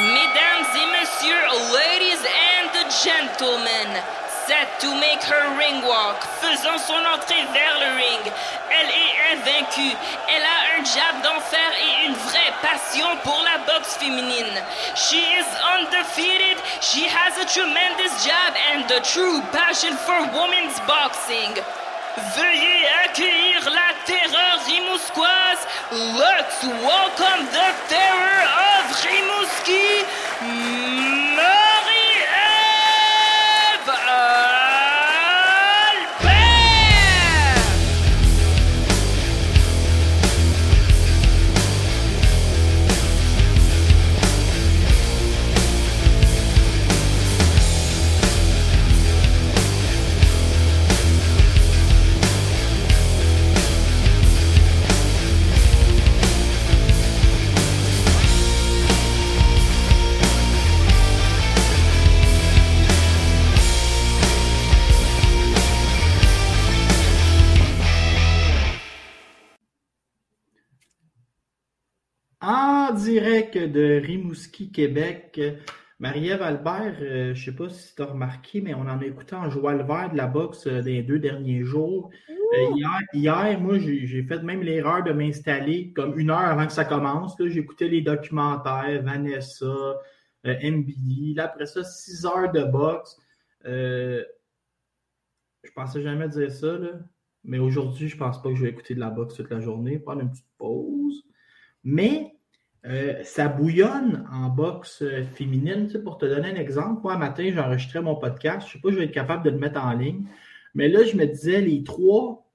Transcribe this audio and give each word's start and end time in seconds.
Mesdames 0.00 0.66
et 0.76 0.86
messieurs, 0.94 1.48
ladies 1.74 2.22
and 2.22 2.70
gentlemen, 3.02 3.90
set 4.46 4.78
to 4.78 4.94
make 4.94 5.20
her 5.24 5.58
ring 5.58 5.82
walk, 5.82 6.22
faisant 6.40 6.78
son 6.78 7.02
entrée 7.04 7.42
vers 7.52 7.78
le 7.80 7.96
ring. 7.96 8.32
Elle 8.70 8.90
est 8.94 9.34
invaincue. 9.34 9.96
Elle 10.28 10.44
a 10.44 10.78
un 10.78 10.84
jab 10.84 11.20
d'enfer 11.22 11.70
et 11.82 12.06
une 12.06 12.14
vraie 12.14 12.54
passion 12.62 13.08
pour 13.24 13.42
la 13.42 13.58
boxe 13.66 13.96
féminine. 13.96 14.62
She 14.94 15.18
is 15.18 15.46
undefeated. 15.74 16.58
She 16.80 17.08
has 17.08 17.36
a 17.42 17.46
tremendous 17.46 18.24
jab 18.24 18.54
and 18.72 18.88
a 18.92 19.00
true 19.00 19.42
passion 19.50 19.96
for 20.06 20.20
women's 20.30 20.78
boxing. 20.86 21.58
Veuillez 22.36 22.86
accueillir 23.04 23.68
la 23.70 23.94
terreur 24.06 24.47
rimousquoise. 24.98 25.66
Let's 25.92 26.64
welcome 26.64 27.46
the 27.46 27.74
terror 27.88 28.42
of 28.66 28.84
Rimouski, 29.02 30.04
de 73.56 74.00
Rimouski, 74.04 74.70
Québec, 74.70 75.40
Marie-Ève 76.00 76.42
Albert, 76.42 76.96
euh, 77.00 77.34
je 77.34 77.40
ne 77.40 77.44
sais 77.44 77.52
pas 77.52 77.68
si 77.68 77.94
tu 77.94 78.02
as 78.02 78.06
remarqué, 78.06 78.60
mais 78.60 78.74
on 78.74 78.82
en 78.82 79.00
a 79.00 79.04
écouté 79.04 79.34
en 79.34 79.50
joie 79.50 79.74
le 79.74 79.84
vert 79.84 80.10
de 80.12 80.16
la 80.16 80.26
boxe 80.26 80.66
euh, 80.66 80.82
des 80.82 81.02
deux 81.02 81.18
derniers 81.18 81.64
jours. 81.64 82.10
Euh, 82.54 82.76
hier, 82.76 83.00
hier, 83.12 83.60
moi, 83.60 83.78
j'ai 83.78 84.22
fait 84.22 84.42
même 84.42 84.62
l'erreur 84.62 85.02
de 85.02 85.12
m'installer 85.12 85.92
comme 85.92 86.18
une 86.18 86.30
heure 86.30 86.38
avant 86.38 86.66
que 86.66 86.72
ça 86.72 86.84
commence. 86.84 87.36
J'écoutais 87.38 87.88
les 87.88 88.00
documentaires, 88.00 89.02
Vanessa, 89.02 89.66
euh, 89.66 89.98
MBD. 90.44 91.34
Là, 91.34 91.44
après 91.44 91.66
ça, 91.66 91.84
six 91.84 92.24
heures 92.24 92.50
de 92.52 92.64
boxe. 92.64 93.18
Euh, 93.66 94.24
je 95.62 95.70
pensais 95.72 96.00
jamais 96.00 96.28
dire 96.28 96.50
ça, 96.50 96.78
là. 96.78 96.92
mais 97.44 97.58
aujourd'hui, 97.58 98.08
je 98.08 98.16
pense 98.16 98.40
pas 98.40 98.48
que 98.50 98.54
je 98.54 98.62
vais 98.62 98.70
écouter 98.70 98.94
de 98.94 99.00
la 99.00 99.10
boxe 99.10 99.34
toute 99.34 99.50
la 99.50 99.60
journée, 99.60 99.98
prendre 99.98 100.22
une 100.22 100.30
petite 100.30 100.46
pause. 100.56 101.24
Mais 101.84 102.37
euh, 102.88 103.22
ça 103.22 103.48
bouillonne 103.48 104.26
en 104.32 104.48
boxe 104.48 105.02
euh, 105.02 105.22
féminine. 105.24 105.86
Tu 105.86 105.92
sais, 105.92 106.02
pour 106.02 106.18
te 106.18 106.26
donner 106.26 106.48
un 106.50 106.54
exemple, 106.56 107.02
moi, 107.02 107.14
un 107.14 107.18
matin, 107.18 107.50
j'enregistrais 107.54 108.00
mon 108.00 108.16
podcast. 108.16 108.66
Je 108.66 108.66
ne 108.66 108.72
sais 108.72 108.78
pas 108.80 108.88
si 108.88 108.94
je 108.94 108.98
vais 109.00 109.04
être 109.06 109.12
capable 109.12 109.44
de 109.44 109.50
le 109.50 109.58
mettre 109.58 109.80
en 109.82 109.92
ligne. 109.92 110.24
Mais 110.74 110.88
là, 110.88 111.04
je 111.04 111.16
me 111.16 111.26
disais, 111.26 111.60
les 111.60 111.84
trois, 111.84 112.50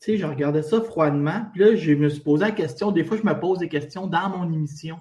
tu 0.00 0.12
sais, 0.12 0.16
je 0.18 0.26
regardais 0.26 0.62
ça 0.62 0.80
froidement. 0.82 1.46
Puis 1.52 1.60
là, 1.62 1.74
je 1.74 1.92
me 1.92 2.08
suis 2.08 2.20
posé 2.20 2.44
la 2.44 2.50
question. 2.50 2.92
Des 2.92 3.04
fois, 3.04 3.16
je 3.16 3.22
me 3.22 3.38
pose 3.38 3.58
des 3.58 3.68
questions 3.68 4.06
dans 4.06 4.28
mon 4.28 4.52
émission. 4.52 4.98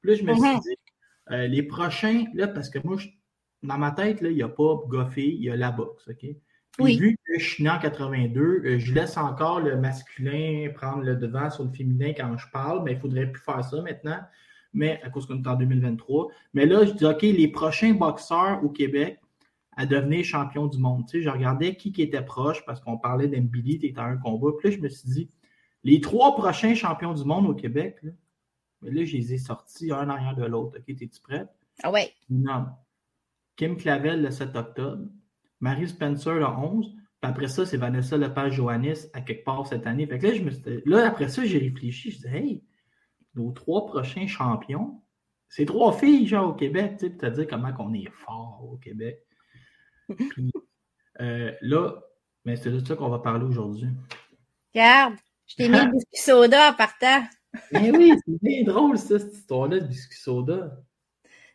Puis 0.00 0.10
là, 0.12 0.16
je 0.16 0.22
me 0.24 0.34
suis 0.34 0.42
Mhm. 0.54 0.60
dit, 0.60 0.76
euh, 1.30 1.46
les 1.46 1.62
prochains, 1.62 2.24
là, 2.34 2.48
parce 2.48 2.70
que 2.70 2.78
moi, 2.84 2.96
je- 2.96 3.08
dans 3.62 3.78
ma 3.78 3.90
tête, 3.92 4.20
là, 4.20 4.30
il 4.30 4.36
n'y 4.36 4.42
a 4.42 4.48
pas 4.48 4.80
Goffé, 4.88 5.26
il 5.26 5.42
y 5.42 5.50
a 5.50 5.56
la 5.56 5.70
boxe, 5.70 6.08
OK? 6.08 6.26
Puis 6.72 6.84
Oui. 6.84 6.98
vu 6.98 7.16
que 7.16 7.38
je 7.38 7.44
suis 7.44 7.64
né 7.64 7.70
en 7.70 7.78
82, 7.78 8.40
euh, 8.40 8.78
je 8.78 8.94
laisse 8.94 9.16
encore 9.16 9.60
le 9.60 9.76
masculin 9.76 10.70
prendre 10.74 11.02
le 11.02 11.16
devant 11.16 11.50
sur 11.50 11.64
le 11.64 11.70
féminin 11.70 12.12
quand 12.16 12.36
je 12.38 12.46
parle, 12.50 12.82
mais 12.84 12.92
il 12.92 12.96
ne 12.96 13.00
faudrait 13.00 13.30
plus 13.30 13.42
faire 13.42 13.62
ça 13.62 13.80
maintenant, 13.82 14.18
mais 14.72 15.00
à 15.02 15.10
cause 15.10 15.26
qu'on 15.26 15.42
est 15.42 15.46
en 15.46 15.54
2023. 15.56 16.28
Mais 16.54 16.64
là, 16.66 16.84
je 16.86 16.92
dis, 16.92 17.04
OK, 17.04 17.22
les 17.22 17.48
prochains 17.48 17.92
boxeurs 17.92 18.64
au 18.64 18.70
Québec 18.70 19.18
à 19.76 19.86
devenir 19.86 20.24
champion 20.24 20.66
du 20.66 20.78
monde. 20.78 21.06
Tu 21.06 21.18
sais, 21.18 21.22
je 21.22 21.30
regardais 21.30 21.76
qui, 21.76 21.92
qui 21.92 22.02
était 22.02 22.22
proche 22.24 22.64
parce 22.66 22.80
qu'on 22.80 22.98
parlait 22.98 23.28
d'Embili, 23.28 23.78
tu 23.78 23.86
étais 23.86 24.00
à 24.00 24.04
un 24.04 24.16
combat. 24.18 24.50
Puis 24.58 24.70
là, 24.70 24.76
je 24.76 24.82
me 24.82 24.88
suis 24.88 25.08
dit, 25.08 25.30
les 25.84 26.00
trois 26.00 26.34
prochains 26.36 26.74
champions 26.74 27.14
du 27.14 27.24
monde 27.24 27.46
au 27.46 27.54
Québec, 27.54 27.98
là, 28.02 28.12
mais 28.82 28.90
là, 28.90 29.04
je 29.04 29.16
les 29.16 29.34
ai 29.34 29.38
sortis 29.38 29.92
un 29.92 30.06
en 30.06 30.08
arrière 30.10 30.34
de 30.36 30.44
l'autre. 30.44 30.78
OK, 30.78 30.88
es-tu 30.88 31.20
prête? 31.22 31.48
Ah 31.82 31.90
ouais. 31.90 32.12
Non. 32.28 32.66
Kim 33.56 33.76
Clavel 33.76 34.22
le 34.22 34.30
7 34.30 34.56
octobre, 34.56 35.06
Marie 35.62 35.88
Spencer 35.88 36.34
le 36.34 36.46
11, 36.46 36.92
puis 36.94 37.30
après 37.30 37.48
ça, 37.48 37.64
c'est 37.64 37.76
Vanessa 37.78 38.16
Lepage-Johannis 38.18 39.06
à 39.14 39.20
quelque 39.22 39.44
part 39.44 39.66
cette 39.66 39.86
année. 39.86 40.06
Fait 40.06 40.18
que 40.18 40.26
là, 40.26 40.34
je 40.34 40.42
me 40.42 40.50
suis- 40.50 40.82
là, 40.84 41.06
après 41.06 41.28
ça, 41.28 41.44
j'ai 41.44 41.58
réfléchi, 41.58 42.10
je 42.10 42.18
dis 42.18 42.26
hey, 42.26 42.64
nos 43.34 43.52
trois 43.52 43.86
prochains 43.86 44.26
champions, 44.26 45.00
c'est 45.48 45.64
trois 45.64 45.92
filles, 45.92 46.26
genre, 46.26 46.50
au 46.50 46.54
Québec, 46.54 46.96
tu 46.98 47.06
sais, 47.06 47.16
te 47.16 47.26
dire 47.26 47.46
comment 47.46 47.72
qu'on 47.72 47.94
est 47.94 48.10
fort 48.10 48.68
au 48.70 48.76
Québec. 48.76 49.24
Puis 50.36 50.50
euh, 51.20 51.52
là, 51.60 51.94
mais 52.44 52.56
c'est 52.56 52.70
de 52.70 52.84
ça 52.84 52.96
qu'on 52.96 53.08
va 53.08 53.20
parler 53.20 53.44
aujourd'hui. 53.44 53.88
Regarde, 54.74 55.14
je 55.46 55.56
t'ai 55.56 55.68
mis 55.68 55.76
le 55.78 55.92
biscuit 55.92 56.20
soda 56.20 56.70
en 56.70 56.74
partant. 56.74 57.22
Mais 57.72 57.90
oui, 57.90 58.14
c'est 58.26 58.42
bien 58.42 58.64
drôle, 58.64 58.96
ça, 58.98 59.18
cette 59.18 59.34
histoire-là 59.34 59.78
de 59.80 59.86
biscuit 59.86 60.18
soda. 60.18 60.74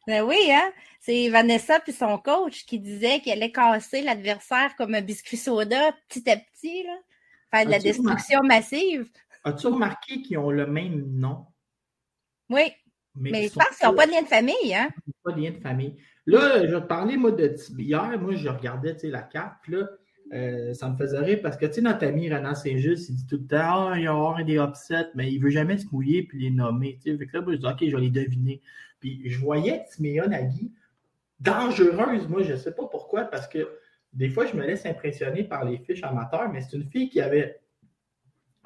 Ben 0.05 0.23
oui, 0.23 0.37
hein? 0.51 0.71
C'est 1.07 1.29
Vanessa 1.29 1.79
puis 1.79 1.93
son 1.93 2.17
coach 2.17 2.65
qui 2.65 2.79
disait 2.79 3.21
qu'elle 3.21 3.41
allait 3.41 3.53
casser 3.53 4.01
l'adversaire 4.01 4.75
comme 4.77 4.93
un 4.93 4.99
biscuit 4.99 5.37
soda 5.37 5.93
petit 6.09 6.29
à 6.29 6.35
petit, 6.35 6.83
là. 6.83 6.97
Faire 7.49 7.65
de 7.65 7.71
la 7.71 7.79
destruction 7.79 8.43
massive. 8.43 9.09
As-tu 9.45 9.67
remarqué 9.67 10.21
qu'ils 10.21 10.37
ont 10.37 10.51
le 10.51 10.67
même 10.67 11.05
nom? 11.13 11.45
Oui, 12.49 12.73
mais 13.15 13.47
je 13.47 13.53
pense 13.53 13.77
qu'ils 13.77 13.87
n'ont 13.87 13.95
pas 13.95 14.05
de 14.05 14.11
lien 14.11 14.21
de 14.21 14.27
famille, 14.27 14.75
hein? 14.75 14.89
pas 15.23 15.31
de 15.31 15.39
lien 15.39 15.51
de 15.51 15.61
famille. 15.61 15.95
Là, 16.25 16.67
je 16.67 16.75
vais 16.75 16.81
te 16.81 16.87
parler, 16.87 17.15
moi, 17.15 17.31
de 17.31 17.55
hier, 17.77 18.19
moi, 18.19 18.35
je 18.35 18.49
regardais 18.49 18.97
la 19.03 19.21
carte, 19.21 19.59
puis 19.63 19.75
là, 19.75 19.87
euh, 20.33 20.73
ça 20.73 20.89
me 20.89 20.97
faisait 20.97 21.19
rire 21.19 21.39
parce 21.41 21.55
que, 21.55 21.67
tu 21.67 21.75
sais, 21.75 21.81
notre 21.81 22.05
ami 22.05 22.29
Renan 22.29 22.53
Saint-Just, 22.53 23.07
il 23.07 23.15
dit 23.15 23.27
tout 23.27 23.37
le 23.37 23.47
temps, 23.47 23.91
ah, 23.91 23.93
il 23.95 24.03
y 24.03 24.07
aura 24.09 24.43
des 24.43 24.57
upsets, 24.57 25.11
mais 25.15 25.31
il 25.31 25.39
veut 25.39 25.51
jamais 25.51 25.77
se 25.77 25.85
mouiller 25.89 26.23
puis 26.23 26.41
les 26.41 26.51
nommer. 26.51 26.99
Tu 27.01 27.11
sais, 27.11 27.17
fait 27.17 27.27
que 27.27 27.37
là, 27.37 27.43
moi, 27.43 27.53
je 27.53 27.59
dis, 27.59 27.65
OK, 27.65 27.77
je 27.79 27.95
vais 27.95 28.01
les 28.01 28.09
deviner. 28.09 28.61
Puis 28.99 29.21
je 29.23 29.39
voyais 29.39 29.85
Timéa 29.89 30.27
Nagui 30.27 30.73
dangereuse, 31.39 32.27
moi, 32.27 32.43
je 32.43 32.53
ne 32.53 32.57
sais 32.57 32.73
pas 32.73 32.85
pourquoi, 32.85 33.25
parce 33.25 33.47
que 33.47 33.69
des 34.13 34.29
fois, 34.29 34.45
je 34.45 34.55
me 34.55 34.65
laisse 34.65 34.85
impressionner 34.85 35.43
par 35.43 35.65
les 35.65 35.77
fiches 35.77 36.03
amateurs, 36.03 36.49
mais 36.51 36.61
c'est 36.61 36.77
une 36.77 36.89
fille 36.89 37.09
qui 37.09 37.21
avait 37.21 37.59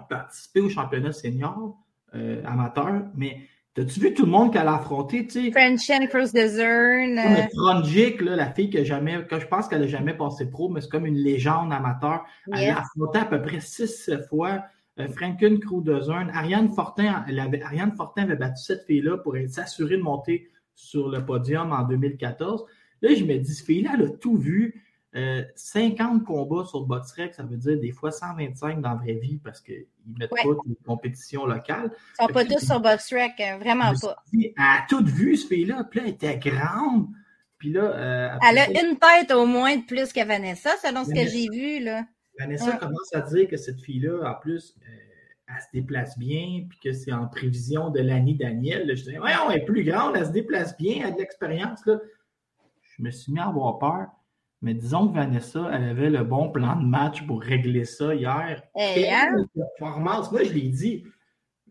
participé 0.09 0.61
au 0.61 0.69
championnat 0.69 1.11
senior 1.11 1.77
euh, 2.15 2.43
amateur, 2.45 3.03
mais 3.15 3.47
T'as-tu 3.73 4.01
vu 4.01 4.13
tout 4.13 4.25
le 4.25 4.31
monde 4.31 4.51
qu'elle 4.51 4.67
a 4.67 4.75
affronté, 4.75 5.25
tu 5.25 5.45
sais? 5.45 5.51
Frenchen 5.51 6.05
Cruz 6.09 6.33
de 6.33 6.45
Zern. 6.45 7.15
Comme 7.15 7.83
euh, 7.85 8.25
là, 8.25 8.35
la 8.35 8.51
fille 8.51 8.69
que 8.69 8.83
jamais, 8.83 9.25
que 9.25 9.39
je 9.39 9.47
pense 9.47 9.69
qu'elle 9.69 9.79
n'a 9.79 9.87
jamais 9.87 10.13
passé 10.13 10.49
pro, 10.49 10.67
mais 10.67 10.81
c'est 10.81 10.89
comme 10.89 11.05
une 11.05 11.15
légende 11.15 11.71
amateur. 11.71 12.25
Elle 12.51 12.71
a 12.71 12.79
affronté 12.79 13.19
à 13.19 13.25
peu 13.25 13.41
près 13.41 13.61
six 13.61 14.11
fois 14.27 14.65
euh, 14.99 15.07
Franken 15.07 15.57
Crudezern. 15.59 16.29
Ariane 16.33 16.73
Fortin, 16.73 17.23
elle 17.29 17.39
avait, 17.39 17.61
Ariane 17.61 17.93
Fortin 17.95 18.23
avait 18.23 18.35
battu 18.35 18.61
cette 18.61 18.85
fille-là 18.87 19.19
pour 19.19 19.37
s'assurer 19.47 19.95
de 19.95 20.03
monter 20.03 20.49
sur 20.81 21.09
le 21.09 21.25
podium 21.25 21.71
en 21.71 21.83
2014. 21.83 22.65
Là, 23.01 23.13
je 23.15 23.23
me 23.23 23.37
dis, 23.37 23.53
cette 23.53 23.65
fille-là, 23.65 23.91
elle 23.95 24.05
a 24.05 24.09
tout 24.09 24.37
vu. 24.37 24.83
Euh, 25.13 25.43
50 25.55 26.23
combats 26.23 26.63
sur 26.63 26.85
BoxRec, 26.85 27.33
ça 27.33 27.43
veut 27.43 27.57
dire 27.57 27.77
des 27.77 27.91
fois 27.91 28.11
125 28.11 28.79
dans 28.79 28.91
la 28.91 28.95
vraie 28.95 29.15
vie 29.15 29.39
parce 29.43 29.59
qu'ils 29.59 29.85
mettent 30.17 30.31
Ouais. 30.31 30.43
pas 30.43 30.49
les 30.65 30.75
compétitions 30.85 31.45
locales. 31.45 31.91
Ils 32.19 32.23
sont 32.27 32.33
pas 32.33 32.45
tous 32.45 32.65
sur 32.65 32.79
BoxRec, 32.79 33.33
euh, 33.41 33.57
vraiment 33.57 33.91
pas. 34.01 34.15
dit, 34.31 34.53
Elle 34.57 34.63
a 34.63 34.85
tout 34.87 35.03
vu, 35.03 35.35
ce 35.35 35.47
fille-là. 35.47 35.83
Puis 35.89 35.99
là, 35.99 36.05
elle 36.07 36.13
était 36.13 36.37
grande. 36.37 37.07
Puis 37.57 37.71
là, 37.73 37.81
euh, 37.83 38.29
Elle 38.49 38.57
a 38.59 38.69
une 38.69 38.97
tête 38.97 39.31
au 39.31 39.45
moins 39.45 39.75
de 39.75 39.83
plus 39.83 40.13
que 40.13 40.25
Vanessa, 40.25 40.71
selon 40.81 41.03
ce 41.03 41.09
que 41.11 41.27
j'ai 41.27 41.47
vu, 41.51 41.83
là. 41.83 42.05
Vanessa 42.39 42.71
Ouais. 42.71 42.77
commence 42.77 43.13
à 43.13 43.19
dire 43.21 43.49
que 43.49 43.57
cette 43.57 43.81
fille-là, 43.81 44.31
en 44.31 44.35
plus, 44.39 44.73
euh, 44.81 44.91
elle 45.55 45.61
se 45.61 45.67
déplace 45.73 46.17
bien, 46.17 46.65
puis 46.69 46.79
que 46.79 46.93
c'est 46.93 47.11
en 47.11 47.27
prévision 47.27 47.89
de 47.89 47.99
l'année 47.99 48.35
Daniel. 48.35 48.87
Là, 48.87 48.95
je 48.95 49.03
dis, 49.03 49.17
ouais, 49.17 49.31
elle 49.49 49.57
est 49.57 49.65
plus 49.65 49.83
grande, 49.83 50.15
elle 50.15 50.25
se 50.25 50.31
déplace 50.31 50.77
bien, 50.77 50.97
elle 50.99 51.05
a 51.05 51.11
de 51.11 51.17
l'expérience. 51.17 51.81
Je 51.85 53.03
me 53.03 53.11
suis 53.11 53.33
mis 53.33 53.39
à 53.39 53.47
avoir 53.47 53.79
peur. 53.79 54.07
Mais 54.61 54.75
disons 54.75 55.07
que 55.07 55.15
Vanessa, 55.15 55.71
elle 55.73 55.85
avait 55.85 56.11
le 56.11 56.23
bon 56.23 56.51
plan 56.51 56.75
de 56.75 56.85
match 56.85 57.25
pour 57.25 57.41
régler 57.41 57.83
ça 57.83 58.13
hier. 58.13 58.61
Eh, 58.75 58.93
Quelle 58.93 59.13
hein? 59.13 59.45
performance! 59.55 60.31
Moi, 60.31 60.43
je 60.43 60.53
l'ai 60.53 60.69
dit. 60.69 61.03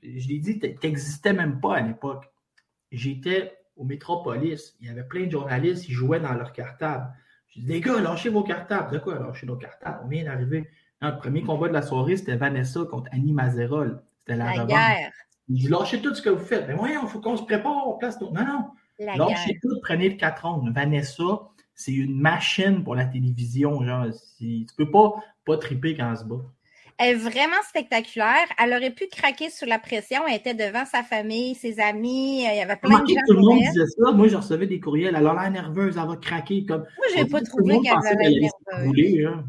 Je 0.02 0.28
l'ai 0.28 0.38
dit, 0.38 0.58
tu 0.58 0.74
n'existais 0.82 1.32
même 1.32 1.60
pas 1.60 1.76
à 1.76 1.80
l'époque. 1.82 2.24
J'étais 2.90 3.52
au 3.76 3.84
Métropolis. 3.84 4.76
Il 4.80 4.88
y 4.88 4.90
avait 4.90 5.04
plein 5.04 5.26
de 5.26 5.30
journalistes, 5.30 5.88
ils 5.88 5.92
jouaient 5.92 6.18
dans 6.18 6.32
leur 6.34 6.52
cartable. 6.52 7.12
Je 7.48 7.60
dis, 7.60 7.66
les 7.66 7.80
gars, 7.80 8.00
lâchez 8.00 8.28
vos 8.28 8.42
cartables. 8.42 8.92
De 8.92 8.98
quoi 8.98 9.18
lâcher 9.20 9.46
nos 9.46 9.56
cartables? 9.56 10.00
On 10.04 10.08
vient 10.08 10.24
d'arriver. 10.24 10.68
Non, 11.02 11.10
Le 11.10 11.18
premier 11.18 11.42
combat 11.42 11.68
de 11.68 11.72
la 11.72 11.82
soirée, 11.82 12.16
c'était 12.16 12.36
Vanessa 12.36 12.84
contre 12.84 13.08
Annie 13.12 13.32
Mazerol. 13.32 14.02
C'était 14.20 14.36
la, 14.38 14.44
La 14.44 14.50
revanche. 14.52 14.68
guerre. 14.68 15.12
Je 15.52 15.68
lâchez 15.68 16.00
tout 16.00 16.14
ce 16.14 16.22
que 16.22 16.30
vous 16.30 16.44
faites. 16.44 16.66
Mais 16.68 16.74
voyons, 16.74 17.00
il 17.02 17.08
faut 17.08 17.20
qu'on 17.20 17.36
se 17.36 17.42
prépare, 17.42 17.88
on 17.88 17.98
place 17.98 18.20
Non, 18.20 18.32
non. 18.32 19.16
lâchez 19.16 19.58
tout, 19.62 19.80
prenez 19.82 20.10
le 20.10 20.16
4 20.16 20.44
ondes. 20.46 20.72
Vanessa, 20.72 21.24
c'est 21.74 21.92
une 21.92 22.20
machine 22.20 22.84
pour 22.84 22.94
la 22.94 23.06
télévision. 23.06 23.82
Genre, 23.84 24.06
tu 24.38 24.66
peux 24.76 24.90
pas, 24.90 25.14
pas 25.46 25.56
triper 25.58 25.96
quand 25.96 26.10
elle 26.10 26.18
se 26.18 26.24
bat. 26.24 26.36
Elle 26.98 27.12
est 27.16 27.18
vraiment 27.18 27.56
spectaculaire. 27.66 28.46
Elle 28.62 28.74
aurait 28.74 28.90
pu 28.90 29.06
craquer 29.10 29.48
sous 29.48 29.64
la 29.64 29.78
pression. 29.78 30.20
Elle 30.28 30.34
était 30.36 30.52
devant 30.52 30.84
sa 30.84 31.02
famille, 31.02 31.54
ses 31.54 31.80
amis. 31.80 32.40
Il 32.44 32.56
y 32.56 32.60
avait 32.60 32.76
plein 32.76 33.00
de 33.00 33.06
gens. 33.06 33.14
Tout 33.26 33.32
le 33.32 33.40
monde 33.40 33.58
disait 33.60 33.86
ça. 33.86 34.12
Moi, 34.12 34.28
je 34.28 34.36
recevais 34.36 34.66
des 34.66 34.78
courriels. 34.80 35.14
Elle 35.16 35.26
a 35.26 35.32
l'air 35.32 35.50
nerveuse. 35.50 35.96
Elle 35.96 36.06
va 36.06 36.16
craquer. 36.16 36.66
Comme... 36.66 36.80
Moi, 36.82 37.06
j'ai 37.16 37.24
pas 37.24 37.40
trouvé 37.40 37.80
qu'elle 37.80 37.96
avait 38.06 38.28
l'air 38.28 38.50
nerveuse. 38.70 39.44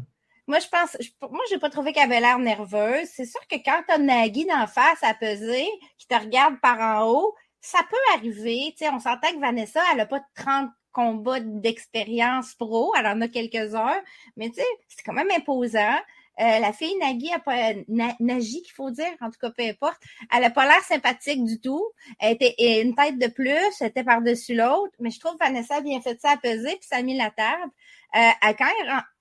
Moi, 0.52 0.58
je 0.58 0.68
pense, 0.68 0.98
moi, 1.30 1.40
j'ai 1.48 1.58
pas 1.58 1.70
trouvé 1.70 1.94
qu'elle 1.94 2.12
avait 2.12 2.20
l'air 2.20 2.38
nerveuse. 2.38 3.08
C'est 3.10 3.24
sûr 3.24 3.40
que 3.48 3.56
quand 3.64 3.82
t'as 3.88 3.96
Nagui 3.96 4.44
d'en 4.44 4.66
face 4.66 5.02
à 5.02 5.14
peser, 5.14 5.66
qui 5.96 6.06
te 6.06 6.14
regarde 6.14 6.60
par 6.60 6.78
en 6.78 7.08
haut, 7.08 7.34
ça 7.62 7.78
peut 7.88 8.18
arriver. 8.18 8.74
Tu 8.76 8.84
sais, 8.84 8.90
on 8.90 9.00
s'entend 9.00 9.32
que 9.32 9.40
Vanessa, 9.40 9.80
elle 9.94 10.00
a 10.00 10.04
pas 10.04 10.20
30 10.34 10.68
combats 10.92 11.40
d'expérience 11.40 12.52
pro. 12.52 12.92
Elle 12.98 13.06
en 13.06 13.22
a 13.22 13.28
quelques-uns. 13.28 13.98
Mais 14.36 14.50
tu 14.50 14.56
sais, 14.56 14.66
c'est 14.88 15.02
quand 15.02 15.14
même 15.14 15.30
imposant. 15.34 15.96
Euh, 16.38 16.58
la 16.58 16.74
fille 16.74 16.98
Nagui 16.98 17.32
a 17.32 17.38
pas 17.38 17.72
Nagi 18.20 18.60
qu'il 18.60 18.74
faut 18.74 18.90
dire, 18.90 19.10
en 19.22 19.30
tout 19.30 19.38
cas 19.40 19.52
peu 19.56 19.62
importe. 19.62 20.02
Elle 20.30 20.44
a 20.44 20.50
pas 20.50 20.66
l'air 20.66 20.82
sympathique 20.82 21.42
du 21.46 21.62
tout. 21.62 21.82
Elle 22.20 22.34
était 22.34 22.82
une 22.82 22.94
tête 22.94 23.18
de 23.18 23.28
plus, 23.28 23.80
elle 23.80 23.86
était 23.86 24.04
par-dessus 24.04 24.54
l'autre. 24.54 24.92
Mais 25.00 25.08
je 25.08 25.18
trouve 25.18 25.32
que 25.38 25.46
Vanessa 25.46 25.76
a 25.76 25.80
bien 25.80 26.02
fait 26.02 26.20
ça 26.20 26.32
à 26.32 26.36
peser, 26.36 26.76
puis 26.76 26.86
ça 26.86 26.96
a 26.96 27.02
mis 27.02 27.16
la 27.16 27.30
table. 27.30 27.72
Euh, 28.16 28.52
quand 28.58 28.68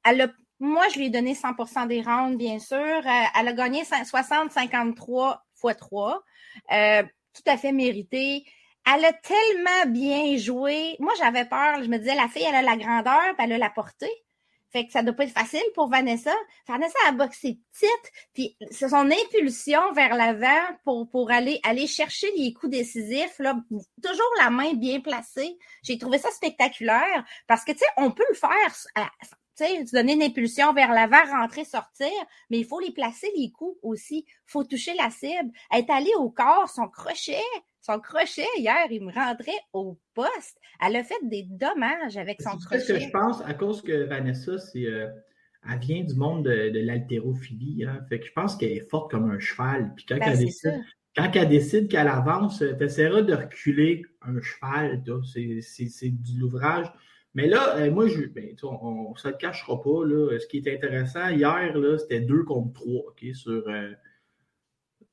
elle, 0.03 0.21
a, 0.21 0.27
moi, 0.61 0.87
je 0.93 0.99
lui 0.99 1.07
ai 1.07 1.09
donné 1.09 1.33
100% 1.33 1.87
des 1.87 2.01
rounds, 2.01 2.37
bien 2.37 2.59
sûr. 2.59 2.77
Euh, 2.77 3.23
elle 3.39 3.47
a 3.47 3.53
gagné 3.53 3.81
60-53 3.81 5.39
x 5.63 5.77
3. 5.77 6.23
tout 7.33 7.43
à 7.47 7.57
fait 7.57 7.71
mérité. 7.71 8.45
Elle 8.85 9.05
a 9.05 9.13
tellement 9.13 9.91
bien 9.91 10.37
joué. 10.37 10.95
Moi, 10.99 11.13
j'avais 11.17 11.45
peur. 11.45 11.83
Je 11.83 11.89
me 11.89 11.97
disais, 11.97 12.15
la 12.15 12.27
fille, 12.27 12.45
elle 12.47 12.55
a 12.55 12.61
la 12.61 12.77
grandeur, 12.77 13.35
puis 13.35 13.45
elle 13.45 13.53
a 13.53 13.57
la 13.57 13.69
portée. 13.71 14.23
Fait 14.71 14.85
que 14.85 14.91
ça 14.93 15.03
doit 15.03 15.13
pas 15.13 15.25
être 15.25 15.33
facile 15.33 15.63
pour 15.75 15.89
Vanessa. 15.89 16.33
Vanessa 16.67 16.97
a 17.07 17.11
boxé 17.11 17.59
petite, 17.73 18.11
puis 18.33 18.55
c'est 18.69 18.87
son 18.87 19.11
impulsion 19.11 19.91
vers 19.93 20.15
l'avant 20.15 20.77
pour, 20.85 21.09
pour 21.09 21.29
aller, 21.31 21.59
aller 21.63 21.87
chercher 21.87 22.27
les 22.37 22.53
coups 22.53 22.71
décisifs, 22.71 23.37
là, 23.39 23.55
toujours 24.01 24.33
la 24.39 24.49
main 24.49 24.73
bien 24.73 25.01
placée. 25.01 25.57
J'ai 25.83 25.97
trouvé 25.97 26.19
ça 26.19 26.31
spectaculaire 26.31 27.25
parce 27.47 27.65
que, 27.65 27.73
tu 27.73 27.79
sais, 27.79 27.85
on 27.97 28.11
peut 28.11 28.25
le 28.29 28.35
faire, 28.35 28.73
tu 29.61 29.85
sais, 29.85 29.95
donner 29.95 30.13
une 30.13 30.23
impulsion 30.23 30.73
vers 30.73 30.91
l'avant, 30.91 31.23
rentrer, 31.31 31.65
sortir, 31.65 32.11
mais 32.49 32.59
il 32.59 32.65
faut 32.65 32.79
les 32.79 32.91
placer, 32.91 33.27
les 33.35 33.51
coups 33.51 33.77
aussi. 33.83 34.25
Il 34.27 34.51
faut 34.51 34.63
toucher 34.63 34.93
la 34.95 35.09
cible. 35.09 35.51
Elle 35.71 35.79
est 35.79 35.89
allée 35.89 36.13
au 36.17 36.29
corps, 36.29 36.69
son 36.69 36.87
crochet, 36.87 37.43
son 37.81 37.99
crochet, 37.99 38.47
hier, 38.57 38.87
il 38.89 39.03
me 39.03 39.11
rentrait 39.11 39.59
au 39.73 39.99
poste. 40.13 40.59
Elle 40.85 40.95
a 40.95 41.03
fait 41.03 41.15
des 41.23 41.43
dommages 41.43 42.17
avec 42.17 42.41
son 42.41 42.57
crochet. 42.57 42.79
C'est 42.79 42.87
ce 42.87 42.93
que 42.93 42.99
je 42.99 43.09
pense, 43.09 43.41
à 43.41 43.53
cause 43.53 43.81
que 43.81 44.03
Vanessa, 44.03 44.57
c'est, 44.59 44.85
euh, 44.85 45.07
elle 45.69 45.79
vient 45.79 46.03
du 46.03 46.15
monde 46.15 46.43
de, 46.43 46.79
l'haltérophilie. 46.79 47.85
Hein. 47.85 48.05
Fait 48.07 48.19
que 48.19 48.25
je 48.27 48.33
pense 48.33 48.55
qu'elle 48.55 48.71
est 48.71 48.89
forte 48.89 49.11
comme 49.11 49.31
un 49.31 49.39
cheval. 49.39 49.93
Puis 49.95 50.05
quand, 50.07 50.17
ben, 50.17 50.31
elle, 50.31 50.39
décide, 50.39 50.83
quand 51.15 51.31
elle 51.33 51.49
décide 51.49 51.89
qu'elle 51.89 52.07
avance, 52.07 52.59
tu 52.59 52.83
essaieras 52.83 53.21
de 53.21 53.33
reculer 53.33 54.03
un 54.21 54.39
cheval. 54.41 55.03
C'est, 55.23 56.09
du 56.09 56.39
l'ouvrage. 56.39 56.87
Mais 57.33 57.47
là, 57.47 57.77
euh, 57.77 57.91
moi, 57.91 58.07
je, 58.07 58.25
ben, 58.25 58.55
on 58.63 59.11
ne 59.11 59.17
se 59.17 59.29
le 59.29 59.35
cachera 59.35 59.81
pas. 59.81 60.05
Là. 60.05 60.37
Ce 60.39 60.47
qui 60.47 60.57
est 60.57 60.73
intéressant, 60.73 61.29
hier, 61.29 61.73
c'était 61.99 62.19
deux 62.19 62.43
contre 62.43 62.73
trois 62.73 63.01
OK, 63.07 63.25
sur. 63.33 63.67
Euh, 63.67 63.91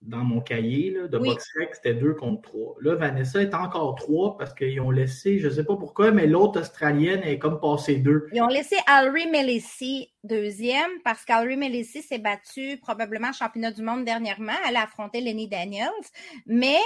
dans 0.02 0.18
mon 0.18 0.40
cahier 0.40 0.90
là, 0.90 1.08
de 1.08 1.18
oui. 1.18 1.30
c'était 1.72 1.94
deux 1.94 2.14
contre 2.14 2.42
trois. 2.42 2.76
Là, 2.80 2.94
Vanessa 2.94 3.42
est 3.42 3.54
encore 3.54 3.96
trois 3.96 4.36
parce 4.38 4.54
qu'ils 4.54 4.80
ont 4.80 4.90
laissé, 4.90 5.38
je 5.38 5.48
ne 5.48 5.52
sais 5.52 5.64
pas 5.64 5.76
pourquoi, 5.76 6.12
mais 6.12 6.26
l'autre 6.26 6.60
Australienne 6.60 7.22
est 7.24 7.38
comme 7.38 7.60
passée 7.60 7.96
deux. 7.96 8.28
Ils 8.32 8.40
ont 8.40 8.48
laissé 8.48 8.76
Alri 8.86 9.28
Melissi 9.28 10.12
deuxième 10.22 10.90
parce 11.04 11.24
qu'Alri 11.24 11.56
Melissi 11.56 12.02
s'est 12.02 12.18
battue 12.18 12.78
probablement 12.80 13.32
championnat 13.32 13.72
du 13.72 13.82
monde 13.82 14.04
dernièrement. 14.04 14.52
Elle 14.68 14.76
a 14.76 14.84
affronté 14.84 15.20
Lenny 15.20 15.48
Daniels. 15.48 15.88
Mais 16.46 16.78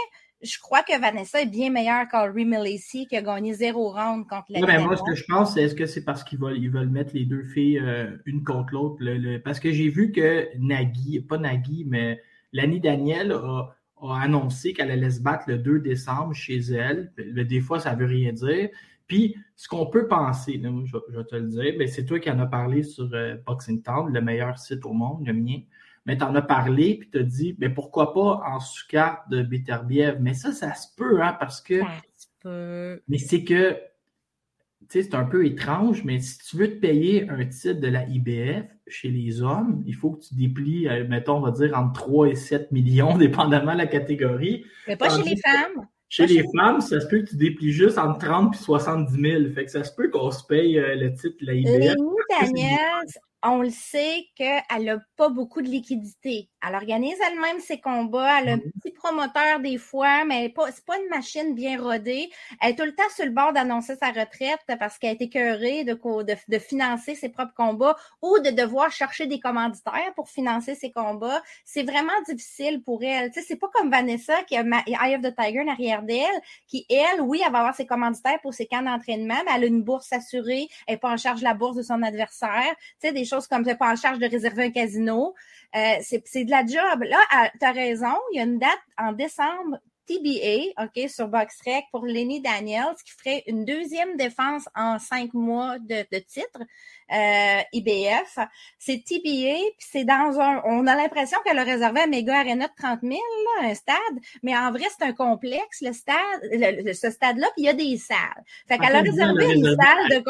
je 0.43 0.59
crois 0.59 0.83
que 0.83 0.99
Vanessa 1.00 1.41
est 1.41 1.47
bien 1.47 1.71
meilleure 1.71 2.09
qu'Alri 2.09 2.44
Melissi 2.44 3.06
qui 3.06 3.17
a 3.17 3.23
gagné 3.23 3.55
zéro 3.55 3.91
round 3.91 4.27
contre 4.27 4.47
Lenny 4.50 4.65
ouais, 4.65 4.79
Moi, 4.83 4.97
ce 4.97 5.03
que 5.03 5.15
je 5.15 5.25
pense, 5.25 5.55
c'est 5.55 5.62
est-ce 5.62 5.75
que 5.75 5.87
c'est 5.87 6.05
parce 6.05 6.25
qu'ils 6.25 6.39
veulent, 6.39 6.59
ils 6.59 6.71
veulent 6.71 6.91
mettre 6.91 7.15
les 7.15 7.25
deux 7.25 7.44
filles 7.44 7.79
euh, 7.79 8.17
une 8.27 8.43
contre 8.43 8.73
l'autre? 8.73 9.03
parce 9.44 9.61
que 9.61 9.71
j'ai 9.71 9.89
vu 9.89 10.11
que 10.11 10.49
Nagui, 10.59 11.21
pas 11.21 11.39
Nagui, 11.39 11.85
mais 11.87 12.21
Lani 12.53 12.81
Daniel 12.81 13.33
a, 13.33 13.75
annoncé 14.03 14.73
qu'elle 14.73 14.91
allait 14.91 15.11
se 15.11 15.21
battre 15.21 15.44
le 15.47 15.59
2 15.59 15.79
décembre 15.79 16.35
chez 16.35 16.59
elle. 16.59 17.12
Des 17.17 17.61
fois, 17.61 17.79
ça 17.79 17.95
ne 17.95 18.00
veut 18.00 18.06
rien 18.06 18.33
dire. 18.33 18.69
Puis, 19.06 19.37
ce 19.55 19.69
qu'on 19.69 19.87
peut 19.87 20.09
penser, 20.09 20.61
je, 20.61 21.17
vais 21.17 21.25
te 21.25 21.37
le 21.37 21.49
dire, 21.49 21.88
c'est 21.88 22.05
toi 22.05 22.19
qui 22.19 22.31
en 22.31 22.38
as 22.41 22.47
parlé 22.47 22.83
sur 22.83 23.09
euh, 23.12 23.37
Boxing 23.47 23.83
Town, 23.83 24.12
le 24.12 24.21
meilleur 24.21 24.59
site 24.59 24.85
au 24.85 24.93
monde, 24.93 25.27
le 25.27 25.33
mien. 25.35 25.59
Mais 26.06 26.16
tu 26.19 26.25
en 26.25 26.34
as 26.34 26.43
parlé, 26.43 26.96
puis 26.99 27.10
tu 27.10 27.19
as 27.19 27.22
dit, 27.22 27.56
mais 27.58 27.70
pourquoi 27.70 28.12
pas 28.12 28.43
en 28.44 28.58
sous-carte 28.58 29.28
de 29.31 29.43
Beterbiev? 29.43 30.19
Mais 30.20 30.34
ça, 30.34 30.52
ça 30.52 30.75
se 30.75 30.88
peut, 30.96 31.22
hein, 31.22 31.37
parce 31.38 31.60
que. 31.60 31.81
Mais 33.08 33.19
c'est 33.19 33.44
que 33.44 33.78
c'est 34.88 35.14
un 35.14 35.25
peu 35.25 35.46
étrange, 35.46 36.04
mais 36.04 36.20
si 36.20 36.38
tu 36.38 36.56
veux 36.56 36.69
te 36.69 36.81
payer 36.81 37.28
un 37.31 37.44
titre 37.46 37.81
de 37.81 37.88
la 37.88 38.06
IBF 38.06 38.66
chez 38.87 39.08
les 39.08 39.43
hommes, 39.43 39.82
il 39.87 39.94
faut 39.94 40.10
que 40.10 40.25
tu 40.25 40.34
déplies, 40.34 40.88
euh, 40.88 41.06
mettons, 41.08 41.37
on 41.37 41.40
va 41.40 41.50
dire, 41.50 41.76
entre 41.78 41.93
3 41.94 42.28
et 42.28 42.34
7 42.34 42.72
millions, 42.72 43.16
dépendamment 43.19 43.72
de 43.72 43.78
la 43.78 43.87
catégorie. 43.87 44.64
Mais 44.87 44.96
pas 44.96 45.08
chez 45.08 45.22
les 45.22 45.37
femmes. 45.37 45.87
Chez 46.08 46.26
les 46.26 46.44
femmes, 46.54 46.82
ça 46.82 47.00
se 47.00 47.06
peut 47.06 47.20
que 47.20 47.31
tu 47.31 47.37
déplies 47.37 47.72
juste 47.72 47.96
entre 47.96 48.19
30 48.19 48.54
et 48.54 48.58
70 48.58 49.31
000. 49.31 49.54
Fait 49.54 49.64
que 49.64 49.70
ça 49.70 49.82
se 49.82 49.94
peut 49.94 50.10
qu'on 50.10 50.31
se 50.31 50.44
paye 50.44 50.78
euh, 50.78 50.94
le 50.94 51.14
titre 51.14 51.37
de 51.40 51.46
la 51.46 51.54
IBF. 51.54 51.96
Lénie 52.43 52.76
on 53.44 53.62
le 53.62 53.71
sait 53.71 54.27
qu'elle 54.37 54.85
n'a 54.85 54.99
pas 55.17 55.29
beaucoup 55.29 55.62
de 55.62 55.69
liquidité. 55.69 56.49
Elle 56.67 56.75
organise 56.77 57.17
elle-même 57.27 57.59
ses 57.59 57.81
combats, 57.81 58.41
elle 58.41 58.49
a 58.49 58.53
un 58.53 58.59
petit 58.59 58.93
promoteur 58.93 59.59
des 59.61 59.79
fois, 59.79 60.25
mais 60.25 60.55
c'est 60.73 60.85
pas 60.85 60.97
une 60.99 61.09
machine 61.09 61.55
bien 61.55 61.81
rodée. 61.81 62.31
Elle 62.61 62.71
est 62.71 62.77
tout 62.77 62.85
le 62.85 62.94
temps 62.94 63.03
sur 63.15 63.25
le 63.25 63.33
bord 63.33 63.53
d'annoncer 63.53 63.97
sa 63.97 64.09
retraite 64.09 64.61
parce 64.79 64.99
qu'elle 64.99 65.12
est 65.12 65.23
écœurée 65.23 65.85
de, 65.85 65.94
de, 65.94 66.37
de, 66.49 66.59
financer 66.59 67.17
ses 67.17 67.31
propres 67.31 67.55
combats 67.56 67.97
ou 68.21 68.39
de 68.39 68.50
devoir 68.50 68.93
chercher 68.93 69.27
des 69.27 69.41
commanditaires 69.41 70.12
pour 70.15 70.29
financer 70.29 70.77
ses 70.77 70.93
combats. 70.93 71.43
C'est 71.65 71.83
vraiment 71.83 72.12
difficile 72.27 72.83
pour 72.85 73.03
elle. 73.03 73.33
Sais, 73.33 73.43
c'est 73.43 73.56
pas 73.56 73.69
comme 73.75 73.91
Vanessa 73.91 74.43
qui 74.45 74.56
a 74.56 74.62
Eye 74.62 75.17
of 75.17 75.23
the 75.23 75.35
Tiger 75.35 75.62
en 75.62 75.69
arrière 75.69 76.03
d'elle, 76.03 76.41
qui, 76.69 76.87
elle, 76.88 77.21
oui, 77.23 77.43
elle 77.45 77.53
va 77.53 77.59
avoir 77.59 77.75
ses 77.75 77.87
commanditaires 77.87 78.41
pour 78.41 78.55
ses 78.55 78.67
camps 78.67 78.83
d'entraînement, 78.83 79.41
mais 79.47 79.53
elle 79.56 79.65
a 79.65 79.67
une 79.67 79.83
bourse 79.83 80.12
assurée, 80.12 80.69
elle 80.87 80.95
n'est 80.95 80.99
pas 81.00 81.11
en 81.11 81.16
charge 81.16 81.40
de 81.40 81.45
la 81.45 81.55
bourse 81.55 81.76
de 81.76 81.83
son 81.83 82.02
adversaire. 82.02 82.75
Tu 83.00 83.09
sais, 83.09 83.12
des 83.12 83.25
choses 83.33 83.47
comme 83.47 83.65
tu 83.67 83.75
pas 83.77 83.93
en 83.93 83.97
charge 83.97 84.19
de 84.19 84.27
réserver 84.27 84.65
un 84.65 84.71
casino. 84.71 85.35
Euh, 85.75 85.97
c'est 86.01 86.45
de 86.45 86.51
la 86.51 86.67
job. 86.67 87.03
Là, 87.03 87.51
tu 87.59 87.67
as 87.67 87.73
raison, 87.73 88.15
il 88.33 88.37
y 88.37 88.41
a 88.41 88.45
une 88.45 88.59
date 88.59 88.81
en 88.99 89.12
décembre 89.12 89.79
TBA, 90.07 90.73
OK, 90.83 91.09
sur 91.09 91.29
BoxRec 91.29 91.85
pour 91.91 92.05
Lenny 92.07 92.41
Daniels, 92.41 92.95
qui 93.05 93.12
ferait 93.12 93.45
une 93.47 93.65
deuxième 93.65 94.17
défense 94.17 94.69
en 94.75 94.99
cinq 94.99 95.33
mois 95.33 95.79
de, 95.79 96.05
de 96.12 96.19
titre, 96.19 96.61
euh, 97.12 97.61
IBF. 97.73 98.39
C'est 98.79 99.03
TBA, 99.05 99.59
puis 99.79 99.87
c'est 99.91 100.05
dans 100.05 100.41
un... 100.41 100.62
On 100.65 100.87
a 100.87 100.97
l'impression 100.97 101.39
qu'elle 101.45 101.59
a 101.59 101.65
réservé 101.65 102.03
un 102.03 102.07
méga 102.07 102.41
arena 102.41 102.67
de 102.67 102.73
30 102.77 103.01
000, 103.03 103.12
là, 103.12 103.69
un 103.69 103.75
stade, 103.75 103.97
mais 104.43 104.57
en 104.57 104.71
vrai, 104.73 104.85
c'est 104.97 105.07
un 105.07 105.12
complexe, 105.12 105.81
le 105.83 105.93
stade, 105.93 106.17
ce 106.95 107.11
stade-là, 107.11 107.47
puis 107.55 107.62
il 107.62 107.67
y 107.67 107.69
a 107.69 107.75
des 107.75 107.97
salles. 107.97 108.45
Fait 108.67 108.79
qu'elle 108.79 108.97
a 108.97 109.01
réservé 109.01 109.55
une 109.55 109.77
salle 109.77 110.09
de 110.11 110.25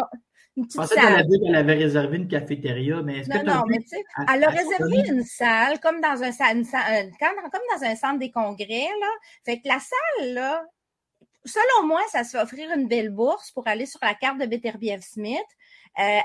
une 0.56 0.66
petite 0.66 0.82
salle. 0.82 1.26
dit 1.26 1.40
qu'elle 1.40 1.54
avait 1.54 1.74
réservé 1.74 2.16
une 2.18 2.28
cafétéria, 2.28 3.02
mais 3.02 3.18
est-ce 3.18 3.30
que 3.30 3.44
Non, 3.44 3.54
non, 3.54 3.62
mais 3.68 3.78
tu 3.78 3.88
sais, 3.88 4.04
elle 4.32 4.44
a 4.44 4.48
réservé 4.48 5.08
une 5.08 5.24
salle, 5.24 5.80
comme 5.80 6.00
dans 6.00 6.22
un, 6.22 6.52
une 6.52 6.62
euh, 6.62 7.10
comme 7.20 7.62
dans 7.74 7.86
un 7.86 7.96
centre 7.96 8.18
des 8.18 8.30
congrès, 8.30 8.88
là. 9.00 9.08
Fait 9.44 9.60
que 9.60 9.68
la 9.68 9.78
salle, 9.78 10.34
là, 10.34 10.64
selon 11.44 11.86
moi, 11.86 12.00
ça 12.10 12.24
se 12.24 12.30
fait 12.32 12.42
offrir 12.42 12.70
une 12.76 12.88
belle 12.88 13.10
bourse 13.10 13.50
pour 13.50 13.66
aller 13.66 13.86
sur 13.86 14.00
la 14.02 14.14
carte 14.14 14.38
de 14.38 14.46
Beterbiev 14.46 15.00
Smith. 15.00 15.40
Euh, 15.98 16.18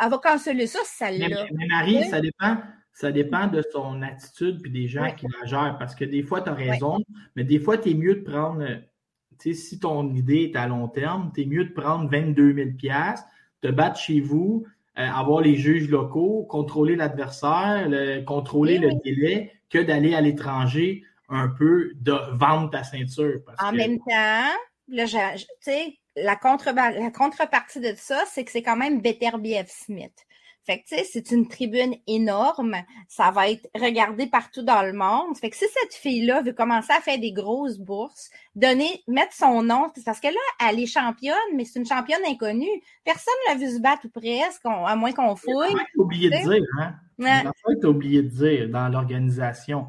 elle 0.00 0.10
va 0.10 0.18
canceller 0.18 0.66
ça, 0.66 0.80
celle-là. 0.84 1.46
Mais, 1.52 1.66
Marie, 1.66 2.04
ça 2.08 2.20
dépend. 2.20 2.58
Ça 2.94 3.10
dépend 3.10 3.46
de 3.46 3.62
son 3.72 4.02
attitude 4.02 4.60
puis 4.60 4.70
des 4.70 4.86
gens 4.86 5.10
qui 5.14 5.26
la 5.26 5.46
gèrent. 5.46 5.76
Parce 5.78 5.94
que 5.94 6.04
des 6.04 6.22
fois, 6.22 6.42
tu 6.42 6.50
as 6.50 6.54
raison, 6.54 6.98
mais 7.36 7.44
des 7.44 7.58
fois, 7.58 7.78
tu 7.78 7.90
es 7.90 7.94
mieux 7.94 8.16
de 8.16 8.20
prendre, 8.20 8.66
tu 9.40 9.54
sais, 9.54 9.60
si 9.60 9.80
ton 9.80 10.14
idée 10.14 10.50
est 10.52 10.56
à 10.56 10.66
long 10.68 10.88
terme, 10.88 11.32
tu 11.34 11.42
es 11.42 11.46
mieux 11.46 11.64
de 11.64 11.72
prendre 11.72 12.10
22 12.10 12.54
000 12.54 12.70
te 13.62 13.68
battre 13.68 13.98
chez 13.98 14.20
vous, 14.20 14.64
euh, 14.98 15.08
avoir 15.08 15.40
les 15.40 15.56
juges 15.56 15.88
locaux, 15.88 16.44
contrôler 16.48 16.96
l'adversaire, 16.96 17.88
contrôler 18.26 18.78
le 18.78 18.90
délai, 19.02 19.52
que 19.70 19.78
d'aller 19.78 20.14
à 20.14 20.20
l'étranger 20.20 21.02
un 21.28 21.48
peu 21.48 21.92
de 21.96 22.12
vendre 22.36 22.68
ta 22.70 22.84
ceinture. 22.84 23.40
en 23.58 23.72
même 23.72 23.98
temps, 23.98 24.52
la, 24.88 26.36
contre, 26.36 26.72
la 26.74 27.10
contrepartie 27.10 27.80
de 27.80 27.94
ça, 27.96 28.24
c'est 28.26 28.44
que 28.44 28.50
c'est 28.50 28.62
quand 28.62 28.76
même 28.76 29.00
Beterbiev 29.00 29.66
Smith. 29.68 30.26
Fait 30.64 30.78
que, 30.78 30.88
tu 30.88 30.96
sais, 30.96 31.04
c'est 31.04 31.30
une 31.32 31.48
tribune 31.48 31.94
énorme. 32.06 32.76
Ça 33.08 33.30
va 33.30 33.50
être 33.50 33.68
regardé 33.74 34.26
partout 34.26 34.62
dans 34.62 34.82
le 34.82 34.92
monde. 34.92 35.36
Fait 35.36 35.50
que 35.50 35.56
si 35.56 35.64
cette 35.64 35.94
fille-là 35.94 36.42
veut 36.42 36.52
commencer 36.52 36.92
à 36.92 37.00
faire 37.00 37.18
des 37.18 37.32
grosses 37.32 37.78
bourses, 37.78 38.30
donner, 38.54 39.02
mettre 39.08 39.34
son 39.34 39.62
nom, 39.62 39.90
parce 40.04 40.20
que 40.20 40.28
là, 40.28 40.68
elle 40.68 40.78
est 40.78 40.86
championne, 40.86 41.36
mais 41.54 41.64
c'est 41.64 41.80
une 41.80 41.86
championne 41.86 42.22
inconnue. 42.26 42.82
Personne 43.04 43.34
l'a 43.48 43.56
vu 43.56 43.70
se 43.70 43.80
battre 43.80 44.06
ou 44.06 44.08
presque, 44.08 44.64
à 44.64 44.94
moins 44.96 45.12
qu'on 45.12 45.34
fouille. 45.34 45.74
Tu 45.92 46.00
oublié 46.00 46.30
de 46.30 46.36
dire, 46.36 46.62
hein? 46.80 46.94
Ouais. 47.18 47.86
oublié 47.86 48.22
de 48.22 48.28
dire 48.28 48.68
dans 48.68 48.88
l'organisation 48.88 49.86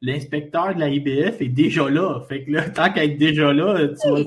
l'inspecteur 0.00 0.74
de 0.74 0.80
la 0.80 0.88
IBF 0.88 1.40
est 1.40 1.48
déjà 1.48 1.88
là. 1.88 2.20
Fait 2.28 2.44
que 2.44 2.50
là, 2.50 2.68
tant 2.70 2.92
qu'elle 2.92 3.12
est 3.12 3.14
déjà 3.14 3.52
là, 3.52 3.88
tu 3.88 4.08
vas, 4.08 4.20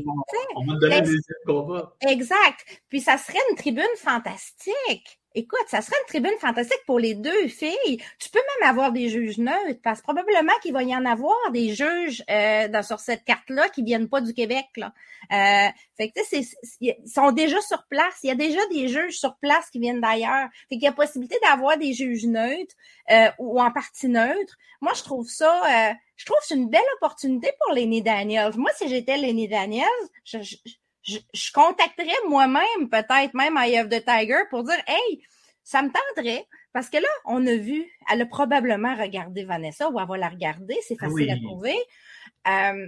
on 0.55 0.65
va 0.65 0.73
te 0.73 0.79
donner 0.79 1.01
des 1.01 1.17
combat. 1.45 1.93
Exact. 2.07 2.65
Puis 2.89 3.01
ça 3.01 3.17
serait 3.17 3.39
une 3.51 3.57
tribune 3.57 3.83
fantastique. 3.97 5.19
Écoute, 5.37 5.65
ça 5.67 5.81
serait 5.81 5.97
une 6.03 6.07
tribune 6.07 6.39
fantastique 6.39 6.79
pour 6.85 6.97
les 6.97 7.13
deux 7.13 7.49
filles. 7.49 8.01
Tu 8.19 8.29
peux 8.29 8.39
même 8.39 8.69
avoir 8.69 8.93
des 8.93 9.09
juges 9.09 9.37
neutres, 9.37 9.81
parce 9.83 9.99
que 9.99 10.03
probablement 10.03 10.53
qu'il 10.61 10.71
va 10.71 10.81
y 10.83 10.95
en 10.95 11.05
avoir 11.05 11.35
des 11.51 11.75
juges 11.75 12.23
euh, 12.29 12.69
dans, 12.69 12.81
sur 12.81 13.01
cette 13.01 13.25
carte-là 13.25 13.67
qui 13.67 13.83
viennent 13.83 14.07
pas 14.07 14.21
du 14.21 14.33
Québec. 14.33 14.65
Là. 14.77 14.93
Euh, 15.33 15.69
fait 15.97 16.09
que 16.09 16.21
tu 16.21 16.43
sais, 16.43 16.57
ils 16.79 17.09
sont 17.09 17.33
déjà 17.33 17.59
sur 17.61 17.83
place. 17.87 18.19
Il 18.23 18.27
y 18.27 18.31
a 18.31 18.35
déjà 18.35 18.65
des 18.67 18.87
juges 18.87 19.17
sur 19.17 19.35
place 19.37 19.69
qui 19.69 19.79
viennent 19.79 19.99
d'ailleurs. 19.99 20.47
Fait 20.69 20.75
qu'il 20.75 20.83
y 20.83 20.87
a 20.87 20.93
possibilité 20.93 21.37
d'avoir 21.43 21.77
des 21.77 21.91
juges 21.91 22.25
neutres 22.25 22.75
euh, 23.11 23.29
ou 23.37 23.59
en 23.59 23.71
partie 23.71 24.07
neutres. 24.07 24.55
Moi, 24.79 24.93
je 24.95 25.03
trouve 25.03 25.27
ça, 25.27 25.89
euh, 25.89 25.93
je 26.15 26.25
trouve 26.25 26.37
c'est 26.43 26.55
une 26.55 26.69
belle 26.69 26.81
opportunité 27.01 27.51
pour 27.59 27.73
Lenny 27.73 28.01
Daniels. 28.01 28.55
Moi, 28.55 28.71
si 28.77 28.87
j'étais 28.87 29.17
Lenny 29.17 29.49
Daniels, 29.49 29.85
je, 30.23 30.37
je 30.41 30.55
je, 31.05 31.17
je 31.33 31.51
contacterais 31.51 32.27
moi-même, 32.27 32.89
peut-être 32.89 33.33
même 33.33 33.57
Eye 33.57 33.79
of 33.79 33.89
the 33.89 34.03
Tiger, 34.03 34.43
pour 34.49 34.63
dire 34.63 34.81
Hey, 34.87 35.21
ça 35.63 35.81
me 35.81 35.89
tenterait. 35.89 36.45
Parce 36.73 36.89
que 36.89 36.97
là, 36.97 37.07
on 37.25 37.45
a 37.47 37.55
vu, 37.55 37.85
elle 38.11 38.21
a 38.21 38.25
probablement 38.25 38.95
regardé 38.95 39.45
Vanessa 39.45 39.89
ou 39.89 39.99
elle 39.99 40.07
va 40.07 40.17
la 40.17 40.29
regarder, 40.29 40.75
c'est 40.85 40.97
facile 40.97 41.31
à 41.31 41.37
trouver. 41.37 41.75
Euh, 42.47 42.87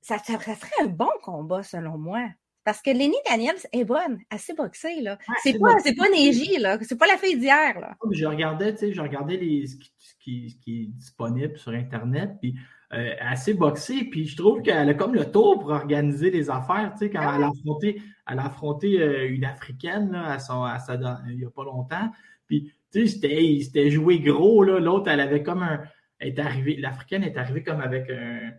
ça, 0.00 0.18
ça, 0.18 0.38
serait 0.38 0.82
un 0.82 0.86
bon 0.86 1.10
combat, 1.22 1.64
selon 1.64 1.98
moi. 1.98 2.24
Parce 2.62 2.80
que 2.82 2.90
Lenny 2.90 3.16
Daniels 3.28 3.58
est 3.72 3.84
bonne, 3.84 4.20
assez 4.30 4.54
boxée, 4.54 5.00
là. 5.00 5.18
c'est 5.42 5.58
pas, 5.58 5.78
c'est 5.80 5.94
pas 5.94 6.08
Neji, 6.08 6.58
là. 6.58 6.78
C'est 6.82 6.98
pas 6.98 7.06
la 7.06 7.16
fille 7.16 7.36
d'hier, 7.36 7.78
là. 7.80 7.96
Je 8.12 8.26
regardais, 8.26 8.72
tu 8.72 8.78
sais, 8.78 8.92
je 8.92 9.00
regardais 9.00 9.36
les, 9.36 9.66
ce, 9.66 9.76
qui, 9.76 10.50
ce, 10.50 10.56
qui, 10.64 10.82
est 10.82 10.86
disponible 10.86 11.58
sur 11.58 11.72
Internet, 11.72 12.30
puis 12.40 12.56
euh, 12.92 13.14
assez 13.20 13.54
boxée, 13.54 14.04
puis 14.04 14.26
je 14.26 14.36
trouve 14.36 14.62
qu'elle 14.62 14.88
a 14.88 14.94
comme 14.94 15.14
le 15.14 15.30
tour 15.30 15.58
pour 15.58 15.70
organiser 15.70 16.30
les 16.30 16.50
affaires, 16.50 16.92
tu 16.92 17.06
sais, 17.06 17.10
quand 17.10 17.34
elle 17.34 17.42
a 17.42 17.48
affronté, 17.48 18.00
elle 18.30 18.38
a 18.38 18.46
affronté 18.46 19.00
euh, 19.00 19.28
une 19.28 19.44
Africaine, 19.44 20.12
là, 20.12 20.32
à 20.32 20.38
son, 20.38 20.62
à 20.62 20.78
sa, 20.78 20.94
il 21.28 21.36
n'y 21.36 21.44
a 21.44 21.50
pas 21.50 21.64
longtemps, 21.64 22.10
puis, 22.46 22.72
tu 22.92 23.08
sais, 23.08 23.60
c'était 23.60 23.90
joué 23.90 24.20
gros, 24.20 24.62
l'autre, 24.62 25.10
elle 25.10 25.20
avait 25.20 25.42
comme 25.42 25.64
un, 25.64 25.82
est 26.20 26.38
l'Africaine 26.78 27.24
est 27.24 27.36
arrivée 27.36 27.62
comme 27.62 27.80
avec 27.80 28.08
un, 28.08 28.52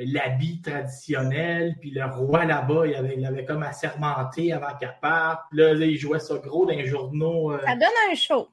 l'habit 0.00 0.60
traditionnel, 0.60 1.76
puis 1.80 1.90
le 1.90 2.04
roi 2.04 2.44
là-bas, 2.44 2.86
il 2.86 2.94
avait, 2.94 3.16
il 3.16 3.26
avait 3.26 3.44
comme 3.44 3.62
assermenté 3.62 4.52
avant 4.52 4.76
qu'elle 4.78 4.96
parte, 5.00 5.40
puis 5.50 5.60
là, 5.60 5.72
il 5.72 5.96
jouait 5.96 6.18
ça 6.18 6.38
gros 6.38 6.66
dans 6.66 6.72
les 6.72 6.86
journaux. 6.86 7.52
Euh. 7.52 7.60
ça 7.64 7.74
donne 7.74 7.88
un 8.10 8.14
show 8.14 8.48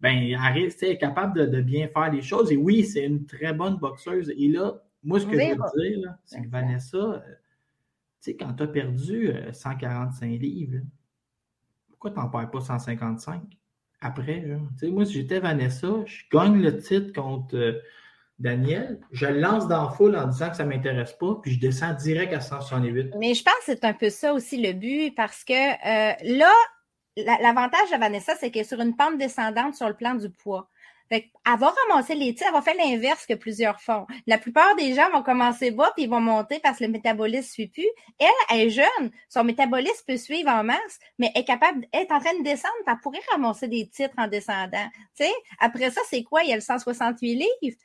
ben, 0.00 0.34
Harris 0.34 0.74
est 0.80 0.98
capable 0.98 1.50
de, 1.50 1.60
bien 1.60 1.88
faire 1.88 2.10
les 2.10 2.22
choses. 2.22 2.50
Et 2.50 2.56
oui, 2.56 2.84
c'est 2.84 3.04
une 3.04 3.26
très 3.26 3.52
bonne 3.52 3.76
boxeuse. 3.76 4.32
Et 4.36 4.48
là, 4.48 4.82
moi, 5.02 5.20
ce 5.20 5.26
que 5.26 5.32
je 5.32 5.50
veux 5.50 5.98
dire, 5.98 6.14
c'est 6.24 6.42
que 6.42 6.48
Vanessa, 6.48 6.96
euh, 6.96 7.18
tu 7.18 8.32
sais, 8.32 8.36
quand 8.36 8.52
tu 8.54 8.62
as 8.62 8.66
perdu 8.66 9.32
145 9.52 10.26
euh, 10.26 10.36
livres, 10.38 10.80
pourquoi 11.88 12.10
tu 12.10 12.18
n'en 12.18 12.28
perds 12.28 12.50
pas 12.50 12.60
155 12.60 13.42
après? 14.00 14.42
Tu 14.42 14.86
sais, 14.86 14.90
moi, 14.90 15.04
si 15.04 15.14
j'étais 15.14 15.38
Vanessa, 15.40 15.88
je 16.06 16.22
gagne 16.32 16.62
le 16.62 16.78
titre 16.78 17.12
contre 17.12 17.56
euh, 17.56 17.80
Daniel, 18.38 19.00
je 19.12 19.26
le 19.26 19.38
lance 19.38 19.68
dans 19.68 19.84
la 19.84 19.90
foule 19.90 20.16
en 20.16 20.26
disant 20.28 20.48
que 20.48 20.56
ça 20.56 20.64
ne 20.64 20.70
m'intéresse 20.70 21.12
pas, 21.12 21.38
puis 21.42 21.52
je 21.52 21.60
descends 21.60 21.92
direct 21.92 22.32
à 22.32 22.40
168. 22.40 23.14
Mais 23.18 23.34
je 23.34 23.44
pense 23.44 23.52
que 23.66 23.72
c'est 23.74 23.84
un 23.84 23.92
peu 23.92 24.08
ça 24.08 24.32
aussi 24.32 24.62
le 24.62 24.72
but, 24.72 25.14
parce 25.14 25.44
que 25.44 26.38
là, 26.38 26.52
L'avantage 27.24 27.90
de 27.92 27.98
Vanessa, 27.98 28.34
c'est 28.38 28.50
qu'elle 28.50 28.62
est 28.62 28.68
sur 28.68 28.80
une 28.80 28.96
pente 28.96 29.18
descendante 29.18 29.74
sur 29.74 29.88
le 29.88 29.94
plan 29.94 30.14
du 30.14 30.30
poids. 30.30 30.68
Fait 31.10 31.30
elle 31.44 31.58
va 31.58 31.74
les 32.14 32.34
tirs, 32.34 32.46
elle 32.48 32.52
va 32.52 32.62
faire 32.62 32.76
l'inverse 32.76 33.26
que 33.26 33.34
plusieurs 33.34 33.80
font. 33.80 34.06
La 34.26 34.38
plupart 34.38 34.76
des 34.76 34.94
gens 34.94 35.10
vont 35.10 35.22
commencer 35.22 35.70
bas 35.72 35.90
puis 35.96 36.04
ils 36.04 36.10
vont 36.10 36.20
monter 36.20 36.60
parce 36.60 36.78
que 36.78 36.84
le 36.84 36.90
métabolisme 36.90 37.48
ne 37.48 37.52
suit 37.52 37.66
plus. 37.66 37.88
Elle, 38.18 38.28
elle 38.50 38.60
est 38.60 38.70
jeune, 38.70 39.10
son 39.28 39.42
métabolisme 39.42 40.04
peut 40.06 40.16
suivre 40.16 40.50
en 40.50 40.62
masse, 40.62 40.98
mais 41.18 41.32
elle 41.34 41.42
est 41.42 41.44
capable, 41.44 41.86
d'être 41.92 42.12
en 42.12 42.20
train 42.20 42.38
de 42.38 42.44
descendre, 42.44 42.74
elle 42.86 42.94
pourrait 43.02 43.20
ramasser 43.32 43.66
des 43.68 43.88
titres 43.88 44.14
en 44.18 44.28
descendant. 44.28 44.88
Tu 45.16 45.24
sais, 45.24 45.32
après 45.58 45.90
ça, 45.90 46.00
c'est 46.08 46.22
quoi? 46.22 46.42
Il 46.44 46.50
y 46.50 46.52
a 46.52 46.56
le 46.56 46.60
168 46.60 47.34
livres. 47.34 47.76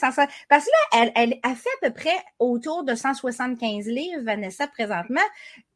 Parce 0.00 0.16
que 0.16 0.70
là, 0.70 1.00
elle, 1.00 1.12
elle 1.14 1.40
a 1.42 1.54
fait 1.54 1.68
à 1.82 1.88
peu 1.88 1.92
près 1.92 2.16
autour 2.38 2.84
de 2.84 2.94
175 2.94 3.86
livres, 3.86 4.22
Vanessa, 4.22 4.66
présentement 4.68 5.20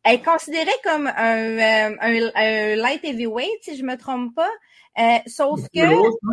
elle 0.04 0.14
est 0.14 0.22
considérée 0.24 0.70
comme 0.84 1.06
un, 1.06 1.90
euh, 1.92 1.96
un, 2.00 2.76
light 2.76 3.04
heavyweight, 3.04 3.62
si 3.62 3.76
je 3.76 3.82
me 3.84 3.96
trompe 3.96 4.34
pas. 4.34 4.50
Euh, 4.98 5.18
sauf 5.26 5.60
que. 5.68 5.80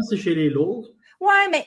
c'est 0.10 0.18
chez 0.18 0.36
les 0.36 0.50
lourds. 0.50 0.88
Ouais, 1.20 1.48
mais 1.52 1.66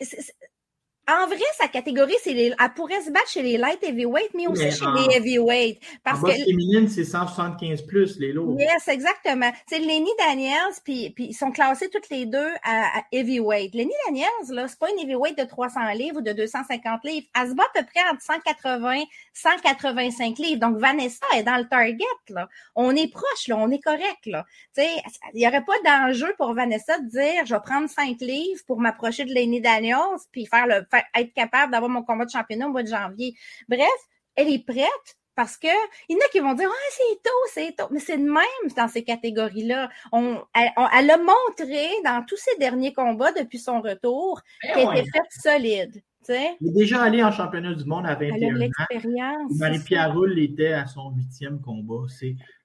en 1.09 1.27
vrai, 1.27 1.39
sa 1.57 1.69
catégorie, 1.69 2.15
c'est 2.23 2.35
les, 2.35 2.55
elle 2.59 2.75
pourrait 2.75 3.01
se 3.01 3.11
battre 3.11 3.29
chez 3.29 3.43
les 3.43 3.57
light 3.57 3.83
heavyweight, 3.83 4.31
mais 4.35 4.47
aussi 4.47 4.71
chez 4.71 4.85
les 4.95 5.17
heavyweight. 5.17 5.81
Parce 6.05 6.23
en 6.23 6.27
que 6.27 6.33
féminine, 6.33 6.89
c'est 6.89 7.05
175 7.05 7.83
plus 7.83 8.19
les 8.19 8.33
lots. 8.33 8.57
Yes, 8.59 8.87
exactement. 8.89 9.51
C'est 9.67 9.79
Lenny 9.79 10.11
Daniels, 10.19 10.75
puis, 10.85 11.11
puis 11.11 11.27
ils 11.31 11.35
sont 11.35 11.51
classés 11.51 11.89
toutes 11.89 12.11
les 12.11 12.27
deux 12.27 12.51
à, 12.63 13.03
heavyweight. 13.11 13.75
Lenny 13.75 13.93
Daniels, 14.07 14.29
là, 14.51 14.69
c'est 14.69 14.79
pas 14.79 14.91
une 14.91 14.99
heavyweight 14.99 15.39
de 15.39 15.45
300 15.45 15.93
livres 15.93 16.19
ou 16.19 16.23
de 16.23 16.33
250 16.33 17.05
livres. 17.05 17.27
Elle 17.35 17.49
se 17.49 17.55
bat 17.55 17.65
à 17.75 17.81
peu 17.81 17.87
près 17.87 18.07
entre 18.11 18.23
180, 18.23 19.05
185 19.33 20.39
livres. 20.39 20.61
Donc 20.61 20.77
Vanessa 20.77 21.25
est 21.35 21.43
dans 21.43 21.57
le 21.57 21.69
target 21.69 22.05
là. 22.29 22.49
On 22.75 22.95
est 22.95 23.11
proche 23.11 23.49
là, 23.49 23.57
on 23.57 23.71
est 23.71 23.83
correct 23.83 24.27
là. 24.27 24.45
Tu 24.75 24.83
sais, 24.83 24.89
il 25.35 25.43
y 25.43 25.49
aurait 25.49 25.65
pas 25.65 25.73
d'enjeu 25.85 26.35
pour 26.37 26.53
Vanessa 26.55 26.99
de 26.99 27.09
dire, 27.09 27.47
je 27.47 27.55
vais 27.55 27.61
prendre 27.61 27.89
5 27.89 28.21
livres 28.21 28.61
pour 28.67 28.81
m'approcher 28.81 29.25
de 29.25 29.33
Lenny 29.33 29.61
Daniels, 29.61 30.19
puis 30.33 30.47
faire 30.47 30.67
le 30.67 30.85
être 31.15 31.33
capable 31.35 31.73
d'avoir 31.73 31.91
mon 31.91 32.03
combat 32.03 32.25
de 32.25 32.31
championnat 32.31 32.69
au 32.69 32.71
mois 32.71 32.83
de 32.83 32.89
janvier. 32.89 33.35
Bref, 33.69 33.89
elle 34.37 34.53
est 34.53 34.65
prête 34.65 35.19
parce 35.39 35.57
que 35.57 35.69
il 36.09 36.15
y 36.15 36.17
en 36.17 36.19
a 36.19 36.29
qui 36.33 36.41
vont 36.41 36.55
dire 36.55 36.69
ah 36.69 36.91
c'est 36.91 37.23
tôt 37.23 37.31
c'est 37.53 37.77
tôt 37.77 37.87
mais 37.93 38.01
c'est 38.01 38.17
de 38.17 38.25
même 38.25 38.73
dans 38.77 38.89
ces 38.89 39.05
catégories 39.05 39.67
là 39.67 39.89
on 40.11 40.43
elle, 40.53 41.11
a 41.11 41.17
montré 41.17 41.87
dans 42.05 42.25
tous 42.27 42.37
ses 42.37 42.59
derniers 42.59 42.93
combats 42.93 43.31
depuis 43.31 43.61
son 43.61 43.81
retour 43.81 44.41
eh 44.65 44.73
qu'elle 44.73 44.99
était 44.99 45.11
faite 45.13 45.31
solide 45.31 45.93
tu 45.93 46.35
sais. 46.35 46.57
Elle 46.61 46.69
est 46.69 46.73
déjà 46.73 47.03
allée 47.03 47.23
en 47.23 47.31
championnat 47.31 47.75
du 47.75 47.85
monde 47.85 48.05
à 48.07 48.17
21 48.17 48.35
elle 48.35 48.45
a 48.45 48.59
l'expérience 48.59 49.53
Marie-Pierre 49.61 50.13
Roule 50.13 50.41
était 50.41 50.73
à 50.73 50.87
son 50.87 51.13
huitième 51.13 51.61
combat 51.61 52.07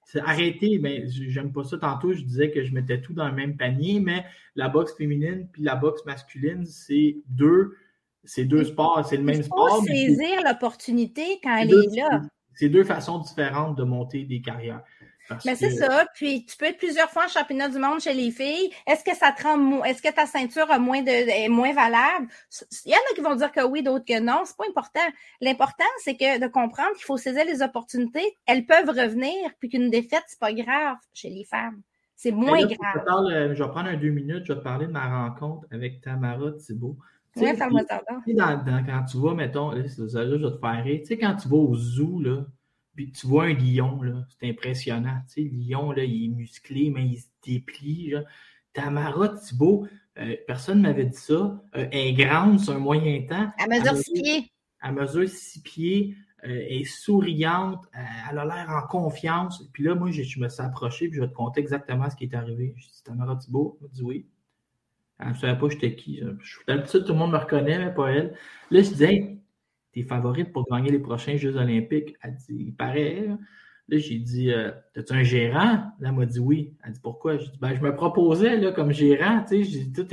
c'est 0.06 0.20
arrêté, 0.20 0.78
mais 0.78 1.06
j'aime 1.08 1.50
pas 1.50 1.64
ça. 1.64 1.78
Tantôt, 1.78 2.12
je 2.12 2.22
disais 2.22 2.50
que 2.50 2.62
je 2.62 2.72
mettais 2.72 3.00
tout 3.00 3.14
dans 3.14 3.26
le 3.26 3.34
même 3.34 3.56
panier, 3.56 4.00
mais 4.00 4.24
la 4.54 4.68
boxe 4.68 4.94
féminine 4.94 5.48
puis 5.50 5.62
la 5.62 5.76
boxe 5.76 6.04
masculine, 6.04 6.66
c'est 6.66 7.16
deux 7.26 7.74
c'est 8.24 8.44
deux 8.44 8.64
sports, 8.64 9.04
c'est 9.08 9.16
le 9.16 9.22
même 9.22 9.42
sport. 9.42 9.82
Il 9.82 9.88
faut 9.88 10.14
saisir 10.16 10.42
l'opportunité 10.44 11.40
quand 11.42 11.56
elle 11.56 11.70
est 11.70 11.96
là. 11.96 12.22
C'est 12.54 12.68
deux 12.68 12.84
façons 12.84 13.18
différentes 13.18 13.76
de 13.76 13.82
monter 13.82 14.24
des 14.24 14.40
carrières. 14.40 14.82
Mais 15.44 15.54
c'est 15.54 15.70
ça. 15.70 16.06
Puis 16.14 16.44
tu 16.44 16.56
peux 16.56 16.66
être 16.66 16.78
plusieurs 16.78 17.10
fois 17.10 17.24
en 17.24 17.28
championnat 17.28 17.68
du 17.68 17.78
monde 17.78 18.00
chez 18.00 18.12
les 18.12 18.30
filles. 18.30 18.70
Est-ce 18.86 19.02
que 19.04 19.16
ça 19.16 19.32
te 19.32 19.42
rend 19.42 19.82
est-ce 19.84 20.02
que 20.02 20.12
ta 20.12 20.26
ceinture 20.26 20.70
a 20.70 20.78
moins 20.78 21.02
de, 21.02 21.08
est 21.08 21.48
moins 21.48 21.72
valable? 21.72 22.28
Il 22.84 22.92
y 22.92 22.94
en 22.94 22.98
a 22.98 23.14
qui 23.14 23.20
vont 23.22 23.34
dire 23.34 23.50
que 23.50 23.64
oui, 23.64 23.82
d'autres 23.82 24.04
que 24.04 24.20
non. 24.20 24.42
C'est 24.44 24.56
pas 24.56 24.64
important. 24.68 25.00
L'important, 25.40 25.84
c'est 25.98 26.16
que 26.16 26.40
de 26.40 26.46
comprendre 26.46 26.92
qu'il 26.96 27.04
faut 27.04 27.16
saisir 27.16 27.44
les 27.44 27.62
opportunités. 27.62 28.36
Elles 28.46 28.66
peuvent 28.66 28.88
revenir, 28.88 29.50
puis 29.58 29.70
qu'une 29.70 29.90
défaite, 29.90 30.24
c'est 30.26 30.38
pas 30.38 30.52
grave 30.52 30.96
chez 31.14 31.30
les 31.30 31.44
femmes. 31.44 31.80
C'est 32.16 32.30
moins 32.30 32.64
grave. 32.64 33.54
je 33.54 33.62
vais 33.62 33.70
prendre 33.70 33.88
un 33.88 33.96
deux 33.96 34.10
minutes, 34.10 34.44
je 34.46 34.52
vais 34.52 34.58
te 34.58 34.64
parler 34.64 34.86
de 34.86 34.92
ma 34.92 35.26
rencontre 35.26 35.66
avec 35.70 36.00
Tamara 36.00 36.52
Thibault. 36.52 36.96
Oui, 37.36 37.48
quand 38.36 39.04
tu 39.04 39.18
vas, 39.18 39.34
mettons, 39.34 39.70
là, 39.70 39.82
je 39.86 40.02
vais 40.02 40.50
te 40.50 40.58
faire 40.58 40.84
rire. 40.84 41.00
Tu 41.00 41.06
sais, 41.06 41.18
quand 41.18 41.36
tu 41.36 41.48
vas 41.48 41.56
au 41.56 41.74
zoo, 41.74 42.20
là, 42.20 42.46
puis 42.94 43.10
tu 43.10 43.26
vois 43.26 43.44
un 43.44 43.54
lion, 43.54 44.02
là, 44.02 44.24
c'est 44.28 44.48
impressionnant. 44.48 45.20
Tu 45.28 45.42
sais, 45.42 45.50
le 45.50 45.58
lion, 45.58 45.90
là, 45.92 46.04
il 46.04 46.26
est 46.26 46.28
musclé, 46.28 46.90
mais 46.90 47.06
il 47.06 47.18
se 47.18 47.26
déplie. 47.44 48.10
Là. 48.10 48.22
Tamara 48.72 49.30
Thibault, 49.30 49.86
euh, 50.18 50.36
personne 50.46 50.78
ne 50.78 50.82
m'avait 50.88 51.06
dit 51.06 51.16
ça. 51.16 51.34
Euh, 51.76 51.88
elle 51.90 52.08
est 52.08 52.12
grande 52.12 52.60
sur 52.60 52.74
un 52.74 52.78
moyen 52.78 53.22
temps. 53.26 53.50
À 53.58 53.66
mesure 53.66 53.96
six 53.96 54.12
pieds. 54.12 54.52
À 54.80 54.92
mesure 54.92 55.28
six 55.28 55.60
pieds. 55.62 56.14
Euh, 56.44 56.66
elle 56.68 56.82
est 56.82 56.84
souriante. 56.84 57.84
elle 58.30 58.38
a 58.38 58.44
l'air 58.44 58.68
en 58.70 58.86
confiance. 58.86 59.64
Puis 59.72 59.82
là, 59.82 59.94
moi, 59.94 60.10
je, 60.10 60.38
me 60.38 60.48
suis 60.48 60.62
approché, 60.62 61.08
puis 61.08 61.16
je 61.16 61.22
vais 61.22 61.28
te 61.28 61.34
conter 61.34 61.60
exactement 61.60 62.08
ce 62.10 62.16
qui 62.16 62.24
est 62.24 62.34
arrivé. 62.34 62.74
Je 62.76 62.86
dis 62.86 63.02
Tamara 63.02 63.36
Thibault. 63.36 63.78
Elle 63.82 63.90
dit 63.90 64.02
oui. 64.02 64.26
Elle 65.24 65.30
ne 65.30 65.34
savait 65.34 65.58
pas 65.58 65.68
j'étais 65.68 65.94
qui. 65.94 66.20
D'habitude, 66.68 67.04
tout 67.04 67.12
le 67.12 67.18
monde 67.18 67.32
me 67.32 67.38
reconnaît, 67.38 67.78
mais 67.78 67.94
pas 67.94 68.10
elle. 68.10 68.34
Là, 68.70 68.82
je 68.82 68.88
disais, 68.88 69.12
hey, 69.12 69.40
t'es 69.92 70.02
favorite 70.02 70.52
pour 70.52 70.66
gagner 70.70 70.90
les 70.90 70.98
prochains 70.98 71.36
Jeux 71.36 71.56
Olympiques? 71.56 72.14
Elle 72.22 72.34
dit, 72.34 72.56
il 72.66 72.74
paraît. 72.74 73.28
Là, 73.88 73.98
j'ai 73.98 74.18
dit, 74.18 74.50
euh, 74.50 74.70
as-tu 74.96 75.12
un 75.12 75.22
gérant? 75.22 75.92
Là, 76.00 76.08
elle 76.08 76.12
m'a 76.12 76.24
dit 76.24 76.38
oui. 76.38 76.74
Elle 76.84 76.92
dit 76.92 77.00
pourquoi? 77.02 77.36
J'ai 77.36 77.48
dit, 77.48 77.58
ben, 77.60 77.74
je 77.74 77.82
me 77.82 77.94
proposais 77.94 78.56
là, 78.56 78.72
comme 78.72 78.92
gérant, 78.92 79.42
tu 79.42 79.62
sais, 79.62 79.64
j'ai 79.64 79.84
dit, 79.84 80.06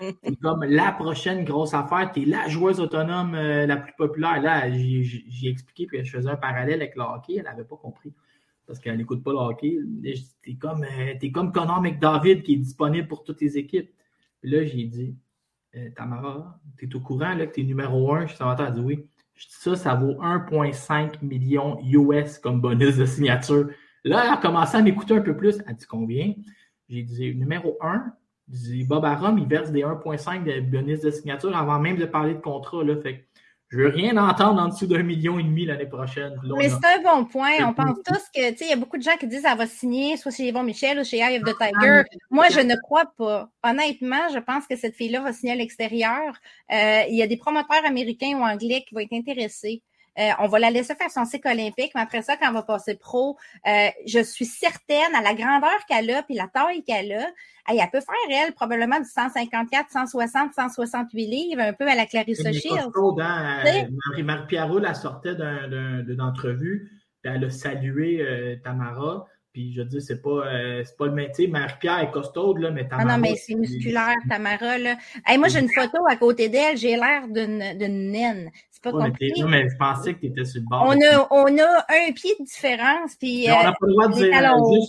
est, 0.00 0.36
comme 0.42 0.64
la 0.64 0.92
prochaine 0.92 1.44
grosse 1.44 1.74
affaire, 1.74 2.10
tu 2.12 2.22
es 2.22 2.24
la 2.24 2.48
joueuse 2.48 2.80
autonome 2.80 3.34
euh, 3.34 3.66
la 3.66 3.76
plus 3.76 3.92
populaire. 3.98 4.40
Là, 4.40 4.70
j'ai 4.70 5.48
expliqué, 5.48 5.86
puis 5.86 6.02
je 6.04 6.10
faisais 6.10 6.30
un 6.30 6.36
parallèle 6.36 6.80
avec 6.80 6.96
le 6.96 7.02
hockey, 7.02 7.34
elle 7.36 7.44
n'avait 7.44 7.64
pas 7.64 7.76
compris. 7.76 8.14
Parce 8.66 8.78
qu'elle 8.80 8.96
n'écoute 8.96 9.22
pas 9.22 9.32
le 9.32 9.38
hockey. 9.38 9.78
T'es 10.42 10.54
comme, 10.54 10.84
euh, 10.84 11.14
es 11.20 11.30
comme 11.30 11.52
Connor 11.52 11.82
McDavid 11.82 12.42
qui 12.42 12.54
est 12.54 12.58
disponible 12.58 13.08
pour 13.08 13.24
toutes 13.24 13.42
les 13.42 13.58
équipes. 13.58 13.90
Là, 14.42 14.64
j'ai 14.64 14.84
dit, 14.84 15.16
Tamara, 15.96 16.60
tu 16.76 16.88
es 16.88 16.96
au 16.96 17.00
courant 17.00 17.34
là, 17.34 17.46
que 17.46 17.54
tu 17.54 17.60
es 17.60 17.64
numéro 17.64 18.12
un? 18.14 18.26
Je 18.26 18.34
suis 18.34 18.44
elle 18.44 18.72
dit 18.72 18.80
oui. 18.80 19.08
Je 19.34 19.46
dis 19.46 19.52
ça, 19.52 19.76
ça 19.76 19.94
vaut 19.94 20.14
1,5 20.14 21.24
million 21.24 21.78
US 21.82 22.38
comme 22.38 22.60
bonus 22.60 22.96
de 22.96 23.06
signature. 23.06 23.68
Là, 24.04 24.22
elle 24.24 24.32
a 24.32 24.36
commencé 24.36 24.76
à 24.76 24.82
m'écouter 24.82 25.14
un 25.14 25.20
peu 25.20 25.36
plus. 25.36 25.62
Elle 25.66 25.76
dit 25.76 25.86
combien? 25.86 26.34
J'ai 26.88 27.02
dit 27.02 27.34
numéro 27.36 27.76
1. 27.80 28.12
J'ai 28.50 28.82
Bob 28.84 29.04
Arum, 29.04 29.38
il 29.38 29.46
verse 29.46 29.70
des 29.70 29.82
1,5 29.82 30.42
de 30.42 30.60
bonus 30.62 31.02
de 31.02 31.10
signature 31.10 31.54
avant 31.54 31.78
même 31.78 31.98
de 31.98 32.06
parler 32.06 32.34
de 32.34 32.40
contrat. 32.40 32.82
Là. 32.82 32.96
Fait 32.96 33.27
je 33.70 33.76
veux 33.76 33.88
rien 33.88 34.16
entendre 34.16 34.62
en 34.62 34.68
dessous 34.68 34.86
d'un 34.86 35.02
million 35.02 35.38
et 35.38 35.42
demi 35.42 35.66
l'année 35.66 35.86
prochaine. 35.86 36.40
Mais 36.56 36.70
c'est 36.70 36.76
un 36.76 37.02
bon 37.02 37.26
point. 37.26 37.52
On 37.60 37.74
pense 37.74 37.98
tous 38.02 38.24
que, 38.34 38.50
tu 38.52 38.56
sais, 38.56 38.64
il 38.64 38.70
y 38.70 38.72
a 38.72 38.76
beaucoup 38.76 38.96
de 38.96 39.02
gens 39.02 39.16
qui 39.20 39.26
disent 39.26 39.42
qu'elle 39.42 39.58
va 39.58 39.66
signer 39.66 40.16
soit 40.16 40.30
chez 40.30 40.48
Yvon 40.48 40.62
Michel 40.62 40.98
ou 40.98 41.04
chez 41.04 41.18
Eye 41.18 41.36
of 41.36 41.44
the 41.44 41.54
ah, 41.60 41.66
Tiger. 41.66 42.02
Moi, 42.30 42.48
je 42.48 42.60
ne 42.60 42.74
crois 42.82 43.12
pas. 43.18 43.50
Honnêtement, 43.62 44.28
je 44.32 44.38
pense 44.38 44.66
que 44.66 44.74
cette 44.74 44.94
fille-là 44.94 45.20
va 45.20 45.34
signer 45.34 45.52
à 45.52 45.56
l'extérieur. 45.56 46.34
Euh, 46.72 47.02
il 47.10 47.16
y 47.16 47.22
a 47.22 47.26
des 47.26 47.36
promoteurs 47.36 47.84
américains 47.84 48.38
ou 48.38 48.42
anglais 48.42 48.84
qui 48.88 48.94
vont 48.94 49.00
être 49.00 49.12
intéressés. 49.12 49.82
Euh, 50.18 50.30
on 50.40 50.48
va 50.48 50.58
la 50.58 50.70
laisser 50.70 50.94
faire 50.94 51.10
son 51.10 51.24
cycle 51.24 51.48
olympique, 51.48 51.92
mais 51.94 52.00
après 52.00 52.22
ça, 52.22 52.36
quand 52.36 52.48
elle 52.48 52.54
va 52.54 52.62
passer 52.62 52.96
pro, 52.96 53.36
euh, 53.66 53.88
je 54.06 54.22
suis 54.22 54.46
certaine, 54.46 55.14
à 55.14 55.22
la 55.22 55.34
grandeur 55.34 55.78
qu'elle 55.88 56.10
a, 56.10 56.22
puis 56.22 56.34
la 56.34 56.48
taille 56.48 56.82
qu'elle 56.82 57.12
a, 57.12 57.26
elle 57.68 57.90
peut 57.90 58.00
faire, 58.00 58.14
elle, 58.30 58.52
probablement 58.52 58.98
du 58.98 59.08
154, 59.08 59.90
160, 59.90 60.54
168 60.54 61.26
livres, 61.26 61.60
un 61.60 61.72
peu 61.72 61.86
à 61.86 61.94
la 61.94 62.06
Clarissa 62.06 62.52
Shields. 62.52 62.90
Hein? 63.20 63.62
Marie-Marie 64.08 64.46
Pierrot, 64.46 64.80
elle 64.80 64.94
sortait 64.96 65.34
d'une 65.34 66.20
entrevue, 66.20 66.90
puis 67.22 67.32
elle 67.32 67.44
a 67.44 67.50
salué 67.50 68.58
Tamara. 68.64 69.26
Puis 69.58 69.72
je 69.72 69.82
dis, 69.82 70.00
c'est 70.00 70.22
pas, 70.22 70.46
euh, 70.46 70.84
pas 70.96 71.06
le 71.06 71.14
métier. 71.14 71.48
Marie-Pierre 71.48 71.98
est 71.98 72.10
costaude, 72.12 72.58
là, 72.58 72.70
mais 72.70 72.86
Tamara. 72.86 73.02
Ah 73.02 73.16
non, 73.16 73.20
mais 73.20 73.34
c'est 73.34 73.56
musculaire, 73.56 74.14
Tamara. 74.28 74.78
Là. 74.78 74.96
moi, 75.36 75.48
j'ai 75.48 75.58
une 75.58 75.68
photo 75.68 75.98
à 76.08 76.14
côté 76.14 76.48
d'elle, 76.48 76.76
j'ai 76.76 76.94
l'air 76.94 77.26
d'une 77.26 78.12
naine. 78.12 78.52
C'est 78.70 78.84
pas 78.84 78.92
compliqué. 78.92 79.40
Non, 79.40 79.48
mais 79.48 79.68
je 79.68 79.76
pensais 79.76 80.14
que 80.14 80.20
tu 80.20 80.26
étais 80.26 80.44
sur 80.44 80.60
le 80.60 80.66
bord. 80.68 80.84
On 80.86 80.92
a, 80.92 81.26
on 81.32 81.58
a 81.58 81.84
un 81.88 82.12
pied 82.12 82.36
de 82.38 82.44
différence. 82.44 83.16
Puis, 83.16 83.46
on 83.48 83.64
n'a 83.64 83.72
pas 83.72 83.78
le 83.82 83.92
droit 83.94 84.06
de 84.06 84.14
dire. 84.14 84.32
Euh, 84.32 84.80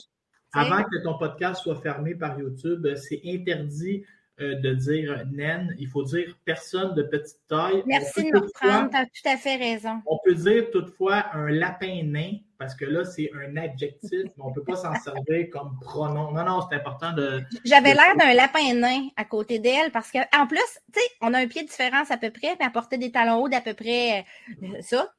avant 0.54 0.84
que 0.84 1.04
ton 1.04 1.18
podcast 1.18 1.64
soit 1.64 1.82
fermé 1.82 2.14
par 2.14 2.40
YouTube, 2.40 2.86
c'est 2.96 3.22
interdit 3.26 4.04
euh, 4.42 4.56
de 4.56 4.74
dire 4.74 5.26
naine, 5.32 5.76
il 5.80 5.88
faut 5.88 6.04
dire 6.04 6.38
personne 6.46 6.94
de 6.96 7.04
petite 7.04 7.40
taille. 7.50 7.84
Merci 7.86 8.24
de 8.24 8.38
me 8.38 8.40
reprendre, 8.40 8.90
tu 8.90 8.98
as 8.98 9.06
tout 9.06 9.26
à 9.26 9.36
fait 9.36 9.58
raison. 9.58 10.02
On 10.06 10.18
peut 10.24 10.34
dire 10.34 10.72
toutefois 10.72 11.26
un 11.34 11.50
lapin 11.50 12.04
nain, 12.04 12.38
parce 12.58 12.74
que 12.74 12.86
là, 12.86 13.04
c'est 13.04 13.30
un 13.34 13.58
adjectif, 13.58 14.24
mais 14.38 14.44
on 14.44 14.50
ne 14.50 14.54
peut 14.54 14.64
pas 14.64 14.78
s'en 14.78 14.94
servir 14.96 15.50
comme 15.52 15.78
pronom. 15.82 16.32
Non, 16.32 16.46
non, 16.46 16.62
c'est 16.70 16.76
important 16.78 17.12
de. 17.12 17.42
J'avais 17.66 17.94
l'air 17.94 18.16
d'un 18.18 18.34
lapin 18.34 18.74
nain 18.76 19.10
à 19.18 19.26
côté 19.26 19.60
d'elle, 19.60 19.92
parce 19.92 20.12
qu'en 20.12 20.48
plus, 20.48 20.60
tu 20.94 21.00
sais, 21.00 21.08
on 21.22 21.34
a 21.34 21.40
un 21.40 21.48
pied 21.48 21.64
de 21.64 21.68
différence 21.68 22.10
à 22.10 22.18
peu 22.18 22.30
près, 22.30 22.56
puis 22.56 22.66
elle 22.66 22.72
portait 22.72 22.98
des 22.98 23.12
talons 23.12 23.44
hauts 23.44 23.50
d'à 23.50 23.62
peu 23.62 23.74
près 23.74 24.26
euh, 24.64 24.68
ça. 24.82 25.10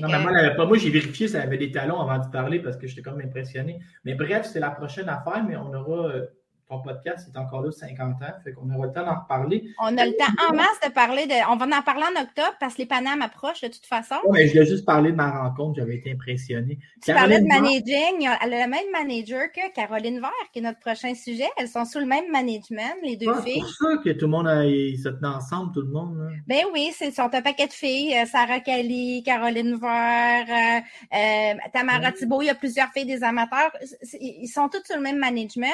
non, 0.00 0.08
mais 0.08 0.22
moi, 0.22 0.50
pas. 0.56 0.64
moi 0.64 0.78
j'ai 0.78 0.90
vérifié 0.90 1.28
si 1.28 1.36
elle 1.36 1.42
avait 1.42 1.58
des 1.58 1.70
talons 1.70 2.00
avant 2.00 2.24
de 2.24 2.30
parler 2.30 2.60
parce 2.60 2.76
que 2.76 2.86
j'étais 2.86 3.02
comme 3.02 3.20
impressionné. 3.20 3.78
Mais 4.04 4.14
bref, 4.14 4.48
c'est 4.50 4.60
la 4.60 4.70
prochaine 4.70 5.08
affaire, 5.10 5.44
mais 5.46 5.56
on 5.56 5.74
aura 5.74 6.08
euh, 6.08 6.26
ton 6.70 6.80
podcast 6.80 7.28
est 7.28 7.38
encore 7.38 7.62
là 7.62 7.70
50 7.70 8.22
ans, 8.22 8.26
fait 8.42 8.52
qu'on 8.52 8.70
aura 8.74 8.86
le 8.86 8.92
temps 8.92 9.04
d'en 9.04 9.20
reparler. 9.20 9.64
On 9.78 9.96
a 9.98 10.06
le 10.06 10.12
temps 10.12 10.48
en 10.48 10.54
masse 10.54 10.80
de 10.82 10.90
parler 10.90 11.26
de. 11.26 11.34
On 11.50 11.56
va 11.56 11.66
en 11.66 11.82
parler 11.82 12.04
en 12.04 12.22
octobre 12.22 12.54
parce 12.58 12.74
que 12.74 12.78
les 12.78 12.86
Panames 12.86 13.20
approchent 13.20 13.60
de 13.60 13.68
toute 13.68 13.86
façon. 13.86 14.16
Oui, 14.24 14.38
mais 14.38 14.46
je 14.48 14.52
voulais 14.54 14.66
juste 14.66 14.86
parler 14.86 15.10
de 15.10 15.16
ma 15.16 15.30
rencontre, 15.30 15.76
j'avais 15.76 15.96
été 15.96 16.12
impressionné. 16.12 16.78
Tu 17.04 17.12
parlais 17.12 17.40
de 17.40 17.46
managing, 17.46 18.28
elle 18.42 18.54
a 18.54 18.66
le 18.66 18.70
même 18.70 18.90
manager 18.90 19.52
que 19.52 19.72
Caroline 19.74 20.20
Vert, 20.20 20.30
qui 20.52 20.60
est 20.60 20.62
notre 20.62 20.80
prochain 20.80 21.14
sujet. 21.14 21.48
Elles 21.58 21.68
sont 21.68 21.84
sous 21.84 21.98
le 21.98 22.06
même 22.06 22.30
management, 22.30 22.94
les 23.02 23.16
deux 23.16 23.34
filles. 23.42 23.54
C'est 23.54 23.60
pour 23.60 23.70
ça 23.70 24.02
que 24.02 24.10
tout 24.10 24.26
le 24.26 24.30
monde 24.30 24.48
a, 24.48 24.62
se 24.62 25.08
tenait 25.08 25.28
ensemble, 25.28 25.72
tout 25.72 25.82
le 25.82 25.92
monde. 25.92 26.30
Ben 26.46 26.64
oui, 26.72 26.92
c'est 26.96 27.10
sont 27.10 27.34
un 27.34 27.42
paquet 27.42 27.66
de 27.66 27.72
filles. 27.72 28.16
Euh, 28.16 28.26
Sarah 28.26 28.60
Kelly, 28.60 29.22
Caroline 29.24 29.76
Vert, 29.76 30.46
euh, 30.48 31.16
euh, 31.16 31.54
Tamara 31.72 32.12
Thibault, 32.12 32.42
il 32.42 32.46
y 32.46 32.50
a 32.50 32.54
plusieurs 32.54 32.90
filles 32.92 33.06
des 33.06 33.22
amateurs. 33.22 33.72
Ils 34.20 34.48
sont 34.48 34.68
tous 34.68 34.82
sous 34.86 34.94
le 34.94 35.02
même 35.02 35.18
management. 35.18 35.68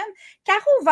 Caro 0.44 0.84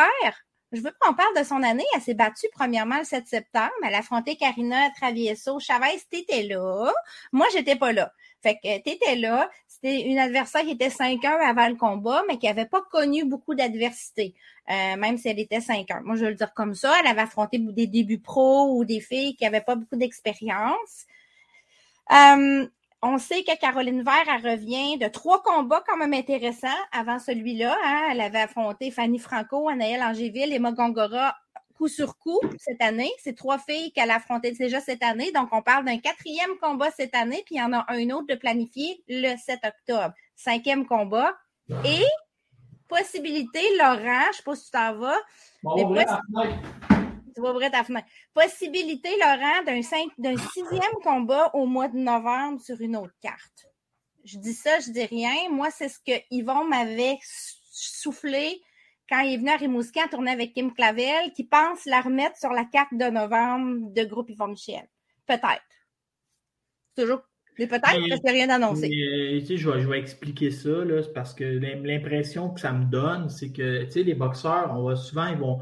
je 0.74 0.80
veux 0.80 0.92
qu'on 1.00 1.14
parle 1.14 1.36
de 1.36 1.44
son 1.44 1.62
année. 1.62 1.84
Elle 1.94 2.00
s'est 2.00 2.14
battue 2.14 2.48
premièrement 2.52 2.98
le 2.98 3.04
7 3.04 3.26
septembre. 3.26 3.72
Elle 3.84 3.94
a 3.94 3.98
affronté 3.98 4.36
Karina 4.36 4.90
Travieso. 4.96 5.60
Chavez, 5.60 6.00
t'étais 6.10 6.42
là. 6.42 6.92
Moi, 7.32 7.46
j'étais 7.52 7.76
pas 7.76 7.92
là. 7.92 8.12
Fait 8.42 8.56
que 8.56 8.82
t'étais 8.82 9.16
là. 9.16 9.48
C'était 9.68 10.02
une 10.02 10.18
adversaire 10.18 10.62
qui 10.62 10.72
était 10.72 10.88
5-1 10.88 11.26
avant 11.26 11.68
le 11.68 11.76
combat, 11.76 12.22
mais 12.28 12.38
qui 12.38 12.48
avait 12.48 12.66
pas 12.66 12.82
connu 12.90 13.24
beaucoup 13.24 13.54
d'adversité. 13.54 14.34
Euh, 14.70 14.96
même 14.96 15.16
si 15.18 15.28
elle 15.28 15.38
était 15.38 15.58
5-1. 15.58 16.02
Moi, 16.02 16.16
je 16.16 16.24
vais 16.24 16.30
le 16.30 16.36
dire 16.36 16.52
comme 16.54 16.74
ça. 16.74 16.94
Elle 17.00 17.06
avait 17.06 17.22
affronté 17.22 17.58
des 17.58 17.86
débuts 17.86 18.20
pro 18.20 18.76
ou 18.76 18.84
des 18.84 19.00
filles 19.00 19.36
qui 19.36 19.44
n'avaient 19.44 19.60
pas 19.60 19.76
beaucoup 19.76 19.96
d'expérience. 19.96 21.06
Euh, 22.10 22.66
on 23.06 23.18
sait 23.18 23.44
que 23.44 23.56
Caroline 23.58 24.02
Vert, 24.02 24.24
elle 24.26 24.52
revient 24.52 24.96
de 24.96 25.06
trois 25.08 25.42
combats 25.42 25.84
quand 25.86 25.98
même 25.98 26.14
intéressants 26.14 26.68
avant 26.90 27.18
celui-là. 27.18 27.76
Hein. 27.84 28.08
Elle 28.10 28.20
avait 28.22 28.40
affronté 28.40 28.90
Fanny 28.90 29.18
Franco, 29.18 29.68
Anaëlle 29.68 30.02
Angéville 30.02 30.54
et 30.54 30.58
Mogongora 30.58 31.36
coup 31.74 31.88
sur 31.88 32.16
coup 32.16 32.40
cette 32.58 32.80
année. 32.80 33.10
C'est 33.22 33.36
trois 33.36 33.58
filles 33.58 33.92
qu'elle 33.92 34.10
a 34.10 34.16
affrontées 34.16 34.52
déjà 34.52 34.80
cette 34.80 35.02
année. 35.02 35.32
Donc, 35.32 35.50
on 35.52 35.60
parle 35.60 35.84
d'un 35.84 35.98
quatrième 35.98 36.56
combat 36.62 36.90
cette 36.92 37.14
année, 37.14 37.42
puis 37.44 37.56
il 37.56 37.58
y 37.58 37.62
en 37.62 37.74
a 37.74 37.84
un 37.88 38.10
autre 38.10 38.26
de 38.28 38.36
planifié 38.36 39.04
le 39.08 39.36
7 39.36 39.60
octobre. 39.64 40.14
Cinquième 40.34 40.86
combat. 40.86 41.34
Et 41.84 42.04
possibilité, 42.88 43.60
Laurent, 43.78 43.98
je 43.98 44.28
ne 44.28 44.32
sais 44.32 44.42
pas 44.44 44.54
si 44.56 44.64
tu 44.64 44.70
t'en 44.70 44.94
vas. 44.94 45.18
Tu 47.34 47.40
vas 47.40 47.50
ouvrir 47.50 47.70
ta 47.70 47.84
fenêtre. 47.84 48.06
Possibilité, 48.32 49.10
Laurent, 49.18 49.62
d'un, 49.66 49.80
d'un 50.18 50.36
sixième 50.36 50.94
combat 51.02 51.50
au 51.54 51.66
mois 51.66 51.88
de 51.88 51.98
novembre 51.98 52.60
sur 52.60 52.80
une 52.80 52.96
autre 52.96 53.14
carte. 53.20 53.66
Je 54.24 54.38
dis 54.38 54.54
ça, 54.54 54.80
je 54.80 54.90
dis 54.90 55.04
rien. 55.04 55.50
Moi, 55.50 55.70
c'est 55.70 55.88
ce 55.88 55.98
que 55.98 56.12
Yvon 56.30 56.64
m'avait 56.64 57.18
soufflé 57.70 58.62
quand 59.08 59.20
il 59.20 59.34
est 59.34 59.36
venu 59.36 59.50
à 59.50 59.56
Rimouski 59.56 60.00
à 60.00 60.08
tourner 60.08 60.30
avec 60.30 60.54
Kim 60.54 60.72
Clavel, 60.72 61.32
qui 61.32 61.44
pense 61.44 61.84
la 61.84 62.00
remettre 62.00 62.38
sur 62.38 62.50
la 62.50 62.64
carte 62.64 62.94
de 62.94 63.10
novembre 63.10 63.92
de 63.92 64.04
groupe 64.04 64.30
Yvon 64.30 64.48
Michel. 64.48 64.88
Peut-être. 65.26 65.62
Toujours 66.96 67.20
mais 67.58 67.66
peut-être 67.66 67.82
parce 67.82 67.96
qu'il 67.96 68.06
n'y 68.06 68.28
a 68.30 68.32
rien 68.32 68.50
annoncé. 68.50 68.90
je, 68.90 69.70
vais, 69.70 69.80
je 69.80 69.88
vais 69.88 69.98
expliquer 69.98 70.50
ça, 70.50 70.84
là, 70.84 71.02
parce 71.14 71.34
que 71.34 71.44
l'impression 71.44 72.50
que 72.50 72.60
ça 72.60 72.72
me 72.72 72.84
donne, 72.84 73.28
c'est 73.28 73.52
que 73.52 73.86
les 73.94 74.14
boxeurs, 74.14 74.74
on 74.76 74.82
va 74.82 74.96
souvent, 74.96 75.26
ils 75.26 75.38
vont, 75.38 75.60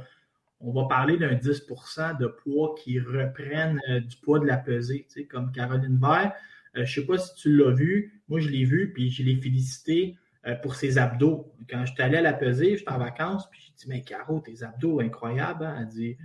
on 0.62 0.72
va 0.72 0.86
parler 0.86 1.16
d'un 1.16 1.34
10% 1.34 2.18
de 2.18 2.26
poids 2.26 2.74
qui 2.78 2.98
reprennent 3.00 3.80
euh, 3.90 4.00
du 4.00 4.16
poids 4.16 4.38
de 4.38 4.46
la 4.46 4.56
pesée, 4.56 5.06
tu 5.08 5.20
sais, 5.20 5.24
comme 5.26 5.52
Caroline 5.52 5.98
Vert. 6.00 6.32
Euh, 6.76 6.84
je 6.84 7.00
ne 7.00 7.04
sais 7.04 7.06
pas 7.06 7.18
si 7.18 7.34
tu 7.34 7.56
l'as 7.56 7.72
vu. 7.72 8.22
Moi, 8.28 8.40
je 8.40 8.48
l'ai 8.48 8.64
vu, 8.64 8.92
puis 8.92 9.10
je 9.10 9.22
l'ai 9.22 9.36
félicité 9.36 10.16
euh, 10.46 10.54
pour 10.54 10.76
ses 10.76 10.98
abdos. 10.98 11.52
Quand 11.68 11.84
je 11.84 11.92
suis 11.92 12.02
allé 12.02 12.18
à 12.18 12.22
la 12.22 12.32
pesée, 12.32 12.76
j'étais 12.76 12.90
en 12.90 12.98
vacances, 12.98 13.48
puis 13.50 13.60
j'ai 13.60 13.72
dit 13.76 13.88
Mais 13.88 14.02
Caro, 14.02 14.40
tes 14.40 14.62
abdos, 14.62 15.00
incroyables. 15.00 15.64
Hein? 15.64 15.76
Elle 15.80 15.88
dit 15.88 16.16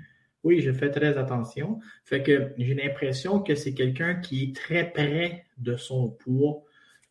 Oui, 0.43 0.61
je 0.61 0.71
fais 0.71 0.91
très 0.91 1.17
attention. 1.17 1.79
Fait 2.05 2.21
que 2.21 2.53
j'ai 2.57 2.75
l'impression 2.75 3.41
que 3.41 3.55
c'est 3.55 3.73
quelqu'un 3.73 4.15
qui 4.15 4.43
est 4.43 4.55
très 4.55 4.91
près 4.91 5.45
de 5.57 5.75
son 5.75 6.09
poids. 6.09 6.63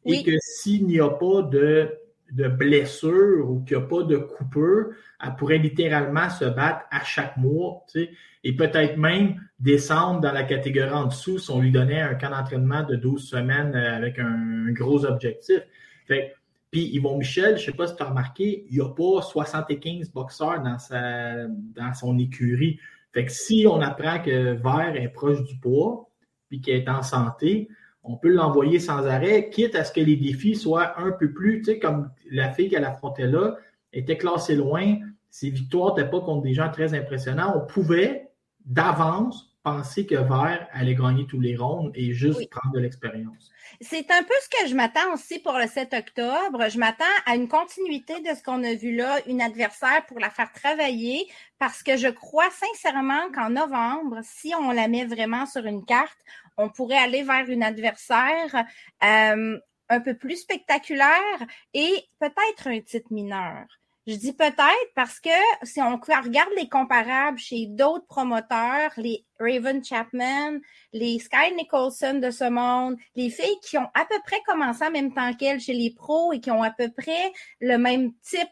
Et 0.04 0.22
que 0.22 0.36
s'il 0.38 0.86
n'y 0.86 1.00
a 1.00 1.10
pas 1.10 1.42
de 1.42 1.90
de 2.32 2.48
blessure 2.48 3.48
ou 3.48 3.60
qu'il 3.60 3.76
n'y 3.76 3.82
a 3.82 3.86
pas 3.86 4.02
de 4.02 4.16
coupure, 4.16 4.86
elle 5.22 5.34
pourrait 5.36 5.58
littéralement 5.58 6.28
se 6.28 6.44
battre 6.44 6.84
à 6.90 7.02
chaque 7.04 7.36
mois, 7.36 7.84
tu 7.90 8.00
sais, 8.00 8.10
et 8.44 8.54
peut-être 8.54 8.96
même 8.96 9.40
descendre 9.58 10.20
dans 10.20 10.32
la 10.32 10.44
catégorie 10.44 10.90
en 10.90 11.06
dessous 11.06 11.38
si 11.38 11.50
on 11.50 11.60
lui 11.60 11.72
donnait 11.72 12.00
un 12.00 12.14
camp 12.14 12.30
d'entraînement 12.30 12.82
de 12.82 12.96
12 12.96 13.28
semaines 13.28 13.74
euh, 13.74 13.96
avec 13.96 14.18
un, 14.18 14.70
gros 14.72 15.04
objectif. 15.04 15.60
Fait, 16.06 16.34
puis 16.70 16.90
Yvon 16.94 17.18
Michel, 17.18 17.56
je 17.56 17.62
ne 17.62 17.66
sais 17.70 17.76
pas 17.76 17.86
si 17.86 17.96
tu 17.96 18.02
as 18.02 18.06
remarqué, 18.06 18.66
il 18.68 18.76
n'y 18.76 18.80
a 18.80 18.88
pas 18.88 19.22
75 19.22 20.10
boxeurs 20.10 20.62
dans, 20.62 20.78
sa, 20.78 21.46
dans 21.46 21.94
son 21.94 22.18
écurie. 22.18 22.78
Fait 23.12 23.24
que 23.24 23.32
si 23.32 23.66
on 23.68 23.80
apprend 23.80 24.20
que 24.20 24.52
Vert 24.54 24.94
est 24.96 25.08
proche 25.08 25.42
du 25.44 25.56
poids, 25.56 26.08
puis 26.48 26.60
qu'il 26.60 26.74
est 26.74 26.88
en 26.88 27.02
santé, 27.02 27.68
on 28.08 28.16
peut 28.16 28.28
l'envoyer 28.28 28.78
sans 28.78 29.06
arrêt, 29.06 29.50
quitte 29.50 29.74
à 29.74 29.84
ce 29.84 29.92
que 29.92 30.00
les 30.00 30.16
défis 30.16 30.56
soient 30.56 31.00
un 31.00 31.12
peu 31.12 31.32
plus, 31.32 31.58
tu 31.58 31.72
sais, 31.72 31.78
comme 31.78 32.10
la 32.30 32.52
fille 32.52 32.68
qu'elle 32.68 32.84
affrontait 32.84 33.26
là, 33.26 33.56
était 33.92 34.16
classée 34.16 34.54
loin, 34.54 34.98
ses 35.30 35.50
victoires 35.50 35.94
n'étaient 35.94 36.10
pas 36.10 36.20
contre 36.20 36.42
des 36.42 36.54
gens 36.54 36.70
très 36.70 36.94
impressionnants. 36.94 37.54
On 37.56 37.66
pouvait 37.66 38.28
d'avance 38.64 39.56
penser 39.62 40.06
que 40.06 40.14
Vert 40.14 40.68
allait 40.72 40.94
gagner 40.94 41.26
tous 41.26 41.40
les 41.40 41.56
rondes 41.56 41.90
et 41.96 42.12
juste 42.12 42.48
prendre 42.50 42.72
de 42.72 42.78
l'expérience. 42.78 43.50
C'est 43.80 44.08
un 44.12 44.22
peu 44.22 44.34
ce 44.40 44.48
que 44.48 44.68
je 44.68 44.76
m'attends 44.76 45.12
aussi 45.12 45.40
pour 45.40 45.54
le 45.58 45.66
7 45.66 45.92
octobre. 45.92 46.70
Je 46.70 46.78
m'attends 46.78 47.04
à 47.26 47.34
une 47.34 47.48
continuité 47.48 48.20
de 48.20 48.34
ce 48.36 48.44
qu'on 48.44 48.62
a 48.62 48.74
vu 48.74 48.94
là, 48.94 49.18
une 49.26 49.40
adversaire 49.40 50.06
pour 50.06 50.20
la 50.20 50.30
faire 50.30 50.52
travailler, 50.52 51.26
parce 51.58 51.82
que 51.82 51.96
je 51.96 52.06
crois 52.06 52.48
sincèrement 52.50 53.32
qu'en 53.34 53.50
novembre, 53.50 54.20
si 54.22 54.52
on 54.54 54.70
la 54.70 54.86
met 54.86 55.04
vraiment 55.04 55.46
sur 55.46 55.66
une 55.66 55.84
carte, 55.84 56.18
on 56.56 56.68
pourrait 56.68 56.98
aller 56.98 57.22
vers 57.22 57.48
une 57.48 57.62
adversaire 57.62 58.64
euh, 59.04 59.58
un 59.88 60.00
peu 60.00 60.14
plus 60.14 60.36
spectaculaire 60.36 61.46
et 61.74 62.04
peut-être 62.18 62.68
un 62.68 62.80
titre 62.80 63.12
mineur. 63.12 63.66
Je 64.06 64.14
dis 64.14 64.32
peut-être 64.32 64.92
parce 64.94 65.18
que 65.18 65.30
si 65.64 65.80
on 65.82 65.96
regarde 65.96 66.52
les 66.56 66.68
comparables 66.68 67.38
chez 67.38 67.66
d'autres 67.66 68.06
promoteurs, 68.06 68.92
les 68.96 69.26
Raven 69.40 69.84
Chapman, 69.84 70.60
les 70.92 71.18
Sky 71.18 71.52
Nicholson 71.56 72.20
de 72.20 72.30
ce 72.30 72.48
monde, 72.48 72.96
les 73.16 73.30
filles 73.30 73.58
qui 73.64 73.78
ont 73.78 73.90
à 73.94 74.04
peu 74.04 74.20
près 74.24 74.40
commencé 74.46 74.84
en 74.84 74.92
même 74.92 75.12
temps 75.12 75.34
qu'elles 75.34 75.60
chez 75.60 75.72
les 75.72 75.92
pros 75.92 76.32
et 76.32 76.38
qui 76.38 76.52
ont 76.52 76.62
à 76.62 76.70
peu 76.70 76.88
près 76.96 77.32
le 77.60 77.78
même 77.78 78.12
type 78.22 78.48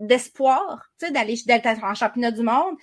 d'espoir, 0.00 0.90
tu 0.98 1.06
sais, 1.06 1.12
d'aller 1.12 1.36
en 1.82 1.94
championnat 1.94 2.30
du 2.30 2.42
monde, 2.42 2.74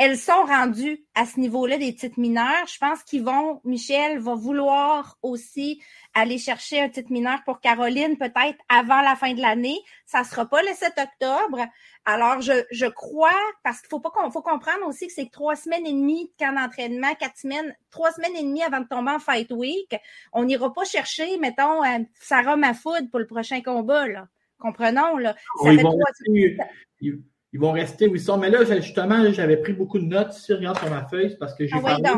elles 0.00 0.16
sont 0.16 0.46
rendues 0.46 1.04
à 1.14 1.26
ce 1.26 1.38
niveau-là 1.38 1.76
des 1.76 1.94
titres 1.94 2.18
mineurs. 2.18 2.66
Je 2.66 2.78
pense 2.78 3.02
qu'ils 3.02 3.22
vont, 3.22 3.60
Michel 3.64 4.18
va 4.18 4.34
vouloir 4.34 5.18
aussi 5.20 5.82
aller 6.14 6.38
chercher 6.38 6.80
un 6.80 6.88
titre 6.88 7.12
mineur 7.12 7.40
pour 7.44 7.60
Caroline, 7.60 8.16
peut-être 8.16 8.56
avant 8.70 9.02
la 9.02 9.14
fin 9.14 9.34
de 9.34 9.42
l'année. 9.42 9.76
Ça 10.06 10.24
sera 10.24 10.46
pas 10.46 10.62
le 10.62 10.70
7 10.72 10.94
octobre. 10.96 11.66
Alors, 12.06 12.40
je, 12.40 12.64
je 12.70 12.86
crois, 12.86 13.28
parce 13.62 13.80
qu'il 13.80 13.90
faut 13.90 14.00
pas 14.00 14.08
qu'on 14.08 14.30
faut 14.30 14.40
comprendre 14.40 14.86
aussi 14.86 15.06
que 15.06 15.12
c'est 15.12 15.30
trois 15.30 15.54
semaines 15.54 15.84
et 15.84 15.92
demie 15.92 16.24
de 16.24 16.32
camp 16.46 16.54
d'entraînement, 16.54 17.14
quatre 17.16 17.36
semaines, 17.36 17.76
trois 17.90 18.10
semaines 18.10 18.36
et 18.36 18.42
demie 18.42 18.62
avant 18.62 18.80
de 18.80 18.88
tomber 18.88 19.10
en 19.10 19.18
Fight 19.18 19.52
Week. 19.52 19.94
On 20.32 20.44
n'ira 20.44 20.72
pas 20.72 20.86
chercher, 20.86 21.36
mettons, 21.36 21.84
euh, 21.84 21.98
Sarah 22.18 22.56
Mafoud 22.56 23.10
pour 23.10 23.20
le 23.20 23.26
prochain 23.26 23.60
combat, 23.60 24.08
là. 24.08 24.28
Comprenons, 24.58 25.18
là. 25.18 25.36
Ça 25.62 25.72
fait 25.72 25.82
trois 25.82 25.92
ils 27.52 27.60
vont 27.60 27.72
rester 27.72 28.08
où 28.08 28.14
ils 28.14 28.20
sont. 28.20 28.38
Mais 28.38 28.50
là, 28.50 28.64
justement, 28.64 29.30
j'avais 29.32 29.56
pris 29.56 29.72
beaucoup 29.72 29.98
de 29.98 30.04
notes. 30.04 30.32
Si 30.32 30.52
regarde 30.52 30.78
sur 30.78 30.90
ma 30.90 31.06
feuille, 31.06 31.36
parce 31.38 31.54
que 31.54 31.66
j'ai 31.66 31.76
ah 31.76 31.80
parlé, 31.80 32.10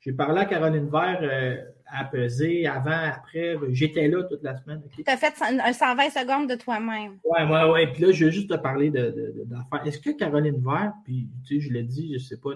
j'ai 0.00 0.12
parlé 0.12 0.40
à 0.40 0.44
Caroline 0.44 0.88
Vert 0.88 1.20
euh, 1.22 1.56
à 1.86 2.04
peser 2.04 2.66
avant, 2.66 2.90
après. 2.90 3.56
J'étais 3.70 4.08
là 4.08 4.22
toute 4.24 4.42
la 4.42 4.56
semaine. 4.56 4.82
Tu 4.94 5.02
as 5.06 5.16
fait 5.16 5.34
un 5.42 5.72
120 5.72 6.10
secondes 6.10 6.48
de 6.48 6.54
toi-même. 6.54 7.18
Oui, 7.24 7.40
oui, 7.42 7.58
oui. 7.72 7.86
Puis 7.92 8.02
là, 8.02 8.12
je 8.12 8.24
vais 8.24 8.32
juste 8.32 8.50
te 8.50 8.56
parler 8.56 8.90
d'affaires. 8.90 9.82
De, 9.82 9.88
Est-ce 9.88 9.98
que 9.98 10.10
Caroline 10.10 10.62
Vert, 10.64 10.92
puis 11.04 11.28
tu 11.46 11.60
sais, 11.60 11.66
je 11.66 11.72
l'ai 11.72 11.82
dit, 11.82 12.18
c'est 12.26 12.40
pas, 12.40 12.50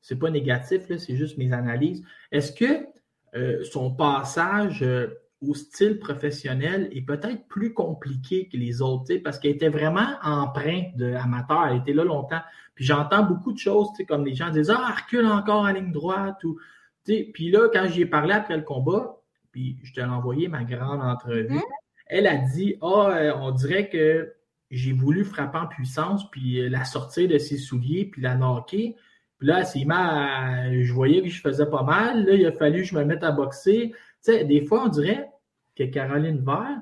c'est 0.00 0.18
pas 0.18 0.30
négatif, 0.30 0.82
c'est 0.88 1.16
juste 1.16 1.36
mes 1.38 1.52
analyses. 1.52 2.02
Est-ce 2.30 2.52
que 2.52 2.86
euh, 3.34 3.62
son 3.64 3.90
passage. 3.90 4.82
Euh, 4.82 5.08
au 5.40 5.54
style 5.54 5.98
professionnel 5.98 6.88
est 6.92 7.02
peut-être 7.02 7.46
plus 7.46 7.72
compliqué 7.72 8.48
que 8.48 8.56
les 8.56 8.82
autres, 8.82 9.14
parce 9.22 9.38
qu'elle 9.38 9.52
était 9.52 9.68
vraiment 9.68 10.08
empreinte 10.22 10.96
d'amateur. 10.96 11.66
Elle 11.68 11.78
était 11.78 11.92
là 11.92 12.04
longtemps. 12.04 12.40
Puis 12.74 12.84
j'entends 12.84 13.22
beaucoup 13.22 13.52
de 13.52 13.58
choses, 13.58 13.88
comme 14.08 14.24
les 14.24 14.34
gens 14.34 14.50
disent 14.50 14.70
Ah, 14.70 14.94
recule 14.96 15.26
encore 15.26 15.62
en 15.62 15.72
ligne 15.72 15.92
droite. 15.92 16.42
Ou, 16.44 16.58
puis 17.04 17.50
là, 17.50 17.68
quand 17.72 17.86
j'y 17.86 18.02
ai 18.02 18.06
parlé 18.06 18.32
après 18.34 18.56
le 18.56 18.64
combat, 18.64 19.20
puis 19.52 19.78
je 19.84 19.92
t'ai 19.92 20.02
envoyé 20.02 20.48
ma 20.48 20.64
grande 20.64 21.00
entrevue, 21.00 21.54
mmh. 21.54 21.62
elle 22.08 22.26
a 22.26 22.36
dit 22.36 22.76
Ah, 22.82 23.10
euh, 23.16 23.32
on 23.36 23.52
dirait 23.52 23.88
que 23.88 24.34
j'ai 24.70 24.92
voulu 24.92 25.24
frapper 25.24 25.58
en 25.58 25.66
puissance, 25.66 26.28
puis 26.30 26.60
euh, 26.60 26.68
la 26.68 26.84
sortir 26.84 27.28
de 27.28 27.38
ses 27.38 27.58
souliers, 27.58 28.06
puis 28.06 28.22
la 28.22 28.34
knocker. 28.34 28.96
Puis 29.38 29.46
là, 29.46 29.62
je 29.62 30.92
voyais 30.92 31.22
que 31.22 31.28
je 31.28 31.40
faisais 31.40 31.66
pas 31.66 31.84
mal. 31.84 32.26
Là, 32.26 32.34
il 32.34 32.44
a 32.44 32.50
fallu 32.50 32.82
que 32.82 32.88
je 32.88 32.96
me 32.96 33.04
mette 33.04 33.22
à 33.22 33.30
boxer 33.30 33.92
des 34.26 34.64
fois, 34.66 34.84
on 34.84 34.88
dirait 34.88 35.30
que 35.76 35.84
Caroline 35.84 36.44
Vert, 36.44 36.80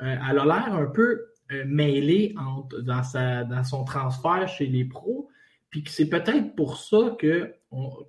euh, 0.00 0.16
elle 0.30 0.38
a 0.38 0.44
l'air 0.44 0.74
un 0.74 0.86
peu 0.86 1.26
euh, 1.52 1.64
mêlée 1.66 2.34
dans, 2.82 3.02
son 3.64 3.84
transfert 3.84 4.48
chez 4.48 4.66
les 4.66 4.84
pros, 4.84 5.28
puis 5.70 5.82
que 5.82 5.90
c'est 5.90 6.08
peut-être 6.08 6.54
pour 6.54 6.78
ça 6.78 7.16
que, 7.18 7.54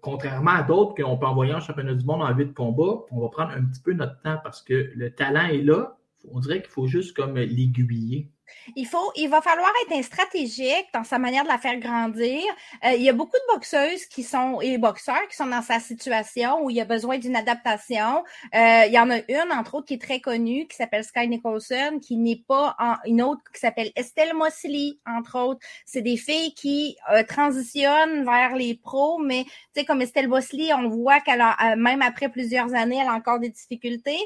contrairement 0.01 0.51
à 0.51 0.63
d'autres 0.63 0.95
qu'on 0.95 1.17
peut 1.17 1.25
envoyer 1.25 1.53
en 1.53 1.59
championnat 1.59 1.93
du 1.93 2.05
monde 2.05 2.21
en 2.21 2.33
vue 2.33 2.45
de 2.45 2.53
combat, 2.53 3.01
on 3.11 3.19
va 3.19 3.29
prendre 3.29 3.51
un 3.51 3.65
petit 3.65 3.81
peu 3.81 3.93
notre 3.93 4.19
temps 4.21 4.37
parce 4.43 4.61
que 4.61 4.91
le 4.95 5.13
talent 5.13 5.47
est 5.47 5.61
là. 5.61 5.97
On 6.31 6.39
dirait 6.39 6.61
qu'il 6.61 6.71
faut 6.71 6.87
juste 6.87 7.15
comme 7.15 7.35
l'aiguiller. 7.35 8.29
Il, 8.75 8.87
faut, 8.87 9.11
il 9.15 9.29
va 9.29 9.41
falloir 9.41 9.71
être 9.89 10.03
stratégique 10.03 10.87
dans 10.93 11.03
sa 11.03 11.19
manière 11.19 11.43
de 11.43 11.49
la 11.49 11.57
faire 11.57 11.77
grandir. 11.77 12.43
Euh, 12.85 12.93
il 12.93 13.03
y 13.03 13.09
a 13.09 13.13
beaucoup 13.13 13.37
de 13.37 13.53
boxeuses 13.53 14.05
qui 14.05 14.23
sont 14.23 14.61
et 14.61 14.77
boxeurs 14.77 15.27
qui 15.29 15.35
sont 15.35 15.47
dans 15.47 15.61
sa 15.61 15.79
situation 15.79 16.63
où 16.63 16.69
il 16.69 16.75
y 16.77 16.81
a 16.81 16.85
besoin 16.85 17.17
d'une 17.17 17.35
adaptation. 17.35 18.23
Euh, 18.55 18.83
il 18.87 18.93
y 18.93 18.99
en 18.99 19.09
a 19.09 19.17
une, 19.17 19.51
entre 19.51 19.75
autres, 19.75 19.87
qui 19.87 19.95
est 19.95 20.01
très 20.01 20.19
connue, 20.19 20.67
qui 20.67 20.75
s'appelle 20.75 21.03
Sky 21.03 21.27
Nicholson, 21.27 21.99
qui 22.01 22.17
n'est 22.17 22.43
pas 22.47 22.75
en, 22.79 22.95
une 23.05 23.21
autre 23.21 23.41
qui 23.53 23.59
s'appelle 23.59 23.91
Estelle 23.95 24.33
Mosley, 24.33 24.97
entre 25.05 25.39
autres. 25.39 25.61
C'est 25.85 26.01
des 26.01 26.17
filles 26.17 26.53
qui 26.53 26.95
euh, 27.11 27.23
transitionnent 27.23 28.23
vers 28.25 28.55
les 28.55 28.75
pros, 28.75 29.19
mais 29.19 29.43
tu 29.45 29.51
sais, 29.75 29.85
comme 29.85 30.01
Estelle 30.01 30.27
Mosley, 30.27 30.73
on 30.73 30.87
voit 30.89 31.19
qu'elle 31.19 31.41
a, 31.41 31.75
même 31.75 32.01
après 32.01 32.29
plusieurs 32.29 32.73
années, 32.73 32.99
elle 33.01 33.07
a 33.07 33.13
encore 33.13 33.39
des 33.39 33.49
difficultés. 33.49 34.19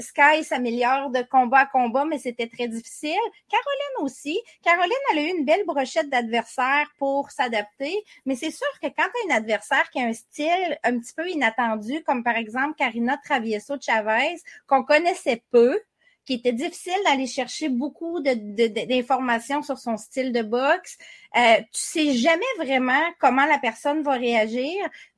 Sky 0.00 0.44
s'améliore 0.44 1.10
de 1.10 1.22
combat 1.22 1.60
à 1.60 1.66
combat, 1.66 2.04
mais 2.04 2.18
c'était 2.18 2.48
très 2.48 2.68
difficile. 2.68 3.14
Caroline 3.54 4.04
aussi. 4.04 4.40
Caroline, 4.62 4.92
elle 5.12 5.18
a 5.18 5.22
eu 5.22 5.38
une 5.38 5.44
belle 5.44 5.64
brochette 5.64 6.08
d'adversaires 6.08 6.90
pour 6.98 7.30
s'adapter, 7.30 7.94
mais 8.26 8.34
c'est 8.34 8.50
sûr 8.50 8.68
que 8.82 8.88
quand 8.88 9.04
tu 9.04 9.20
as 9.20 9.24
une 9.26 9.32
adversaire 9.32 9.88
qui 9.90 10.00
a 10.00 10.06
un 10.06 10.12
style 10.12 10.78
un 10.82 10.98
petit 10.98 11.14
peu 11.14 11.28
inattendu, 11.28 12.02
comme 12.02 12.24
par 12.24 12.36
exemple 12.36 12.74
Karina 12.76 13.16
Travieso 13.24 13.74
Chavez, 13.80 14.36
qu'on 14.66 14.82
connaissait 14.82 15.42
peu, 15.50 15.80
qui 16.24 16.34
était 16.34 16.52
difficile 16.52 16.96
d'aller 17.04 17.26
chercher 17.26 17.68
beaucoup 17.68 18.20
d'informations 18.20 19.62
sur 19.62 19.78
son 19.78 19.96
style 19.96 20.32
de 20.32 20.42
boxe. 20.42 20.96
Euh, 21.36 21.58
tu 21.72 21.80
sais 21.80 22.14
jamais 22.14 22.44
vraiment 22.58 23.02
comment 23.18 23.44
la 23.44 23.58
personne 23.58 24.02
va 24.02 24.12
réagir. 24.12 24.74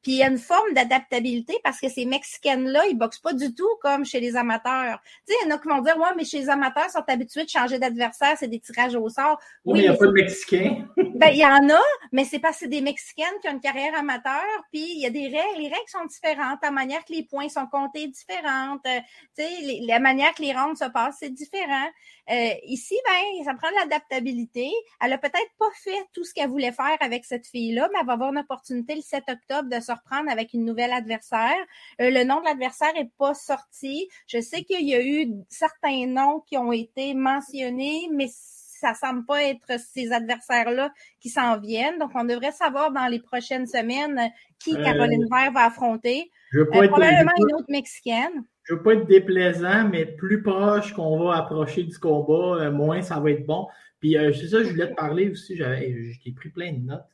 Puis 0.06 0.12
il 0.12 0.18
y 0.18 0.22
a 0.22 0.28
une 0.28 0.38
forme 0.38 0.72
d'adaptabilité 0.72 1.58
parce 1.64 1.80
que 1.80 1.88
ces 1.88 2.04
Mexicaines-là, 2.04 2.86
ils 2.88 2.96
boxent 2.96 3.18
pas 3.18 3.32
du 3.32 3.52
tout 3.52 3.68
comme 3.82 4.04
chez 4.04 4.20
les 4.20 4.36
amateurs. 4.36 5.00
Tu 5.26 5.32
sais, 5.32 5.38
il 5.42 5.48
y 5.48 5.52
en 5.52 5.56
a 5.56 5.58
qui 5.58 5.66
vont 5.66 5.80
dire, 5.80 5.96
ouais, 5.96 6.14
mais 6.16 6.24
chez 6.24 6.38
les 6.38 6.48
amateurs, 6.48 6.84
ils 6.86 6.92
sont 6.92 7.02
habitués 7.08 7.42
de 7.42 7.48
changer 7.48 7.80
d'adversaire, 7.80 8.36
c'est 8.38 8.46
des 8.46 8.60
tirages 8.60 8.94
au 8.94 9.08
sort. 9.08 9.40
Oui, 9.64 9.72
mais 9.72 9.78
il 9.80 9.82
n'y 9.82 9.88
a 9.88 9.98
pas 9.98 10.06
de 10.06 10.12
Mexicains. 10.12 10.86
ben, 10.96 11.30
il 11.32 11.38
y 11.38 11.44
en 11.44 11.68
a, 11.70 11.82
mais 12.12 12.24
c'est 12.24 12.38
parce 12.38 12.54
que 12.54 12.60
c'est 12.60 12.68
des 12.68 12.82
Mexicaines 12.82 13.34
qui 13.42 13.48
ont 13.48 13.54
une 13.54 13.60
carrière 13.60 13.98
amateur, 13.98 14.44
puis 14.70 14.86
il 14.94 15.00
y 15.00 15.06
a 15.06 15.10
des 15.10 15.24
règles. 15.24 15.58
Les 15.58 15.70
règles 15.70 15.88
sont 15.88 16.04
différentes, 16.04 16.60
la 16.62 16.70
manière 16.70 17.04
que 17.04 17.12
les 17.12 17.24
points 17.24 17.48
sont 17.48 17.66
comptés 17.66 18.04
est 18.04 18.06
différente. 18.06 18.86
Euh, 18.86 19.00
tu 19.36 19.42
sais, 19.42 19.80
la 19.88 19.98
manière 19.98 20.32
que 20.34 20.42
les 20.42 20.52
rounds 20.52 20.78
se 20.78 20.88
passent, 20.88 21.16
c'est 21.18 21.30
différent. 21.30 21.88
Euh, 22.30 22.50
ici, 22.64 22.96
ben, 23.06 23.44
ça 23.44 23.54
prend 23.54 23.70
de 23.70 23.76
l'adaptabilité. 23.76 24.70
Elle 25.00 25.12
a 25.12 25.18
peut-être 25.18 25.50
pas 25.58 25.70
fait 25.74 26.06
tout 26.12 26.24
ce 26.24 26.34
qu'elle 26.34 26.48
voulait 26.48 26.72
faire 26.72 26.96
avec 27.00 27.24
cette 27.24 27.46
fille-là, 27.46 27.88
mais 27.92 28.00
elle 28.00 28.06
va 28.06 28.14
avoir 28.14 28.32
une 28.32 28.38
opportunité 28.38 28.94
le 28.94 29.00
7 29.00 29.24
octobre 29.28 29.68
de 29.68 29.80
se 29.80 29.92
reprendre 29.92 30.30
avec 30.30 30.52
une 30.52 30.64
nouvelle 30.64 30.92
adversaire. 30.92 31.56
Euh, 32.00 32.10
le 32.10 32.24
nom 32.24 32.40
de 32.40 32.46
l'adversaire 32.46 32.96
est 32.96 33.10
pas 33.18 33.34
sorti. 33.34 34.08
Je 34.26 34.40
sais 34.40 34.62
qu'il 34.64 34.86
y 34.86 34.94
a 34.94 35.02
eu 35.04 35.28
certains 35.48 36.06
noms 36.06 36.40
qui 36.40 36.56
ont 36.56 36.72
été 36.72 37.14
mentionnés, 37.14 38.08
mais 38.12 38.26
ça 38.28 38.94
semble 38.94 39.24
pas 39.24 39.42
être 39.44 39.80
ces 39.80 40.12
adversaires-là 40.12 40.92
qui 41.20 41.30
s'en 41.30 41.58
viennent. 41.58 41.98
Donc, 41.98 42.10
on 42.14 42.24
devrait 42.24 42.52
savoir 42.52 42.92
dans 42.92 43.06
les 43.06 43.20
prochaines 43.20 43.66
semaines 43.66 44.30
qui 44.58 44.76
euh, 44.76 44.82
Caroline 44.82 45.26
Vert 45.30 45.52
va 45.52 45.66
affronter. 45.66 46.30
Je 46.52 46.62
probablement 46.62 47.32
une 47.38 47.54
autre 47.54 47.66
Mexicaine 47.68 48.44
je 48.66 48.74
veux 48.74 48.82
pas 48.82 48.94
être 48.94 49.06
déplaisant, 49.06 49.88
mais 49.88 50.04
plus 50.04 50.42
proche 50.42 50.92
qu'on 50.92 51.24
va 51.24 51.36
approcher 51.36 51.84
du 51.84 51.96
combat, 51.98 52.64
euh, 52.64 52.72
moins 52.72 53.00
ça 53.00 53.20
va 53.20 53.30
être 53.30 53.46
bon. 53.46 53.68
Puis 54.00 54.18
euh, 54.18 54.32
c'est 54.32 54.48
ça, 54.48 54.62
je 54.64 54.70
voulais 54.70 54.90
te 54.90 54.94
parler 54.94 55.30
aussi, 55.30 55.56
j'ai 55.56 56.32
pris 56.32 56.48
plein 56.48 56.72
de 56.72 56.80
notes. 56.80 57.06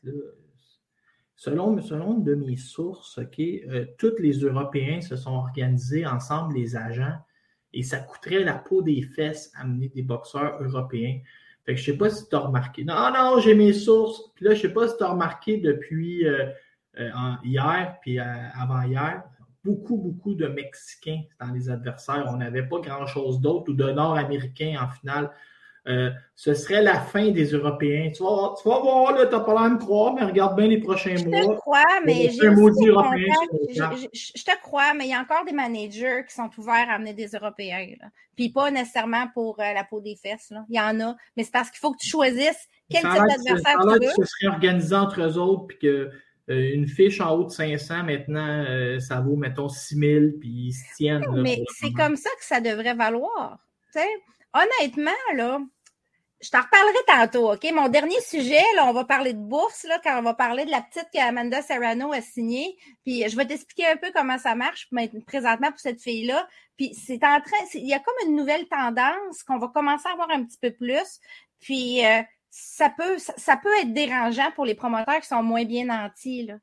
Selon, 1.36 1.78
selon 1.82 2.14
de 2.14 2.34
mes 2.34 2.56
sources, 2.56 3.18
OK, 3.18 3.38
euh, 3.38 3.84
tous 3.98 4.16
les 4.18 4.38
Européens 4.38 5.02
se 5.02 5.14
sont 5.14 5.32
organisés 5.32 6.06
ensemble, 6.06 6.54
les 6.54 6.74
agents, 6.74 7.16
et 7.74 7.82
ça 7.82 7.98
coûterait 7.98 8.44
la 8.44 8.54
peau 8.54 8.80
des 8.80 9.02
fesses 9.02 9.52
amener 9.54 9.88
des 9.88 10.02
boxeurs 10.02 10.62
européens. 10.62 11.20
Fait 11.66 11.74
que 11.74 11.80
je 11.80 11.84
sais 11.84 11.98
pas 11.98 12.08
si 12.08 12.28
tu 12.28 12.34
as 12.34 12.40
remarqué. 12.40 12.82
Non, 12.84 13.12
non, 13.12 13.40
j'ai 13.40 13.54
mes 13.54 13.74
sources. 13.74 14.30
Puis 14.34 14.46
là, 14.46 14.54
je 14.54 14.62
sais 14.62 14.72
pas 14.72 14.88
si 14.88 14.96
tu 14.96 15.04
as 15.04 15.10
remarqué 15.10 15.58
depuis 15.58 16.24
hier, 17.44 17.96
puis 18.00 18.18
avant-hier, 18.18 19.22
beaucoup, 19.64 19.96
beaucoup 19.96 20.34
de 20.34 20.46
Mexicains 20.46 21.22
dans 21.40 21.52
les 21.52 21.70
adversaires. 21.70 22.26
On 22.28 22.36
n'avait 22.36 22.66
pas 22.66 22.80
grand-chose 22.80 23.40
d'autre 23.40 23.70
ou 23.70 23.74
de 23.74 23.90
Nord-Américains 23.90 24.76
en 24.80 24.88
finale. 24.88 25.30
Euh, 25.88 26.10
ce 26.36 26.54
serait 26.54 26.80
la 26.80 27.00
fin 27.00 27.30
des 27.30 27.46
Européens. 27.46 28.10
Tu 28.14 28.22
vas, 28.22 28.54
tu 28.60 28.68
vas 28.68 28.78
voir, 28.78 29.16
tu 29.16 29.34
n'as 29.34 29.40
pas 29.40 29.52
l'air 29.52 29.76
de 29.76 29.82
croire, 29.82 30.14
mais 30.14 30.22
regarde 30.22 30.56
bien 30.56 30.68
les 30.68 30.78
prochains 30.78 31.16
mois. 31.24 31.40
Je 31.42 31.46
te 31.48 31.54
crois, 31.56 32.00
mais 32.06 32.30
je, 32.30 32.38
te 34.44 34.60
crois, 34.60 34.94
mais 34.94 35.06
il 35.06 35.10
y 35.10 35.14
a 35.14 35.20
encore 35.20 35.44
des 35.44 35.52
managers 35.52 36.22
qui 36.28 36.34
sont 36.34 36.50
ouverts 36.56 36.88
à 36.88 36.94
amener 36.94 37.14
des 37.14 37.26
Européens. 37.26 37.84
Puis 38.36 38.50
pas 38.50 38.70
nécessairement 38.70 39.26
pour 39.34 39.58
euh, 39.58 39.72
la 39.74 39.82
peau 39.82 40.00
des 40.00 40.14
fesses. 40.14 40.52
Il 40.68 40.76
y 40.76 40.80
en 40.80 41.00
a, 41.00 41.16
mais 41.36 41.42
c'est 41.42 41.50
parce 41.50 41.68
qu'il 41.68 41.80
faut 41.80 41.92
que 41.92 41.98
tu 41.98 42.08
choisisses 42.08 42.68
quel 42.88 43.02
type 43.02 43.26
d'adversaire 43.28 43.78
tu 43.80 43.88
veux. 43.88 43.98
Que 43.98 44.06
ce 44.06 44.24
serait 44.24 44.52
organisé 44.52 44.94
entre 44.94 45.20
eux 45.20 45.36
autres, 45.36 45.66
puis 45.66 45.78
que 45.78 46.10
une 46.48 46.88
fiche 46.88 47.20
en 47.20 47.36
haut 47.36 47.44
de 47.44 47.50
500, 47.50 48.04
maintenant, 48.04 48.66
ça 49.00 49.20
vaut, 49.20 49.36
mettons, 49.36 49.68
6000, 49.68 50.34
puis 50.40 50.48
ils 50.48 50.72
se 50.72 50.96
tiennent. 50.96 51.24
mais 51.40 51.62
c'est 51.78 51.92
comme 51.92 52.16
ça 52.16 52.30
que 52.38 52.44
ça 52.44 52.60
devrait 52.60 52.94
valoir. 52.94 53.58
Honnêtement, 54.54 55.10
là, 55.34 55.60
je 56.42 56.50
t'en 56.50 56.60
reparlerai 56.60 57.04
tantôt, 57.06 57.52
OK? 57.52 57.64
Mon 57.72 57.88
dernier 57.88 58.20
sujet, 58.20 58.62
là, 58.74 58.86
on 58.86 58.92
va 58.92 59.04
parler 59.04 59.32
de 59.32 59.38
bourse, 59.38 59.84
là, 59.84 60.00
quand 60.02 60.18
on 60.18 60.22
va 60.22 60.34
parler 60.34 60.64
de 60.64 60.70
la 60.70 60.82
petite 60.82 61.06
qu'Amanda 61.12 61.62
Serrano 61.62 62.12
a 62.12 62.20
signée. 62.20 62.76
Puis 63.04 63.28
je 63.28 63.36
vais 63.36 63.46
t'expliquer 63.46 63.86
un 63.86 63.96
peu 63.96 64.10
comment 64.12 64.38
ça 64.38 64.56
marche 64.56 64.88
présentement 65.26 65.70
pour 65.70 65.78
cette 65.78 66.02
fille-là. 66.02 66.48
Puis 66.76 66.94
c'est 66.94 67.22
en 67.24 67.40
train, 67.40 67.64
il 67.74 67.86
y 67.86 67.94
a 67.94 68.00
comme 68.00 68.28
une 68.28 68.36
nouvelle 68.36 68.66
tendance 68.66 69.44
qu'on 69.46 69.58
va 69.58 69.68
commencer 69.68 70.08
à 70.12 70.16
voir 70.16 70.30
un 70.30 70.44
petit 70.44 70.58
peu 70.60 70.72
plus. 70.72 71.20
Puis 71.60 72.04
euh, 72.04 72.22
ça 72.54 72.90
peut, 72.90 73.16
ça, 73.18 73.56
peut 73.56 73.70
être 73.80 73.94
dérangeant 73.94 74.50
pour 74.54 74.66
les 74.66 74.74
promoteurs 74.74 75.20
qui 75.20 75.26
sont 75.26 75.42
moins 75.42 75.64
bien 75.64 75.86
nantis, 75.86 76.44
là. 76.44 76.58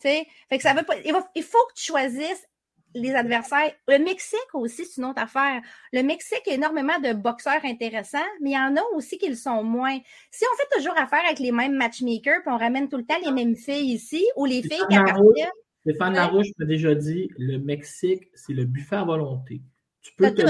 Fait 0.00 0.26
que 0.52 0.62
ça 0.62 0.74
veut 0.74 0.84
pas, 0.84 0.96
il, 0.98 1.12
il 1.34 1.42
faut 1.42 1.58
que 1.70 1.74
tu 1.74 1.86
choisisses 1.86 2.46
les 2.94 3.14
adversaires. 3.14 3.72
Le 3.88 3.98
Mexique 3.98 4.54
aussi, 4.54 4.84
c'est 4.84 5.00
une 5.00 5.06
autre 5.06 5.20
affaire. 5.20 5.62
Le 5.92 6.02
Mexique 6.02 6.46
a 6.46 6.52
énormément 6.52 6.98
de 7.00 7.14
boxeurs 7.14 7.64
intéressants, 7.64 8.18
mais 8.40 8.50
il 8.50 8.54
y 8.54 8.58
en 8.58 8.76
a 8.76 8.82
aussi 8.94 9.18
qui 9.18 9.28
le 9.28 9.34
sont 9.34 9.64
moins. 9.64 9.98
Si 10.30 10.44
on 10.44 10.56
fait 10.56 10.76
toujours 10.76 10.96
affaire 10.96 11.24
avec 11.26 11.38
les 11.38 11.52
mêmes 11.52 11.74
matchmakers, 11.74 12.42
puis 12.42 12.52
on 12.52 12.58
ramène 12.58 12.88
tout 12.88 12.98
le 12.98 13.04
temps 13.04 13.18
les 13.24 13.32
mêmes 13.32 13.56
filles 13.56 13.94
ici, 13.94 14.24
ou 14.36 14.44
les 14.44 14.62
filles 14.62 14.84
qui 14.88 14.96
appartiennent. 14.96 15.48
Stéphane 15.80 16.14
Larouche 16.14 16.48
m'a 16.58 16.66
déjà 16.66 16.94
dit, 16.94 17.30
le 17.38 17.56
Mexique, 17.58 18.28
c'est 18.34 18.52
le 18.52 18.66
buffet 18.66 18.96
à 18.96 19.04
volonté. 19.04 19.62
Tu 20.02 20.12
peux 20.14 20.32
te 20.34 20.42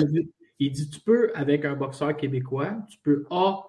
Il 0.59 0.73
dit, 0.73 0.90
tu 0.90 1.01
peux, 1.01 1.31
avec 1.35 1.64
un 1.64 1.75
boxeur 1.75 2.16
québécois, 2.16 2.77
tu 2.90 2.99
peux 2.99 3.25
A, 3.31 3.67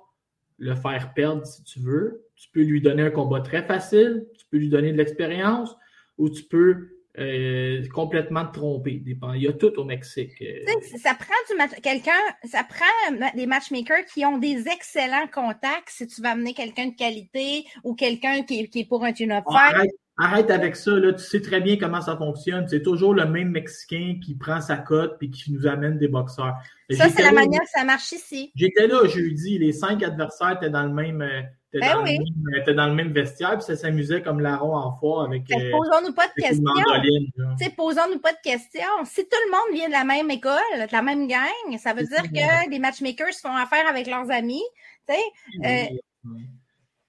le 0.60 0.76
faire 0.76 1.14
perdre 1.14 1.46
si 1.46 1.64
tu 1.64 1.80
veux. 1.80 2.26
Tu 2.36 2.50
peux 2.54 2.62
lui 2.62 2.82
donner 2.82 3.04
un 3.04 3.12
combat 3.12 3.42
très 3.42 3.64
facile. 3.64 4.26
Tu 4.38 4.46
peux 4.52 4.58
lui 4.58 4.70
donner 4.70 4.92
de 4.92 4.98
l'expérience. 4.98 5.76
Ou 6.18 6.30
tu 6.30 6.44
peux 6.44 7.00
euh, 7.18 7.84
complètement 7.94 8.46
trompé. 8.46 9.02
Il 9.06 9.42
y 9.42 9.48
a 9.48 9.54
tout 9.54 9.74
au 9.78 9.84
Mexique. 9.84 10.32
Euh. 10.42 10.98
Ça 10.98 11.16
prend 11.16 11.34
du 11.50 11.82
quelqu'un, 11.82 12.12
ça 12.46 12.64
prend 12.64 13.32
des 13.36 13.46
matchmakers 13.46 14.06
qui 14.14 14.26
ont 14.26 14.38
des 14.38 14.68
excellents 14.68 15.28
contacts 15.28 15.90
si 15.90 16.08
tu 16.08 16.22
vas 16.22 16.32
amener 16.32 16.54
quelqu'un 16.54 16.88
de 16.88 16.96
qualité 16.96 17.66
ou 17.84 17.96
quelqu'un 17.96 18.44
qui, 18.44 18.70
est 18.74 18.88
pour 18.88 19.04
un 19.04 19.12
tune 19.12 19.32
arrête, 19.32 19.90
arrête, 20.20 20.52
avec 20.52 20.76
ça, 20.76 20.92
là. 20.92 21.14
tu 21.14 21.24
sais 21.24 21.42
très 21.42 21.62
bien 21.62 21.78
comment 21.78 22.02
ça 22.02 22.16
fonctionne. 22.18 22.68
C'est 22.68 22.84
toujours 22.84 23.14
le 23.14 23.26
même 23.26 23.50
Mexicain 23.50 24.20
qui 24.24 24.36
prend 24.36 24.62
sa 24.62 24.78
cote 24.78 25.18
et 25.22 25.30
qui 25.30 25.52
nous 25.52 25.66
amène 25.66 25.98
des 25.98 26.08
boxeurs. 26.08 26.56
Ça, 26.92 27.10
c'est 27.10 27.24
la 27.24 27.32
manière 27.32 27.62
que 27.62 27.70
ça 27.74 27.84
marche 27.84 28.12
ici. 28.12 28.52
J'étais 28.56 28.88
là 28.88 29.08
jeudi, 29.08 29.58
les 29.58 29.72
cinq 29.74 30.04
adversaires 30.04 30.58
étaient 30.58 30.70
dans 30.70 30.84
le 30.84 30.94
même. 30.94 31.22
Euh, 31.22 31.42
ben 31.72 31.98
dans, 31.98 32.04
oui. 32.04 32.18
dans, 32.76 32.88
le 32.88 32.96
même 32.96 33.14
vestiaire, 33.14 33.52
puis 33.52 33.62
ça 33.62 33.76
s'amusait 33.76 34.24
comme 34.24 34.40
larron 34.40 34.76
en 34.76 34.98
foire 34.98 35.26
avec. 35.26 35.44
Euh, 35.52 35.70
posons-nous 35.72 36.14
pas 36.14 36.26
de 36.26 36.42
questions. 36.42 37.76
Posons-nous 37.78 38.20
pas 38.20 38.32
de 38.32 38.40
questions. 38.44 39.06
Si 39.06 39.22
tout 39.22 39.38
le 39.46 39.52
monde 39.52 39.78
vient 39.78 39.88
de 39.88 39.94
la 39.94 40.04
même 40.04 40.32
école, 40.32 40.56
de 40.74 40.92
la 40.92 41.02
même 41.04 41.28
gang, 41.28 41.78
ça 41.78 41.94
veut 41.94 42.06
dire 42.06 42.24
que 42.24 42.70
les 42.72 42.80
matchmakers 42.80 43.36
font 43.40 43.56
affaire 43.56 43.88
avec 43.88 44.08
leurs 44.08 44.32
amis. 44.32 44.64
Euh, 45.10 45.84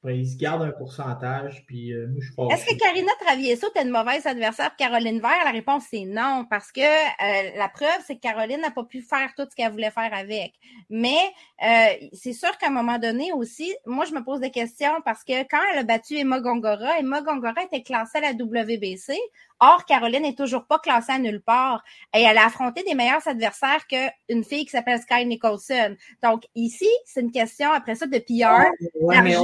ils 0.08 0.26
se 0.26 0.36
gardent 0.36 0.62
un 0.62 0.70
pourcentage, 0.70 1.64
puis 1.66 1.92
euh, 1.92 2.08
je 2.18 2.30
Est-ce 2.50 2.64
que 2.64 2.78
Karina 2.78 3.12
Travieso 3.20 3.68
était 3.68 3.82
une 3.82 3.90
mauvaise 3.90 4.26
adversaire? 4.26 4.70
Pour 4.70 4.76
Caroline 4.76 5.20
Vert? 5.20 5.44
La 5.44 5.50
réponse, 5.50 5.84
c'est 5.90 6.06
non, 6.06 6.46
parce 6.48 6.72
que 6.72 6.80
euh, 6.80 7.50
la 7.56 7.68
preuve, 7.68 8.00
c'est 8.06 8.16
que 8.16 8.20
Caroline 8.20 8.60
n'a 8.62 8.70
pas 8.70 8.84
pu 8.84 9.02
faire 9.02 9.34
tout 9.36 9.44
ce 9.50 9.54
qu'elle 9.54 9.70
voulait 9.70 9.90
faire 9.90 10.12
avec. 10.14 10.54
Mais 10.88 11.18
euh, 11.62 12.08
c'est 12.14 12.32
sûr 12.32 12.56
qu'à 12.56 12.68
un 12.68 12.70
moment 12.70 12.98
donné 12.98 13.32
aussi, 13.34 13.74
moi, 13.84 14.06
je 14.06 14.14
me 14.14 14.24
pose 14.24 14.40
des 14.40 14.50
questions 14.50 15.02
parce 15.04 15.22
que 15.22 15.42
quand 15.42 15.60
elle 15.72 15.80
a 15.80 15.82
battu 15.82 16.16
Emma 16.16 16.40
Gongora, 16.40 16.98
Emma 16.98 17.20
Gongora 17.20 17.62
était 17.64 17.82
classée 17.82 18.18
à 18.18 18.20
la 18.20 18.32
WBC. 18.32 19.18
Or, 19.60 19.84
Caroline 19.84 20.22
n'est 20.22 20.34
toujours 20.34 20.64
pas 20.64 20.78
classée 20.78 21.12
à 21.12 21.18
nulle 21.18 21.40
part. 21.40 21.84
Et 22.16 22.22
elle 22.22 22.38
a 22.38 22.46
affronté 22.46 22.82
des 22.82 22.94
meilleurs 22.94 23.26
adversaires 23.26 23.86
qu'une 23.86 24.42
fille 24.42 24.64
qui 24.64 24.70
s'appelle 24.70 25.00
Sky 25.00 25.26
Nicholson. 25.26 25.96
Donc, 26.22 26.44
ici, 26.54 26.88
c'est 27.04 27.20
une 27.20 27.30
question, 27.30 27.70
après 27.70 27.94
ça, 27.94 28.06
de 28.06 28.18
PR, 28.18 28.46
ah, 28.46 29.22
d'argent, 29.22 29.42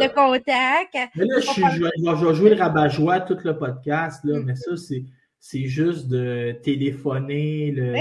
de 0.00 0.08
contact. 0.08 0.96
Mais 1.14 1.24
là, 1.26 1.40
je, 1.40 2.26
vais 2.26 2.34
jouer 2.34 2.50
le 2.54 2.62
rabat-joie 2.62 3.20
tout 3.20 3.38
le 3.44 3.56
podcast, 3.58 4.24
là, 4.24 4.40
mais 4.40 4.54
ça, 4.56 4.76
c'est 4.76 5.04
c'est 5.44 5.66
juste 5.66 6.06
de 6.06 6.56
téléphoner 6.62 7.72
le 7.72 7.94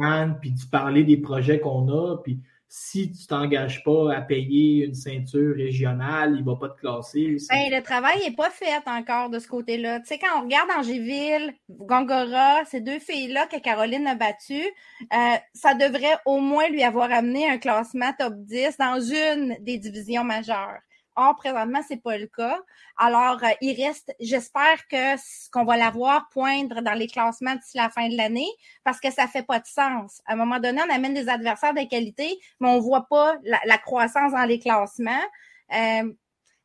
ben 0.00 0.34
puis 0.40 0.52
de 0.52 0.60
parler 0.70 1.04
des 1.04 1.18
projets 1.18 1.60
qu'on 1.60 1.86
a, 1.88 2.16
puis 2.16 2.40
si 2.72 3.10
tu 3.10 3.26
t'engages 3.26 3.82
pas 3.82 4.14
à 4.14 4.20
payer 4.20 4.84
une 4.84 4.94
ceinture 4.94 5.56
régionale, 5.56 6.36
il 6.38 6.44
va 6.44 6.54
pas 6.54 6.68
te 6.68 6.78
classer. 6.78 7.36
Ben, 7.50 7.68
le 7.68 7.82
travail 7.82 8.20
n'est 8.20 8.36
pas 8.36 8.48
fait 8.48 8.80
encore 8.86 9.28
de 9.28 9.40
ce 9.40 9.48
côté-là. 9.48 9.98
Tu 9.98 10.06
sais, 10.06 10.18
quand 10.18 10.38
on 10.38 10.44
regarde 10.44 10.70
Angéville, 10.78 11.52
Gongora, 11.68 12.64
ces 12.66 12.80
deux 12.80 13.00
filles-là 13.00 13.48
que 13.48 13.58
Caroline 13.58 14.06
a 14.06 14.14
battues, 14.14 14.70
euh, 15.12 15.36
ça 15.52 15.74
devrait 15.74 16.16
au 16.24 16.38
moins 16.38 16.68
lui 16.68 16.84
avoir 16.84 17.10
amené 17.10 17.50
un 17.50 17.58
classement 17.58 18.12
top 18.16 18.34
10 18.36 18.76
dans 18.78 19.00
une 19.00 19.56
des 19.64 19.78
divisions 19.78 20.22
majeures. 20.22 20.78
Or, 21.20 21.36
présentement, 21.36 21.80
c'est 21.86 22.02
pas 22.02 22.16
le 22.16 22.26
cas. 22.26 22.58
Alors, 22.96 23.44
euh, 23.44 23.48
il 23.60 23.78
reste, 23.84 24.10
j'espère 24.20 24.88
que 24.88 25.16
qu'on 25.50 25.66
va 25.66 25.76
la 25.76 25.90
voir 25.90 26.30
poindre 26.30 26.80
dans 26.80 26.94
les 26.94 27.08
classements 27.08 27.54
d'ici 27.56 27.76
la 27.76 27.90
fin 27.90 28.08
de 28.08 28.16
l'année, 28.16 28.48
parce 28.84 29.00
que 29.00 29.10
ça 29.10 29.26
fait 29.26 29.42
pas 29.42 29.58
de 29.60 29.66
sens. 29.66 30.22
À 30.24 30.32
un 30.32 30.36
moment 30.36 30.58
donné, 30.58 30.80
on 30.80 30.90
amène 30.90 31.12
des 31.12 31.28
adversaires 31.28 31.74
de 31.74 31.86
qualité, 31.86 32.38
mais 32.58 32.68
on 32.68 32.80
voit 32.80 33.06
pas 33.06 33.36
la, 33.42 33.76
croissance 33.76 34.32
dans 34.32 34.46
les 34.46 34.58
classements. 34.58 35.26
Euh, 35.74 36.10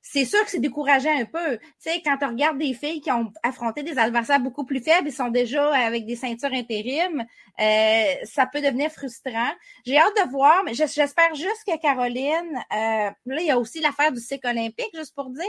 c'est 0.08 0.24
sûr 0.24 0.44
que 0.46 0.52
c'est 0.52 0.60
décourageant 0.60 1.18
un 1.20 1.26
peu. 1.26 1.58
Tu 1.84 1.90
quand 2.04 2.18
tu 2.18 2.26
regardes 2.26 2.60
des 2.60 2.76
filles 2.76 3.02
qui 3.02 3.12
ont 3.12 3.34
affronté 3.42 3.82
des 3.82 3.98
adversaires 3.98 4.40
beaucoup 4.40 4.64
plus 4.64 4.80
faibles, 4.80 5.08
ils 5.08 5.14
sont 5.14 5.30
déjà 5.30 5.74
avec 5.74 6.06
des 6.06 6.16
ceintures 6.16 6.54
intérim, 6.54 7.26
euh, 7.60 8.14
ça 8.24 8.46
peut 8.46 8.62
devenir 8.62 8.92
frustrant. 8.92 9.52
J'ai 9.84 9.98
hâte 9.98 10.16
de 10.24 10.30
voir, 10.30 10.64
mais 10.64 10.76
j'espère 10.76 11.34
juste 11.34 11.64
que 11.66 11.76
Caroline, 11.80 12.56
euh, 12.72 13.10
là, 13.26 13.42
il 13.42 13.48
y 13.48 13.52
a 13.52 13.58
aussi 13.58 13.82
l'affaire 13.82 14.12
du 14.12 14.20
cycle 14.20 14.48
olympique, 14.48 14.92
juste 14.94 15.16
pour 15.16 15.32
dire, 15.32 15.44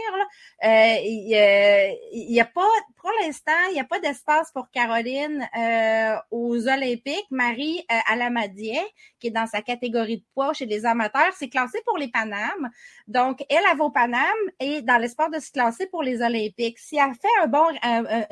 euh, 0.64 0.96
il 1.02 2.26
n'y 2.30 2.40
a 2.40 2.46
pas, 2.46 2.66
pour 3.06 3.14
l'instant, 3.24 3.52
il 3.70 3.74
n'y 3.74 3.80
a 3.80 3.84
pas 3.84 4.00
d'espace 4.00 4.50
pour 4.50 4.68
Caroline 4.68 5.48
euh, 5.56 6.16
aux 6.32 6.66
Olympiques. 6.66 7.26
Marie 7.30 7.78
euh, 7.92 7.94
Alamadier, 8.10 8.80
qui 9.20 9.28
est 9.28 9.30
dans 9.30 9.46
sa 9.46 9.62
catégorie 9.62 10.16
de 10.16 10.24
poids 10.34 10.52
chez 10.54 10.66
les 10.66 10.84
amateurs, 10.84 11.32
c'est 11.38 11.48
classé 11.48 11.78
pour 11.86 11.98
les 11.98 12.08
Panames. 12.08 12.68
Donc, 13.06 13.44
elle, 13.48 13.62
elle 13.70 13.78
va 13.78 13.84
au 13.84 13.90
Paname 13.92 14.24
et 14.58 14.82
dans 14.82 14.96
l'espoir 14.96 15.30
de 15.30 15.38
se 15.38 15.52
classer 15.52 15.86
pour 15.86 16.02
les 16.02 16.20
Olympiques. 16.20 16.80
Si 16.80 16.96
elle 16.96 17.14
fait 17.14 17.44
un 17.44 17.46
bon, 17.46 17.68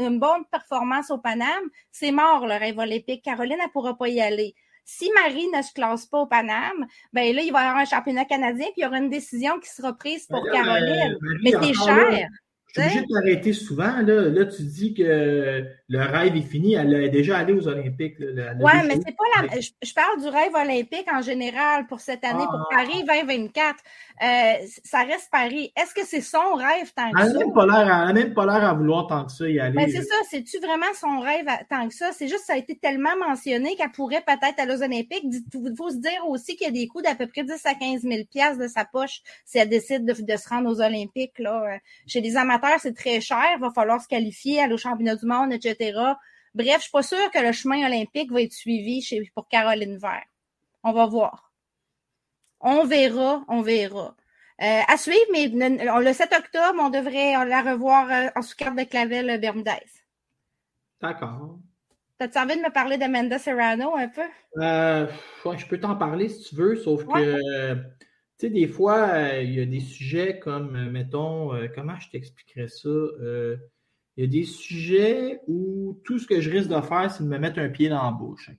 une 0.00 0.18
bonne 0.18 0.44
performance 0.50 1.08
au 1.12 1.18
Paname, 1.18 1.70
c'est 1.92 2.10
mort 2.10 2.44
le 2.44 2.54
rêve 2.54 2.78
olympique. 2.78 3.22
Caroline, 3.22 3.58
elle 3.62 3.70
pourra 3.70 3.96
pas 3.96 4.08
y 4.08 4.20
aller. 4.20 4.56
Si 4.84 5.08
Marie 5.14 5.46
ne 5.54 5.62
se 5.62 5.72
classe 5.72 6.06
pas 6.06 6.18
au 6.18 6.26
Paname, 6.26 6.88
ben 7.12 7.32
là, 7.32 7.42
il 7.42 7.52
va 7.52 7.62
y 7.62 7.64
avoir 7.64 7.76
un 7.76 7.84
championnat 7.84 8.24
canadien, 8.24 8.66
puis 8.72 8.78
il 8.78 8.82
y 8.82 8.86
aura 8.86 8.98
une 8.98 9.08
décision 9.08 9.60
qui 9.60 9.70
sera 9.70 9.92
prise 9.92 10.26
pour 10.26 10.44
Caroline. 10.50 11.16
Mais 11.44 11.52
c'est 11.52 11.74
cher. 11.74 12.28
Je 12.76 12.80
suis 12.80 12.98
obligé 12.98 13.06
de 13.06 13.12
t'arrêter 13.12 13.52
souvent. 13.52 14.00
Là. 14.02 14.28
là, 14.28 14.44
tu 14.46 14.62
dis 14.62 14.94
que 14.94 15.64
le 15.88 16.00
rêve 16.00 16.34
est 16.34 16.42
fini. 16.42 16.74
Elle 16.74 16.94
est 16.94 17.10
déjà 17.10 17.38
allée 17.38 17.52
aux 17.52 17.68
Olympiques. 17.68 18.16
Oui, 18.18 18.72
mais 18.86 18.94
c'est 19.04 19.14
pas 19.16 19.42
la. 19.42 19.60
Je, 19.60 19.94
parle 19.94 20.20
du 20.20 20.28
rêve 20.28 20.54
olympique 20.54 21.06
en 21.12 21.20
général 21.20 21.86
pour 21.86 22.00
cette 22.00 22.24
année, 22.24 22.44
pour 22.44 22.68
ah. 22.70 22.76
Paris 22.76 23.04
2024. 23.06 23.76
Euh, 24.22 24.66
ça 24.82 25.02
reste 25.02 25.28
Paris. 25.30 25.72
Est-ce 25.76 25.94
que 25.94 26.06
c'est 26.06 26.22
son 26.22 26.54
rêve 26.54 26.90
tant 26.96 27.10
que 27.10 27.20
elle 27.20 27.32
ça? 27.32 27.38
elle 27.42 28.06
n'a 28.06 28.12
même 28.14 28.32
pas 28.32 28.46
l'air 28.46 28.64
à 28.66 28.72
vouloir 28.72 29.06
tant 29.08 29.26
que 29.26 29.32
ça 29.32 29.46
y 29.46 29.60
aller. 29.60 29.76
Ben, 29.76 29.90
c'est 29.90 30.02
ça. 30.02 30.14
C'est-tu 30.30 30.58
vraiment 30.58 30.86
son 30.98 31.20
rêve 31.20 31.46
tant 31.68 31.86
que 31.86 31.94
ça? 31.94 32.12
C'est 32.12 32.28
juste 32.28 32.44
ça 32.46 32.54
a 32.54 32.56
été 32.56 32.76
tellement 32.76 33.16
mentionné 33.28 33.76
qu'elle 33.76 33.92
pourrait 33.92 34.24
peut-être 34.26 34.58
aller 34.58 34.74
aux 34.74 34.82
Olympiques. 34.82 35.24
Il 35.24 35.74
faut 35.76 35.90
se 35.90 35.98
dire 35.98 36.26
aussi 36.28 36.56
qu'il 36.56 36.66
y 36.66 36.70
a 36.70 36.72
des 36.72 36.86
coûts 36.86 37.02
d'à 37.02 37.14
peu 37.14 37.26
près 37.26 37.44
10 37.44 37.52
à 37.66 37.74
15 37.74 38.02
000 38.02 38.22
de 38.58 38.68
sa 38.68 38.84
poche 38.84 39.20
si 39.44 39.58
elle 39.58 39.68
décide 39.68 40.06
de, 40.06 40.14
de 40.14 40.36
se 40.36 40.48
rendre 40.48 40.70
aux 40.70 40.80
Olympiques. 40.80 41.38
Là. 41.38 41.78
Chez 42.06 42.22
les 42.22 42.36
amateurs, 42.36 42.78
c'est 42.80 42.94
très 42.94 43.20
cher. 43.20 43.44
Il 43.56 43.60
va 43.60 43.70
falloir 43.70 44.00
se 44.00 44.08
qualifier, 44.08 44.60
aller 44.60 44.74
au 44.74 44.78
championnat 44.78 45.16
du 45.16 45.26
monde, 45.26 45.52
etc. 45.52 45.73
Bref, 46.54 46.76
je 46.76 46.82
suis 46.82 46.90
pas 46.92 47.02
sûre 47.02 47.30
que 47.32 47.40
le 47.40 47.52
chemin 47.52 47.84
olympique 47.86 48.30
va 48.30 48.42
être 48.42 48.52
suivi 48.52 49.02
chez, 49.02 49.28
pour 49.34 49.48
Caroline 49.48 49.98
Vert. 49.98 50.24
On 50.84 50.92
va 50.92 51.06
voir. 51.06 51.52
On 52.60 52.84
verra, 52.84 53.44
on 53.48 53.60
verra. 53.60 54.14
Euh, 54.62 54.80
à 54.86 54.96
suivre, 54.96 55.26
mais 55.32 55.48
le, 55.48 56.12
7 56.12 56.32
octobre, 56.32 56.78
on 56.80 56.90
devrait 56.90 57.32
la 57.44 57.62
revoir 57.62 58.08
euh, 58.10 58.28
en 58.36 58.42
sous-carte 58.42 58.76
de 58.76 58.84
Clavel 58.84 59.28
euh, 59.28 59.38
Bermudez. 59.38 59.72
D'accord. 61.00 61.58
T'as-tu 62.18 62.38
envie 62.38 62.56
de 62.56 62.62
me 62.62 62.72
parler 62.72 62.96
d'Amanda 62.96 63.40
Serrano 63.40 63.96
un 63.96 64.08
peu? 64.08 64.22
je 64.56 65.66
peux 65.66 65.80
t'en 65.80 65.96
parler 65.96 66.28
si 66.28 66.44
tu 66.44 66.54
veux, 66.54 66.76
sauf 66.76 67.04
que, 67.04 67.74
tu 67.74 68.06
sais, 68.38 68.50
des 68.50 68.68
fois, 68.68 69.18
il 69.40 69.52
y 69.52 69.60
a 69.60 69.66
des 69.66 69.80
sujets 69.80 70.38
comme, 70.38 70.90
mettons, 70.90 71.50
comment 71.74 71.98
je 71.98 72.10
t'expliquerais 72.10 72.68
ça? 72.68 72.88
Il 74.16 74.24
y 74.24 74.26
a 74.26 74.30
des 74.30 74.44
sujets 74.44 75.40
où 75.46 76.00
tout 76.04 76.18
ce 76.18 76.26
que 76.26 76.40
je 76.40 76.50
risque 76.50 76.68
de 76.68 76.80
faire, 76.80 77.10
c'est 77.10 77.24
de 77.24 77.28
me 77.28 77.38
mettre 77.38 77.58
un 77.58 77.68
pied 77.68 77.88
dans 77.88 78.02
la 78.02 78.12
bouche. 78.12 78.50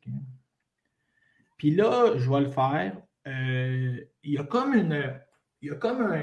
Puis 1.57 1.71
là, 1.71 2.17
je 2.17 2.29
vais 2.29 2.41
le 2.41 2.51
faire. 2.51 2.97
Euh, 3.27 3.97
il 4.23 4.33
y 4.33 4.37
a 4.37 4.43
comme 4.43 4.73
une, 4.73 5.19
il 5.61 5.69
y 5.69 5.71
a 5.71 5.75
comme 5.75 6.13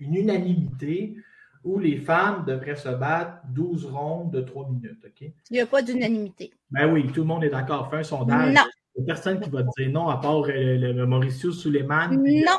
une 0.00 0.14
unanimité 0.14 1.16
où 1.64 1.78
les 1.78 1.96
femmes 1.96 2.44
devraient 2.46 2.76
se 2.76 2.88
battre 2.88 3.38
12 3.50 3.86
rondes 3.86 4.30
de 4.30 4.40
3 4.40 4.68
minutes. 4.70 5.06
Il 5.20 5.32
n'y 5.52 5.60
a 5.60 5.66
pas 5.66 5.82
d'unanimité. 5.82 6.52
Ben 6.70 6.92
oui, 6.92 7.06
tout 7.12 7.20
le 7.20 7.26
monde 7.26 7.44
est 7.44 7.50
d'accord. 7.50 7.90
Fais 7.90 7.98
un 7.98 8.02
sondage. 8.02 8.54
Non. 8.54 8.62
Il 8.94 9.04
n'y 9.04 9.10
a 9.10 9.14
personne 9.14 9.40
qui 9.40 9.50
va 9.50 9.62
dire 9.62 9.90
non, 9.90 10.08
à 10.08 10.16
part 10.16 10.42
euh, 10.42 10.92
le, 10.92 11.06
Mauricio 11.06 11.52
Suleiman. 11.52 12.10
Non. 12.10 12.58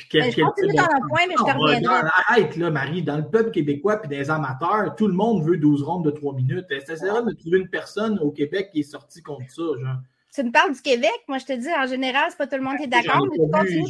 Puis 0.00 0.08
quel, 0.08 0.32
je 0.32 0.40
continue 0.40 0.74
dans 0.74 0.82
un 0.82 1.08
point, 1.08 1.26
mais 1.28 1.34
je 1.38 1.44
te 1.44 1.58
reviendrai. 1.58 2.08
Arrête, 2.26 2.56
là, 2.56 2.70
Marie. 2.70 3.02
Dans 3.02 3.18
le 3.18 3.28
peuple 3.28 3.50
québécois 3.50 3.98
puis 3.98 4.08
des 4.08 4.30
amateurs, 4.30 4.94
tout 4.96 5.06
le 5.06 5.14
monde 5.14 5.44
veut 5.44 5.58
12 5.58 5.82
rondes 5.82 6.04
de 6.06 6.10
3 6.10 6.34
minutes. 6.34 6.66
C'est 6.68 6.94
de 6.94 7.34
trouver 7.34 7.58
une 7.58 7.68
personne 7.68 8.18
au 8.20 8.30
Québec 8.30 8.70
qui 8.72 8.80
est 8.80 8.84
sortie 8.84 9.22
contre 9.22 9.50
ça, 9.50 9.62
genre? 9.62 9.98
Tu 10.32 10.44
me 10.44 10.52
parles 10.52 10.72
du 10.72 10.80
Québec, 10.80 11.24
moi 11.26 11.38
je 11.38 11.44
te 11.44 11.52
dis, 11.52 11.68
en 11.76 11.88
général, 11.88 12.26
c'est 12.30 12.38
pas 12.38 12.46
tout 12.46 12.54
le 12.54 12.62
monde 12.62 12.76
qui 12.76 12.84
est 12.84 12.86
d'accord. 12.86 13.26
J'ai 13.32 13.50
pas, 13.50 13.64
vu, 13.64 13.82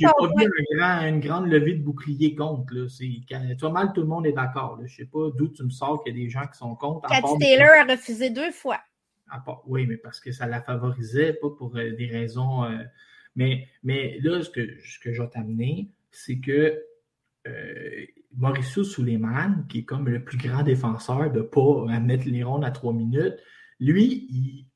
une 1.07 1.20
grande 1.20 1.49
levée 1.49 1.75
de 1.75 1.83
bouclier 1.83 2.35
contre. 2.35 2.75
Là. 2.75 3.55
Toi, 3.59 3.70
mal, 3.70 3.92
tout 3.92 4.01
le 4.01 4.07
monde 4.07 4.27
est 4.27 4.33
d'accord. 4.33 4.81
Je 4.83 4.96
sais 4.96 5.05
pas 5.05 5.29
d'où 5.37 5.49
tu 5.49 5.62
me 5.64 5.70
sors 5.70 6.03
qu'il 6.03 6.16
y 6.16 6.18
a 6.18 6.25
des 6.25 6.31
gens 6.31 6.46
qui 6.46 6.57
sont 6.57 6.75
contre. 6.77 7.07
Cathy 7.09 7.38
Taylor 7.38 7.73
a 7.87 7.92
refusé 7.92 8.31
deux 8.31 8.51
fois. 8.53 8.81
oui, 9.66 9.87
mais 9.87 9.99
parce 9.99 10.18
que 10.18 10.33
ça 10.33 10.46
la 10.46 10.62
favorisait, 10.62 11.35
pas 11.35 11.51
pour 11.51 11.77
euh, 11.77 11.94
des 11.94 12.07
raisons. 12.07 12.64
Euh, 12.64 12.79
mais, 13.37 13.68
mais 13.83 14.18
là, 14.23 14.42
ce 14.42 14.49
que, 14.49 14.66
ce 14.83 14.99
que 14.99 15.12
je 15.12 15.23
vais 15.23 15.29
t'amener, 15.29 15.90
c'est 16.11 16.38
que 16.38 16.83
euh, 17.46 18.05
Mauricio 18.37 18.85
Suleiman, 18.85 19.64
qui 19.68 19.79
est 19.79 19.85
comme 19.85 20.09
le 20.09 20.23
plus 20.23 20.38
grand 20.38 20.62
défenseur 20.62 21.31
de 21.31 21.38
ne 21.38 21.44
pas 21.44 22.01
mettre 22.01 22.27
les 22.27 22.42
rondes 22.42 22.64
à 22.64 22.70
trois 22.70 22.92
minutes, 22.92 23.37
lui, 23.79 24.27
il, 24.31 24.66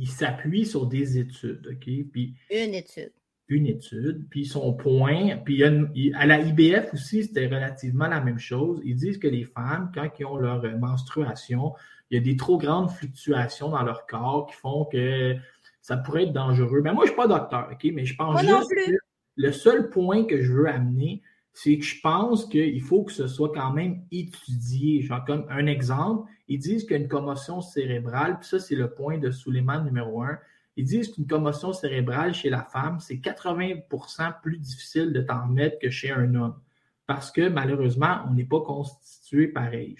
il 0.00 0.08
s'appuie 0.08 0.66
sur 0.66 0.86
des 0.86 1.18
études, 1.18 1.68
OK? 1.70 2.10
Puis, 2.10 2.34
une 2.50 2.74
étude. 2.74 3.12
Une 3.48 3.66
étude, 3.66 4.28
puis 4.30 4.46
son 4.46 4.72
point, 4.74 5.36
puis 5.44 5.62
à 5.64 6.26
la 6.26 6.40
IBF 6.40 6.94
aussi, 6.94 7.24
c'était 7.24 7.46
relativement 7.46 8.06
la 8.06 8.20
même 8.20 8.38
chose. 8.38 8.80
Ils 8.84 8.94
disent 8.94 9.18
que 9.18 9.26
les 9.26 9.44
femmes, 9.44 9.90
quand 9.92 10.08
ils 10.18 10.24
ont 10.24 10.36
leur 10.36 10.62
menstruation, 10.78 11.74
il 12.10 12.14
y 12.14 12.20
a 12.20 12.22
des 12.22 12.36
trop 12.36 12.58
grandes 12.58 12.90
fluctuations 12.90 13.70
dans 13.70 13.82
leur 13.82 14.06
corps 14.06 14.46
qui 14.46 14.54
font 14.54 14.84
que 14.84 15.36
ça 15.82 15.96
pourrait 15.96 16.24
être 16.24 16.32
dangereux. 16.32 16.80
Mais 16.82 16.92
moi, 16.92 17.04
je 17.06 17.10
ne 17.10 17.16
suis 17.16 17.28
pas 17.28 17.28
docteur, 17.28 17.68
OK? 17.72 17.90
Mais 17.92 18.04
je 18.04 18.14
pense 18.14 18.40
juste 18.40 18.70
que 18.70 18.92
le 19.40 19.52
seul 19.52 19.88
point 19.88 20.24
que 20.24 20.42
je 20.42 20.52
veux 20.52 20.68
amener, 20.68 21.22
c'est 21.54 21.78
que 21.78 21.84
je 21.84 21.98
pense 22.02 22.44
qu'il 22.44 22.80
faut 22.82 23.04
que 23.04 23.12
ce 23.12 23.26
soit 23.26 23.52
quand 23.54 23.72
même 23.72 24.02
étudié. 24.12 25.00
Genre, 25.00 25.24
comme 25.24 25.46
un 25.48 25.66
exemple, 25.66 26.30
ils 26.46 26.58
disent 26.58 26.84
qu'une 26.84 27.08
commotion 27.08 27.62
cérébrale, 27.62 28.38
puis 28.38 28.48
ça, 28.48 28.58
c'est 28.58 28.74
le 28.74 28.90
point 28.90 29.16
de 29.16 29.30
Suleiman 29.30 29.82
numéro 29.82 30.22
un. 30.22 30.38
Ils 30.76 30.84
disent 30.84 31.08
qu'une 31.08 31.26
commotion 31.26 31.72
cérébrale 31.72 32.34
chez 32.34 32.50
la 32.50 32.64
femme, 32.64 33.00
c'est 33.00 33.16
80% 33.16 34.42
plus 34.42 34.58
difficile 34.58 35.12
de 35.12 35.22
t'en 35.22 35.46
remettre 35.46 35.78
que 35.78 35.88
chez 35.88 36.10
un 36.10 36.34
homme. 36.34 36.60
Parce 37.06 37.30
que 37.30 37.48
malheureusement, 37.48 38.20
on 38.28 38.34
n'est 38.34 38.44
pas 38.44 38.60
constitué 38.60 39.48
pareil. 39.48 39.96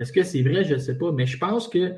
Est-ce 0.00 0.12
que 0.12 0.24
c'est 0.24 0.42
vrai? 0.42 0.64
Je 0.64 0.74
ne 0.74 0.80
sais 0.80 0.98
pas. 0.98 1.12
Mais 1.12 1.26
je 1.26 1.38
pense 1.38 1.68
qu'il 1.68 1.96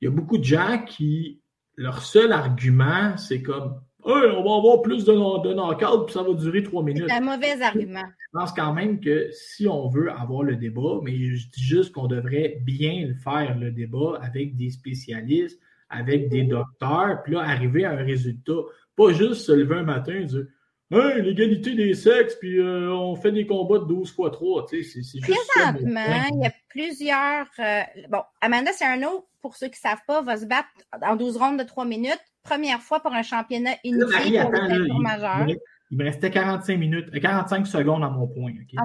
y 0.00 0.06
a 0.06 0.10
beaucoup 0.10 0.38
de 0.38 0.44
gens 0.44 0.84
qui, 0.86 1.42
leur 1.74 2.02
seul 2.02 2.30
argument, 2.30 3.16
c'est 3.16 3.42
comme 3.42 3.80
on 4.04 4.42
va 4.42 4.56
avoir 4.56 4.82
plus 4.82 5.04
de, 5.04 5.12
de 5.12 6.04
puis 6.04 6.12
ça 6.12 6.22
va 6.22 6.34
durer 6.34 6.62
trois 6.62 6.82
minutes. 6.82 7.06
C'est 7.08 7.16
un 7.16 7.20
mauvais 7.20 7.60
argument. 7.62 8.04
Je 8.32 8.38
pense 8.38 8.52
quand 8.52 8.72
même 8.72 9.00
que 9.00 9.30
si 9.32 9.66
on 9.66 9.88
veut 9.88 10.10
avoir 10.10 10.42
le 10.42 10.56
débat, 10.56 11.00
mais 11.02 11.12
je 11.34 11.48
dis 11.50 11.62
juste 11.62 11.92
qu'on 11.92 12.06
devrait 12.06 12.58
bien 12.62 13.06
le 13.06 13.14
faire, 13.14 13.58
le 13.58 13.70
débat, 13.70 14.18
avec 14.22 14.56
des 14.56 14.70
spécialistes, 14.70 15.58
avec 15.88 16.28
des 16.28 16.44
docteurs, 16.44 17.22
puis 17.24 17.34
là, 17.34 17.40
arriver 17.40 17.84
à 17.84 17.92
un 17.92 18.04
résultat. 18.04 18.60
Pas 18.96 19.12
juste 19.12 19.42
se 19.42 19.52
lever 19.52 19.76
un 19.76 19.84
matin 19.84 20.14
et 20.14 20.24
dire 20.24 20.46
Hey, 20.92 21.22
l'égalité 21.22 21.76
des 21.76 21.94
sexes, 21.94 22.34
puis 22.34 22.58
euh, 22.58 22.92
on 22.92 23.14
fait 23.14 23.30
des 23.30 23.46
combats 23.46 23.78
de 23.78 23.84
12 23.84 24.12
fois 24.12 24.30
3. 24.30 24.66
Tu 24.66 24.82
sais, 24.82 25.02
c'est, 25.02 25.20
Présentement, 25.20 26.24
il 26.32 26.42
y 26.42 26.46
a 26.46 26.52
plusieurs. 26.68 27.46
Euh, 27.60 27.82
bon, 28.08 28.22
Amanda 28.40 28.72
Cerno, 28.72 29.28
pour 29.40 29.54
ceux 29.54 29.68
qui 29.68 29.78
ne 29.84 29.88
savent 29.88 30.02
pas, 30.08 30.20
va 30.20 30.36
se 30.36 30.46
battre 30.46 30.68
en 31.00 31.14
12 31.14 31.36
rondes 31.36 31.60
de 31.60 31.64
3 31.64 31.84
minutes 31.84 32.20
première 32.42 32.80
fois 32.80 33.00
pour 33.00 33.12
un 33.12 33.22
championnat 33.22 33.76
unifié 33.84 34.40
pour 34.42 34.52
le 34.52 35.02
majeur. 35.02 35.46
Il 35.90 35.98
me 35.98 36.04
restait 36.04 36.30
45 36.30 36.76
minutes, 36.76 37.20
45 37.20 37.66
secondes 37.66 38.04
à 38.04 38.10
mon 38.10 38.28
point. 38.28 38.52
Ah. 38.76 38.84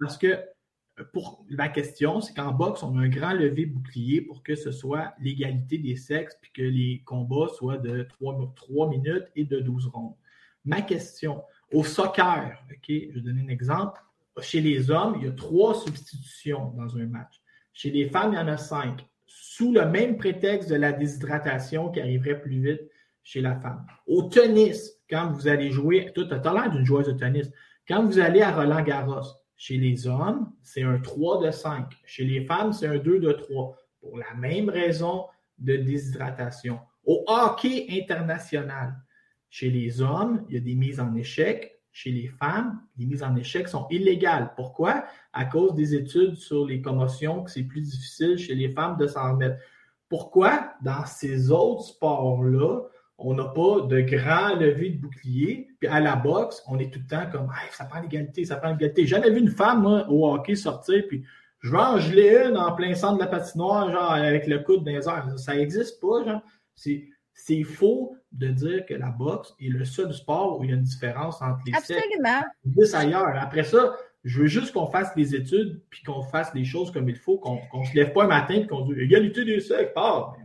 Parce 0.00 0.16
que 0.16 0.26
euh, 0.26 1.04
pour 1.12 1.44
la 1.50 1.68
question, 1.68 2.20
c'est 2.20 2.34
qu'en 2.34 2.52
boxe, 2.52 2.82
on 2.82 2.96
a 2.96 3.02
un 3.02 3.08
grand 3.08 3.32
levé 3.32 3.66
bouclier 3.66 4.22
pour 4.22 4.42
que 4.42 4.54
ce 4.54 4.70
soit 4.70 5.14
l'égalité 5.20 5.78
des 5.78 5.96
sexes 5.96 6.36
puis 6.40 6.50
que 6.52 6.62
les 6.62 7.02
combats 7.04 7.48
soient 7.56 7.78
de 7.78 8.04
3, 8.04 8.54
3 8.56 8.88
minutes 8.88 9.26
et 9.34 9.44
de 9.44 9.60
12 9.60 9.86
rondes. 9.88 10.14
Ma 10.64 10.82
question, 10.82 11.42
au 11.72 11.84
soccer, 11.84 12.64
OK, 12.70 12.86
je 12.88 13.14
vais 13.14 13.20
donner 13.20 13.42
un 13.42 13.48
exemple. 13.48 14.00
Chez 14.40 14.60
les 14.60 14.90
hommes, 14.90 15.16
il 15.18 15.26
y 15.26 15.28
a 15.28 15.32
trois 15.32 15.74
substitutions 15.74 16.72
dans 16.76 16.96
un 16.96 17.06
match. 17.06 17.40
Chez 17.72 17.90
les 17.90 18.08
femmes, 18.08 18.32
il 18.32 18.36
y 18.36 18.38
en 18.38 18.48
a 18.48 18.58
cinq, 18.58 19.06
sous 19.26 19.72
le 19.72 19.86
même 19.86 20.16
prétexte 20.16 20.68
de 20.68 20.74
la 20.74 20.92
déshydratation 20.92 21.90
qui 21.90 22.00
arriverait 22.00 22.40
plus 22.40 22.60
vite 22.60 22.82
chez 23.26 23.40
la 23.40 23.56
femme. 23.56 23.84
Au 24.06 24.22
tennis, 24.22 25.00
quand 25.10 25.32
vous 25.32 25.48
allez 25.48 25.70
jouer, 25.72 26.12
tu 26.14 26.20
as 26.20 26.52
l'air 26.52 26.70
d'une 26.70 26.86
joueuse 26.86 27.08
de 27.08 27.12
tennis. 27.12 27.50
Quand 27.88 28.04
vous 28.04 28.20
allez 28.20 28.40
à 28.40 28.52
Roland 28.52 28.82
Garros, 28.82 29.26
chez 29.56 29.78
les 29.78 30.06
hommes, 30.06 30.52
c'est 30.62 30.84
un 30.84 31.00
3 31.00 31.44
de 31.44 31.50
5. 31.50 31.92
Chez 32.04 32.24
les 32.24 32.44
femmes, 32.44 32.72
c'est 32.72 32.86
un 32.86 32.98
2 32.98 33.18
de 33.18 33.32
3. 33.32 33.76
Pour 34.00 34.16
la 34.16 34.32
même 34.36 34.68
raison 34.68 35.24
de 35.58 35.74
déshydratation. 35.76 36.78
Au 37.04 37.24
hockey 37.26 37.88
international, 37.90 38.94
chez 39.50 39.70
les 39.70 40.00
hommes, 40.00 40.44
il 40.48 40.54
y 40.54 40.58
a 40.58 40.60
des 40.60 40.76
mises 40.76 41.00
en 41.00 41.12
échec. 41.16 41.72
Chez 41.90 42.12
les 42.12 42.28
femmes, 42.28 42.80
les 42.96 43.06
mises 43.06 43.24
en 43.24 43.34
échec 43.34 43.66
sont 43.68 43.88
illégales. 43.90 44.52
Pourquoi? 44.54 45.04
À 45.32 45.46
cause 45.46 45.74
des 45.74 45.96
études 45.96 46.36
sur 46.36 46.64
les 46.64 46.80
commotions, 46.80 47.42
que 47.42 47.50
c'est 47.50 47.64
plus 47.64 47.80
difficile 47.80 48.36
chez 48.38 48.54
les 48.54 48.68
femmes 48.68 48.96
de 48.98 49.08
s'en 49.08 49.32
remettre. 49.32 49.56
Pourquoi? 50.08 50.74
Dans 50.82 51.04
ces 51.06 51.50
autres 51.50 51.82
sports-là, 51.82 52.82
on 53.18 53.34
n'a 53.34 53.44
pas 53.44 53.80
de 53.88 54.00
grand 54.00 54.54
lever 54.56 54.90
de 54.90 55.00
bouclier. 55.00 55.68
Puis 55.80 55.88
à 55.88 56.00
la 56.00 56.16
boxe, 56.16 56.62
on 56.66 56.78
est 56.78 56.92
tout 56.92 57.00
le 57.00 57.06
temps 57.06 57.30
comme 57.30 57.50
ça 57.70 57.84
prend 57.84 58.00
l'égalité, 58.00 58.44
ça 58.44 58.56
prend 58.56 58.72
l'égalité. 58.72 59.02
J'ai 59.02 59.16
jamais 59.16 59.30
vu 59.30 59.40
une 59.40 59.50
femme, 59.50 59.82
moi, 59.82 60.06
au 60.08 60.30
hockey 60.32 60.54
sortir, 60.54 61.04
puis 61.08 61.24
je 61.60 61.70
vais 61.70 61.78
en 61.78 61.98
geler 61.98 62.46
une 62.48 62.56
en 62.56 62.72
plein 62.74 62.94
centre 62.94 63.16
de 63.16 63.20
la 63.20 63.26
patinoire, 63.26 63.90
genre 63.90 64.12
avec 64.12 64.46
le 64.46 64.58
coude 64.60 64.84
dans 64.84 64.92
les 64.92 65.08
airs. 65.08 65.26
Ça 65.36 65.54
n'existe 65.54 66.00
pas, 66.00 66.24
genre. 66.24 66.42
C'est, 66.74 67.62
faux 67.64 68.16
de 68.32 68.48
dire 68.48 68.86
que 68.86 68.94
la 68.94 69.10
boxe 69.10 69.54
est 69.60 69.68
le 69.68 69.84
seul 69.84 70.12
sport 70.12 70.58
où 70.58 70.64
il 70.64 70.70
y 70.70 70.72
a 70.72 70.76
une 70.76 70.82
différence 70.82 71.40
entre 71.40 71.60
les 71.66 71.74
Absolument. 71.74 72.42
sexes. 72.76 72.94
ailleurs. 72.94 73.34
Après 73.38 73.62
ça, 73.62 73.94
je 74.26 74.40
veux 74.40 74.48
juste 74.48 74.72
qu'on 74.72 74.88
fasse 74.88 75.14
des 75.14 75.36
études 75.36 75.80
puis 75.88 76.02
qu'on 76.02 76.20
fasse 76.20 76.52
des 76.52 76.64
choses 76.64 76.90
comme 76.90 77.08
il 77.08 77.14
faut, 77.14 77.38
qu'on 77.38 77.54
ne 77.54 77.84
se 77.84 77.94
lève 77.94 78.12
pas 78.12 78.24
un 78.24 78.26
matin 78.26 78.54
et 78.54 78.66
qu'on 78.66 78.80
dise 78.80 78.98
égalité 78.98 79.44
des 79.44 79.60
sexes, 79.60 79.92
part. 79.94 80.36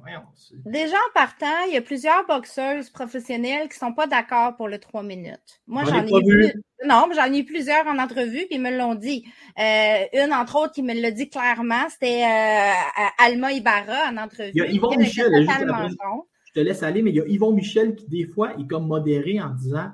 Déjà 0.65 0.96
en 0.96 1.13
partant, 1.15 1.65
il 1.67 1.74
y 1.74 1.78
a 1.78 1.82
plusieurs 1.82 2.28
boxeuses 2.28 2.91
professionnelles 2.91 3.70
qui 3.70 3.84
ne 3.84 3.88
sont 3.88 3.94
pas 3.94 4.06
d'accord 4.06 4.56
pour 4.56 4.67
le 4.67 4.78
3 4.78 5.02
minutes. 5.02 5.62
Moi, 5.65 5.84
j'en 5.86 6.06
ai, 6.06 6.24
vu. 6.24 6.54
Non, 6.86 7.08
mais 7.10 7.15
j'en 7.15 7.34
ai 7.34 7.39
eu 7.39 7.44
plusieurs 7.44 7.88
en 7.88 7.98
entrevue, 7.98 8.46
puis 8.46 8.58
ils 8.58 8.62
me 8.62 8.78
l'ont 8.78 8.94
dit. 8.94 9.26
Euh, 9.58 10.06
une, 10.13 10.32
entre 10.32 10.58
autres, 10.58 10.74
qui 10.74 10.84
me 10.84 10.94
l'a 10.94 11.10
dit 11.10 11.30
clairement, 11.30 11.89
c'était 11.89 12.24
euh, 12.24 13.04
Alma 13.17 13.52
Ibarra 13.52 14.12
en 14.12 14.17
entrevue. 14.17 14.52
Il 14.54 14.60
y 14.60 14.62
a 14.62 14.67
Yvon 14.67 14.96
Michel. 14.96 15.32
je 15.34 16.54
te 16.54 16.60
laisse 16.60 16.84
aller, 16.84 17.02
mais 17.02 17.10
il 17.10 17.15
y 17.15 17.22
a 17.22 17.26
Yvon 17.26 17.52
Michel 17.52 17.96
qui, 17.96 18.08
des 18.08 18.26
fois, 18.26 18.54
est 18.60 18.67
comme 18.67 18.86
modéré 18.86 19.41
en 19.41 19.50
disant 19.50 19.89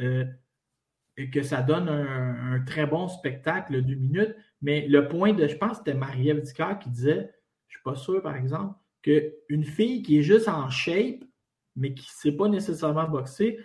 euh, 0.00 0.24
et 1.16 1.30
que 1.30 1.42
ça 1.42 1.62
donne 1.62 1.88
un, 1.88 2.60
très 2.64 2.86
bon 2.86 3.08
spectacle 3.08 3.82
de 3.82 3.94
minutes. 3.94 4.34
Mais 4.60 4.86
le 4.88 5.08
point 5.08 5.32
de, 5.32 5.46
je 5.46 5.56
pense 5.56 5.78
c'était 5.78 5.94
Marie-Ève 5.94 6.42
qui 6.80 6.90
disait, 6.90 7.32
je 7.68 7.76
suis 7.76 7.82
pas 7.82 7.94
sûr, 7.94 8.22
par 8.22 8.36
exemple, 8.36 8.74
qu'une 9.02 9.64
fille 9.64 10.02
qui 10.02 10.18
est 10.18 10.22
juste 10.22 10.48
en 10.48 10.70
shape, 10.70 11.24
mais 11.76 11.94
qui 11.94 12.06
ne 12.06 12.30
sait 12.30 12.36
pas 12.36 12.48
nécessairement 12.48 13.08
boxer, 13.08 13.58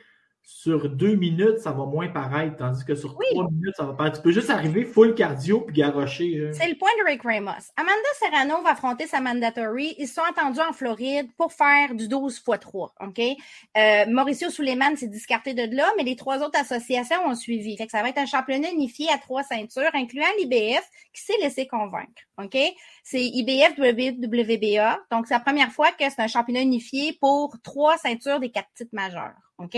sur 0.49 0.87
deux 0.87 1.15
minutes, 1.15 1.59
ça 1.59 1.73
va 1.73 1.83
moins 1.83 2.07
paraître, 2.07 2.55
tandis 2.55 2.85
que 2.85 2.95
sur 2.95 3.19
trois 3.19 3.51
minutes, 3.51 3.75
ça 3.75 3.83
va 3.83 3.91
paraître. 3.91 4.15
Tu 4.15 4.23
peux 4.23 4.31
juste 4.31 4.49
arriver 4.49 4.85
full 4.85 5.13
cardio 5.13 5.59
puis 5.59 5.75
garrocher. 5.75 6.51
C'est 6.53 6.69
le 6.69 6.77
point 6.77 6.89
de 7.01 7.05
Rick 7.05 7.23
Ramos. 7.23 7.73
Amanda 7.75 8.09
Serrano 8.17 8.61
va 8.63 8.69
affronter 8.69 9.07
sa 9.07 9.19
mandatory. 9.19 9.95
Ils 9.97 10.07
sont 10.07 10.21
entendus 10.21 10.61
en 10.61 10.71
Floride 10.71 11.27
pour 11.35 11.51
faire 11.51 11.93
du 11.93 12.07
12 12.07 12.33
x 12.33 12.59
3. 12.61 12.95
OK? 13.01 13.19
Euh, 13.19 14.05
Mauricio 14.07 14.49
Suleiman 14.49 14.95
s'est 14.95 15.09
discarté 15.09 15.53
de 15.53 15.75
là, 15.75 15.91
mais 15.97 16.03
les 16.03 16.15
trois 16.15 16.41
autres 16.41 16.57
associations 16.57 17.25
ont 17.25 17.35
suivi. 17.35 17.75
Fait 17.75 17.85
que 17.85 17.91
ça 17.91 18.01
va 18.01 18.07
être 18.07 18.17
un 18.17 18.25
championnat 18.25 18.71
unifié 18.71 19.09
à 19.13 19.17
trois 19.17 19.43
ceintures, 19.43 19.91
incluant 19.95 20.27
l'IBF, 20.39 20.89
qui 21.11 21.23
s'est 21.23 21.37
laissé 21.41 21.67
convaincre. 21.67 22.23
OK? 22.41 22.57
C'est 23.03 23.21
IBF 23.21 23.77
WBA. 23.77 24.97
Donc, 25.11 25.27
c'est 25.27 25.33
la 25.33 25.41
première 25.41 25.73
fois 25.73 25.91
que 25.91 26.09
c'est 26.09 26.21
un 26.21 26.27
championnat 26.27 26.61
unifié 26.61 27.17
pour 27.19 27.57
trois 27.63 27.97
ceintures 27.97 28.39
des 28.39 28.49
quatre 28.49 28.69
titres 28.77 28.93
majeurs. 28.93 29.46
OK? 29.57 29.77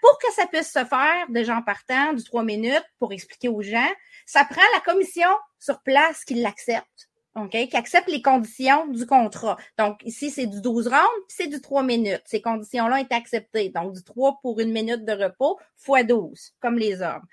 Pour 0.00 0.18
que 0.18 0.32
ça 0.34 0.46
puisse 0.46 0.72
se 0.72 0.84
faire, 0.84 1.26
de 1.28 1.42
gens 1.42 1.62
partant, 1.62 2.12
du 2.12 2.24
trois 2.24 2.42
minutes, 2.42 2.84
pour 2.98 3.12
expliquer 3.12 3.48
aux 3.48 3.62
gens, 3.62 3.90
ça 4.26 4.44
prend 4.44 4.62
la 4.74 4.80
commission 4.80 5.28
sur 5.58 5.82
place 5.82 6.24
qui 6.24 6.34
l'accepte. 6.34 7.08
OK? 7.34 7.50
Qui 7.50 7.76
accepte 7.76 8.08
les 8.08 8.22
conditions 8.22 8.86
du 8.88 9.06
contrat. 9.06 9.56
Donc, 9.78 10.00
ici, 10.04 10.30
c'est 10.30 10.46
du 10.46 10.60
12 10.60 10.88
rounds, 10.88 11.24
puis 11.28 11.36
c'est 11.36 11.46
du 11.46 11.60
3 11.60 11.82
minutes. 11.84 12.22
Ces 12.24 12.40
conditions-là 12.40 12.96
ont 12.96 13.02
été 13.02 13.14
acceptées. 13.14 13.68
Donc, 13.68 13.92
du 13.92 14.02
3 14.02 14.38
pour 14.42 14.58
une 14.58 14.72
minute 14.72 15.04
de 15.04 15.12
repos, 15.12 15.58
fois 15.76 16.02
12, 16.02 16.54
comme 16.60 16.78
les 16.78 17.00
hommes. 17.00 17.24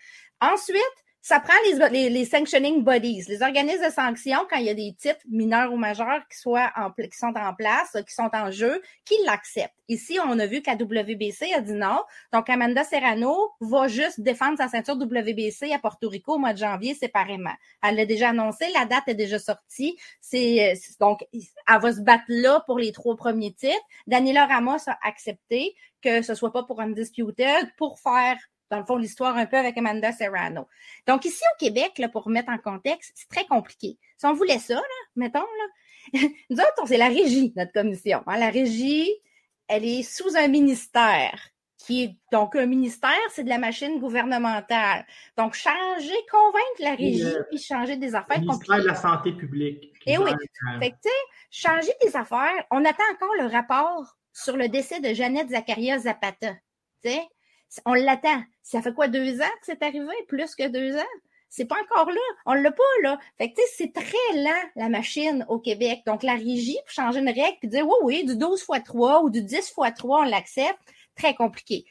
Ensuite, 0.41 1.04
ça 1.25 1.39
prend 1.39 1.55
les, 1.89 2.23
sanctioning 2.25 2.83
bodies, 2.83 3.23
les 3.27 3.41
organismes 3.41 3.83
de 3.83 3.91
sanction, 3.91 4.37
quand 4.47 4.57
il 4.57 4.65
y 4.65 4.69
a 4.69 4.75
des 4.75 4.93
titres 4.93 5.25
mineurs 5.27 5.73
ou 5.73 5.75
majeurs 5.75 6.21
qui, 6.29 6.37
soient 6.37 6.71
en, 6.75 6.91
qui 6.91 7.17
sont 7.17 7.33
en 7.35 7.51
place, 7.55 7.97
qui 8.07 8.13
sont 8.13 8.29
en 8.31 8.51
jeu, 8.51 8.79
qui 9.05 9.15
l'acceptent. 9.25 9.73
Ici, 9.87 10.19
on 10.23 10.37
a 10.37 10.45
vu 10.45 10.61
la 10.67 10.75
WBC 10.75 11.51
a 11.51 11.61
dit 11.61 11.73
non. 11.73 12.03
Donc, 12.31 12.47
Amanda 12.47 12.83
Serrano 12.83 13.35
va 13.59 13.87
juste 13.87 14.21
défendre 14.21 14.59
sa 14.59 14.67
ceinture 14.67 14.97
WBC 14.97 15.71
à 15.73 15.79
Porto 15.79 16.09
Rico 16.09 16.35
au 16.35 16.37
mois 16.37 16.53
de 16.53 16.59
janvier 16.59 16.93
séparément. 16.93 17.55
Elle 17.81 17.95
l'a 17.95 18.05
déjà 18.05 18.29
annoncé, 18.29 18.65
la 18.75 18.85
date 18.85 19.07
est 19.07 19.15
déjà 19.15 19.39
sortie. 19.39 19.97
C'est 20.21 20.75
donc, 20.99 21.25
elle 21.33 21.81
va 21.81 21.91
se 21.91 22.01
battre 22.01 22.25
là 22.27 22.61
pour 22.67 22.77
les 22.77 22.91
trois 22.91 23.15
premiers 23.15 23.53
titres. 23.53 23.73
Daniela 24.05 24.45
Ramos 24.45 24.87
a 24.87 24.99
accepté 25.01 25.73
que 26.03 26.21
ce 26.21 26.35
soit 26.35 26.53
pas 26.53 26.61
pour 26.61 26.81
Undisputed, 26.81 27.71
pour 27.77 27.97
faire 27.97 28.37
dans 28.75 28.81
le 28.81 28.85
fond, 28.85 28.97
l'histoire 28.97 29.37
un 29.37 29.45
peu 29.45 29.57
avec 29.57 29.77
Amanda 29.77 30.11
Serrano. 30.11 30.67
Donc, 31.07 31.25
ici 31.25 31.41
au 31.53 31.57
Québec, 31.57 31.97
là, 31.97 32.09
pour 32.09 32.23
remettre 32.23 32.49
en 32.49 32.57
contexte, 32.57 33.13
c'est 33.15 33.29
très 33.29 33.45
compliqué. 33.45 33.97
Si 34.17 34.25
on 34.25 34.33
voulait 34.33 34.59
ça, 34.59 34.75
là, 34.75 34.81
mettons, 35.15 35.39
là, 35.39 36.19
nous 36.49 36.57
autres, 36.57 36.87
c'est 36.87 36.97
la 36.97 37.07
régie, 37.07 37.53
notre 37.55 37.71
commission. 37.71 38.21
Hein. 38.27 38.37
La 38.37 38.49
régie, 38.49 39.11
elle 39.67 39.85
est 39.85 40.03
sous 40.03 40.35
un 40.35 40.47
ministère 40.47 41.39
qui 41.77 42.03
est 42.03 42.15
donc 42.31 42.55
un 42.55 42.65
ministère, 42.65 43.11
c'est 43.31 43.43
de 43.43 43.49
la 43.49 43.59
machine 43.59 43.99
gouvernementale. 43.99 45.05
Donc, 45.37 45.53
changer, 45.53 46.15
convaincre 46.31 46.79
la 46.79 46.95
régie, 46.95 47.23
euh, 47.23 47.43
puis 47.49 47.59
changer 47.59 47.95
des 47.95 48.15
affaires. 48.15 48.41
Le 48.41 48.81
de 48.81 48.87
la 48.87 48.95
santé 48.95 49.31
publique. 49.31 49.93
Et 50.07 50.13
eh 50.13 50.17
oui. 50.17 50.31
Fait 50.79 50.89
que, 50.89 50.95
tu 50.95 51.09
sais, 51.09 51.09
changer 51.51 51.91
des 52.01 52.15
affaires, 52.15 52.65
on 52.71 52.83
attend 52.85 53.03
encore 53.13 53.35
le 53.39 53.47
rapport 53.47 54.17
sur 54.33 54.57
le 54.57 54.67
décès 54.67 54.99
de 54.99 55.13
Jeannette 55.13 55.49
Zacharias 55.49 55.99
Zapata. 55.99 56.53
Tu 57.03 57.11
sais, 57.11 57.21
on 57.85 57.93
l'attend. 57.93 58.43
Ça 58.63 58.81
fait 58.81 58.93
quoi, 58.93 59.07
deux 59.07 59.41
ans 59.41 59.55
que 59.59 59.65
c'est 59.65 59.83
arrivé? 59.83 60.13
Plus 60.27 60.55
que 60.55 60.67
deux 60.67 60.95
ans? 60.97 61.13
C'est 61.49 61.65
pas 61.65 61.77
encore 61.81 62.11
là. 62.11 62.21
On 62.45 62.53
l'a 62.53 62.71
pas, 62.71 62.83
là. 63.03 63.17
Fait 63.37 63.49
que, 63.49 63.55
tu 63.55 63.61
sais, 63.61 63.73
c'est 63.77 63.93
très 63.93 64.41
lent, 64.41 64.69
la 64.75 64.89
machine 64.89 65.45
au 65.47 65.59
Québec. 65.59 66.01
Donc, 66.05 66.23
la 66.23 66.33
régie, 66.33 66.77
pour 66.85 66.91
changer 66.91 67.19
une 67.19 67.29
règle, 67.29 67.57
puis 67.59 67.69
dire, 67.69 67.87
oui, 67.87 67.95
oui, 68.03 68.25
du 68.25 68.35
12 68.35 68.65
x 68.69 68.83
3 68.83 69.23
ou 69.23 69.29
du 69.29 69.41
10 69.41 69.55
x 69.55 69.75
3, 69.95 70.21
on 70.21 70.23
l'accepte. 70.23 70.79
Très 71.15 71.33
compliqué. 71.33 71.85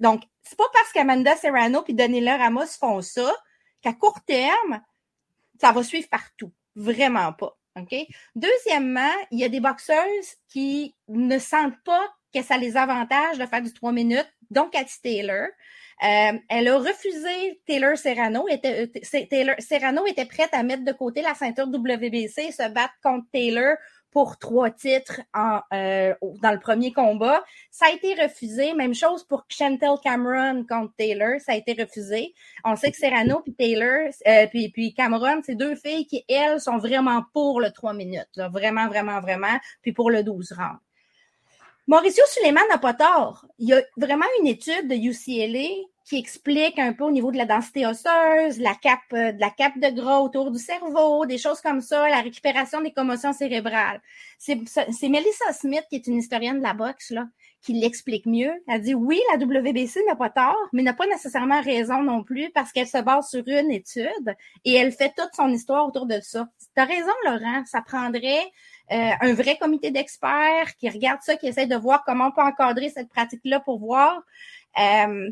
Donc, 0.00 0.22
c'est 0.42 0.56
pas 0.56 0.68
parce 0.72 0.90
qu'Amanda 0.92 1.36
Serrano 1.36 1.82
puis 1.82 1.92
Daniela 1.94 2.38
Ramos 2.38 2.66
font 2.78 3.02
ça 3.02 3.30
qu'à 3.82 3.92
court 3.92 4.20
terme, 4.24 4.80
ça 5.60 5.72
va 5.72 5.82
suivre 5.82 6.08
partout. 6.08 6.50
Vraiment 6.74 7.32
pas. 7.34 7.56
OK? 7.78 7.94
Deuxièmement, 8.34 9.12
il 9.30 9.38
y 9.38 9.44
a 9.44 9.48
des 9.48 9.60
boxeuses 9.60 10.36
qui 10.48 10.94
ne 11.08 11.38
sentent 11.38 11.80
pas 11.84 12.08
que 12.34 12.42
ça 12.42 12.56
les 12.56 12.76
avantage 12.76 13.38
de 13.38 13.46
faire 13.46 13.62
du 13.62 13.72
3 13.72 13.92
minutes, 13.92 14.32
donc 14.50 14.72
Cathy 14.72 15.00
Taylor. 15.02 15.48
Euh, 16.02 16.32
elle 16.48 16.68
a 16.68 16.78
refusé 16.78 17.60
Taylor 17.66 17.96
Serrano. 17.96 18.48
Était, 18.48 18.88
euh, 18.88 19.26
Taylor 19.28 19.56
Serrano 19.58 20.06
était 20.06 20.24
prête 20.24 20.48
à 20.52 20.62
mettre 20.62 20.84
de 20.84 20.92
côté 20.92 21.20
la 21.20 21.34
ceinture 21.34 21.66
WBC 21.66 22.42
et 22.48 22.52
se 22.52 22.68
battre 22.72 22.94
contre 23.02 23.26
Taylor 23.32 23.76
pour 24.10 24.38
trois 24.38 24.70
titres 24.70 25.20
euh, 25.36 26.14
dans 26.42 26.50
le 26.50 26.58
premier 26.58 26.92
combat. 26.92 27.44
Ça 27.70 27.86
a 27.86 27.90
été 27.90 28.14
refusé. 28.14 28.72
Même 28.72 28.94
chose 28.94 29.24
pour 29.24 29.44
Chantel 29.48 29.90
Cameron 30.02 30.64
contre 30.66 30.94
Taylor. 30.96 31.38
Ça 31.38 31.52
a 31.52 31.56
été 31.56 31.80
refusé. 31.80 32.34
On 32.64 32.76
sait 32.76 32.90
que 32.90 32.96
Serrano 32.96 33.40
puis 33.40 33.54
Taylor, 33.54 34.08
puis, 34.50 34.70
puis 34.70 34.94
Cameron, 34.94 35.42
c'est 35.44 35.54
deux 35.54 35.76
filles 35.76 36.06
qui, 36.06 36.24
elles, 36.28 36.60
sont 36.60 36.78
vraiment 36.78 37.24
pour 37.34 37.60
le 37.60 37.70
trois 37.70 37.92
minutes. 37.92 38.26
Vraiment, 38.36 38.88
vraiment, 38.88 39.20
vraiment. 39.20 39.58
Puis 39.82 39.92
pour 39.92 40.10
le 40.10 40.24
12 40.24 40.52
rounds. 40.52 40.80
Mauricio 41.90 42.22
Suleiman 42.28 42.60
n'a 42.70 42.78
pas 42.78 42.94
tort. 42.94 43.44
Il 43.58 43.68
y 43.68 43.72
a 43.72 43.82
vraiment 43.96 44.24
une 44.38 44.46
étude 44.46 44.86
de 44.86 44.94
UCLA 44.94 45.88
qui 46.04 46.18
explique 46.18 46.78
un 46.78 46.92
peu 46.92 47.02
au 47.02 47.10
niveau 47.10 47.32
de 47.32 47.36
la 47.36 47.46
densité 47.46 47.84
osseuse, 47.84 48.60
la 48.60 48.76
cape, 48.80 49.00
euh, 49.12 49.32
de 49.32 49.40
la 49.40 49.50
cape 49.50 49.76
de 49.76 49.88
gras 49.88 50.20
autour 50.20 50.52
du 50.52 50.60
cerveau, 50.60 51.26
des 51.26 51.36
choses 51.36 51.60
comme 51.60 51.80
ça, 51.80 52.08
la 52.08 52.20
récupération 52.20 52.80
des 52.80 52.92
commotions 52.92 53.32
cérébrales. 53.32 54.00
C'est 54.38 54.54
Melissa 55.08 55.52
Smith, 55.52 55.82
qui 55.90 55.96
est 55.96 56.06
une 56.06 56.18
historienne 56.18 56.58
de 56.58 56.62
la 56.62 56.74
boxe, 56.74 57.10
là, 57.10 57.26
qui 57.60 57.72
l'explique 57.72 58.24
mieux. 58.24 58.52
Elle 58.68 58.82
dit 58.82 58.94
oui, 58.94 59.20
la 59.32 59.44
WBC 59.44 60.04
n'a 60.06 60.14
pas 60.14 60.30
tort, 60.30 60.68
mais 60.72 60.84
n'a 60.84 60.94
pas 60.94 61.08
nécessairement 61.08 61.60
raison 61.60 62.04
non 62.04 62.22
plus 62.22 62.50
parce 62.50 62.70
qu'elle 62.70 62.86
se 62.86 63.02
base 63.02 63.28
sur 63.30 63.42
une 63.48 63.72
étude 63.72 64.36
et 64.64 64.74
elle 64.74 64.92
fait 64.92 65.12
toute 65.16 65.30
son 65.34 65.48
histoire 65.48 65.88
autour 65.88 66.06
de 66.06 66.20
ça. 66.22 66.48
Tu 66.76 66.80
as 66.80 66.84
raison, 66.84 67.12
Laurent, 67.24 67.64
ça 67.66 67.82
prendrait 67.82 68.52
un 68.90 69.34
vrai 69.34 69.56
comité 69.56 69.90
d'experts 69.90 70.74
qui 70.76 70.88
regarde 70.88 71.20
ça, 71.22 71.36
qui 71.36 71.46
essaie 71.46 71.66
de 71.66 71.76
voir 71.76 72.02
comment 72.04 72.26
on 72.26 72.32
peut 72.32 72.42
encadrer 72.42 72.88
cette 72.90 73.08
pratique-là 73.08 73.60
pour 73.60 73.78
voir, 73.78 74.22
euh, 74.78 75.30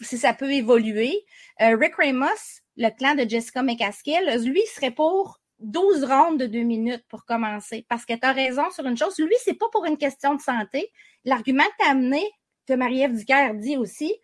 si 0.00 0.18
ça 0.18 0.32
peut 0.32 0.50
évoluer. 0.50 1.24
Euh, 1.60 1.76
Rick 1.76 1.96
Ramos, 1.96 2.60
le 2.76 2.88
clan 2.90 3.14
de 3.14 3.28
Jessica 3.28 3.62
McCaskill, 3.62 4.24
lui 4.44 4.62
serait 4.74 4.90
pour 4.90 5.40
12 5.58 6.04
rondes 6.04 6.38
de 6.38 6.46
deux 6.46 6.62
minutes 6.62 7.04
pour 7.08 7.24
commencer. 7.24 7.84
Parce 7.88 8.04
que 8.04 8.14
tu 8.14 8.26
as 8.26 8.32
raison 8.32 8.70
sur 8.70 8.86
une 8.86 8.96
chose, 8.96 9.18
lui, 9.18 9.34
c'est 9.44 9.54
pas 9.54 9.68
pour 9.70 9.84
une 9.84 9.98
question 9.98 10.34
de 10.34 10.40
santé. 10.40 10.90
L'argument 11.24 11.64
que 11.64 11.84
tu 11.84 11.86
as 11.86 11.90
amené, 11.90 12.22
que 12.66 12.74
Marie-Ève 12.74 13.16
Ducaire 13.16 13.54
dit 13.54 13.76
aussi, 13.76 14.14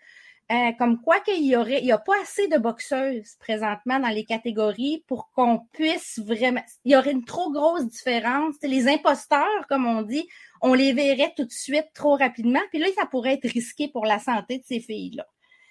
euh, 0.51 0.73
comme 0.79 1.01
quoi 1.03 1.21
qu'il 1.21 1.45
y 1.45 1.57
aurait, 1.57 1.81
il 1.81 1.87
y 1.87 1.93
a 1.93 1.99
pas 1.99 2.19
assez 2.23 2.49
de 2.49 2.57
boxeuses 2.57 3.37
présentement 3.39 4.01
dans 4.01 4.09
les 4.09 4.25
catégories 4.25 5.05
pour 5.07 5.31
qu'on 5.33 5.61
puisse 5.73 6.19
vraiment, 6.25 6.63
il 6.87 6.93
y 6.93 6.97
aurait 6.97 7.13
une 7.13 7.27
trop 7.27 7.53
grosse 7.53 7.87
différence. 7.87 8.55
Les 8.63 8.89
imposteurs, 8.89 9.67
comme 9.69 9.87
on 9.87 10.01
dit, 10.01 10.27
on 10.63 10.73
les 10.73 10.95
verrait 10.95 11.35
tout 11.37 11.45
de 11.45 11.53
suite 11.53 11.89
trop 11.95 12.17
rapidement. 12.17 12.61
Puis 12.71 12.79
là, 12.79 12.87
ça 12.97 13.05
pourrait 13.05 13.35
être 13.35 13.53
risqué 13.53 13.89
pour 13.89 14.07
la 14.07 14.19
santé 14.19 14.59
de 14.59 14.65
ces 14.65 14.81
filles-là. 14.81 15.27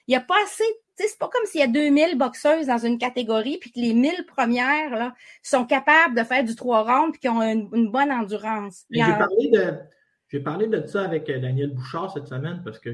Il 0.08 0.14
y 0.14 0.16
a 0.16 0.22
pas 0.22 0.38
assez, 0.46 0.64
c'est 0.96 1.18
pas 1.18 1.28
comme 1.28 1.46
s'il 1.46 1.60
y 1.60 1.64
a 1.64 1.68
2000 1.68 2.16
boxeuses 2.16 2.68
dans 2.68 2.78
une 2.78 3.00
catégorie 3.00 3.58
puis 3.58 3.72
que 3.72 3.80
les 3.80 3.94
1000 3.94 4.26
premières, 4.28 4.92
là, 4.92 5.16
sont 5.42 5.66
capables 5.66 6.16
de 6.16 6.24
faire 6.24 6.44
du 6.44 6.56
trois 6.56 6.84
rounds 6.84 7.12
puis 7.14 7.22
qui 7.22 7.30
ont 7.30 7.42
une, 7.42 7.92
bonne 7.92 8.12
endurance. 8.12 8.86
J'ai 8.92 9.02
parlé 9.02 9.50
de, 9.50 9.74
j'ai 10.30 10.40
parlé 10.40 10.68
de 10.68 10.86
ça 10.86 11.04
avec 11.04 11.30
euh, 11.30 11.40
Daniel 11.40 11.72
Bouchard 11.72 12.12
cette 12.12 12.28
semaine 12.28 12.62
parce 12.64 12.80
que 12.80 12.92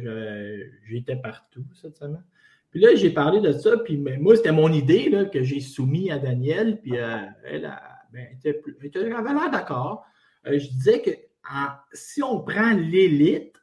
j'étais 0.87 1.15
partout 1.15 1.65
cette 1.73 1.97
semaine. 1.97 2.23
Puis 2.73 2.81
là, 2.81 2.95
j'ai 2.95 3.11
parlé 3.11 3.39
de 3.39 3.51
ça, 3.51 3.77
puis 3.77 3.97
moi, 3.97 4.35
c'était 4.35 4.51
mon 4.51 4.71
idée 4.71 5.07
là, 5.07 5.25
que 5.25 5.43
j'ai 5.43 5.59
soumis 5.59 6.09
à 6.09 6.17
Daniel, 6.17 6.81
puis 6.81 6.97
euh, 6.97 7.19
elle, 7.43 7.71
ben, 8.11 8.27
était, 8.43 9.13
avait 9.13 9.33
l'air 9.33 9.51
d'accord. 9.51 10.03
Euh, 10.47 10.57
je 10.57 10.69
disais 10.69 10.99
que 11.01 11.11
si 11.93 12.23
on 12.23 12.39
prend 12.39 12.73
l'élite, 12.73 13.61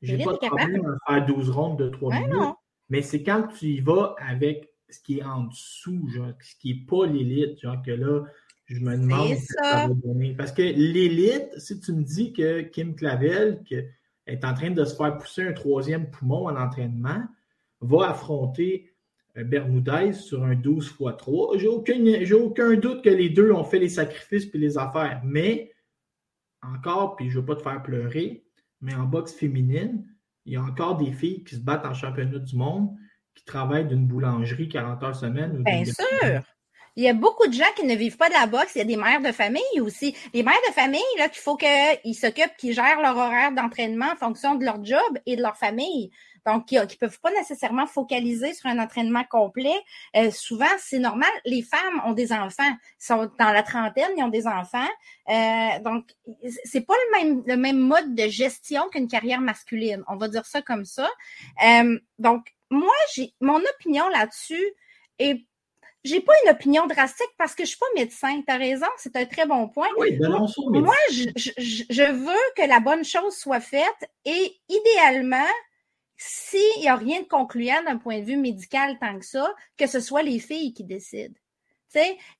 j'ai 0.00 0.18
pas 0.18 0.34
de 0.34 0.38
problème 0.38 0.96
à 1.08 1.14
faire 1.14 1.26
12 1.26 1.50
rondes 1.50 1.78
de 1.80 1.88
3 1.88 2.20
minutes. 2.20 2.54
Mais 2.88 3.02
c'est 3.02 3.24
quand 3.24 3.48
tu 3.48 3.66
y 3.66 3.80
vas 3.80 4.14
avec 4.18 4.70
ce 4.88 5.00
qui 5.00 5.18
est 5.18 5.24
en 5.24 5.44
dessous, 5.44 6.08
genre, 6.08 6.32
ce 6.40 6.54
qui 6.60 6.72
n'est 6.72 6.86
pas 6.86 7.04
l'élite, 7.04 7.60
genre 7.60 7.82
que 7.82 7.90
là, 7.90 8.22
je 8.66 8.80
me 8.80 8.96
demande 8.96 9.34
ce 9.34 9.46
que 9.46 9.62
ça 9.62 9.86
va 9.88 9.94
donner. 9.94 10.34
Parce 10.34 10.52
que 10.52 10.62
l'élite, 10.62 11.48
si 11.58 11.78
tu 11.80 11.92
me 11.92 12.02
dis 12.02 12.32
que 12.32 12.62
Kim 12.62 12.94
Clavel, 12.94 13.62
qui 13.64 13.76
est 14.26 14.44
en 14.44 14.54
train 14.54 14.70
de 14.70 14.84
se 14.84 14.94
faire 14.96 15.16
pousser 15.18 15.42
un 15.46 15.52
troisième 15.52 16.10
poumon 16.10 16.48
en 16.48 16.56
entraînement, 16.56 17.22
va 17.80 18.10
affronter 18.10 18.92
euh, 19.36 19.44
Bermudez 19.44 20.14
sur 20.14 20.42
un 20.44 20.54
12 20.54 20.96
x 20.98 21.16
3, 21.18 21.58
j'ai 21.58 21.68
aucun, 21.68 21.94
aucun 22.34 22.74
doute 22.74 23.04
que 23.04 23.10
les 23.10 23.30
deux 23.30 23.52
ont 23.52 23.64
fait 23.64 23.78
les 23.78 23.88
sacrifices 23.88 24.48
et 24.52 24.58
les 24.58 24.78
affaires. 24.78 25.20
Mais, 25.24 25.72
encore, 26.62 27.16
puis 27.16 27.30
je 27.30 27.36
ne 27.36 27.40
veux 27.40 27.46
pas 27.46 27.56
te 27.56 27.62
faire 27.62 27.82
pleurer, 27.82 28.44
mais 28.80 28.94
en 28.94 29.04
boxe 29.04 29.32
féminine, 29.32 30.04
il 30.44 30.54
y 30.54 30.56
a 30.56 30.62
encore 30.62 30.96
des 30.96 31.12
filles 31.12 31.44
qui 31.44 31.54
se 31.54 31.60
battent 31.60 31.86
en 31.86 31.94
championnat 31.94 32.38
du 32.38 32.56
monde, 32.56 32.90
qui 33.34 33.44
travaillent 33.44 33.86
d'une 33.86 34.06
boulangerie 34.06 34.68
40 34.68 35.02
heures 35.02 35.16
semaine. 35.16 35.62
Bien 35.62 35.84
sûr! 35.84 36.42
Il 36.96 37.04
y 37.04 37.08
a 37.08 37.12
beaucoup 37.12 37.46
de 37.46 37.52
gens 37.52 37.70
qui 37.76 37.84
ne 37.84 37.94
vivent 37.94 38.16
pas 38.16 38.28
de 38.28 38.34
la 38.34 38.46
boxe. 38.46 38.74
Il 38.74 38.78
y 38.78 38.80
a 38.80 38.84
des 38.84 38.96
mères 38.96 39.20
de 39.20 39.30
famille 39.32 39.80
aussi. 39.80 40.16
Les 40.32 40.42
mères 40.42 40.54
de 40.68 40.72
famille, 40.72 41.00
là, 41.18 41.28
qu'il 41.28 41.42
faut 41.42 41.56
qu'ils 41.56 42.14
s'occupent, 42.14 42.56
qu'ils 42.56 42.72
gèrent 42.72 43.02
leur 43.02 43.16
horaire 43.16 43.52
d'entraînement 43.52 44.06
en 44.12 44.16
fonction 44.16 44.54
de 44.54 44.64
leur 44.64 44.82
job 44.82 45.18
et 45.26 45.36
de 45.36 45.42
leur 45.42 45.56
famille. 45.56 46.10
Donc, 46.46 46.66
qui 46.66 46.76
ne 46.76 46.84
peuvent 46.84 47.20
pas 47.20 47.32
nécessairement 47.32 47.86
focaliser 47.86 48.54
sur 48.54 48.70
un 48.70 48.78
entraînement 48.78 49.24
complet. 49.24 49.74
Euh, 50.14 50.30
souvent, 50.30 50.64
c'est 50.78 51.00
normal. 51.00 51.28
Les 51.44 51.60
femmes 51.60 52.00
ont 52.06 52.12
des 52.12 52.32
enfants, 52.32 52.72
sont 52.98 53.28
dans 53.38 53.52
la 53.52 53.62
trentaine, 53.64 54.10
ils 54.16 54.22
ont 54.22 54.28
des 54.28 54.46
enfants. 54.46 54.88
Euh, 55.28 55.80
donc, 55.80 56.06
c'est 56.64 56.82
pas 56.86 56.94
le 56.94 57.18
même, 57.18 57.42
le 57.46 57.56
même 57.56 57.78
mode 57.78 58.14
de 58.14 58.28
gestion 58.28 58.88
qu'une 58.90 59.08
carrière 59.08 59.40
masculine. 59.40 60.04
On 60.08 60.16
va 60.16 60.28
dire 60.28 60.46
ça 60.46 60.62
comme 60.62 60.84
ça. 60.84 61.10
Euh, 61.66 61.98
donc, 62.20 62.54
moi, 62.70 62.94
j'ai 63.14 63.34
mon 63.40 63.58
opinion 63.58 64.08
là-dessus 64.08 64.64
est 65.18 65.44
j'ai 66.06 66.20
pas 66.20 66.32
une 66.44 66.52
opinion 66.52 66.86
drastique 66.86 67.30
parce 67.36 67.54
que 67.54 67.64
je 67.64 67.70
suis 67.70 67.78
pas 67.78 67.86
médecin. 67.94 68.40
Tu 68.46 68.52
as 68.52 68.56
raison, 68.56 68.86
c'est 68.96 69.16
un 69.16 69.26
très 69.26 69.46
bon 69.46 69.68
point. 69.68 69.88
Oui, 69.98 70.18
moi, 70.18 70.94
je, 71.10 71.28
je, 71.36 72.12
veux 72.12 72.52
que 72.56 72.68
la 72.68 72.80
bonne 72.80 73.04
chose 73.04 73.34
soit 73.34 73.60
faite 73.60 74.10
et 74.24 74.56
idéalement, 74.68 75.52
s'il 76.16 76.80
n'y 76.80 76.88
a 76.88 76.96
rien 76.96 77.20
de 77.20 77.26
concluant 77.26 77.82
d'un 77.84 77.98
point 77.98 78.20
de 78.20 78.24
vue 78.24 78.36
médical 78.36 78.98
tant 79.00 79.18
que 79.18 79.26
ça, 79.26 79.52
que 79.76 79.86
ce 79.86 80.00
soit 80.00 80.22
les 80.22 80.38
filles 80.38 80.72
qui 80.72 80.84
décident. 80.84 81.34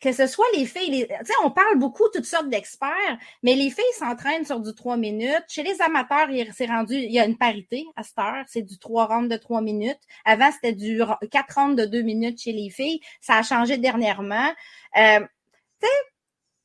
Que 0.01 0.13
ce 0.13 0.27
soit 0.27 0.47
les 0.55 0.67
filles, 0.67 0.91
les, 0.91 1.09
on 1.45 1.51
parle 1.51 1.79
beaucoup 1.79 2.05
toutes 2.13 2.25
sortes 2.25 2.49
d'experts, 2.49 3.19
mais 3.43 3.55
les 3.55 3.71
filles 3.71 3.85
s'entraînent 3.99 4.45
sur 4.45 4.61
du 4.61 4.75
3 4.75 4.97
minutes. 4.97 5.45
Chez 5.49 5.63
les 5.63 5.81
amateurs, 5.83 6.31
il 6.31 6.53
s'est 6.53 6.67
rendu, 6.67 6.95
il 6.95 7.13
y 7.13 7.19
a 7.19 7.25
une 7.25 7.39
parité 7.39 7.85
à 7.97 8.03
cette 8.03 8.19
heure, 8.19 8.45
c'est 8.47 8.63
du 8.63 8.79
3 8.79 9.07
rounds 9.07 9.29
de 9.29 9.37
3 9.37 9.61
minutes. 9.61 10.01
Avant, 10.25 10.51
c'était 10.53 10.75
du 10.75 11.01
4 11.31 11.55
rounds 11.55 11.77
de 11.77 11.87
2 11.87 12.03
minutes 12.03 12.41
chez 12.41 12.53
les 12.53 12.71
filles. 12.71 13.01
Ça 13.21 13.37
a 13.37 13.43
changé 13.43 13.79
dernièrement. 13.79 14.53
Euh, 14.97 15.21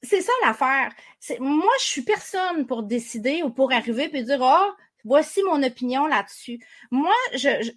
c'est 0.03 0.21
ça 0.21 0.31
l'affaire. 0.43 0.91
Moi, 1.39 1.71
je 1.79 1.85
suis 1.85 2.01
personne 2.01 2.65
pour 2.65 2.83
décider 2.83 3.43
ou 3.43 3.51
pour 3.51 3.71
arriver 3.71 4.09
et 4.11 4.23
dire, 4.23 4.39
oh, 4.41 4.71
Voici 5.03 5.41
mon 5.43 5.61
opinion 5.63 6.05
là-dessus. 6.07 6.59
Moi, 6.91 7.13
je, 7.33 7.71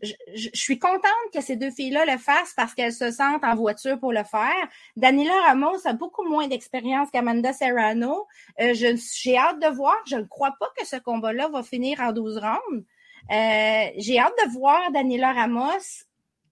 suis 0.55 0.79
contente 0.79 1.03
que 1.33 1.41
ces 1.41 1.57
deux 1.57 1.71
filles-là 1.71 2.05
le 2.07 2.19
fassent 2.19 2.55
parce 2.57 2.75
qu'elles 2.75 2.93
se 2.93 3.11
sentent 3.11 3.45
en 3.45 3.55
voiture 3.55 3.99
pour 3.99 4.13
le 4.13 4.25
faire. 4.25 4.69
Daniela 4.97 5.35
Ramos 5.47 5.87
a 5.87 5.93
beaucoup 5.93 6.25
moins 6.25 6.49
d'expérience 6.49 7.11
qu'Amanda 7.11 7.53
Serrano. 7.53 8.27
Euh, 8.61 8.75
j'ai 8.75 9.37
hâte 9.37 9.61
de 9.61 9.69
voir. 9.69 9.97
Je 10.07 10.17
ne 10.17 10.25
crois 10.25 10.55
pas 10.59 10.69
que 10.77 10.87
ce 10.87 10.97
combat-là 10.97 11.49
va 11.49 11.63
finir 11.63 12.01
en 12.01 12.13
12 12.13 12.39
rounds. 12.39 12.85
Euh, 13.31 13.87
j'ai 13.97 14.19
hâte 14.19 14.35
de 14.45 14.53
voir 14.53 14.91
Daniela 14.93 15.33
Ramos 15.33 16.05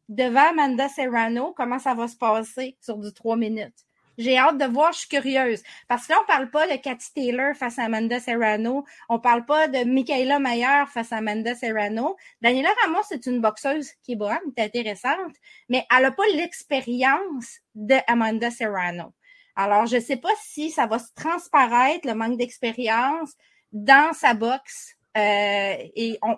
devant 0.08 0.50
Amanda 0.50 0.88
Serrano, 0.88 1.54
comment 1.56 1.78
ça 1.78 1.94
va 1.94 2.08
se 2.08 2.16
passer 2.16 2.76
sur 2.80 2.98
du 2.98 3.12
3 3.12 3.36
minutes. 3.36 3.86
J'ai 4.18 4.36
hâte 4.36 4.58
de 4.58 4.64
voir, 4.66 4.92
je 4.92 5.00
suis 5.00 5.08
curieuse. 5.08 5.62
Parce 5.88 6.06
que 6.06 6.12
là, 6.12 6.18
on 6.22 6.26
parle 6.26 6.50
pas 6.50 6.66
de 6.66 6.76
Cathy 6.76 7.12
Taylor 7.14 7.54
face 7.54 7.78
à 7.78 7.84
Amanda 7.84 8.20
Serrano. 8.20 8.84
On 9.08 9.18
parle 9.18 9.44
pas 9.46 9.68
de 9.68 9.84
Michaela 9.84 10.38
Mayer 10.38 10.84
face 10.92 11.12
à 11.12 11.18
Amanda 11.18 11.54
Serrano. 11.54 12.16
Daniela 12.40 12.70
Ramos, 12.82 13.02
c'est 13.08 13.26
une 13.26 13.40
boxeuse 13.40 13.90
qui 14.02 14.12
est 14.12 14.16
bonne, 14.16 14.38
qui 14.54 14.60
est 14.60 14.64
intéressante, 14.64 15.34
mais 15.68 15.86
elle 15.94 16.02
n'a 16.02 16.10
pas 16.10 16.26
l'expérience 16.34 17.60
de 17.74 17.96
Amanda 18.06 18.50
Serrano. 18.50 19.12
Alors, 19.56 19.86
je 19.86 20.00
sais 20.00 20.16
pas 20.16 20.32
si 20.42 20.70
ça 20.70 20.86
va 20.86 20.98
se 20.98 21.12
transparaître, 21.14 22.06
le 22.06 22.14
manque 22.14 22.38
d'expérience, 22.38 23.34
dans 23.72 24.12
sa 24.12 24.34
boxe. 24.34 24.96
Euh, 25.16 25.74
et 25.94 26.18
on, 26.22 26.36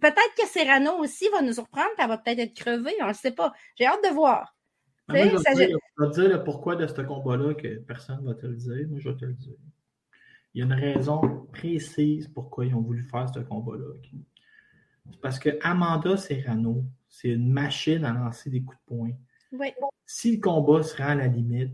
peut-être 0.00 0.34
que 0.36 0.46
Serrano 0.46 0.98
aussi 0.98 1.28
va 1.28 1.42
nous 1.42 1.52
surprendre, 1.52 1.90
elle 1.98 2.08
va 2.08 2.18
peut-être 2.18 2.40
être 2.40 2.54
crevée, 2.54 2.94
on 3.00 3.08
ne 3.08 3.12
sait 3.12 3.32
pas. 3.32 3.52
J'ai 3.76 3.86
hâte 3.86 4.02
de 4.02 4.10
voir. 4.10 4.54
Moi, 5.12 5.28
je, 5.28 5.36
vais 5.36 6.10
te 6.10 6.20
dire 6.20 6.28
le 6.28 6.44
pourquoi 6.44 6.76
de 6.76 6.86
ce 6.86 7.00
combat-là 7.00 7.54
que 7.54 7.78
personne 7.80 8.20
ne 8.22 8.28
va 8.28 8.34
te 8.34 8.46
le 8.46 8.56
dire. 8.56 8.88
Moi, 8.88 8.98
je 8.98 9.08
vais 9.08 9.16
te 9.16 9.24
le 9.24 9.34
dire. 9.34 9.54
Il 10.54 10.58
y 10.58 10.62
a 10.62 10.66
une 10.66 10.72
raison 10.72 11.46
précise 11.52 12.28
pourquoi 12.28 12.66
ils 12.66 12.74
ont 12.74 12.80
voulu 12.80 13.02
faire 13.02 13.28
ce 13.32 13.40
combat-là. 13.40 13.94
Parce 15.20 15.38
que 15.38 15.50
Amanda 15.62 16.16
Serrano, 16.16 16.84
c'est 17.08 17.30
une 17.30 17.52
machine 17.52 18.04
à 18.04 18.12
lancer 18.12 18.50
des 18.50 18.62
coups 18.62 18.78
de 18.78 18.96
poing. 18.96 19.10
Si 20.04 20.36
le 20.36 20.40
combat 20.40 20.82
se 20.82 20.96
rend 20.96 21.08
à 21.08 21.14
la 21.14 21.26
limite, 21.26 21.72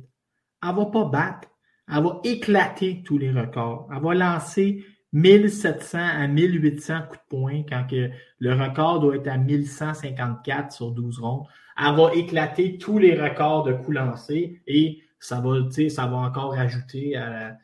elle 0.63 0.71
ne 0.71 0.77
va 0.77 0.87
pas 0.87 1.05
battre. 1.05 1.49
Elle 1.89 2.03
va 2.03 2.21
éclater 2.25 3.03
tous 3.05 3.19
les 3.19 3.31
records. 3.31 3.89
Elle 3.93 4.03
va 4.03 4.15
lancer 4.15 4.85
1700 5.13 5.99
à 5.99 6.27
1800 6.27 7.03
coups 7.09 7.19
de 7.19 7.29
poing 7.29 7.63
quand 7.69 7.87
que 7.89 8.11
le 8.39 8.53
record 8.53 9.01
doit 9.01 9.17
être 9.17 9.29
à 9.29 9.39
1154 9.39 10.73
sur 10.73 10.93
12 10.93 11.19
rondes 11.21 11.47
elle 11.79 11.95
va 11.95 12.13
éclater 12.15 12.79
tous 12.79 12.99
les 12.99 13.15
records 13.15 13.65
de 13.65 13.73
coups 13.73 13.97
lancés 13.97 14.61
et 14.67 15.03
ça 15.21 15.41
va, 15.41 15.59
ça 15.89 16.07
va 16.07 16.17
encore 16.17 16.55
rajouter 16.55 17.17
à, 17.17 17.57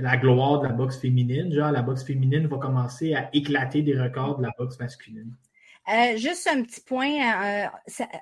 la 0.00 0.16
gloire 0.16 0.60
de 0.60 0.66
la 0.66 0.72
boxe 0.72 0.98
féminine. 0.98 1.52
Genre, 1.52 1.70
la 1.70 1.82
boxe 1.82 2.02
féminine 2.02 2.46
va 2.46 2.58
commencer 2.58 3.14
à 3.14 3.30
éclater 3.32 3.82
des 3.82 3.98
records 3.98 4.38
de 4.38 4.42
la 4.42 4.50
boxe 4.58 4.78
masculine. 4.78 5.32
Euh, 5.88 6.16
juste 6.16 6.46
un 6.46 6.62
petit 6.62 6.80
point, 6.80 7.64
euh, 7.64 7.66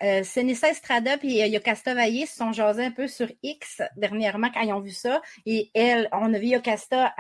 euh, 0.02 0.22
Estrada 0.22 1.16
et 1.22 1.48
Yocasta 1.50 1.94
Vaillé 1.94 2.24
se 2.24 2.36
sont 2.36 2.52
jasés 2.52 2.84
un 2.84 2.90
peu 2.90 3.08
sur 3.08 3.28
X 3.42 3.82
dernièrement 3.96 4.48
quand 4.52 4.60
ils 4.60 4.72
ont 4.72 4.80
vu 4.80 4.90
ça. 4.90 5.20
Et 5.44 5.70
elle, 5.74 6.08
on 6.12 6.32
a 6.32 6.38
vu 6.38 6.48
Yocasta 6.48 7.14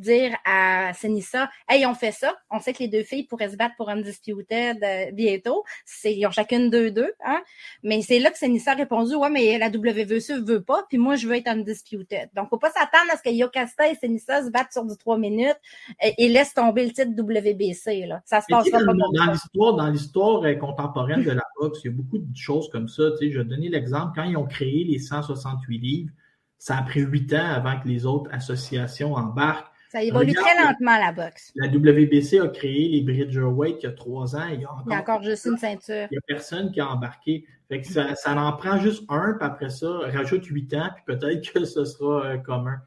dire 0.00 0.36
à 0.44 0.92
Senissa, 0.94 1.50
hey, 1.68 1.86
on 1.86 1.94
fait 1.94 2.12
ça. 2.12 2.34
On 2.50 2.58
sait 2.58 2.72
que 2.72 2.80
les 2.80 2.88
deux 2.88 3.02
filles 3.02 3.24
pourraient 3.24 3.50
se 3.50 3.56
battre 3.56 3.74
pour 3.76 3.88
Undisputed 3.88 4.82
euh, 4.82 5.10
bientôt. 5.12 5.64
C'est, 5.84 6.14
ils 6.14 6.26
ont 6.26 6.30
chacune 6.30 6.70
deux 6.70 6.90
deux, 6.90 7.12
hein. 7.24 7.40
Mais 7.82 8.02
c'est 8.02 8.18
là 8.18 8.30
que 8.30 8.38
Senissa 8.38 8.72
a 8.72 8.74
répondu, 8.74 9.14
ouais, 9.14 9.30
mais 9.30 9.58
la 9.58 9.68
WVC 9.68 10.40
veut 10.40 10.62
pas, 10.62 10.84
puis 10.88 10.98
moi, 10.98 11.16
je 11.16 11.26
veux 11.26 11.36
être 11.36 11.48
Undisputed. 11.48 12.30
Donc, 12.34 12.48
faut 12.48 12.58
pas 12.58 12.70
s'attendre 12.70 13.10
à 13.12 13.16
ce 13.16 13.22
que 13.22 13.30
Yokasta 13.30 13.88
et 13.88 13.94
Senissa 13.94 14.44
se 14.44 14.50
battent 14.50 14.72
sur 14.72 14.84
du 14.84 14.96
trois 14.96 15.18
minutes 15.18 15.60
et, 16.00 16.28
laissent 16.28 16.54
tomber 16.54 16.84
le 16.84 16.92
titre 16.92 17.10
WBC, 17.10 18.06
là. 18.06 18.20
Ça 18.24 18.40
se 18.40 18.46
passe 18.48 18.70
pas 18.70 18.82
dans, 18.82 18.94
dans 18.94 19.32
l'histoire, 19.32 19.74
dans 19.74 19.88
l'histoire 19.88 20.42
euh, 20.44 20.54
contemporaine 20.54 21.22
de 21.22 21.32
la 21.32 21.44
boxe, 21.60 21.80
il 21.84 21.88
y 21.88 21.90
a 21.90 21.96
beaucoup 21.96 22.18
de 22.18 22.36
choses 22.36 22.68
comme 22.70 22.88
ça. 22.88 23.10
Tu 23.12 23.16
sais, 23.18 23.30
je 23.32 23.38
vais 23.38 23.44
donner 23.44 23.68
l'exemple. 23.68 24.12
Quand 24.14 24.24
ils 24.24 24.36
ont 24.36 24.46
créé 24.46 24.84
les 24.84 24.98
168 24.98 25.78
livres, 25.78 26.12
ça 26.58 26.76
a 26.76 26.82
pris 26.82 27.00
huit 27.00 27.32
ans 27.32 27.46
avant 27.46 27.80
que 27.80 27.88
les 27.88 28.06
autres 28.06 28.30
associations 28.32 29.14
embarquent. 29.14 29.70
Ça 29.90 30.04
évolue 30.04 30.32
très 30.32 30.54
lentement, 30.56 30.96
la 30.98 31.10
boxe. 31.10 31.50
La 31.56 31.66
WBC 31.66 32.38
a 32.38 32.46
créé 32.46 32.88
les 32.88 33.02
Bridgerweight 33.02 33.78
il 33.80 33.86
y 33.86 33.88
a 33.88 33.92
trois 33.92 34.36
ans. 34.36 34.46
Il 34.52 34.60
y 34.60 34.64
a 34.64 35.00
encore, 35.00 35.20
juste 35.20 35.46
une 35.46 35.58
ceinture. 35.58 36.06
Il 36.10 36.12
n'y 36.12 36.18
a 36.18 36.20
personne 36.28 36.70
qui 36.70 36.80
a 36.80 36.88
embarqué. 36.88 37.44
ça, 37.82 38.14
en 38.26 38.52
prend 38.52 38.78
juste 38.78 39.02
un, 39.08 39.32
puis 39.32 39.46
après 39.48 39.68
ça, 39.68 39.88
rajoute 40.04 40.46
huit 40.46 40.72
ans, 40.74 40.90
puis 40.94 41.16
peut-être 41.16 41.52
que 41.52 41.64
ce 41.64 41.84
sera 41.84 42.24
euh, 42.24 42.38
commun. 42.38 42.78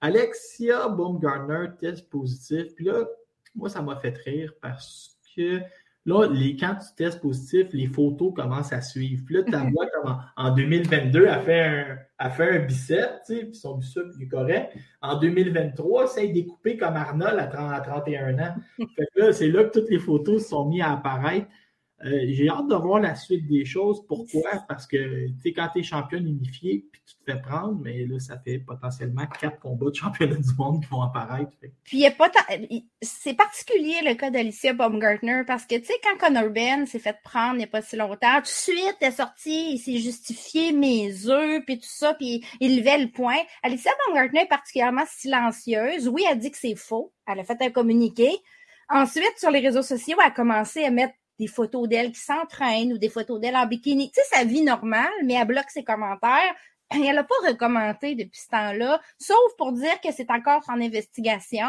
Alexia 0.00 0.88
Baumgartner, 0.88 1.76
test 1.78 2.08
positif. 2.08 2.74
Puis 2.74 2.86
là, 2.86 3.04
moi, 3.54 3.68
ça 3.68 3.82
m'a 3.82 3.96
fait 3.96 4.16
rire 4.24 4.54
parce 4.62 5.18
que 5.36 5.60
Là, 6.06 6.28
les, 6.30 6.56
quand 6.56 6.76
tu 6.76 6.94
testes 6.96 7.20
positif, 7.20 7.66
les 7.72 7.88
photos 7.88 8.32
commencent 8.32 8.72
à 8.72 8.80
suivre. 8.80 9.24
Puis 9.26 9.34
là, 9.34 9.42
tu 9.42 9.50
vois 9.50 9.86
comme 9.88 10.16
en, 10.36 10.54
2022, 10.54 11.26
elle 11.26 11.40
fait 11.42 11.60
un, 11.60 11.98
elle 12.20 12.30
fait 12.30 12.50
un 12.50 12.58
bicep, 12.60 13.10
tu 13.26 13.34
sais, 13.34 13.44
puis 13.44 13.56
son 13.56 13.76
bicep 13.76 14.04
est 14.20 14.28
correct. 14.28 14.72
En 15.02 15.18
2023, 15.18 16.06
c'est 16.06 16.28
découpé 16.28 16.76
comme 16.76 16.94
Arnold 16.94 17.38
à, 17.40 17.48
30, 17.48 17.72
à 17.72 17.80
31 17.80 18.38
ans. 18.38 18.54
Fait 18.96 19.06
que 19.14 19.20
là, 19.20 19.32
c'est 19.32 19.48
là 19.48 19.64
que 19.64 19.80
toutes 19.80 19.90
les 19.90 19.98
photos 19.98 20.44
se 20.44 20.50
sont 20.50 20.66
mises 20.66 20.82
à 20.82 20.92
apparaître. 20.92 21.48
Euh, 22.04 22.26
j'ai 22.28 22.48
hâte 22.50 22.68
de 22.68 22.74
voir 22.74 23.00
la 23.00 23.14
suite 23.14 23.46
des 23.46 23.64
choses. 23.64 24.04
Pourquoi? 24.06 24.50
Parce 24.68 24.86
que, 24.86 25.28
quand 25.46 25.68
tu 25.72 25.80
es 25.80 25.82
championne 25.82 26.26
unifiée, 26.26 26.84
puis 26.92 27.00
tu 27.06 27.14
te 27.14 27.32
fais 27.32 27.40
prendre, 27.40 27.80
mais 27.82 28.04
là, 28.04 28.18
ça 28.18 28.38
fait 28.38 28.58
potentiellement 28.58 29.26
quatre 29.40 29.58
combats 29.60 29.88
de 29.88 29.94
championnat 29.94 30.36
du 30.36 30.54
monde 30.58 30.82
qui 30.82 30.90
vont 30.90 31.00
apparaître. 31.00 31.52
Puis, 31.84 32.04
a 32.04 32.10
pas 32.10 32.30
c'est 33.00 33.34
particulier 33.34 33.96
le 34.04 34.14
cas 34.14 34.30
d'Alicia 34.30 34.74
Baumgartner 34.74 35.42
parce 35.46 35.64
que, 35.64 35.76
tu 35.76 35.86
sais, 35.86 35.94
quand 36.02 36.18
Conor 36.18 36.50
Ben 36.50 36.86
s'est 36.86 36.98
fait 36.98 37.16
prendre 37.24 37.54
il 37.54 37.58
n'y 37.58 37.64
a 37.64 37.68
pas 37.68 37.80
si 37.80 37.96
longtemps, 37.96 38.36
tout 38.36 38.42
de 38.42 38.46
suite, 38.46 38.96
elle 39.00 39.08
est 39.08 39.12
sortie, 39.12 39.72
il 39.72 39.78
s'est 39.78 39.98
justifié 39.98 40.72
mes 40.72 41.28
œufs, 41.28 41.64
puis 41.64 41.78
tout 41.78 41.88
ça, 41.88 42.12
puis 42.12 42.44
il 42.60 42.78
levait 42.78 42.98
le 42.98 43.10
point. 43.10 43.38
Alicia 43.62 43.92
Baumgartner 44.06 44.42
est 44.42 44.48
particulièrement 44.48 45.04
silencieuse. 45.08 46.08
Oui, 46.08 46.24
elle 46.30 46.38
dit 46.38 46.50
que 46.50 46.58
c'est 46.58 46.76
faux. 46.76 47.12
Elle 47.26 47.40
a 47.40 47.44
fait 47.44 47.60
un 47.62 47.70
communiqué. 47.70 48.30
Ensuite, 48.88 49.34
sur 49.38 49.50
les 49.50 49.60
réseaux 49.60 49.82
sociaux, 49.82 50.16
elle 50.20 50.28
a 50.28 50.30
commencé 50.30 50.84
à 50.84 50.90
mettre 50.90 51.14
des 51.38 51.46
photos 51.46 51.88
d'elle 51.88 52.12
qui 52.12 52.20
s'entraîne 52.20 52.92
ou 52.92 52.98
des 52.98 53.08
photos 53.08 53.40
d'elle 53.40 53.56
en 53.56 53.66
bikini. 53.66 54.10
Tu 54.10 54.20
sais, 54.20 54.36
sa 54.36 54.44
vie 54.44 54.62
normale, 54.62 55.12
mais 55.24 55.34
elle 55.34 55.46
bloque 55.46 55.70
ses 55.70 55.84
commentaires. 55.84 56.54
Elle 56.90 57.14
n'a 57.14 57.24
pas 57.24 57.34
recommenté 57.46 58.14
depuis 58.14 58.40
ce 58.40 58.48
temps-là, 58.48 59.00
sauf 59.18 59.56
pour 59.58 59.72
dire 59.72 60.00
que 60.00 60.12
c'est 60.12 60.30
encore 60.30 60.62
en 60.68 60.80
investigation 60.80 61.68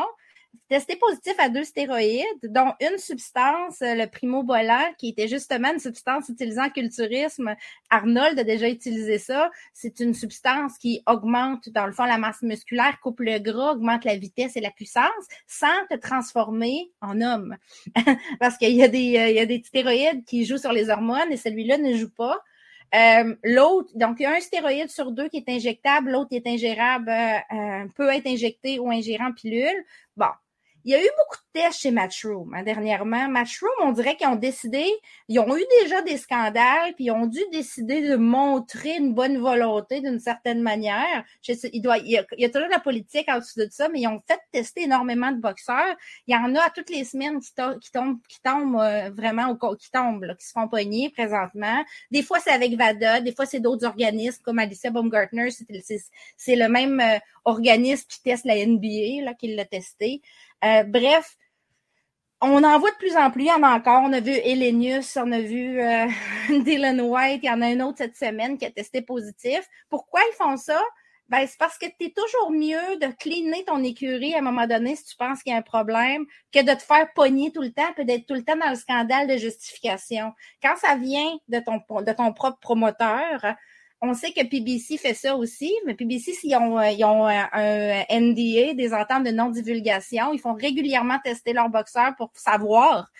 testé 0.69 0.95
positif 0.95 1.33
à 1.37 1.49
deux 1.49 1.63
stéroïdes, 1.63 2.23
dont 2.43 2.73
une 2.79 2.97
substance, 2.97 3.81
euh, 3.81 3.95
le 3.95 4.07
primobolan, 4.07 4.93
qui 4.97 5.09
était 5.09 5.27
justement 5.27 5.73
une 5.73 5.79
substance 5.79 6.29
utilisée 6.29 6.59
en 6.59 6.69
culturisme. 6.69 7.55
Arnold 7.89 8.39
a 8.39 8.43
déjà 8.43 8.69
utilisé 8.69 9.17
ça. 9.17 9.49
C'est 9.73 9.99
une 9.99 10.13
substance 10.13 10.77
qui 10.77 11.01
augmente, 11.07 11.69
dans 11.69 11.85
le 11.85 11.91
fond, 11.91 12.05
la 12.05 12.17
masse 12.17 12.41
musculaire, 12.41 12.99
coupe 13.01 13.19
le 13.19 13.39
gras, 13.39 13.73
augmente 13.73 14.05
la 14.05 14.15
vitesse 14.17 14.55
et 14.55 14.61
la 14.61 14.71
puissance, 14.71 15.05
sans 15.47 15.67
te 15.89 15.95
transformer 15.95 16.91
en 17.01 17.21
homme. 17.21 17.57
Parce 18.39 18.57
qu'il 18.57 18.75
y, 18.75 18.83
a 18.83 18.87
des, 18.87 19.17
euh, 19.17 19.29
y 19.29 19.39
a 19.39 19.45
des 19.45 19.61
stéroïdes 19.63 20.25
qui 20.25 20.45
jouent 20.45 20.57
sur 20.57 20.73
les 20.73 20.89
hormones 20.89 21.31
et 21.31 21.37
celui-là 21.37 21.77
ne 21.77 21.95
joue 21.95 22.11
pas. 22.11 22.39
Euh, 22.95 23.35
l'autre, 23.43 23.89
donc 23.95 24.17
il 24.19 24.23
y 24.23 24.25
a 24.25 24.33
un 24.33 24.39
stéroïde 24.39 24.89
sur 24.89 25.11
deux 25.11 25.27
qui 25.27 25.37
est 25.37 25.49
injectable, 25.49 26.11
l'autre 26.11 26.29
est 26.31 26.47
ingérable, 26.47 27.11
peut 27.95 28.09
être 28.09 28.27
injecté 28.27 28.79
ou 28.79 28.89
ingéré 28.89 29.23
en 29.23 29.33
pilule. 29.33 29.83
Bon, 30.15 30.29
il 30.87 30.91
y 30.91 30.95
a 30.95 31.03
eu 31.03 31.09
beaucoup 31.17 31.35
de 31.35 31.59
tests 31.59 31.81
chez 31.81 31.91
Matchroom 31.91 32.53
hein, 32.53 32.63
dernièrement. 32.63 33.27
Matchroom, 33.27 33.73
on 33.81 33.91
dirait 33.91 34.15
qu'ils 34.15 34.27
ont 34.27 34.37
décidé, 34.37 34.85
ils 35.27 35.37
ont 35.37 35.57
eu 35.57 35.63
déjà 35.81 36.01
des 36.01 36.15
scandales, 36.15 36.93
puis 36.95 37.05
ils 37.05 37.11
ont 37.11 37.25
dû 37.25 37.41
décider 37.51 38.07
de 38.07 38.15
montrer 38.15 38.95
une 38.95 39.13
bonne 39.13 39.37
volonté 39.37 39.99
d'une 39.99 40.19
certaine 40.19 40.61
manière. 40.61 41.25
il, 41.45 41.81
doit, 41.81 41.97
il, 41.97 42.11
y 42.11 42.45
a, 42.45 42.49
toujours 42.49 42.69
la 42.69 42.79
politique 42.79 43.27
en 43.27 43.39
dessous 43.39 43.59
de 43.59 43.67
ça, 43.69 43.89
mais 43.89 43.99
ils 43.99 44.07
ont 44.07 44.21
fait 44.25 44.39
tester 44.53 44.83
énormément 44.83 45.29
de 45.33 45.41
boxeurs. 45.41 45.93
Il 46.25 46.33
y 46.33 46.37
en 46.37 46.55
a 46.55 46.61
à 46.61 46.69
toutes 46.69 46.89
les 46.89 47.03
semaines 47.03 47.41
qui, 47.41 47.53
tombent, 47.53 48.21
qui 48.29 48.41
tombent 48.41 48.79
euh, 48.79 49.09
vraiment, 49.09 49.57
qui 49.75 49.91
tombent, 49.91 50.37
qui 50.39 50.47
se 50.47 50.53
font 50.53 50.69
pogner 50.69 51.09
présentement. 51.09 51.83
Des 52.11 52.23
fois, 52.23 52.39
c'est 52.39 52.51
avec 52.51 52.77
VADA, 52.77 53.19
des 53.19 53.35
fois, 53.35 53.45
c'est 53.45 53.59
d'autres 53.59 53.85
organismes 53.85 54.41
comme 54.41 54.57
Alicia 54.57 54.89
Baumgartner. 54.89 55.49
C'est 56.37 56.55
le 56.55 56.69
même 56.69 57.01
euh, 57.01 57.19
organisme 57.43 58.05
qui 58.07 58.21
teste 58.21 58.45
la 58.45 58.55
NBA 58.65 59.25
là, 59.25 59.33
qui 59.33 59.53
l'a 59.53 59.65
testé. 59.65 60.21
Euh, 60.63 60.83
bref, 60.83 61.37
on 62.41 62.63
en 62.63 62.79
voit 62.79 62.91
de 62.91 62.97
plus 62.97 63.15
en 63.15 63.31
plus, 63.31 63.43
il 63.43 63.47
y 63.47 63.51
en 63.51 63.63
a 63.63 63.69
encore. 63.69 64.03
On 64.03 64.13
a 64.13 64.19
vu 64.19 64.31
Elenius, 64.31 65.17
on 65.17 65.31
a 65.31 65.39
vu 65.39 65.79
euh, 65.81 66.07
Dylan 66.63 67.01
White, 67.01 67.41
il 67.43 67.47
y 67.47 67.49
en 67.49 67.61
a 67.61 67.67
un 67.67 67.79
autre 67.81 67.97
cette 67.99 68.15
semaine 68.15 68.57
qui 68.57 68.65
a 68.65 68.71
testé 68.71 69.01
positif. 69.01 69.67
Pourquoi 69.89 70.21
ils 70.31 70.35
font 70.35 70.57
ça? 70.57 70.81
Ben, 71.29 71.45
c'est 71.45 71.57
parce 71.57 71.77
que 71.77 71.87
tu 71.99 72.13
toujours 72.13 72.51
mieux 72.51 72.97
de 73.01 73.07
cleaner 73.19 73.65
ton 73.65 73.83
écurie 73.83 74.33
à 74.33 74.37
un 74.37 74.41
moment 74.41 74.65
donné 74.65 74.95
si 74.95 75.03
tu 75.03 75.15
penses 75.17 75.43
qu'il 75.43 75.51
y 75.51 75.55
a 75.55 75.59
un 75.59 75.61
problème 75.61 76.25
que 76.53 76.61
de 76.63 76.73
te 76.73 76.81
faire 76.81 77.11
pogner 77.13 77.51
tout 77.51 77.61
le 77.61 77.73
temps 77.73 77.93
et 77.97 78.05
d'être 78.05 78.25
tout 78.25 78.33
le 78.33 78.45
temps 78.45 78.55
dans 78.55 78.69
le 78.69 78.77
scandale 78.77 79.27
de 79.27 79.35
justification. 79.35 80.31
Quand 80.63 80.77
ça 80.77 80.95
vient 80.95 81.37
de 81.49 81.59
ton, 81.59 81.81
de 82.01 82.11
ton 82.13 82.31
propre 82.31 82.59
promoteur, 82.59 83.45
on 84.01 84.13
sait 84.13 84.31
que 84.31 84.45
PBC 84.45 84.97
fait 84.97 85.13
ça 85.13 85.35
aussi, 85.35 85.73
mais 85.85 85.95
PBC, 85.95 86.33
s'ils 86.33 86.55
ont, 86.55 86.79
ils 86.81 87.03
ont 87.03 87.27
un, 87.27 88.03
NDA, 88.09 88.73
des 88.73 88.93
ententes 88.93 89.23
de 89.23 89.31
non-divulgation, 89.31 90.33
ils 90.33 90.39
font 90.39 90.53
régulièrement 90.53 91.17
tester 91.23 91.53
leurs 91.53 91.69
boxeurs 91.69 92.15
pour 92.15 92.31
savoir 92.35 93.11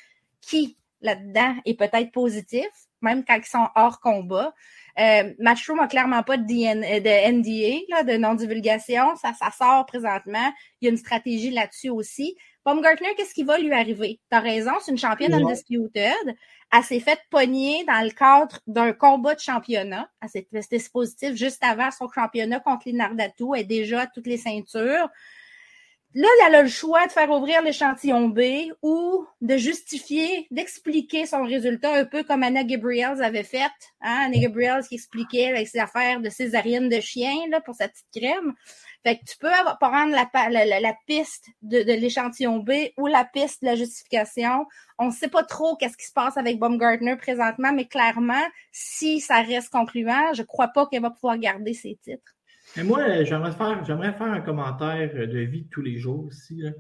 qui 0.42 0.78
là-dedans 1.02 1.56
est 1.66 1.78
peut-être 1.78 2.12
positif, 2.12 2.68
même 3.02 3.24
quand 3.26 3.38
ils 3.38 3.46
sont 3.46 3.68
hors 3.76 4.00
combat. 4.00 4.54
Euh, 5.00 5.34
Matchroom 5.40 5.78
n'a 5.78 5.88
clairement 5.88 6.24
pas 6.24 6.38
de, 6.38 6.44
de 6.44 7.32
NDA, 7.32 8.04
de 8.04 8.18
non-divulgation. 8.18 9.16
Ça, 9.16 9.34
ça 9.34 9.52
sort 9.52 9.86
présentement. 9.86 10.52
Il 10.82 10.86
y 10.86 10.88
a 10.88 10.92
une 10.92 10.98
stratégie 10.98 11.52
là-dessus 11.52 11.90
aussi. 11.90 12.36
Baumgartner, 12.68 13.15
qu'est-ce 13.15 13.34
qui 13.34 13.43
va 13.43 13.57
lui 13.59 13.72
arriver? 13.72 14.20
T'as 14.30 14.41
raison, 14.41 14.74
c'est 14.82 14.91
une 14.91 14.97
championne 14.97 15.34
undisputed. 15.34 16.36
Elle 16.70 16.84
s'est 16.84 16.99
faite 16.99 17.22
pogner 17.30 17.86
dans 17.86 18.03
le 18.03 18.09
cadre 18.09 18.59
d'un 18.68 18.91
combat 18.91 19.36
de 19.36 19.39
championnat. 19.39 20.09
Elle 20.22 20.28
s'est 20.28 20.47
testée 20.51 20.82
positive 20.91 21.34
juste 21.34 21.63
avant 21.63 21.91
son 21.91 22.09
championnat 22.09 22.59
contre 22.59 22.89
Linardatou. 22.89 23.55
Elle 23.55 23.61
est 23.61 23.63
déjà 23.63 24.01
à 24.01 24.07
toutes 24.07 24.28
les 24.28 24.36
ceintures. 24.36 25.07
Là, 26.13 26.28
elle 26.45 26.55
a 26.55 26.63
le 26.63 26.68
choix 26.68 27.07
de 27.07 27.11
faire 27.13 27.32
ouvrir 27.32 27.61
l'échantillon 27.61 28.28
B 28.28 28.41
ou 28.82 29.26
de 29.39 29.55
justifier, 29.55 30.47
d'expliquer 30.51 31.26
son 31.26 31.43
résultat 31.43 31.93
un 31.93 32.03
peu 32.03 32.24
comme 32.24 32.43
Anna 32.43 32.65
Gabriels 32.65 33.24
avait 33.24 33.43
fait. 33.43 33.61
Hein? 34.01 34.26
Anna 34.26 34.39
Gabriels 34.39 34.86
qui 34.86 34.95
expliquait 34.95 35.51
avec 35.51 35.70
ses 35.70 35.80
affaires 35.80 36.20
de 36.20 36.30
césarienne 36.30 36.89
de 36.89 36.99
chien 36.99 37.34
là, 37.49 37.61
pour 37.61 37.76
sa 37.76 37.88
petite 37.88 38.07
crème. 38.13 38.55
Fait 39.08 39.20
que 39.20 39.24
tu 39.24 39.38
peux 39.38 39.47
prendre 39.80 40.12
la, 40.12 40.95
piste 41.08 41.47
de, 41.62 41.78
l'échantillon 41.78 42.60
B 42.60 42.72
ou 42.97 43.08
la 43.08 43.24
piste 43.24 43.62
de 43.62 43.68
la 43.68 43.76
justification. 43.76 44.66
On 44.99 45.05
ne 45.05 45.12
sait 45.12 45.30
pas 45.30 45.43
trop 45.43 45.78
qu'est-ce 45.78 45.95
qui 45.95 46.08
se 46.08 46.12
passe 46.12 46.36
avec 46.36 46.60
Baumgartner 46.60 47.16
présentement, 47.16 47.72
mais 47.72 47.86
clairement, 47.86 48.43
si 48.74 49.22
ça 49.22 49.41
reste 49.41 49.70
concluant, 49.70 50.34
je 50.34 50.43
crois 50.43 50.68
pas 50.68 50.88
qu'elle 50.88 51.03
va 51.03 51.12
pouvoir 51.12 51.38
garder 51.38 51.74
ses 51.74 51.97
titres. 52.03 52.36
Moi, 52.84 53.24
j'aimerais 53.24 53.53
faire, 53.53 54.22
un 54.22 54.41
commentaire 54.41 55.14
de 55.14 55.39
vie 55.39 55.64
de 55.64 55.70
tous 55.70 55.82
les 55.82 55.97
jours 55.97 56.26
aussi. 56.26 56.66
Euh, 56.66 56.72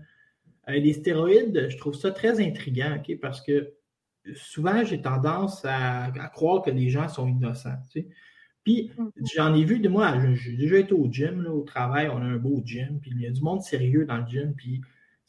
les 0.67 0.91
stéroïdes, 0.91 1.67
je 1.69 1.77
trouve 1.77 1.95
ça 1.95 2.11
très 2.11 2.45
intriguant, 2.45 2.97
OK? 2.97 3.21
Parce 3.21 3.39
que 3.39 3.73
souvent, 4.35 4.83
j'ai 4.83 5.01
tendance 5.01 5.63
à, 5.63 6.11
croire 6.33 6.61
que 6.61 6.71
les 6.71 6.89
gens 6.89 7.07
sont 7.07 7.25
innocents. 7.29 7.79
Puis 8.67 8.91
mm. 8.97 9.09
j'en 9.33 9.55
ai 9.55 9.63
vu 9.63 9.79
de 9.79 9.87
moi, 9.87 10.13
j'ai 10.33 10.57
déjà 10.57 10.79
été 10.79 10.93
au 10.93 11.07
gym, 11.09 11.41
là, 11.41 11.53
au 11.53 11.61
travail, 11.61 12.09
on 12.13 12.17
a 12.17 12.25
un 12.25 12.35
beau 12.35 12.61
gym, 12.65 12.99
puis 13.01 13.11
il 13.15 13.21
y 13.21 13.25
a 13.25 13.31
du 13.31 13.41
monde 13.41 13.61
sérieux 13.61 14.03
dans 14.03 14.17
le 14.17 14.27
gym, 14.27 14.53
puis 14.57 14.81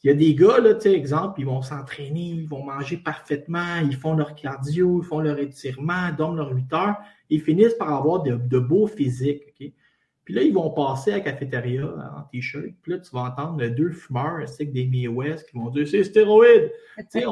il 0.03 0.07
y 0.07 0.09
a 0.09 0.13
des 0.13 0.35
gars, 0.35 0.59
là, 0.59 0.73
tu 0.73 0.81
sais, 0.81 0.93
exemple, 0.93 1.39
ils 1.39 1.45
vont 1.45 1.61
s'entraîner, 1.61 2.19
ils 2.19 2.49
vont 2.49 2.65
manger 2.65 2.97
parfaitement, 2.97 3.77
ils 3.81 3.95
font 3.95 4.13
leur 4.13 4.35
cardio, 4.35 5.01
ils 5.01 5.05
font 5.05 5.21
leur 5.21 5.39
étirement, 5.39 6.11
dorment 6.17 6.35
leurs 6.35 6.51
8 6.53 6.73
heures, 6.73 6.97
ils 7.29 7.39
finissent 7.39 7.75
par 7.75 7.93
avoir 7.93 8.23
de, 8.23 8.59
beaux 8.59 8.87
physiques, 8.87 9.43
OK? 9.47 9.71
Puis 10.25 10.33
là, 10.33 10.41
ils 10.41 10.53
vont 10.53 10.71
passer 10.71 11.13
à 11.13 11.15
la 11.15 11.21
cafétéria 11.21 11.85
en 12.17 12.23
t-shirt, 12.23 12.73
puis 12.81 12.91
là, 12.91 12.99
tu 12.99 13.09
vas 13.15 13.21
entendre 13.21 13.65
deux 13.69 13.91
fumeurs, 13.91 14.49
c'est 14.49 14.67
que 14.67 14.73
des 14.73 14.85
Mae 14.85 15.07
West, 15.07 15.49
qui 15.49 15.57
vont 15.57 15.69
dire 15.69 15.87
«c'est 15.89 16.03
stéroïde!» 16.03 16.73
Tu 16.97 17.21
sais, 17.21 17.25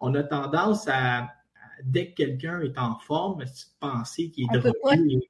on, 0.00 0.14
a 0.14 0.24
tendance 0.24 0.88
à, 0.88 1.28
dès 1.84 2.10
que 2.10 2.16
quelqu'un 2.16 2.62
est 2.62 2.76
en 2.78 2.98
forme, 2.98 3.44
penser 3.78 4.28
qu'il 4.32 4.48
est 4.52 4.58
drogué 4.58 5.20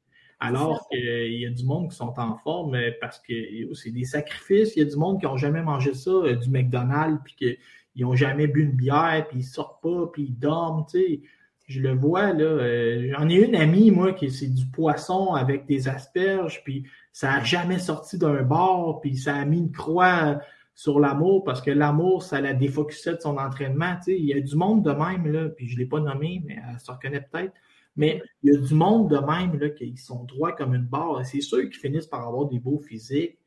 alors 0.43 0.89
qu'il 0.89 1.39
y 1.39 1.47
a 1.47 1.51
du 1.51 1.65
monde 1.65 1.91
qui 1.91 1.97
sont 1.97 2.15
en 2.19 2.37
forme 2.37 2.77
parce 3.01 3.21
que 3.21 3.33
c'est 3.75 3.93
des 3.93 4.05
sacrifices. 4.05 4.75
Il 4.75 4.81
y 4.81 4.87
a 4.87 4.91
du 4.91 4.97
monde 4.97 5.21
qui 5.21 5.27
n'ont 5.27 5.37
jamais 5.37 5.63
mangé 5.63 5.95
ça, 5.95 6.11
euh, 6.11 6.35
du 6.35 6.51
McDonald's, 6.51 7.21
puis 7.25 7.35
qu'ils 7.37 8.05
n'ont 8.05 8.17
jamais 8.17 8.49
bu 8.49 8.65
une 8.65 8.73
bière, 8.73 9.27
puis 9.29 9.39
ils 9.39 9.45
sortent 9.45 9.81
pas, 9.81 10.11
puis 10.13 10.25
ils 10.25 10.39
dorment, 10.39 10.85
tu 10.91 10.99
sais. 10.99 11.21
Je 11.69 11.81
le 11.81 11.95
vois, 11.95 12.33
là. 12.33 12.45
Euh, 12.45 13.13
j'en 13.17 13.29
ai 13.29 13.37
une 13.37 13.55
amie, 13.55 13.93
moi, 13.93 14.13
qui 14.13 14.31
c'est 14.31 14.53
du 14.53 14.67
poisson 14.67 15.35
avec 15.35 15.65
des 15.67 15.89
asperges, 15.89 16.63
puis 16.65 16.85
ça 17.13 17.31
n'a 17.31 17.45
jamais 17.45 17.79
sorti 17.79 18.19
d'un 18.19 18.43
bar, 18.43 19.01
puis 19.01 19.17
ça 19.17 19.37
a 19.37 19.45
mis 19.45 19.59
une 19.59 19.71
croix 19.71 20.41
sur 20.75 20.99
l'amour 20.99 21.45
parce 21.45 21.61
que 21.61 21.71
l'amour, 21.71 22.25
ça 22.25 22.41
la 22.41 22.53
défocusait 22.53 23.15
de 23.15 23.21
son 23.21 23.37
entraînement. 23.37 23.95
Tu 23.97 24.05
sais. 24.05 24.19
Il 24.19 24.25
y 24.25 24.35
a 24.35 24.41
du 24.41 24.57
monde 24.57 24.85
de 24.85 24.91
même, 24.91 25.31
là, 25.31 25.49
puis 25.51 25.69
je 25.69 25.75
ne 25.75 25.79
l'ai 25.81 25.87
pas 25.87 26.01
nommé, 26.01 26.43
mais 26.45 26.59
elle 26.69 26.81
se 26.81 26.91
reconnaît 26.91 27.21
peut-être. 27.31 27.53
Mais 27.97 28.23
il 28.43 28.53
y 28.53 28.57
a 28.57 28.61
du 28.61 28.75
monde 28.75 29.11
de 29.11 29.19
même 29.19 29.59
là, 29.59 29.71
qui 29.71 29.97
sont 29.97 30.25
droits 30.25 30.53
comme 30.53 30.75
une 30.75 30.87
barre. 30.87 31.25
C'est 31.27 31.41
sûr 31.41 31.63
qu'ils 31.63 31.79
finissent 31.79 32.07
par 32.07 32.27
avoir 32.27 32.47
des 32.47 32.59
beaux 32.59 32.81
physiques. 32.81 33.39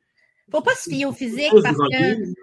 Faut 0.52 0.62
pas 0.62 0.76
se 0.76 0.90
fier 0.90 1.06
au 1.06 1.12
physique 1.12 1.52
parce 1.64 1.78
que. 1.78 2.34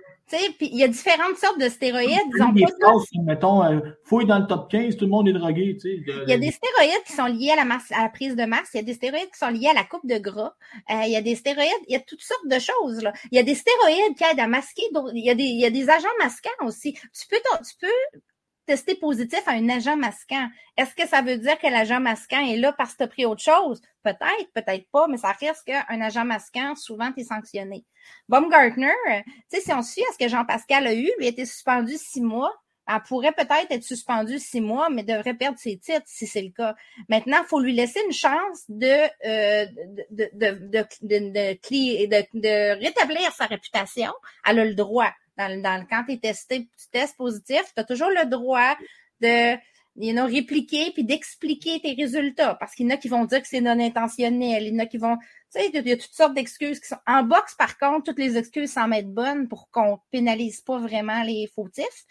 Il 0.61 0.78
y 0.78 0.82
a 0.82 0.88
différentes 0.88 1.36
sortes 1.36 1.61
de 1.61 1.68
stéroïdes. 1.68 2.30
Disons 2.32 2.53
des 2.53 2.64
phrases, 2.80 3.05
mettons, 3.24 3.64
euh, 3.64 3.80
fouille 4.05 4.24
dans 4.24 4.38
le 4.38 4.46
top 4.46 4.70
15, 4.70 4.96
tout 4.96 5.05
le 5.05 5.11
monde 5.11 5.28
est 5.28 5.32
drogué. 5.32 5.76
il 5.84 6.05
y 6.26 6.32
a 6.32 6.38
des 6.38 6.50
stéroïdes 6.50 7.05
qui 7.07 7.12
sont 7.12 7.26
liés 7.26 7.50
à 7.50 7.57
la, 7.57 7.64
masse, 7.64 7.92
à 7.92 8.05
la 8.05 8.09
prise 8.09 8.34
de 8.34 8.44
masse. 8.44 8.70
Il 8.72 8.78
y 8.78 8.80
a 8.80 8.82
des 8.82 8.94
stéroïdes 8.94 9.30
qui 9.30 9.38
sont 9.38 9.50
liés 9.50 9.68
à 9.68 9.74
la 9.74 9.84
coupe 9.84 10.07
de 10.07 10.16
gras. 10.16 10.55
Euh, 10.90 11.03
il 11.05 11.12
y 11.12 11.16
a 11.16 11.22
des 11.22 11.34
stéroïdes, 11.34 11.68
il 11.86 11.92
y 11.92 11.96
a 11.96 12.00
toutes 12.00 12.22
sortes 12.22 12.46
de 12.46 12.59
choses. 12.59 13.07
Il 13.30 13.36
y 13.36 13.38
a 13.38 13.42
des 13.42 13.55
stéroïdes 13.55 14.16
qui 14.16 14.24
aident 14.24 14.40
à 14.40 14.46
masquer. 14.46 14.84
Il 15.12 15.24
y, 15.24 15.28
a 15.28 15.34
des, 15.34 15.44
il 15.44 15.61
y 15.61 15.66
a 15.66 15.70
des 15.70 15.90
agents 15.90 16.09
masquants 16.18 16.50
aussi. 16.66 16.94
Tu 16.94 17.28
peux, 17.28 17.36
tu 17.36 17.76
peux 17.78 18.20
testé 18.66 18.94
positif 18.94 19.40
à 19.46 19.52
un 19.52 19.68
agent 19.68 19.96
masquant. 19.96 20.48
Est-ce 20.76 20.94
que 20.94 21.06
ça 21.06 21.22
veut 21.22 21.36
dire 21.36 21.58
que 21.58 21.66
l'agent 21.66 22.00
masquant 22.00 22.40
est 22.40 22.56
là 22.56 22.72
parce 22.72 22.92
que 22.92 22.98
tu 22.98 23.02
as 23.04 23.08
pris 23.08 23.26
autre 23.26 23.42
chose? 23.42 23.80
Peut-être, 24.02 24.52
peut-être 24.54 24.88
pas, 24.90 25.06
mais 25.08 25.16
ça 25.16 25.32
risque 25.32 25.64
qu'un 25.66 26.00
agent 26.00 26.24
masquant, 26.24 26.74
souvent, 26.74 27.12
tu 27.12 27.20
es 27.20 27.24
sanctionné. 27.24 27.84
Baumgartner, 28.28 28.92
tu 29.16 29.24
sais, 29.48 29.60
si 29.60 29.72
on 29.72 29.82
suit 29.82 30.02
à 30.08 30.12
ce 30.12 30.18
que 30.18 30.28
Jean-Pascal 30.28 30.86
a 30.86 30.94
eu, 30.94 31.10
lui 31.18 31.26
a 31.26 31.28
été 31.28 31.44
suspendu 31.44 31.94
six 31.96 32.22
mois. 32.22 32.52
Elle 32.88 33.00
pourrait 33.02 33.32
peut-être 33.32 33.70
être 33.70 33.84
suspendue 33.84 34.40
six 34.40 34.60
mois, 34.60 34.90
mais 34.90 35.04
devrait 35.04 35.34
perdre 35.34 35.56
ses 35.56 35.78
titres 35.78 36.02
si 36.04 36.26
c'est 36.26 36.42
le 36.42 36.50
cas. 36.50 36.74
Maintenant, 37.08 37.38
il 37.40 37.46
faut 37.46 37.60
lui 37.60 37.72
laisser 37.72 38.00
une 38.04 38.12
chance 38.12 38.64
de, 38.68 38.86
euh, 39.24 39.66
de, 40.10 40.28
de, 40.32 41.58
de 42.34 42.80
rétablir 42.84 43.32
sa 43.32 43.46
réputation. 43.46 44.12
Elle 44.44 44.58
a 44.58 44.64
le 44.64 44.74
droit 44.74 45.12
dans, 45.37 45.87
quand 45.89 46.05
tu 46.07 46.12
es 46.12 46.18
testé, 46.18 46.68
tu 46.76 46.89
testes 46.91 47.16
positif, 47.16 47.62
tu 47.74 47.80
as 47.80 47.85
toujours 47.85 48.11
le 48.11 48.28
droit 48.28 48.76
de 49.20 49.57
you 49.97 50.24
répliquer 50.24 50.91
puis 50.93 51.05
d'expliquer 51.05 51.80
tes 51.80 51.95
résultats. 51.95 52.55
Parce 52.55 52.74
qu'il 52.74 52.87
y 52.87 52.93
en 52.93 52.95
a 52.95 52.99
qui 52.99 53.09
vont 53.09 53.24
dire 53.24 53.43
que 53.43 53.49
c'est 53.49 53.61
non 53.61 53.78
intentionnel, 53.78 54.64
il 54.64 54.74
y 54.74 54.76
en 54.76 54.80
a 54.80 54.87
qui 54.87 54.99
vont. 54.99 55.16
Tu 55.16 55.61
sais, 55.61 55.70
il 55.72 55.87
y 55.87 55.93
a 55.93 55.97
toutes 55.97 56.12
sortes 56.12 56.35
d'excuses 56.35 56.80
qui 56.80 56.89
sont. 56.89 56.97
En 57.07 57.22
boxe, 57.22 57.55
par 57.55 57.78
contre, 57.78 58.05
toutes 58.05 58.18
les 58.18 58.37
excuses 58.39 58.72
semblent 58.72 58.95
être 58.95 59.12
bonnes 59.12 59.49
pour 59.49 59.70
qu'on 59.70 59.99
pénalise 60.11 60.62
pas 60.62 60.78
vraiment 60.78 61.22
les 61.22 61.47
fautifs. 61.55 62.07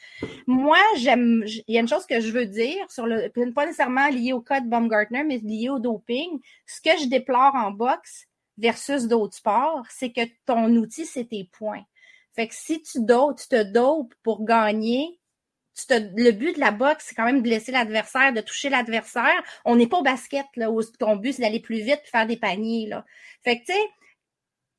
Moi, 0.46 0.78
j'aime. 0.98 1.44
Il 1.68 1.74
y 1.74 1.78
a 1.78 1.82
une 1.82 1.88
chose 1.88 2.06
que 2.06 2.20
je 2.20 2.32
veux 2.32 2.46
dire 2.46 2.90
sur 2.90 3.08
le. 3.08 3.30
Pas 3.54 3.66
nécessairement 3.66 4.10
lié 4.10 4.34
au 4.34 4.42
cas 4.42 4.62
de 4.62 4.70
Baumgartner, 4.70 5.24
mais 5.24 5.40
lié 5.40 5.70
au 5.70 5.80
doping. 5.80 6.40
Ce 6.68 6.82
que 6.82 6.98
je 7.02 7.08
déplore 7.08 7.56
en 7.56 7.72
boxe 7.72 8.28
versus 8.58 9.08
d'autres 9.08 9.36
sports, 9.36 9.84
c'est 9.90 10.12
que 10.12 10.22
ton 10.46 10.70
outil, 10.76 11.06
c'est 11.06 11.26
tes 11.26 11.50
points. 11.52 11.84
Fait 12.36 12.48
que 12.48 12.56
si 12.56 12.82
tu 12.82 13.04
dopes, 13.04 13.40
tu 13.40 13.48
te 13.48 13.64
dopes 13.64 14.14
pour 14.24 14.46
gagner, 14.46 15.20
tu 15.76 15.86
te, 15.86 15.94
le 15.94 16.32
but 16.32 16.56
de 16.56 16.60
la 16.60 16.72
boxe, 16.72 17.06
c'est 17.08 17.16
quand 17.16 17.26
même 17.26 17.42
de 17.42 17.50
laisser 17.50 17.72
l'adversaire, 17.72 18.34
de 18.34 18.42
toucher 18.42 18.70
l'adversaire. 18.70 19.42
On 19.66 19.76
n'est 19.76 19.88
pas 19.88 20.00
au 20.00 20.04
basket, 20.04 20.46
là, 20.56 20.72
où 20.72 20.82
ton 20.84 21.16
but, 21.16 21.34
c'est 21.34 21.42
d'aller 21.42 21.60
plus 21.60 21.82
vite 21.82 22.02
et 22.04 22.10
faire 22.10 22.28
des 22.28 22.38
paniers, 22.38 22.88
là. 22.88 23.06
Fait 23.44 23.60
que, 23.60 23.66
tu 23.66 23.74
sais, 23.74 23.90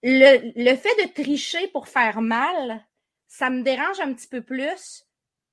le, 0.02 0.52
le 0.56 0.76
fait 0.76 1.04
de 1.04 1.12
tricher 1.12 1.68
pour 1.68 1.88
faire 1.88 2.20
mal, 2.20 2.84
ça 3.28 3.50
me 3.50 3.62
dérange 3.62 4.00
un 4.00 4.12
petit 4.12 4.28
peu 4.28 4.42
plus 4.42 5.06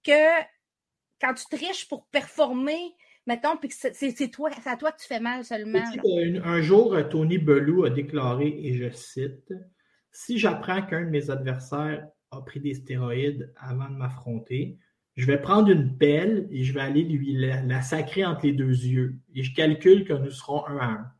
que 0.03 0.41
quand 1.21 1.33
tu 1.33 1.45
triches 1.45 1.87
pour 1.87 2.05
performer, 2.07 2.95
mettons, 3.25 3.57
puis 3.57 3.69
que 3.69 3.75
c'est 3.75 4.31
toi, 4.31 4.49
à 4.65 4.75
toi 4.77 4.91
que 4.91 4.99
tu 4.99 5.07
fais 5.07 5.19
mal 5.19 5.45
seulement. 5.45 5.83
Un 6.43 6.61
jour, 6.61 6.97
Tony 7.09 7.37
Bellew 7.37 7.85
a 7.85 7.89
déclaré, 7.89 8.47
et 8.47 8.73
je 8.75 8.89
cite, 8.89 9.53
si 10.11 10.37
j'apprends 10.37 10.81
qu'un 10.81 11.01
de 11.01 11.09
mes 11.09 11.29
adversaires 11.29 12.07
a 12.31 12.41
pris 12.41 12.59
des 12.59 12.73
stéroïdes 12.73 13.53
avant 13.57 13.89
de 13.89 13.95
m'affronter, 13.95 14.77
je 15.15 15.25
vais 15.25 15.39
prendre 15.39 15.69
une 15.69 15.97
pelle 15.97 16.47
et 16.51 16.63
je 16.63 16.73
vais 16.73 16.81
aller 16.81 17.03
lui 17.03 17.33
la, 17.33 17.81
sacrer 17.81 18.25
entre 18.25 18.45
les 18.45 18.53
deux 18.53 18.85
yeux. 18.85 19.15
Et 19.35 19.43
je 19.43 19.53
calcule 19.53 20.05
que 20.05 20.13
nous 20.13 20.31
serons 20.31 20.65
un 20.67 20.77
à 20.77 20.85
un. 20.85 21.11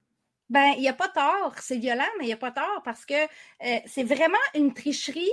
Ben, 0.49 0.73
il 0.77 0.81
n'y 0.81 0.87
a 0.87 0.93
pas 0.93 1.09
tort. 1.09 1.53
C'est 1.59 1.77
violent, 1.77 2.07
mais 2.17 2.25
il 2.25 2.27
n'y 2.27 2.33
a 2.33 2.37
pas 2.37 2.51
tort 2.51 2.81
parce 2.85 3.05
que 3.05 3.13
euh, 3.13 3.79
c'est 3.85 4.03
vraiment 4.03 4.37
une 4.55 4.73
tricherie 4.73 5.31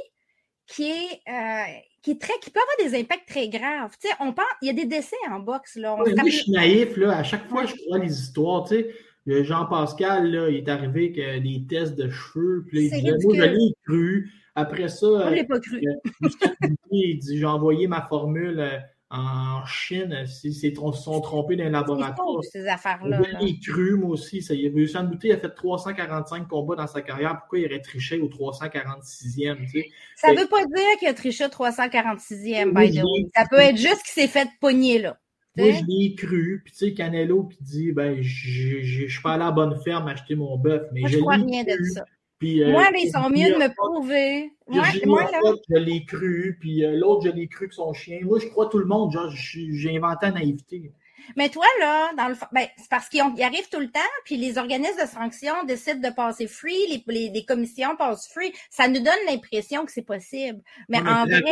qui 0.66 0.90
est, 0.90 1.20
euh, 1.28 1.78
qui 2.02 2.12
est 2.12 2.20
très, 2.20 2.38
qui 2.40 2.50
peut 2.50 2.60
avoir 2.60 2.90
des 2.90 2.98
impacts 2.98 3.28
très 3.28 3.48
graves. 3.48 3.96
Tu 4.00 4.08
sais, 4.08 4.14
on 4.20 4.32
pense, 4.32 4.46
il 4.62 4.66
y 4.66 4.70
a 4.70 4.74
des 4.74 4.84
décès 4.84 5.16
en 5.30 5.38
boxe, 5.38 5.76
là. 5.76 5.96
je 6.04 6.30
suis 6.30 6.50
naïf, 6.50 6.96
là. 6.96 7.18
À 7.18 7.22
chaque 7.22 7.48
fois, 7.48 7.64
je 7.66 7.74
crois 7.74 7.98
les 7.98 8.12
histoires, 8.12 8.64
tu 8.64 8.74
sais. 8.74 8.94
Jean-Pascal, 9.26 10.30
là, 10.30 10.48
il 10.48 10.56
est 10.56 10.68
arrivé 10.68 11.12
que 11.12 11.38
des 11.38 11.66
tests 11.66 11.96
de 11.96 12.08
cheveux, 12.08 12.64
puis 12.68 12.86
il 12.86 12.90
disait, 12.90 13.16
moi, 13.22 13.34
je 13.34 13.42
l'ai 13.42 13.74
cru. 13.84 14.32
Après 14.54 14.88
ça, 14.88 15.32
pas 15.48 15.60
cru. 15.60 15.82
il 16.90 17.18
dit, 17.18 17.38
j'ai 17.38 17.44
envoyé 17.44 17.86
ma 17.88 18.02
formule 18.02 18.82
en 19.10 19.64
Chine, 19.66 20.26
s'ils 20.26 20.54
se 20.54 20.92
sont 20.92 21.20
trompés 21.20 21.56
dans 21.56 21.64
les 21.64 21.70
laboratoire. 21.70 22.42
ces 22.42 22.66
affaires-là. 22.66 23.20
Il 23.40 23.48
est 23.48 23.62
cru, 23.62 23.96
moi 23.96 24.10
aussi. 24.10 24.42
Ça, 24.42 24.54
il, 24.54 24.76
Usain 24.76 25.04
Bouté 25.04 25.32
a 25.32 25.38
fait 25.38 25.50
345 25.50 26.48
combats 26.48 26.74
dans 26.74 26.86
sa 26.86 27.02
carrière. 27.02 27.38
Pourquoi 27.38 27.60
il 27.60 27.66
aurait 27.66 27.80
triché 27.80 28.18
au 28.18 28.28
346e? 28.28 29.58
Tu 29.58 29.68
sais? 29.68 29.88
Ça 30.16 30.32
ne 30.32 30.40
veut 30.40 30.48
pas 30.48 30.64
dire 30.64 30.98
qu'il 30.98 31.08
a 31.08 31.14
triché 31.14 31.44
au 31.44 31.48
346e, 31.48 32.72
by 32.72 32.90
the 32.90 33.02
way. 33.04 33.28
Ça 33.34 33.44
peut 33.48 33.60
être 33.60 33.76
juste 33.76 34.02
qu'il 34.02 34.22
s'est 34.22 34.28
fait 34.28 34.48
pogner 34.60 34.98
là. 34.98 35.18
Moi, 35.56 35.72
je 35.72 35.84
l'ai 35.86 36.14
cru. 36.14 36.62
Puis, 36.64 36.72
tu 36.72 36.78
sais, 36.78 36.94
Canelo 36.94 37.44
qui 37.44 37.62
dit, 37.62 37.92
ben, 37.92 38.20
je 38.20 39.06
suis 39.08 39.22
pas 39.22 39.34
allé 39.34 39.44
à 39.44 39.46
la 39.46 39.52
bonne 39.52 39.76
ferme 39.82 40.08
acheter 40.08 40.34
mon 40.34 40.56
bœuf. 40.58 40.82
Mais 40.92 41.02
je, 41.02 41.08
je 41.08 41.18
crois 41.18 41.36
rien 41.36 41.64
de 41.64 41.76
ça. 41.94 42.04
Euh, 42.44 42.70
moi, 42.70 42.90
ils 42.94 43.10
sont 43.10 43.30
mieux 43.30 43.50
de 43.50 43.58
me 43.58 43.74
prouver. 43.74 44.52
Moi, 44.68 44.84
moi 45.06 45.22
là... 45.22 45.40
je 45.70 45.76
l'ai 45.76 46.04
cru, 46.04 46.58
puis 46.60 46.84
euh, 46.84 46.96
l'autre, 46.96 47.26
je 47.26 47.30
l'ai 47.30 47.48
cru 47.48 47.68
que 47.68 47.74
son 47.74 47.94
chien. 47.94 48.18
Moi, 48.22 48.38
je 48.40 48.46
crois 48.48 48.68
tout 48.68 48.78
le 48.78 48.84
monde. 48.84 49.12
Genre, 49.12 49.30
j'ai 49.30 49.96
inventé 49.96 50.26
la 50.26 50.32
naïveté. 50.32 50.92
Mais 51.36 51.48
toi, 51.48 51.64
là, 51.80 52.12
dans 52.16 52.28
le 52.28 52.34
ben, 52.52 52.66
c'est 52.76 52.90
parce 52.90 53.08
qu'ils 53.08 53.20
arrivent 53.20 53.68
tout 53.70 53.80
le 53.80 53.90
temps, 53.90 54.00
puis 54.24 54.36
les 54.36 54.58
organismes 54.58 55.00
de 55.00 55.08
sanction 55.08 55.64
décident 55.66 56.08
de 56.08 56.14
passer 56.14 56.46
free, 56.46 57.02
les, 57.08 57.30
les, 57.30 57.44
commissions 57.44 57.96
passent 57.96 58.28
free. 58.28 58.52
Ça 58.70 58.86
nous 58.86 59.02
donne 59.02 59.14
l'impression 59.28 59.86
que 59.86 59.92
c'est 59.92 60.06
possible. 60.06 60.60
Mais, 60.88 60.98
en 60.98 61.24
vrai. 61.24 61.42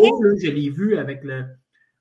je 0.41 0.51
l'ai 0.51 0.71
vu 0.71 0.97
avec, 0.97 1.25
le, 1.25 1.47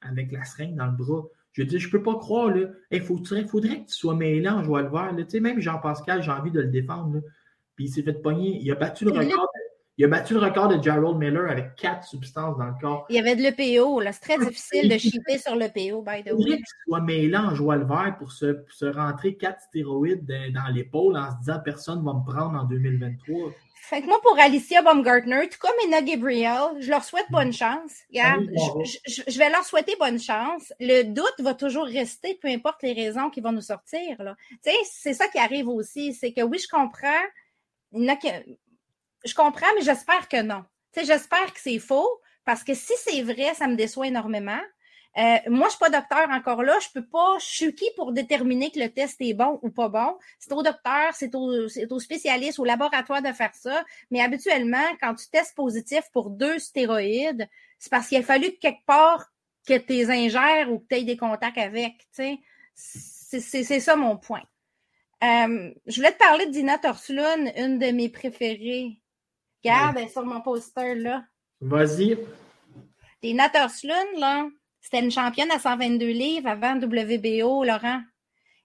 avec 0.01 0.31
la 0.31 0.43
seringue 0.43 0.75
dans 0.75 0.87
le 0.87 0.91
bras. 0.91 1.23
Je 1.53 1.63
dis, 1.63 1.79
je 1.79 1.89
peux 1.89 2.01
pas 2.01 2.15
croire, 2.15 2.49
là. 2.49 2.67
Il 2.91 3.01
faudrait, 3.01 3.45
faudrait 3.45 3.83
que 3.83 3.89
tu 3.89 3.95
sois 3.95 4.15
mêlé 4.15 4.47
en 4.49 4.63
joie 4.63 4.81
le 4.81 4.89
vert. 4.89 5.13
Tu 5.15 5.25
sais, 5.29 5.39
même 5.39 5.59
Jean-Pascal, 5.59 6.21
j'ai 6.23 6.31
envie 6.31 6.51
de 6.51 6.61
le 6.61 6.67
défendre. 6.67 7.15
Là. 7.15 7.21
Puis 7.75 7.85
il 7.85 7.89
s'est 7.89 8.03
fait 8.03 8.13
pogner. 8.13 8.59
Il 8.61 8.71
a 8.71 8.75
battu 8.75 9.05
le 9.05 9.11
record. 9.11 9.49
Il 9.99 10.05
a 10.05 10.07
battu 10.07 10.33
le 10.33 10.39
record 10.39 10.69
de 10.69 10.81
Gerald 10.81 11.17
Miller 11.17 11.51
avec 11.51 11.75
quatre 11.75 12.03
substances 12.03 12.57
dans 12.57 12.65
le 12.65 12.73
corps. 12.81 13.05
Il 13.09 13.15
y 13.15 13.19
avait 13.19 13.35
de 13.35 13.43
l'EPO. 13.43 14.01
C'est 14.11 14.21
très 14.21 14.37
difficile 14.39 14.89
de 14.89 14.97
chipper 14.97 15.37
sur 15.37 15.55
l'EPO, 15.55 16.01
by 16.01 16.23
the 16.23 16.33
way. 16.33 16.57
Il 16.57 16.63
soit 16.87 17.01
mêlé 17.01 17.37
en 17.37 17.53
joie 17.53 17.75
le 17.75 17.85
vert 17.85 18.15
pour 18.17 18.31
se, 18.31 18.53
pour 18.53 18.71
se 18.71 18.85
rentrer 18.85 19.35
quatre 19.35 19.61
stéroïdes 19.61 20.25
dans, 20.25 20.73
l'épaule 20.73 21.15
en 21.15 21.29
se 21.29 21.37
disant 21.41 21.59
personne 21.63 21.99
ne 21.99 22.05
va 22.05 22.13
me 22.13 22.25
prendre 22.25 22.59
en 22.59 22.63
2023. 22.63 23.51
Fait 23.75 24.01
que 24.01 24.07
moi, 24.07 24.19
pour 24.23 24.39
Alicia 24.39 24.81
Baumgartner, 24.81 25.47
tout 25.49 25.59
comme 25.59 25.75
Ena 25.85 26.01
Gabriel, 26.01 26.79
je 26.79 26.89
leur 26.89 27.03
souhaite 27.03 27.27
bonne 27.29 27.53
chance. 27.53 27.91
Regarde, 28.09 28.49
je, 29.05 29.37
vais 29.37 29.49
leur 29.51 29.63
souhaiter 29.63 29.95
bonne 29.99 30.19
chance. 30.19 30.73
Le 30.79 31.03
doute 31.03 31.35
va 31.39 31.53
toujours 31.53 31.85
rester, 31.85 32.39
peu 32.41 32.47
importe 32.47 32.81
les 32.81 32.93
raisons 32.93 33.29
qui 33.29 33.41
vont 33.41 33.51
nous 33.51 33.61
sortir. 33.61 34.17
Tu 34.17 34.71
sais, 34.71 34.77
c'est 34.85 35.13
ça 35.13 35.27
qui 35.27 35.37
arrive 35.37 35.67
aussi. 35.67 36.15
C'est 36.15 36.31
que 36.31 36.41
oui, 36.41 36.57
je 36.57 36.67
comprends 36.67 37.21
je 39.25 39.33
comprends, 39.35 39.67
mais 39.75 39.81
j'espère 39.83 40.27
que 40.27 40.41
non. 40.41 40.63
j'espère 40.95 41.53
que 41.53 41.59
c'est 41.59 41.79
faux, 41.79 42.21
parce 42.45 42.63
que 42.63 42.73
si 42.73 42.93
c'est 42.97 43.21
vrai, 43.21 43.53
ça 43.53 43.67
me 43.67 43.75
déçoit 43.75 44.07
énormément. 44.07 44.61
Euh, 45.15 45.37
moi, 45.47 45.67
je 45.67 45.71
suis 45.71 45.79
pas 45.79 45.91
docteur 45.91 46.27
encore 46.31 46.63
là. 46.63 46.75
Je 46.79 46.87
peux 46.93 47.05
pas. 47.05 47.37
Je 47.39 47.45
suis 47.45 47.75
qui 47.75 47.85
pour 47.95 48.13
déterminer 48.13 48.71
que 48.71 48.79
le 48.79 48.89
test 48.89 49.17
est 49.19 49.33
bon 49.33 49.59
ou 49.61 49.69
pas 49.69 49.89
bon? 49.89 50.17
C'est 50.39 50.51
au 50.53 50.63
docteur, 50.63 51.13
c'est 51.13 51.35
au, 51.35 51.67
au 51.91 51.99
spécialiste, 51.99 52.57
au 52.57 52.65
laboratoire 52.65 53.21
de 53.21 53.31
faire 53.31 53.53
ça. 53.53 53.85
Mais 54.09 54.21
habituellement, 54.21 54.83
quand 54.99 55.13
tu 55.13 55.29
testes 55.29 55.55
positif 55.55 56.01
pour 56.13 56.31
deux 56.31 56.57
stéroïdes, 56.57 57.47
c'est 57.77 57.91
parce 57.91 58.07
qu'il 58.07 58.17
a 58.17 58.23
fallu 58.23 58.51
que 58.53 58.59
quelque 58.59 58.85
part 58.87 59.27
que 59.67 59.77
tu 59.77 59.93
les 59.93 60.09
ingères 60.09 60.71
ou 60.71 60.79
que 60.79 60.87
tu 60.89 60.95
aies 60.95 61.03
des 61.03 61.17
contacts 61.17 61.59
avec. 61.59 62.07
C'est 62.73 63.79
ça 63.79 63.95
mon 63.95 64.17
point. 64.17 64.43
Euh, 65.23 65.71
je 65.85 65.95
voulais 65.97 66.11
te 66.11 66.17
parler 66.17 66.47
de 66.47 66.51
Dina 66.51 66.77
Torslund, 66.79 67.53
une 67.55 67.79
de 67.79 67.91
mes 67.91 68.09
préférées. 68.09 68.99
Regarde, 69.63 70.09
sur 70.09 70.25
mon 70.25 70.41
poster 70.41 70.95
là. 70.95 71.23
Vas-y. 71.61 72.17
Dina 73.21 73.47
Torslund, 73.47 74.17
là, 74.17 74.47
c'était 74.81 74.99
une 74.99 75.11
championne 75.11 75.49
à 75.51 75.59
122 75.59 76.07
livres 76.07 76.49
avant 76.49 76.75
WBO, 76.75 77.63
Laurent. 77.63 78.01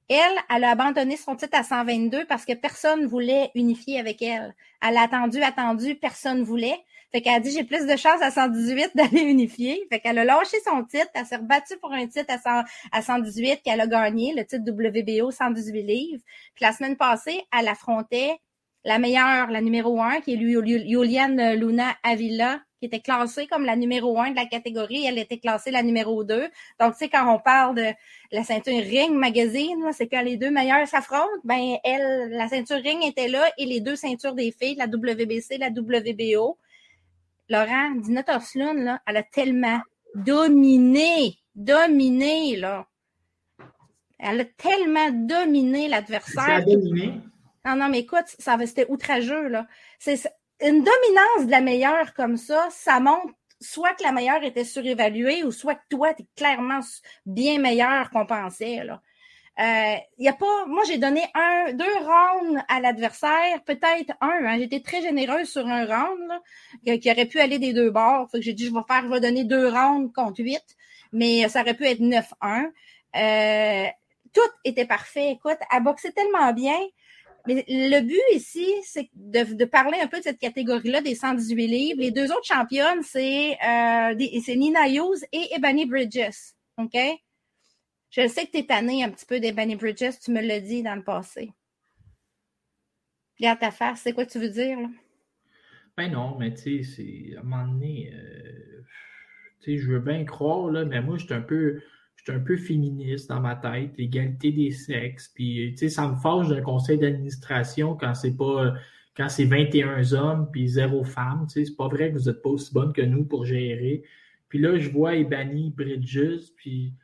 Elle, 0.08 0.36
elle 0.50 0.64
a 0.64 0.70
abandonné 0.70 1.16
son 1.16 1.36
titre 1.36 1.56
à 1.56 1.62
122 1.62 2.24
parce 2.24 2.44
que 2.44 2.54
personne 2.54 3.02
ne 3.02 3.06
voulait 3.06 3.50
unifier 3.54 4.00
avec 4.00 4.20
elle. 4.22 4.54
Elle 4.82 4.96
a 4.96 5.02
attendu, 5.02 5.40
attendu, 5.42 5.94
personne 5.94 6.40
ne 6.40 6.44
voulait. 6.44 6.78
Fait 7.12 7.22
qu'elle 7.22 7.34
a 7.34 7.40
dit, 7.40 7.52
j'ai 7.52 7.64
plus 7.64 7.86
de 7.86 7.96
chances 7.96 8.20
à 8.20 8.30
118 8.30 8.90
d'aller 8.96 9.20
unifier. 9.20 9.86
Fait 9.90 10.00
qu'elle 10.00 10.18
a 10.18 10.24
lâché 10.24 10.56
son 10.64 10.82
titre. 10.82 11.08
Elle 11.14 11.26
s'est 11.26 11.36
rebattue 11.36 11.76
pour 11.78 11.92
un 11.92 12.06
titre 12.06 12.34
à, 12.44 12.64
à 12.90 13.02
118 13.02 13.62
qu'elle 13.62 13.80
a 13.80 13.86
gagné, 13.86 14.34
le 14.34 14.44
titre 14.44 14.64
WBO 14.68 15.30
118 15.30 15.82
livres. 15.82 16.22
Puis 16.54 16.64
la 16.64 16.72
semaine 16.72 16.96
passée, 16.96 17.42
elle 17.56 17.68
affrontait 17.68 18.40
la 18.88 18.98
meilleure, 18.98 19.50
la 19.50 19.60
numéro 19.60 20.00
un, 20.00 20.22
qui 20.22 20.32
est 20.32 20.38
Juliane 20.38 21.52
Luna 21.56 21.94
Avila, 22.02 22.60
qui 22.80 22.86
était 22.86 23.00
classée 23.00 23.46
comme 23.46 23.66
la 23.66 23.76
numéro 23.76 24.18
un 24.18 24.30
de 24.30 24.36
la 24.36 24.46
catégorie. 24.46 25.04
Elle 25.04 25.18
était 25.18 25.36
classée 25.36 25.70
la 25.70 25.82
numéro 25.82 26.24
deux. 26.24 26.46
Donc, 26.80 26.92
tu 26.92 27.00
sais, 27.00 27.10
quand 27.10 27.30
on 27.30 27.38
parle 27.38 27.74
de 27.74 27.84
la 28.32 28.44
ceinture 28.44 28.82
Ring 28.82 29.12
Magazine, 29.12 29.90
c'est 29.92 30.08
quand 30.08 30.22
les 30.22 30.38
deux 30.38 30.50
meilleures 30.50 30.88
s'affrontent, 30.88 31.28
ben, 31.44 31.76
elle, 31.84 32.30
la 32.30 32.48
ceinture 32.48 32.78
Ring 32.78 33.04
était 33.04 33.28
là 33.28 33.44
et 33.58 33.66
les 33.66 33.80
deux 33.80 33.94
ceintures 33.94 34.34
des 34.34 34.52
filles, 34.52 34.76
la 34.76 34.86
WBC, 34.86 35.58
la 35.58 35.68
WBO. 35.68 36.56
Laurent, 37.50 37.90
Dina 37.96 38.22
Torslund, 38.22 38.84
là, 38.84 39.02
elle 39.06 39.18
a 39.18 39.22
tellement 39.22 39.80
dominé, 40.14 41.36
dominé, 41.54 42.56
là. 42.56 42.86
Elle 44.18 44.40
a 44.40 44.44
tellement 44.46 45.10
dominé 45.10 45.88
l'adversaire. 45.88 46.64
Dominé? 47.64 47.76
Non, 47.78 47.84
non, 47.84 47.90
mais 47.90 48.00
écoute, 48.00 48.26
ça 48.38 48.56
c'était 48.66 48.86
outrageux, 48.88 49.48
là. 49.48 49.66
C'est 49.98 50.20
une 50.60 50.84
dominance 50.84 51.46
de 51.46 51.50
la 51.50 51.60
meilleure 51.60 52.14
comme 52.14 52.36
ça, 52.36 52.68
ça 52.70 53.00
montre 53.00 53.34
soit 53.60 53.94
que 53.94 54.04
la 54.04 54.12
meilleure 54.12 54.44
était 54.44 54.64
surévaluée 54.64 55.42
ou 55.44 55.50
soit 55.50 55.74
que 55.74 55.86
toi, 55.90 56.14
tu 56.14 56.22
es 56.22 56.26
clairement 56.36 56.80
bien 57.26 57.58
meilleur 57.58 58.10
qu'on 58.10 58.26
pensait, 58.26 58.84
là. 58.84 59.02
Euh, 59.60 59.96
y 60.18 60.28
a 60.28 60.32
pas, 60.34 60.66
moi, 60.66 60.84
j'ai 60.86 60.98
donné 60.98 61.24
un, 61.34 61.72
deux 61.72 61.96
rounds 61.96 62.62
à 62.68 62.80
l'adversaire, 62.80 63.60
peut-être 63.64 64.12
un. 64.20 64.44
Hein, 64.44 64.58
J'étais 64.58 64.80
très 64.80 65.02
généreuse 65.02 65.48
sur 65.48 65.66
un 65.66 65.84
round 65.84 67.00
qui, 67.00 67.10
aurait 67.10 67.26
pu 67.26 67.40
aller 67.40 67.58
des 67.58 67.72
deux 67.72 67.90
bords. 67.90 68.28
J'ai 68.34 68.52
dit, 68.52 68.66
je 68.66 68.72
vais 68.72 68.82
faire, 68.86 69.02
je 69.02 69.08
vais 69.08 69.20
donner 69.20 69.42
deux 69.42 69.68
rounds 69.68 70.12
contre 70.14 70.42
huit, 70.44 70.64
mais 71.12 71.48
ça 71.48 71.62
aurait 71.62 71.74
pu 71.74 71.86
être 71.86 71.98
9-1. 71.98 72.70
Euh, 73.16 73.86
tout 74.32 74.50
était 74.64 74.86
parfait. 74.86 75.32
Écoute, 75.32 75.58
elle 75.74 75.82
boxait 75.82 76.12
tellement 76.12 76.52
bien. 76.52 76.78
Mais 77.48 77.64
le 77.66 78.00
but 78.02 78.20
ici, 78.34 78.66
c'est 78.84 79.08
de, 79.14 79.64
parler 79.64 79.98
un 80.02 80.06
peu 80.06 80.18
de 80.18 80.22
cette 80.22 80.38
catégorie-là 80.38 81.00
des 81.00 81.14
118 81.14 81.66
livres. 81.66 82.00
Les 82.00 82.10
deux 82.10 82.30
autres 82.30 82.44
championnes, 82.44 83.02
c'est 83.02 83.52
euh, 83.52 84.14
Nina 84.54 84.86
Hughes 84.88 85.24
et 85.32 85.54
Ebony 85.56 85.86
Bridges. 85.86 86.52
OK? 86.76 86.96
Je 88.10 88.26
sais 88.28 88.46
que 88.46 88.52
tu 88.52 88.58
es 88.58 88.66
tanné 88.66 89.02
un 89.02 89.10
petit 89.10 89.26
peu 89.26 89.40
des 89.40 89.52
Benny 89.52 89.76
Bridges, 89.76 90.18
tu 90.22 90.30
me 90.30 90.40
l'as 90.40 90.60
dit 90.60 90.82
dans 90.82 90.94
le 90.94 91.04
passé. 91.04 91.50
Regarde 93.38 93.60
ta 93.60 93.70
face, 93.70 94.00
c'est 94.02 94.12
quoi 94.12 94.26
tu 94.26 94.38
veux 94.38 94.48
dire? 94.48 94.78
Ben 95.96 96.12
non, 96.12 96.36
mais 96.38 96.54
tu 96.54 96.84
sais, 96.84 96.96
c'est 96.96 97.36
à 97.36 97.40
un 97.40 97.42
moment 97.42 97.72
donné, 97.72 98.12
euh, 98.14 98.82
tu 99.60 99.72
sais, 99.72 99.78
je 99.78 99.90
veux 99.90 100.00
bien 100.00 100.24
croire, 100.24 100.70
là, 100.70 100.84
mais 100.84 101.00
moi, 101.00 101.18
je 101.18 101.24
suis 101.24 101.34
un 101.34 101.40
peu. 101.40 101.82
Un 102.28 102.40
peu 102.40 102.56
féministe 102.56 103.28
dans 103.28 103.40
ma 103.40 103.56
tête, 103.56 103.96
l'égalité 103.96 104.52
des 104.52 104.70
sexes. 104.70 105.28
Puis, 105.34 105.72
tu 105.72 105.78
sais, 105.78 105.88
ça 105.88 106.08
me 106.08 106.16
fâche 106.16 106.48
d'un 106.48 106.60
conseil 106.60 106.98
d'administration 106.98 107.94
quand 107.94 108.14
c'est 108.14 108.36
pas 108.36 108.74
quand 109.16 109.28
c'est 109.28 109.46
21 109.46 110.12
hommes 110.12 110.48
puis 110.52 110.68
zéro 110.68 111.02
femme. 111.02 111.46
Tu 111.48 111.54
sais, 111.54 111.64
c'est 111.64 111.76
pas 111.76 111.88
vrai 111.88 112.12
que 112.12 112.18
vous 112.18 112.30
n'êtes 112.30 112.42
pas 112.42 112.50
aussi 112.50 112.72
bonne 112.72 112.92
que 112.92 113.02
nous 113.02 113.24
pour 113.24 113.44
gérer. 113.44 114.02
Puis 114.48 114.58
là, 114.58 114.78
je 114.78 114.88
vois 114.90 115.16
Ebony 115.16 115.70
Bridges, 115.70 116.52
puis 116.56 116.94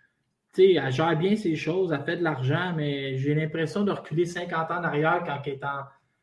sais, 0.54 0.72
elle 0.74 0.92
gère 0.92 1.16
bien 1.16 1.36
ses 1.36 1.56
choses, 1.56 1.92
elle 1.92 2.04
fait 2.04 2.16
de 2.16 2.22
l'argent, 2.22 2.72
mais 2.76 3.16
j'ai 3.18 3.34
l'impression 3.34 3.84
de 3.84 3.90
reculer 3.90 4.24
50 4.24 4.70
ans 4.70 4.78
en 4.78 4.84
arrière 4.84 5.22
quand 5.26 5.40
elle, 5.44 5.52
est 5.52 5.64
en, 5.64 5.80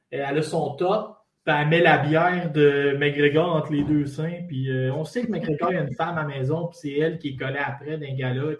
elle 0.10 0.38
a 0.38 0.42
son 0.42 0.76
top, 0.76 1.18
elle 1.46 1.68
met 1.68 1.82
la 1.82 1.98
bière 1.98 2.52
de 2.52 2.96
McGregor 3.00 3.56
entre 3.56 3.72
les 3.72 3.84
deux 3.84 4.06
seins, 4.06 4.44
puis 4.48 4.70
euh, 4.70 4.94
on 4.94 5.04
sait 5.06 5.24
que 5.24 5.32
McGregor 5.32 5.70
a 5.70 5.82
une 5.82 5.94
femme 5.96 6.18
à 6.18 6.22
la 6.22 6.28
maison, 6.28 6.68
puis 6.68 6.80
c'est 6.82 6.98
elle 6.98 7.18
qui 7.18 7.30
est 7.30 7.36
collée 7.36 7.60
après 7.60 7.98
d'un 7.98 8.14
gars-là, 8.14 8.54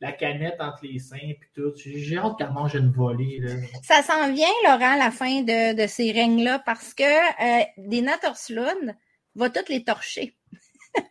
la 0.00 0.12
canette 0.12 0.60
entre 0.60 0.84
les 0.84 0.98
seins, 0.98 1.16
puis 1.40 1.50
tout. 1.54 1.72
J'ai 1.76 2.18
hâte 2.18 2.38
qu'elle 2.38 2.52
mange 2.52 2.74
une 2.74 2.90
volée. 2.90 3.40
Ça 3.82 4.02
s'en 4.02 4.32
vient, 4.32 4.46
Laurent, 4.64 4.96
la 4.96 5.10
fin 5.10 5.42
de, 5.42 5.86
ces 5.86 6.12
règnes-là, 6.12 6.60
parce 6.64 6.94
que 6.94 7.02
euh, 7.02 7.64
Dina 7.78 8.12
va 9.34 9.50
toutes 9.50 9.68
les 9.68 9.84
torcher. 9.84 10.36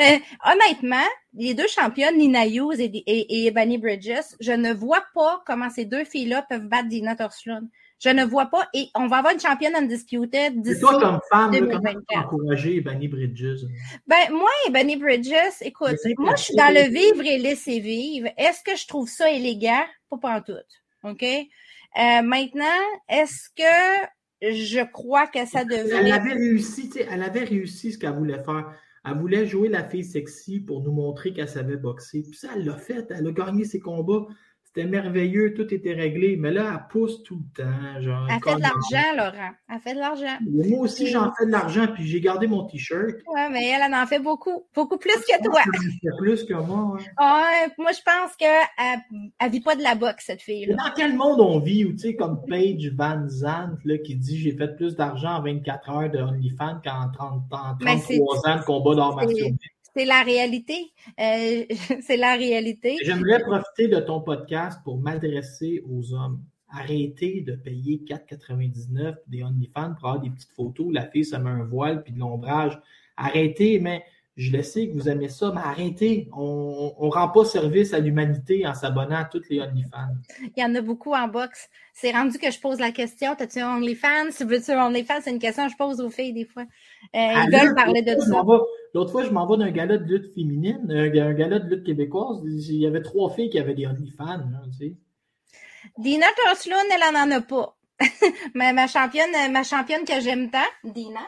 Euh, 0.00 0.18
honnêtement, 0.44 1.06
les 1.34 1.54
deux 1.54 1.68
championnes, 1.68 2.16
Nina 2.16 2.46
Hughes 2.46 2.80
et, 2.80 3.46
et, 3.46 3.50
Bunny 3.50 3.78
Bridges, 3.78 4.34
je 4.40 4.52
ne 4.52 4.72
vois 4.72 5.04
pas 5.14 5.42
comment 5.46 5.70
ces 5.70 5.84
deux 5.84 6.04
filles-là 6.04 6.42
peuvent 6.48 6.66
battre 6.66 6.88
Dina 6.88 7.14
Torslund. 7.14 7.68
Je 8.00 8.10
ne 8.10 8.24
vois 8.24 8.46
pas. 8.46 8.68
Et 8.74 8.88
on 8.94 9.08
va 9.08 9.18
avoir 9.18 9.34
une 9.34 9.40
championne 9.40 9.74
undisputed 9.74 10.62
d'ici 10.62 10.80
toi, 10.80 11.00
comme 11.00 11.20
femme, 11.30 11.52
comment 11.52 11.92
encourager 12.14 12.80
Bunny 12.80 13.08
Bridges? 13.08 13.64
Ben, 14.06 14.30
moi 14.30 14.50
et 14.66 14.70
Bunny 14.70 14.96
Bridges, 14.96 15.60
écoute, 15.62 15.96
moi, 16.16 16.36
je 16.36 16.44
suis 16.44 16.54
dans 16.54 16.72
le 16.72 16.88
vivre 16.88 17.26
et 17.26 17.38
laisser 17.38 17.80
vivre. 17.80 18.28
Est-ce 18.36 18.62
que 18.62 18.76
je 18.76 18.86
trouve 18.86 19.08
ça 19.08 19.30
élégant? 19.30 19.84
Pas 20.10 20.18
pas 20.18 20.40
tout. 20.40 20.52
OK? 21.02 21.24
Euh, 21.24 22.22
maintenant, 22.22 22.64
est-ce 23.08 23.48
que 23.56 24.06
je 24.42 24.84
crois 24.84 25.26
que 25.26 25.44
ça 25.46 25.64
devrait... 25.64 25.96
Elle 25.96 26.12
avait 26.12 26.34
réussi, 26.34 26.90
elle 27.10 27.22
avait 27.22 27.44
réussi 27.44 27.92
ce 27.92 27.98
qu'elle 27.98 28.14
voulait 28.14 28.42
faire 28.44 28.72
Elle 29.04 29.18
voulait 29.18 29.46
jouer 29.46 29.68
la 29.68 29.82
fille 29.82 30.04
sexy 30.04 30.60
pour 30.60 30.82
nous 30.82 30.92
montrer 30.92 31.32
qu'elle 31.32 31.48
savait 31.48 31.76
boxer. 31.76 32.22
Puis 32.22 32.38
ça, 32.38 32.50
elle 32.54 32.64
l'a 32.64 32.76
fait. 32.76 33.06
Elle 33.10 33.26
a 33.26 33.32
gagné 33.32 33.64
ses 33.64 33.80
combats. 33.80 34.26
C'était 34.78 34.90
merveilleux, 34.90 35.54
tout 35.54 35.74
était 35.74 35.92
réglé. 35.92 36.36
Mais 36.36 36.52
là, 36.52 36.70
elle 36.72 36.88
pousse 36.88 37.24
tout 37.24 37.42
le 37.56 37.64
temps. 37.64 38.00
Genre, 38.00 38.28
elle 38.30 38.38
fait 38.40 38.54
de 38.54 38.60
l'argent, 38.60 39.16
Laurent. 39.16 39.50
Elle 39.68 39.80
fait 39.80 39.94
de 39.94 39.98
l'argent. 39.98 40.38
Moi 40.70 40.78
aussi, 40.78 41.08
j'en 41.08 41.32
fais 41.34 41.46
de 41.46 41.50
l'argent, 41.50 41.88
puis 41.92 42.06
j'ai 42.06 42.20
gardé 42.20 42.46
mon 42.46 42.64
T-shirt. 42.64 43.16
Oui, 43.26 43.40
mais 43.50 43.70
elle, 43.70 43.92
en 43.92 44.06
fait 44.06 44.20
beaucoup. 44.20 44.66
Beaucoup 44.76 44.96
plus 44.96 45.16
que 45.16 45.44
toi. 45.44 45.62
Elle 45.64 46.10
plus 46.18 46.44
que 46.44 46.54
moi. 46.54 46.96
Ouais. 46.96 47.72
moi, 47.78 47.90
je 47.90 48.02
pense 48.04 48.36
qu'elle 48.36 49.40
ne 49.42 49.50
vit 49.50 49.60
pas 49.60 49.74
de 49.74 49.82
la 49.82 49.96
boxe, 49.96 50.26
cette 50.26 50.42
fille-là. 50.42 50.76
Dans 50.76 50.92
quel 50.94 51.16
monde 51.16 51.40
on 51.40 51.58
vit, 51.58 51.84
tu 51.90 51.98
sais, 51.98 52.14
comme 52.14 52.44
Paige 52.46 52.92
Van 52.94 53.26
Zandt, 53.26 53.80
là, 53.84 53.98
qui 53.98 54.14
dit 54.14 54.38
j'ai 54.38 54.56
fait 54.56 54.76
plus 54.76 54.94
d'argent 54.94 55.38
en 55.38 55.42
24 55.42 55.90
heures 55.90 56.10
de 56.10 56.18
OnlyFans 56.18 56.80
qu'en 56.84 57.10
30, 57.12 57.42
33 57.80 58.48
ans 58.48 58.58
de 58.58 58.64
combat 58.64 58.94
d'art 58.94 59.16
martiaux 59.16 59.48
c'est 59.98 60.04
la 60.04 60.22
réalité. 60.22 60.92
Euh, 61.18 61.64
c'est 62.02 62.16
la 62.16 62.34
réalité. 62.34 62.96
J'aimerais 63.04 63.40
profiter 63.40 63.88
de 63.88 63.98
ton 63.98 64.20
podcast 64.20 64.80
pour 64.84 64.98
m'adresser 64.98 65.82
aux 65.90 66.14
hommes. 66.14 66.40
Arrêtez 66.70 67.40
de 67.40 67.56
payer 67.56 68.02
4,99 68.06 69.16
des 69.26 69.42
OnlyFans 69.42 69.94
pour 69.98 70.08
avoir 70.08 70.20
des 70.20 70.30
petites 70.30 70.52
photos. 70.52 70.86
La 70.92 71.06
fille 71.06 71.24
se 71.24 71.34
met 71.34 71.50
un 71.50 71.64
voile 71.64 72.04
puis 72.04 72.12
de 72.12 72.20
l'ombrage. 72.20 72.78
Arrêtez, 73.16 73.80
mais 73.80 74.04
je 74.36 74.52
le 74.52 74.62
sais 74.62 74.86
que 74.86 74.92
vous 74.92 75.08
aimez 75.08 75.28
ça, 75.28 75.50
mais 75.52 75.60
arrêtez. 75.60 76.28
On 76.32 76.94
ne 77.00 77.10
rend 77.10 77.28
pas 77.30 77.44
service 77.44 77.92
à 77.92 77.98
l'humanité 77.98 78.64
en 78.68 78.74
s'abonnant 78.74 79.16
à 79.16 79.24
toutes 79.24 79.48
les 79.48 79.60
OnlyFans. 79.60 80.14
Il 80.56 80.62
y 80.62 80.64
en 80.64 80.72
a 80.76 80.80
beaucoup 80.80 81.12
en 81.12 81.26
boxe. 81.26 81.68
C'est 81.92 82.12
rendu 82.12 82.38
que 82.38 82.48
je 82.48 82.60
pose 82.60 82.78
la 82.78 82.92
question 82.92 83.34
T'as-tu 83.34 83.58
un 83.58 83.78
OnlyFans? 83.78 84.30
Veux-tu 84.46 84.70
un 84.70 84.86
OnlyFans? 84.86 85.22
C'est 85.22 85.32
une 85.32 85.40
question 85.40 85.66
que 85.66 85.72
je 85.72 85.76
pose 85.76 86.00
aux 86.00 86.10
filles 86.10 86.34
des 86.34 86.44
fois. 86.44 86.62
Euh, 86.62 86.66
ils 87.18 87.50
veulent 87.50 87.74
parler 87.74 88.02
de 88.02 88.14
ça. 88.20 88.44
L'autre 88.98 89.12
fois, 89.12 89.22
je 89.22 89.30
m'en 89.30 89.46
vais 89.46 89.58
d'un 89.58 89.70
gala 89.70 89.96
de 89.96 90.12
lutte 90.12 90.34
féminine, 90.34 90.90
un, 90.90 91.08
gala 91.08 91.60
de 91.60 91.72
lutte 91.72 91.86
québécoise. 91.86 92.42
Il 92.44 92.80
y 92.80 92.84
avait 92.84 93.00
trois 93.00 93.30
filles 93.30 93.48
qui 93.48 93.60
avaient 93.60 93.74
des 93.74 93.86
OnlyFans. 93.86 94.42
Dina 95.96 96.26
Torslund, 96.36 96.88
elle 96.92 97.14
n'en 97.14 97.36
a 97.36 97.40
pas. 97.40 97.76
mais 98.56 98.72
ma 98.72 98.88
championne, 98.88 99.52
ma 99.52 99.62
championne 99.62 100.04
que 100.04 100.20
j'aime 100.20 100.50
tant, 100.50 100.58
Dina, 100.82 101.20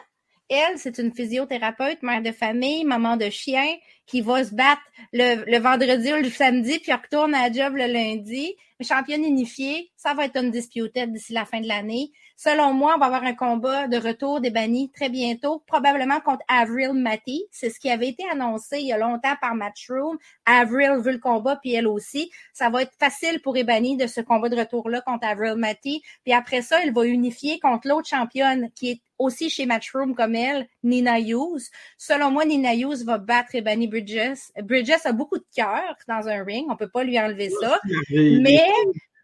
elle, 0.49 0.77
c'est 0.79 0.97
une 0.97 1.13
physiothérapeute, 1.13 2.03
mère 2.03 2.21
de 2.21 2.33
famille, 2.33 2.83
maman 2.83 3.15
de 3.15 3.29
chien, 3.29 3.77
qui 4.05 4.19
va 4.19 4.43
se 4.43 4.53
battre 4.53 4.81
le, 5.13 5.57
vendredi 5.59 6.11
ou 6.11 6.17
le 6.17 6.29
samedi, 6.29 6.77
puis 6.79 6.91
retourne 6.91 7.33
à 7.33 7.47
la 7.47 7.53
job 7.53 7.77
le 7.77 7.85
lundi. 7.85 8.53
Championne 8.81 9.23
unifiée, 9.23 9.93
ça 9.95 10.13
va 10.13 10.25
être 10.25 10.35
une 10.35 10.51
disputed 10.51 11.13
d'ici 11.13 11.31
la 11.31 11.45
fin 11.45 11.61
de 11.61 11.69
l'année. 11.69 12.11
Selon 12.43 12.73
moi, 12.73 12.93
on 12.95 12.97
va 12.97 13.05
avoir 13.05 13.23
un 13.23 13.35
combat 13.35 13.87
de 13.87 13.97
retour 13.97 14.41
des 14.41 14.49
bannis 14.49 14.89
très 14.89 15.09
bientôt, 15.09 15.61
probablement 15.67 16.19
contre 16.21 16.43
Avril 16.47 16.93
Matty. 16.93 17.45
C'est 17.51 17.69
ce 17.69 17.79
qui 17.79 17.87
avait 17.87 18.07
été 18.07 18.23
annoncé 18.31 18.79
il 18.79 18.87
y 18.87 18.91
a 18.91 18.97
longtemps 18.97 19.35
par 19.39 19.53
Matchroom. 19.53 20.17
Avril 20.47 20.93
veut 21.03 21.11
le 21.11 21.19
combat, 21.19 21.57
puis 21.57 21.73
elle 21.73 21.85
aussi. 21.85 22.31
Ça 22.51 22.71
va 22.71 22.81
être 22.81 22.95
facile 22.99 23.43
pour 23.43 23.57
Ebony 23.57 23.95
de 23.95 24.07
ce 24.07 24.21
combat 24.21 24.49
de 24.49 24.55
retour-là 24.55 25.01
contre 25.01 25.27
Avril 25.27 25.53
Matty. 25.55 26.01
Puis 26.23 26.33
après 26.33 26.63
ça, 26.63 26.83
il 26.83 26.91
va 26.91 27.05
unifier 27.05 27.59
contre 27.59 27.87
l'autre 27.87 28.07
championne 28.07 28.71
qui 28.73 28.89
est 28.89 29.01
aussi 29.19 29.51
chez 29.51 29.67
Matchroom 29.67 30.15
comme 30.15 30.33
elle, 30.33 30.67
Nina 30.81 31.19
Hughes. 31.19 31.69
Selon 31.99 32.31
moi, 32.31 32.45
Nina 32.45 32.73
Hughes 32.73 33.03
va 33.05 33.19
battre 33.19 33.53
Ebony 33.53 33.87
Bridges. 33.87 34.49
Bridges 34.63 35.05
a 35.05 35.11
beaucoup 35.11 35.37
de 35.37 35.45
cœur 35.55 35.95
dans 36.07 36.27
un 36.27 36.43
ring. 36.43 36.65
On 36.71 36.75
peut 36.75 36.89
pas 36.89 37.03
lui 37.03 37.19
enlever 37.19 37.51
ça. 37.61 37.79
Mais 38.09 38.65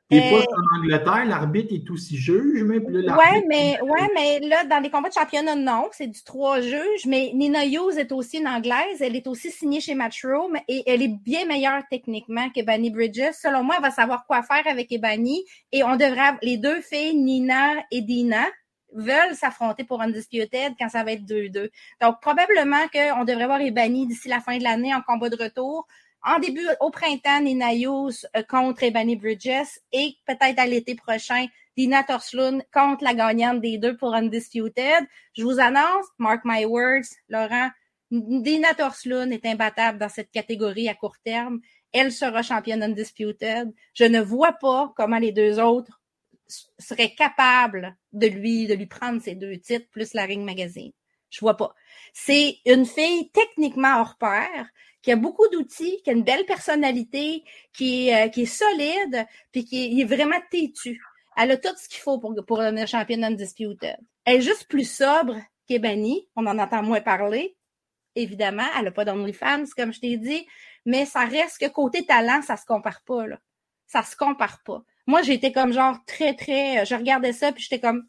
et 0.09 0.21
pas 0.21 0.39
en 0.39 0.79
Angleterre, 0.79 1.25
l'arbitre 1.25 1.73
est 1.73 1.89
aussi 1.89 2.15
juge, 2.15 2.63
mais 2.63 2.79
ouais, 2.79 3.43
mais 3.47 3.77
ouais, 3.81 4.09
mais 4.15 4.39
là, 4.39 4.63
dans 4.63 4.79
les 4.79 4.89
combats 4.89 5.09
de 5.09 5.13
championnat, 5.13 5.55
non, 5.55 5.89
c'est 5.91 6.07
du 6.07 6.23
trois 6.23 6.61
juges. 6.61 7.05
Mais 7.05 7.31
Nina 7.33 7.65
Hughes 7.65 7.97
est 7.97 8.13
aussi 8.13 8.37
une 8.37 8.47
anglaise, 8.47 9.01
elle 9.01 9.17
est 9.17 9.27
aussi 9.27 9.51
signée 9.51 9.81
chez 9.81 9.95
Matchroom 9.95 10.55
et 10.69 10.83
elle 10.89 11.01
est 11.01 11.13
bien 11.23 11.45
meilleure 11.45 11.83
techniquement 11.89 12.49
qu'Ebony 12.51 12.89
Bridges. 12.89 13.33
Selon 13.33 13.63
moi, 13.63 13.75
elle 13.77 13.83
va 13.83 13.91
savoir 13.91 14.25
quoi 14.25 14.43
faire 14.43 14.65
avec 14.65 14.91
Ebony 14.93 15.43
et 15.73 15.83
on 15.83 15.97
devrait 15.97 16.37
les 16.41 16.55
deux 16.55 16.79
filles, 16.79 17.15
Nina 17.15 17.73
et 17.91 18.01
Dina, 18.01 18.45
veulent 18.93 19.35
s'affronter 19.35 19.83
pour 19.83 20.01
Undisputed 20.01 20.73
quand 20.79 20.87
ça 20.87 21.03
va 21.03 21.11
être 21.11 21.23
2-2. 21.23 21.69
Donc, 22.01 22.21
probablement 22.21 22.87
qu'on 22.93 23.25
devrait 23.25 23.45
voir 23.45 23.59
Ebony 23.59 24.07
d'ici 24.07 24.29
la 24.29 24.39
fin 24.39 24.57
de 24.57 24.63
l'année 24.63 24.95
en 24.95 25.01
combat 25.01 25.29
de 25.29 25.35
retour 25.35 25.85
en 26.27 26.39
début, 26.39 26.67
au 26.81 26.91
printemps, 26.91 27.39
Nina 27.41 27.71
euh, 27.71 28.43
contre 28.49 28.83
Ebony 28.83 29.15
Bridges 29.15 29.79
et 29.93 30.15
peut-être 30.25 30.59
à 30.59 30.65
l'été 30.67 30.93
prochain, 30.95 31.47
Dina 31.77 32.03
Torslund 32.03 32.63
contre 32.73 33.03
la 33.03 33.13
gagnante 33.13 33.61
des 33.61 33.77
deux 33.77 33.95
pour 33.95 34.13
Undisputed. 34.13 35.07
Je 35.33 35.43
vous 35.43 35.59
annonce, 35.59 36.05
mark 36.17 36.41
my 36.43 36.65
words, 36.65 37.07
Laurent, 37.29 37.69
Dina 38.11 38.73
Torslund 38.73 39.31
est 39.31 39.45
imbattable 39.45 39.99
dans 39.99 40.09
cette 40.09 40.31
catégorie 40.31 40.89
à 40.89 40.95
court 40.95 41.17
terme. 41.23 41.61
Elle 41.93 42.11
sera 42.11 42.41
championne 42.41 42.83
Undisputed. 42.83 43.73
Je 43.93 44.03
ne 44.03 44.19
vois 44.19 44.53
pas 44.53 44.93
comment 44.97 45.19
les 45.19 45.31
deux 45.31 45.59
autres 45.59 46.01
seraient 46.77 47.13
capables 47.15 47.95
de 48.11 48.27
lui, 48.27 48.67
de 48.67 48.73
lui 48.73 48.85
prendre 48.85 49.21
ces 49.21 49.35
deux 49.35 49.57
titres 49.57 49.87
plus 49.91 50.13
la 50.13 50.25
Ring 50.25 50.43
Magazine. 50.43 50.91
Je 51.29 51.39
vois 51.39 51.57
pas. 51.57 51.73
C'est 52.13 52.57
une 52.65 52.85
fille 52.85 53.29
techniquement 53.31 53.99
hors 53.99 54.17
pair 54.17 54.67
qui 55.01 55.11
a 55.11 55.15
beaucoup 55.15 55.47
d'outils, 55.49 56.01
qui 56.03 56.09
a 56.09 56.13
une 56.13 56.23
belle 56.23 56.45
personnalité, 56.45 57.43
qui 57.73 58.09
est, 58.09 58.25
euh, 58.25 58.29
qui 58.29 58.43
est 58.43 58.45
solide, 58.45 59.25
puis 59.51 59.65
qui 59.65 60.01
est, 60.01 60.05
vraiment 60.05 60.39
têtue. 60.51 61.01
Elle 61.35 61.51
a 61.51 61.57
tout 61.57 61.75
ce 61.77 61.87
qu'il 61.87 61.99
faut 61.99 62.19
pour, 62.19 62.33
pour 62.45 62.57
devenir 62.57 62.87
championne 62.87 63.23
Undisputed. 63.23 63.97
Elle 64.25 64.37
est 64.37 64.41
juste 64.41 64.67
plus 64.67 64.89
sobre 64.89 65.35
qu'Ebony. 65.67 66.27
On 66.35 66.45
en 66.47 66.57
entend 66.57 66.83
moins 66.83 67.01
parler. 67.01 67.55
Évidemment, 68.15 68.65
elle 68.77 68.85
n'a 68.85 68.91
pas 68.91 69.05
d'OnlyFans, 69.05 69.65
comme 69.75 69.93
je 69.93 69.99
t'ai 69.99 70.17
dit, 70.17 70.47
mais 70.85 71.05
ça 71.05 71.25
reste 71.25 71.59
que 71.59 71.67
côté 71.67 72.05
talent, 72.05 72.41
ça 72.41 72.57
se 72.57 72.65
compare 72.65 73.01
pas, 73.05 73.27
là. 73.27 73.39
Ça 73.85 74.01
se 74.03 74.15
compare 74.15 74.61
pas. 74.65 74.81
Moi, 75.05 75.21
j'étais 75.21 75.51
comme 75.51 75.71
genre 75.71 75.97
très, 76.05 76.33
très. 76.33 76.85
Je 76.85 76.95
regardais 76.95 77.31
ça, 77.31 77.51
puis 77.51 77.63
j'étais 77.63 77.79
comme 77.79 78.05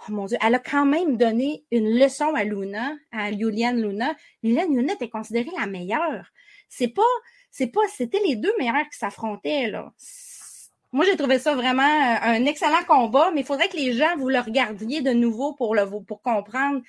Oh 0.00 0.12
mon 0.12 0.26
Dieu, 0.26 0.36
elle 0.42 0.54
a 0.54 0.58
quand 0.58 0.86
même 0.86 1.16
donné 1.16 1.64
une 1.70 1.98
leçon 1.98 2.34
à 2.34 2.44
Luna, 2.44 2.92
à 3.12 3.32
Juliane 3.32 3.80
Luna. 3.80 4.14
Juliane 4.42 4.74
Luna 4.76 4.94
était 4.94 5.08
considérée 5.08 5.50
la 5.58 5.66
meilleure. 5.66 6.26
C'est 6.68 6.88
pas, 6.88 7.02
c'est 7.50 7.68
pas, 7.68 7.80
c'était 7.94 8.20
les 8.26 8.36
deux 8.36 8.52
meilleurs 8.58 8.88
qui 8.90 8.98
s'affrontaient, 8.98 9.70
là. 9.70 9.92
Moi, 10.94 11.04
j'ai 11.04 11.16
trouvé 11.16 11.40
ça 11.40 11.56
vraiment 11.56 11.82
euh, 11.82 12.16
un 12.22 12.44
excellent 12.46 12.84
combat, 12.86 13.32
mais 13.34 13.40
il 13.40 13.46
faudrait 13.46 13.68
que 13.68 13.76
les 13.76 13.94
gens 13.94 14.16
vous 14.16 14.28
le 14.28 14.38
regardiez 14.38 15.02
de 15.02 15.10
nouveau 15.10 15.52
pour 15.52 15.74
le, 15.74 15.84
pour 16.04 16.22
comprendre 16.22 16.82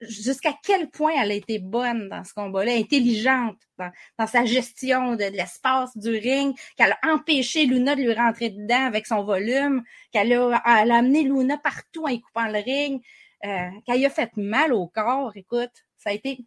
jusqu'à 0.00 0.54
quel 0.62 0.88
point 0.90 1.12
elle 1.20 1.30
a 1.30 1.34
été 1.34 1.58
bonne 1.58 2.08
dans 2.08 2.24
ce 2.24 2.32
combat-là, 2.34 2.72
intelligente 2.72 3.58
dans, 3.78 4.26
sa 4.26 4.44
gestion 4.44 5.16
de, 5.16 5.24
l'espace 5.24 5.96
du 5.96 6.10
ring, 6.10 6.56
qu'elle 6.76 6.92
a 6.92 7.12
empêché 7.12 7.66
Luna 7.66 7.94
de 7.94 8.02
lui 8.02 8.14
rentrer 8.14 8.50
dedans 8.50 8.86
avec 8.86 9.06
son 9.06 9.24
volume, 9.24 9.82
qu'elle 10.12 10.32
a, 10.32 10.56
a 10.56 10.80
amené 10.80 11.22
Luna 11.22 11.58
partout 11.58 12.04
en 12.04 12.08
y 12.08 12.20
coupant 12.20 12.46
le 12.46 12.58
ring, 12.58 13.02
euh, 13.44 13.70
qu'elle 13.86 14.04
a 14.04 14.10
fait 14.10 14.36
mal 14.36 14.72
au 14.72 14.86
corps. 14.86 15.32
Écoute, 15.34 15.72
ça 15.96 16.10
a 16.10 16.12
été 16.12 16.44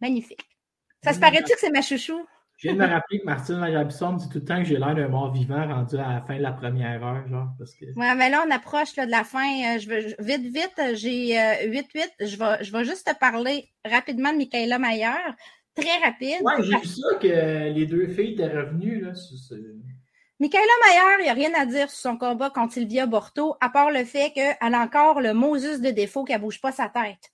magnifique. 0.00 0.40
Ça 1.02 1.12
se 1.12 1.20
paraît-tu 1.20 1.54
que 1.54 1.60
c'est 1.60 1.70
ma 1.70 1.82
chouchou? 1.82 2.26
Je 2.60 2.68
viens 2.68 2.74
de 2.74 2.78
me 2.78 2.92
rappeler 2.92 3.20
que 3.20 3.24
Martine 3.24 3.58
Larabisson 3.58 4.12
dit 4.12 4.28
tout 4.28 4.38
le 4.38 4.44
temps 4.44 4.58
que 4.58 4.64
j'ai 4.64 4.76
l'air 4.76 4.94
d'un 4.94 5.08
mort 5.08 5.32
vivant 5.32 5.66
rendu 5.66 5.96
à 5.96 6.12
la 6.12 6.20
fin 6.20 6.36
de 6.36 6.42
la 6.42 6.52
première 6.52 7.02
heure, 7.02 7.26
genre. 7.26 7.48
Parce 7.58 7.74
que... 7.74 7.86
Ouais, 7.96 8.14
mais 8.14 8.28
là, 8.28 8.44
on 8.46 8.50
approche 8.50 8.94
de 8.96 9.10
la 9.10 9.24
fin. 9.24 9.46
Euh, 9.46 9.78
je 9.78 9.88
veux, 9.88 10.14
vite, 10.18 10.42
vite, 10.42 10.78
j'ai 10.92 11.36
8-8. 11.36 11.38
Euh, 11.70 12.26
je 12.26 12.36
vais, 12.36 12.62
je 12.62 12.70
vais 12.70 12.84
juste 12.84 13.06
te 13.06 13.18
parler 13.18 13.70
rapidement 13.82 14.30
de 14.30 14.36
Michaela 14.36 14.78
Mayer. 14.78 15.08
Très 15.74 16.04
rapide. 16.04 16.42
Ouais, 16.42 16.62
j'ai 16.62 16.76
vu 16.76 16.86
ça 16.86 17.16
que 17.18 17.72
les 17.72 17.86
deux 17.86 18.08
filles 18.08 18.34
étaient 18.34 18.48
revenues. 18.48 19.00
Là, 19.00 19.12
Michaela 20.38 20.64
Mayer, 20.86 21.16
il 21.20 21.22
n'y 21.22 21.30
a 21.30 21.32
rien 21.32 21.52
à 21.58 21.64
dire 21.64 21.88
sur 21.88 22.10
son 22.10 22.18
combat 22.18 22.50
contre 22.50 22.74
Sylvia 22.74 23.06
Borto, 23.06 23.56
à 23.62 23.70
part 23.70 23.90
le 23.90 24.04
fait 24.04 24.32
qu'elle 24.32 24.74
a 24.74 24.80
encore 24.80 25.22
le 25.22 25.32
Moses 25.32 25.80
de 25.80 25.90
défaut 25.90 26.24
qu'elle 26.24 26.40
ne 26.40 26.44
bouge 26.44 26.60
pas 26.60 26.72
sa 26.72 26.90
tête. 26.90 27.30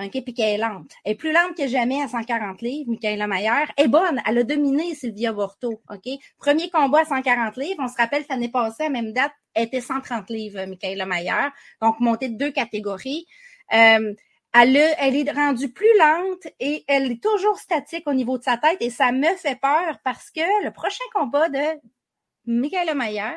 OK, 0.00 0.22
puis 0.22 0.32
qu'elle 0.34 0.54
est 0.54 0.58
lente. 0.58 0.92
Elle 1.04 1.12
est 1.12 1.14
plus 1.16 1.32
lente 1.32 1.56
que 1.56 1.66
jamais 1.66 2.00
à 2.00 2.08
140 2.08 2.62
livres, 2.62 2.90
Michaela 2.90 3.26
Mayer. 3.26 3.64
Elle 3.76 3.86
est 3.86 3.88
bonne, 3.88 4.22
elle 4.26 4.38
a 4.38 4.42
dominé 4.44 4.94
Sylvia 4.94 5.32
Borto. 5.32 5.82
OK? 5.90 6.18
Premier 6.38 6.70
combat 6.70 7.00
à 7.00 7.04
140 7.04 7.56
livres. 7.56 7.80
On 7.80 7.88
se 7.88 7.96
rappelle, 7.96 8.24
l'année 8.30 8.48
passée, 8.48 8.84
à 8.84 8.90
même 8.90 9.12
date, 9.12 9.32
elle 9.54 9.64
était 9.64 9.80
130 9.80 10.30
livres, 10.30 10.64
Michaela 10.66 11.04
Mayer. 11.04 11.48
Donc, 11.82 11.98
montée 11.98 12.28
de 12.28 12.38
deux 12.38 12.52
catégories. 12.52 13.26
Euh, 13.72 14.14
elle, 14.54 14.76
elle 14.76 15.16
est 15.16 15.30
rendue 15.30 15.72
plus 15.72 15.98
lente 15.98 16.46
et 16.58 16.84
elle 16.86 17.12
est 17.12 17.22
toujours 17.22 17.58
statique 17.58 18.06
au 18.06 18.14
niveau 18.14 18.38
de 18.38 18.44
sa 18.44 18.56
tête 18.56 18.78
et 18.80 18.90
ça 18.90 19.12
me 19.12 19.34
fait 19.36 19.60
peur 19.60 19.98
parce 20.04 20.30
que 20.30 20.64
le 20.64 20.70
prochain 20.72 21.04
combat 21.12 21.48
de 21.48 21.80
Michaela 22.46 22.94
Mayer, 22.94 23.34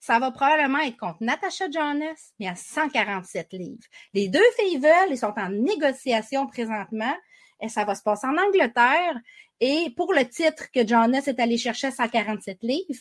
ça 0.00 0.18
va 0.18 0.30
probablement 0.30 0.78
être 0.80 0.96
contre 0.96 1.22
Natasha 1.22 1.70
Jonas, 1.70 2.32
mais 2.38 2.46
à 2.48 2.54
147 2.54 3.52
livres. 3.52 3.86
Les 4.14 4.28
deux 4.28 4.50
filles 4.58 4.78
veulent, 4.78 5.10
ils 5.10 5.18
sont 5.18 5.34
en 5.36 5.48
négociation 5.48 6.46
présentement, 6.46 7.14
et 7.60 7.68
ça 7.68 7.84
va 7.84 7.94
se 7.94 8.02
passer 8.02 8.26
en 8.26 8.36
Angleterre. 8.36 9.18
Et 9.60 9.92
pour 9.96 10.12
le 10.12 10.24
titre 10.28 10.70
que 10.72 10.86
Jonas 10.86 11.24
est 11.26 11.40
allé 11.40 11.58
chercher 11.58 11.88
à 11.88 11.90
147 11.90 12.58
livres, 12.62 13.00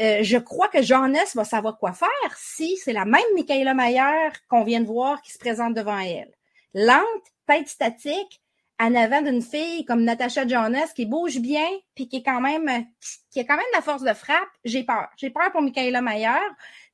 euh, 0.00 0.22
je 0.22 0.38
crois 0.38 0.68
que 0.68 0.82
Jonas 0.82 1.32
va 1.34 1.44
savoir 1.44 1.76
quoi 1.76 1.92
faire 1.92 2.36
si 2.36 2.76
c'est 2.76 2.92
la 2.92 3.04
même 3.04 3.22
Michaela 3.34 3.74
Mayer 3.74 4.30
qu'on 4.48 4.62
vient 4.62 4.80
de 4.80 4.86
voir 4.86 5.20
qui 5.20 5.32
se 5.32 5.38
présente 5.38 5.74
devant 5.74 5.98
elle. 5.98 6.32
Lente, 6.74 7.04
tête 7.46 7.68
statique, 7.68 8.40
en 8.80 8.94
avant 8.94 9.20
d'une 9.20 9.42
fille 9.42 9.84
comme 9.84 10.04
Natasha 10.04 10.46
Jonas 10.46 10.92
qui 10.96 11.04
bouge 11.04 11.38
bien 11.38 11.68
puis 11.94 12.08
qui 12.08 12.16
est 12.16 12.22
quand 12.22 12.40
même 12.40 12.86
qui 13.30 13.40
a 13.40 13.44
quand 13.44 13.56
même 13.56 13.66
la 13.74 13.82
force 13.82 14.02
de 14.02 14.14
frappe, 14.14 14.48
j'ai 14.64 14.84
peur. 14.84 15.08
J'ai 15.18 15.30
peur 15.30 15.52
pour 15.52 15.60
Michaela 15.60 16.00
Mayer. 16.00 16.40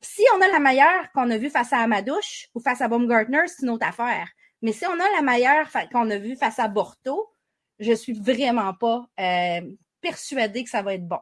Si 0.00 0.22
on 0.36 0.40
a 0.40 0.48
la 0.48 0.58
meilleure 0.58 1.10
qu'on 1.12 1.30
a 1.30 1.38
vue 1.38 1.48
face 1.48 1.72
à 1.72 1.78
Amadouche 1.78 2.48
ou 2.54 2.60
face 2.60 2.80
à 2.80 2.88
Baumgartner, 2.88 3.46
c'est 3.46 3.62
une 3.62 3.70
autre 3.70 3.86
affaire. 3.86 4.28
Mais 4.62 4.72
si 4.72 4.84
on 4.86 4.92
a 4.94 5.16
la 5.16 5.22
meilleure 5.22 5.68
qu'on 5.92 6.10
a 6.10 6.18
vue 6.18 6.36
face 6.36 6.58
à 6.58 6.66
Borto, 6.66 7.32
je 7.78 7.92
suis 7.92 8.14
vraiment 8.14 8.74
pas 8.74 9.06
euh, 9.20 9.60
persuadée 10.00 10.64
que 10.64 10.70
ça 10.70 10.82
va 10.82 10.94
être 10.94 11.06
bon. 11.06 11.20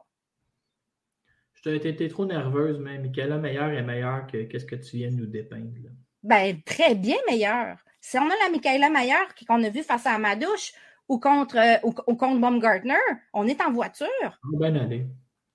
Je 1.54 1.70
t'ai 1.78 1.88
été 1.90 2.08
trop 2.08 2.24
nerveuse, 2.24 2.78
mais 2.78 2.98
Michaela 2.98 3.38
Meilleur 3.38 3.70
est 3.70 3.82
meilleure 3.82 4.26
que 4.26 4.58
ce 4.58 4.64
que 4.64 4.76
tu 4.76 4.96
viens 4.96 5.10
de 5.10 5.16
nous 5.16 5.26
dépeindre. 5.26 5.72
Ben, 6.22 6.62
très 6.62 6.94
bien 6.94 7.16
meilleure. 7.28 7.78
Si 8.06 8.18
on 8.18 8.28
a 8.28 8.36
la 8.36 8.50
Michaela 8.50 8.90
Mayer 8.90 9.14
qu'on 9.48 9.64
a 9.64 9.70
vue 9.70 9.82
face 9.82 10.04
à 10.06 10.18
ou 11.08 11.18
contre, 11.18 11.56
euh, 11.56 11.78
ou, 11.84 12.14
contre 12.14 12.38
Baumgartner, 12.38 13.00
on 13.32 13.46
est 13.46 13.62
en 13.62 13.72
voiture. 13.72 14.38
Ben 14.52 14.76
allez. 14.76 15.06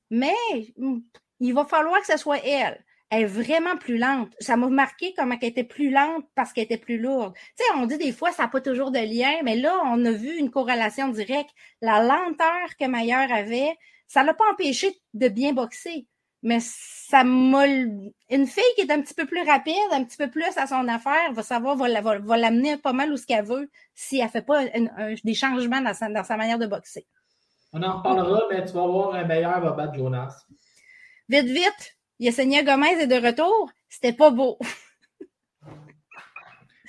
Mais 0.09 0.33
mm, 0.75 0.97
il 1.41 1.53
va 1.53 1.65
falloir 1.65 2.01
que 2.01 2.07
ce 2.07 2.17
soit 2.17 2.43
elle. 2.43 2.83
Elle 3.11 3.21
est 3.21 3.25
vraiment 3.27 3.77
plus 3.77 3.99
lente. 3.99 4.33
Ça 4.39 4.57
m'a 4.57 4.67
marqué 4.67 5.13
comme 5.13 5.31
elle 5.31 5.47
était 5.47 5.63
plus 5.63 5.91
lente 5.91 6.25
parce 6.33 6.51
qu'elle 6.51 6.63
était 6.63 6.79
plus 6.79 6.97
lourde. 6.97 7.35
Tu 7.55 7.63
sais, 7.63 7.71
on 7.75 7.85
dit 7.85 7.99
des 7.99 8.11
fois, 8.11 8.31
ça 8.31 8.43
n'a 8.43 8.49
pas 8.49 8.61
toujours 8.61 8.89
de 8.89 8.97
lien, 8.97 9.43
mais 9.43 9.55
là, 9.55 9.79
on 9.85 10.03
a 10.05 10.11
vu 10.11 10.35
une 10.35 10.49
corrélation 10.49 11.09
directe. 11.09 11.51
La 11.83 12.01
lenteur 12.01 12.75
que 12.79 12.87
Mayer 12.87 13.31
avait, 13.31 13.77
ça 14.07 14.23
ne 14.23 14.27
l'a 14.27 14.33
pas 14.33 14.51
empêché 14.51 14.99
de 15.13 15.27
bien 15.27 15.53
boxer 15.53 16.07
mais 16.41 16.59
ça 16.61 17.23
m'a. 17.23 17.65
Une 17.67 18.47
fille 18.47 18.63
qui 18.75 18.81
est 18.81 18.91
un 18.91 19.01
petit 19.01 19.13
peu 19.13 19.25
plus 19.25 19.43
rapide, 19.43 19.73
un 19.91 20.03
petit 20.03 20.17
peu 20.17 20.29
plus 20.29 20.57
à 20.57 20.67
son 20.67 20.87
affaire, 20.87 21.33
va 21.33 21.43
savoir, 21.43 21.75
va, 21.75 22.37
l'amener 22.37 22.77
pas 22.77 22.93
mal 22.93 23.11
où 23.11 23.17
ce 23.17 23.25
qu'elle 23.25 23.45
veut 23.45 23.69
si 23.95 24.19
elle 24.19 24.25
ne 24.25 24.29
fait 24.29 24.41
pas 24.41 24.63
des 25.23 25.33
changements 25.33 25.81
dans 25.81 25.93
sa, 25.93 26.09
dans 26.09 26.23
sa, 26.23 26.37
manière 26.37 26.59
de 26.59 26.67
boxer. 26.67 27.05
On 27.73 27.83
en 27.83 27.97
reparlera, 27.97 28.43
mais 28.49 28.65
tu 28.65 28.73
vas 28.73 28.87
voir, 28.87 29.13
un 29.15 29.25
meilleur 29.25 29.59
va 29.59 29.71
battre 29.71 29.95
Jonas. 29.95 30.33
Vite, 31.27 31.45
vite, 31.45 31.97
Yesenia 32.19 32.63
Gomez 32.63 33.01
est 33.01 33.07
de 33.07 33.15
retour. 33.15 33.69
C'était 33.89 34.13
pas 34.13 34.31
beau. 34.31 34.57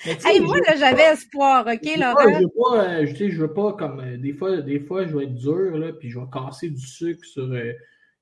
hey, 0.05 0.39
moi, 0.39 0.57
là, 0.65 0.75
j'avais 0.77 1.03
espoir, 1.03 1.67
OK, 1.67 1.95
Laurent? 1.97 2.33
je 2.33 2.39
veux 2.39 2.49
pas, 2.49 2.83
euh, 2.83 3.05
je, 3.05 3.29
je 3.29 3.41
veux 3.41 3.53
pas 3.53 3.73
comme 3.73 3.99
euh, 3.99 4.17
des 4.17 4.33
fois, 4.33 4.61
des 4.61 4.79
fois, 4.79 5.05
je 5.05 5.17
vais 5.17 5.25
être 5.25 5.35
dur, 5.35 5.77
là, 5.77 5.93
puis 5.93 6.09
je 6.09 6.19
vais 6.19 6.25
casser 6.31 6.69
du 6.69 6.85
sucre 6.85 7.23
sur. 7.25 7.43
Euh, 7.43 7.73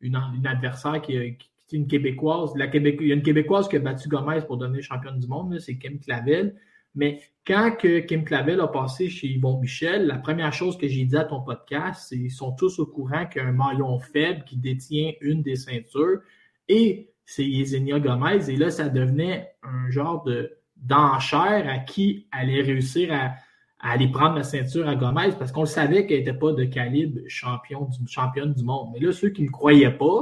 une, 0.02 0.16
adversaire 0.46 1.02
qui, 1.02 1.16
est 1.16 1.38
une 1.72 1.88
Québécoise. 1.88 2.52
La 2.56 2.74
il 2.74 3.08
y 3.08 3.12
a 3.12 3.16
une 3.16 3.22
Québécoise 3.22 3.68
qui 3.68 3.76
a 3.76 3.80
battu 3.80 4.10
Gomez 4.10 4.42
pour 4.48 4.58
devenir 4.58 4.84
championne 4.84 5.20
du 5.20 5.28
monde, 5.28 5.60
c'est 5.60 5.78
Kim 5.78 6.00
Clavel. 6.00 6.56
Mais 6.96 7.22
quand 7.46 7.76
que 7.80 8.00
Kim 8.00 8.24
Clavel 8.24 8.60
a 8.62 8.68
passé 8.68 9.10
chez 9.10 9.28
Yvon 9.28 9.60
Michel, 9.60 10.08
la 10.08 10.18
première 10.18 10.52
chose 10.52 10.78
que 10.78 10.88
j'ai 10.88 11.06
dit 11.06 11.18
à 11.18 11.24
ton 11.24 11.42
podcast, 11.42 12.08
c'est 12.10 12.18
qu'ils 12.18 12.32
sont 12.32 12.54
tous 12.54 12.80
au 12.80 12.86
courant 12.88 13.26
qu'il 13.28 13.42
y 13.42 13.46
a 13.46 13.48
un 13.48 13.52
maillon 13.52 14.00
faible 14.00 14.44
qui 14.44 14.58
détient 14.58 15.14
une 15.22 15.44
des 15.44 15.56
ceintures 15.56 16.22
et 16.68 17.12
c'est 17.26 17.46
Yesenia 17.46 18.00
Gomez. 18.00 18.50
Et 18.50 18.56
là, 18.56 18.72
ça 18.72 18.90
devenait 18.90 19.52
un 19.62 19.90
genre 19.92 20.24
de 20.24 20.56
d'enchère 20.78 21.68
à 21.68 21.80
qui 21.80 22.28
allait 22.32 22.62
réussir 22.62 23.14
à, 23.14 23.34
à 23.80 23.92
aller 23.92 24.10
prendre 24.10 24.36
la 24.36 24.44
ceinture 24.44 24.88
à 24.88 24.96
Gomez 24.96 25.30
parce 25.38 25.52
qu'on 25.52 25.62
le 25.62 25.68
savait 25.68 26.06
qu'elle 26.06 26.20
n'était 26.20 26.34
pas 26.34 26.52
de 26.52 26.66
calibre 26.66 27.20
champion 27.28 27.86
du, 27.86 28.08
championne 28.08 28.54
du 28.54 28.64
monde. 28.64 28.90
Mais 28.94 29.00
là, 29.00 29.12
ceux 29.12 29.30
qui 29.30 29.44
ne 29.44 29.50
croyaient 29.50 29.98
pas, 29.98 30.22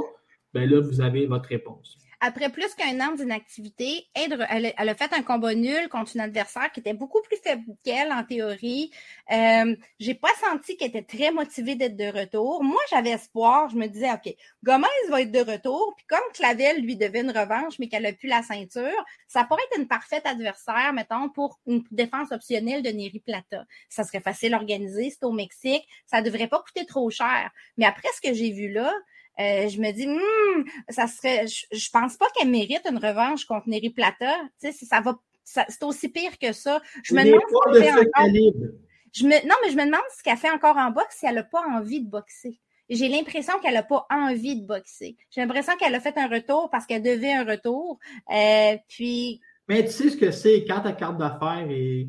ben 0.53 0.69
là, 0.69 0.79
vous 0.81 1.01
avez 1.01 1.25
votre 1.25 1.49
réponse. 1.49 1.97
Après 2.19 2.49
plus 2.49 2.73
qu'un 2.73 2.99
an 2.99 3.13
d'inactivité, 3.13 4.07
elle, 4.15 4.33
a 4.41 4.95
fait 4.95 5.13
un 5.13 5.21
combat 5.21 5.53
nul 5.53 5.87
contre 5.87 6.13
une 6.15 6.21
adversaire 6.21 6.71
qui 6.71 6.79
était 6.79 6.93
beaucoup 6.93 7.21
plus 7.21 7.37
faible 7.37 7.63
qu'elle 7.83 8.11
en 8.11 8.23
théorie. 8.23 8.91
Euh, 9.31 9.75
j'ai 9.99 10.15
pas 10.15 10.33
senti 10.41 10.77
qu'elle 10.77 10.89
était 10.89 11.03
très 11.03 11.31
motivée 11.31 11.75
d'être 11.75 11.95
de 11.95 12.07
retour. 12.07 12.63
Moi, 12.63 12.81
j'avais 12.89 13.11
espoir. 13.11 13.69
Je 13.69 13.75
me 13.75 13.85
disais, 13.85 14.11
OK, 14.11 14.33
Gomez 14.63 14.87
va 15.09 15.21
être 15.21 15.31
de 15.31 15.51
retour. 15.51 15.93
Puis 15.95 16.07
comme 16.07 16.19
Clavel 16.33 16.81
lui 16.81 16.95
devait 16.95 17.21
une 17.21 17.29
revanche, 17.29 17.77
mais 17.77 17.87
qu'elle 17.87 18.05
a 18.07 18.13
plus 18.13 18.29
la 18.29 18.41
ceinture, 18.41 19.05
ça 19.27 19.43
pourrait 19.43 19.61
être 19.71 19.79
une 19.79 19.87
parfaite 19.87 20.25
adversaire, 20.25 20.93
mettons, 20.93 21.29
pour 21.29 21.59
une 21.67 21.83
défense 21.91 22.31
optionnelle 22.31 22.81
de 22.81 22.89
Neri 22.89 23.19
Plata. 23.19 23.65
Ça 23.89 24.03
serait 24.03 24.21
facile 24.21 24.55
à 24.55 24.57
organiser. 24.57 25.11
C'est 25.11 25.23
au 25.23 25.31
Mexique. 25.31 25.87
Ça 26.07 26.23
devrait 26.23 26.47
pas 26.47 26.63
coûter 26.63 26.87
trop 26.87 27.11
cher. 27.11 27.51
Mais 27.77 27.85
après 27.85 28.09
ce 28.15 28.27
que 28.27 28.33
j'ai 28.33 28.51
vu 28.51 28.71
là, 28.71 28.91
euh, 29.39 29.69
je 29.69 29.79
me 29.79 29.91
dis, 29.91 30.07
hmm, 30.07 30.65
ça 30.89 31.07
serait, 31.07 31.45
je, 31.47 31.89
pense 31.91 32.17
pas 32.17 32.25
qu'elle 32.35 32.49
mérite 32.49 32.81
une 32.89 32.97
revanche 32.97 33.45
contre 33.45 33.69
Neri 33.69 33.89
Plata. 33.89 34.33
Tu 34.61 34.71
sais, 34.71 34.85
ça 34.85 34.99
va, 35.01 35.19
c'est 35.43 35.83
aussi 35.83 36.09
pire 36.09 36.37
que 36.39 36.51
ça. 36.53 36.81
Je 37.03 37.13
me 37.13 37.23
demande 37.23 37.41
ce 37.47 37.79
qu'elle 37.79 37.83
fait 37.83 37.99
encore. 37.99 38.71
Je 39.13 39.23
me, 39.25 39.47
non, 39.47 39.55
mais 39.63 39.71
je 39.71 39.77
me 39.77 39.85
demande 39.85 40.01
ce 40.15 40.23
qu'elle 40.23 40.37
fait 40.37 40.51
encore 40.51 40.77
en 40.77 40.91
boxe 40.91 41.17
si 41.19 41.25
elle 41.25 41.35
n'a 41.35 41.43
pas 41.43 41.61
envie 41.61 42.01
de 42.01 42.09
boxer. 42.09 42.59
J'ai 42.89 43.09
l'impression 43.09 43.53
qu'elle 43.61 43.73
n'a 43.73 43.83
pas 43.83 44.05
envie 44.09 44.61
de 44.61 44.65
boxer. 44.65 45.17
J'ai 45.29 45.41
l'impression 45.41 45.73
qu'elle 45.77 45.95
a 45.95 45.99
fait 45.99 46.17
un 46.17 46.27
retour 46.27 46.69
parce 46.69 46.85
qu'elle 46.85 47.03
devait 47.03 47.33
un 47.33 47.43
retour. 47.43 47.99
Euh, 48.33 48.77
puis. 48.87 49.41
Mais 49.67 49.83
tu 49.85 49.91
sais 49.91 50.09
ce 50.09 50.17
que 50.17 50.31
c'est 50.31 50.65
quand 50.65 50.81
ta 50.81 50.93
carte 50.93 51.17
d'affaires 51.17 51.67
est, 51.69 52.07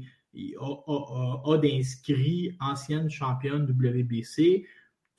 a, 0.61 1.53
a 1.53 1.59
d'inscrits 1.59 2.57
ancienne 2.61 3.11
championne 3.11 3.65
WBC 3.65 4.67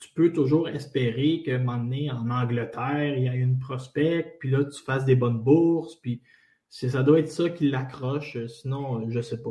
tu 0.00 0.08
peux 0.14 0.32
toujours 0.32 0.68
espérer 0.68 1.42
qu'à 1.44 1.56
un 1.56 1.58
moment 1.58 1.78
donné, 1.78 2.10
en 2.10 2.30
Angleterre, 2.30 3.14
il 3.16 3.24
y 3.24 3.28
a 3.28 3.34
une 3.34 3.58
prospect, 3.58 4.36
puis 4.40 4.50
là, 4.50 4.64
tu 4.64 4.82
fasses 4.82 5.04
des 5.04 5.14
bonnes 5.14 5.40
bourses, 5.40 5.96
puis 5.96 6.22
ça 6.70 7.02
doit 7.02 7.18
être 7.18 7.30
ça 7.30 7.50
qui 7.50 7.68
l'accroche, 7.68 8.38
sinon, 8.46 9.10
je 9.10 9.18
ne 9.18 9.22
sais 9.22 9.42
pas. 9.42 9.50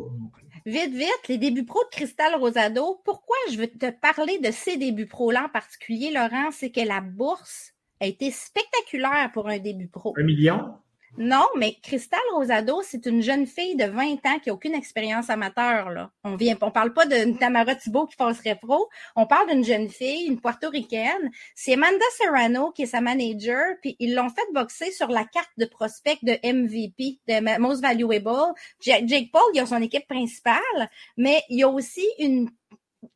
Vite, 0.66 0.94
vite, 0.94 1.28
les 1.28 1.38
débuts 1.38 1.66
pro 1.66 1.80
de 1.84 1.90
Cristal 1.96 2.36
Rosado. 2.36 3.02
Pourquoi 3.06 3.36
je 3.52 3.58
veux 3.58 3.68
te 3.68 3.92
parler 3.92 4.40
de 4.40 4.52
ces 4.52 4.78
débuts 4.78 5.06
pro-là 5.06 5.46
en 5.46 5.50
particulier, 5.50 6.12
Laurent? 6.12 6.50
C'est 6.52 6.72
que 6.72 6.82
la 6.82 7.02
bourse 7.02 7.74
a 8.00 8.08
été 8.08 8.32
spectaculaire 8.32 9.30
pour 9.34 9.50
un 9.50 9.60
début 9.60 9.88
pro. 9.88 10.14
Un 10.18 10.24
million? 10.24 10.76
Non, 11.22 11.46
mais 11.58 11.76
Cristal 11.84 12.22
Rosado, 12.34 12.82
c'est 12.82 13.06
une 13.06 13.22
jeune 13.22 13.46
fille 13.46 13.76
de 13.76 13.84
20 13.84 14.26
ans 14.26 14.40
qui 14.42 14.48
n'a 14.48 14.54
aucune 14.54 14.74
expérience 14.74 15.30
amateur. 15.30 15.90
Là. 15.90 16.12
On 16.24 16.38
vient, 16.38 16.58
on 16.62 16.72
parle 16.72 16.94
pas 16.94 17.06
de 17.06 17.38
Tamara 17.38 17.76
Thibault 17.76 18.08
qui 18.08 18.16
passerait 18.16 18.56
pro. 18.56 18.88
On 19.18 19.28
parle 19.28 19.50
d'une 19.50 19.66
jeune 19.66 19.90
fille, 19.90 20.28
une 20.28 20.40
portoricaine. 20.40 21.30
C'est 21.56 21.74
Amanda 21.74 22.06
Serrano 22.16 22.72
qui 22.72 22.84
est 22.84 22.86
sa 22.86 23.02
manager, 23.02 23.76
puis 23.82 23.98
ils 24.00 24.16
l'ont 24.16 24.30
fait 24.30 24.48
boxer 24.54 24.92
sur 24.92 25.10
la 25.10 25.26
carte 25.26 25.52
de 25.58 25.66
prospect 25.66 26.20
de 26.24 26.40
MVP, 26.42 27.20
de 27.28 27.60
Most 27.60 27.82
Valuable. 27.82 28.54
Jake 28.80 29.30
Paul, 29.34 29.42
il 29.54 29.60
a 29.60 29.66
son 29.66 29.82
équipe 29.82 30.08
principale, 30.08 30.90
mais 31.18 31.44
il 31.50 31.60
y 31.60 31.64
a 31.64 31.70
aussi 31.70 32.08
une 32.20 32.50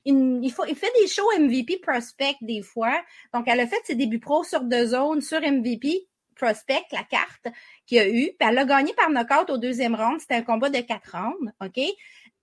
il, 0.06 0.52
faut, 0.52 0.66
il 0.66 0.76
fait 0.76 0.92
des 1.00 1.08
shows 1.08 1.30
MVP 1.40 1.78
prospect 1.78 2.36
des 2.42 2.62
fois. 2.62 3.02
Donc, 3.34 3.48
elle 3.48 3.62
a 3.62 3.68
fait 3.68 3.82
ses 3.86 3.96
débuts 3.96 4.20
pro 4.20 4.44
sur 4.44 4.62
deux 4.62 4.88
zones, 4.88 5.22
sur 5.22 5.40
MVP 5.40 6.08
prospect, 6.34 6.84
la 6.92 7.04
carte 7.04 7.48
qu'il 7.86 8.00
a 8.00 8.08
eu. 8.08 8.32
Puis 8.40 8.50
elle 8.50 8.58
a 8.58 8.66
gagné 8.66 8.94
par 8.94 9.10
knockout 9.10 9.50
au 9.50 9.58
deuxième 9.58 9.96
round. 9.96 10.20
C'était 10.20 10.36
un 10.36 10.44
combat 10.44 10.70
de 10.70 10.80
quatre 10.80 11.12
rounds. 11.12 11.52
OK? 11.62 11.80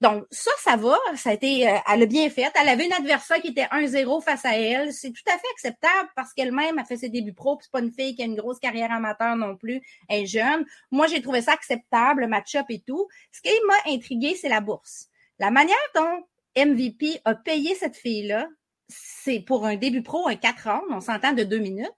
Donc, 0.01 0.25
ça, 0.31 0.51
ça 0.59 0.77
va. 0.77 0.97
Ça 1.17 1.31
a 1.31 1.33
été, 1.35 1.69
euh, 1.69 1.77
elle 1.93 2.03
a 2.03 2.07
bien 2.07 2.31
fait. 2.31 2.51
Elle 2.61 2.69
avait 2.69 2.87
une 2.87 2.93
adversaire 2.93 3.41
qui 3.41 3.49
était 3.49 3.67
1-0 3.71 4.23
face 4.23 4.45
à 4.47 4.57
elle. 4.57 4.93
C'est 4.93 5.11
tout 5.11 5.23
à 5.27 5.33
fait 5.33 5.47
acceptable 5.53 6.09
parce 6.17 6.33
qu'elle-même 6.33 6.79
a 6.79 6.85
fait 6.85 6.97
ses 6.97 7.11
débuts 7.11 7.35
pro. 7.35 7.59
c'est 7.61 7.71
pas 7.71 7.81
une 7.81 7.93
fille 7.93 8.15
qui 8.15 8.23
a 8.23 8.25
une 8.25 8.37
grosse 8.37 8.59
carrière 8.59 8.93
amateur 8.93 9.37
non 9.37 9.57
plus. 9.57 9.83
Elle 10.09 10.23
est 10.23 10.27
jeune. 10.27 10.65
Moi, 10.91 11.07
j'ai 11.07 11.21
trouvé 11.21 11.43
ça 11.43 11.53
acceptable, 11.53 12.23
le 12.23 12.29
match-up 12.29 12.67
et 12.71 12.81
tout. 12.81 13.09
Ce 13.31 13.43
qui 13.43 13.51
m'a 13.67 13.93
intrigué, 13.93 14.35
c'est 14.37 14.49
la 14.49 14.61
bourse. 14.61 15.09
La 15.39 15.51
manière 15.51 15.77
dont 15.95 16.25
MVP 16.57 17.21
a 17.25 17.35
payé 17.35 17.75
cette 17.75 17.97
fille-là, 17.97 18.49
c'est 18.89 19.41
pour 19.41 19.67
un 19.67 19.77
début 19.77 20.03
pro, 20.03 20.29
un 20.29 20.35
4 20.35 20.69
rounds, 20.69 20.87
on 20.91 21.01
s'entend 21.01 21.33
de 21.33 21.45
deux 21.45 21.59
minutes. 21.59 21.93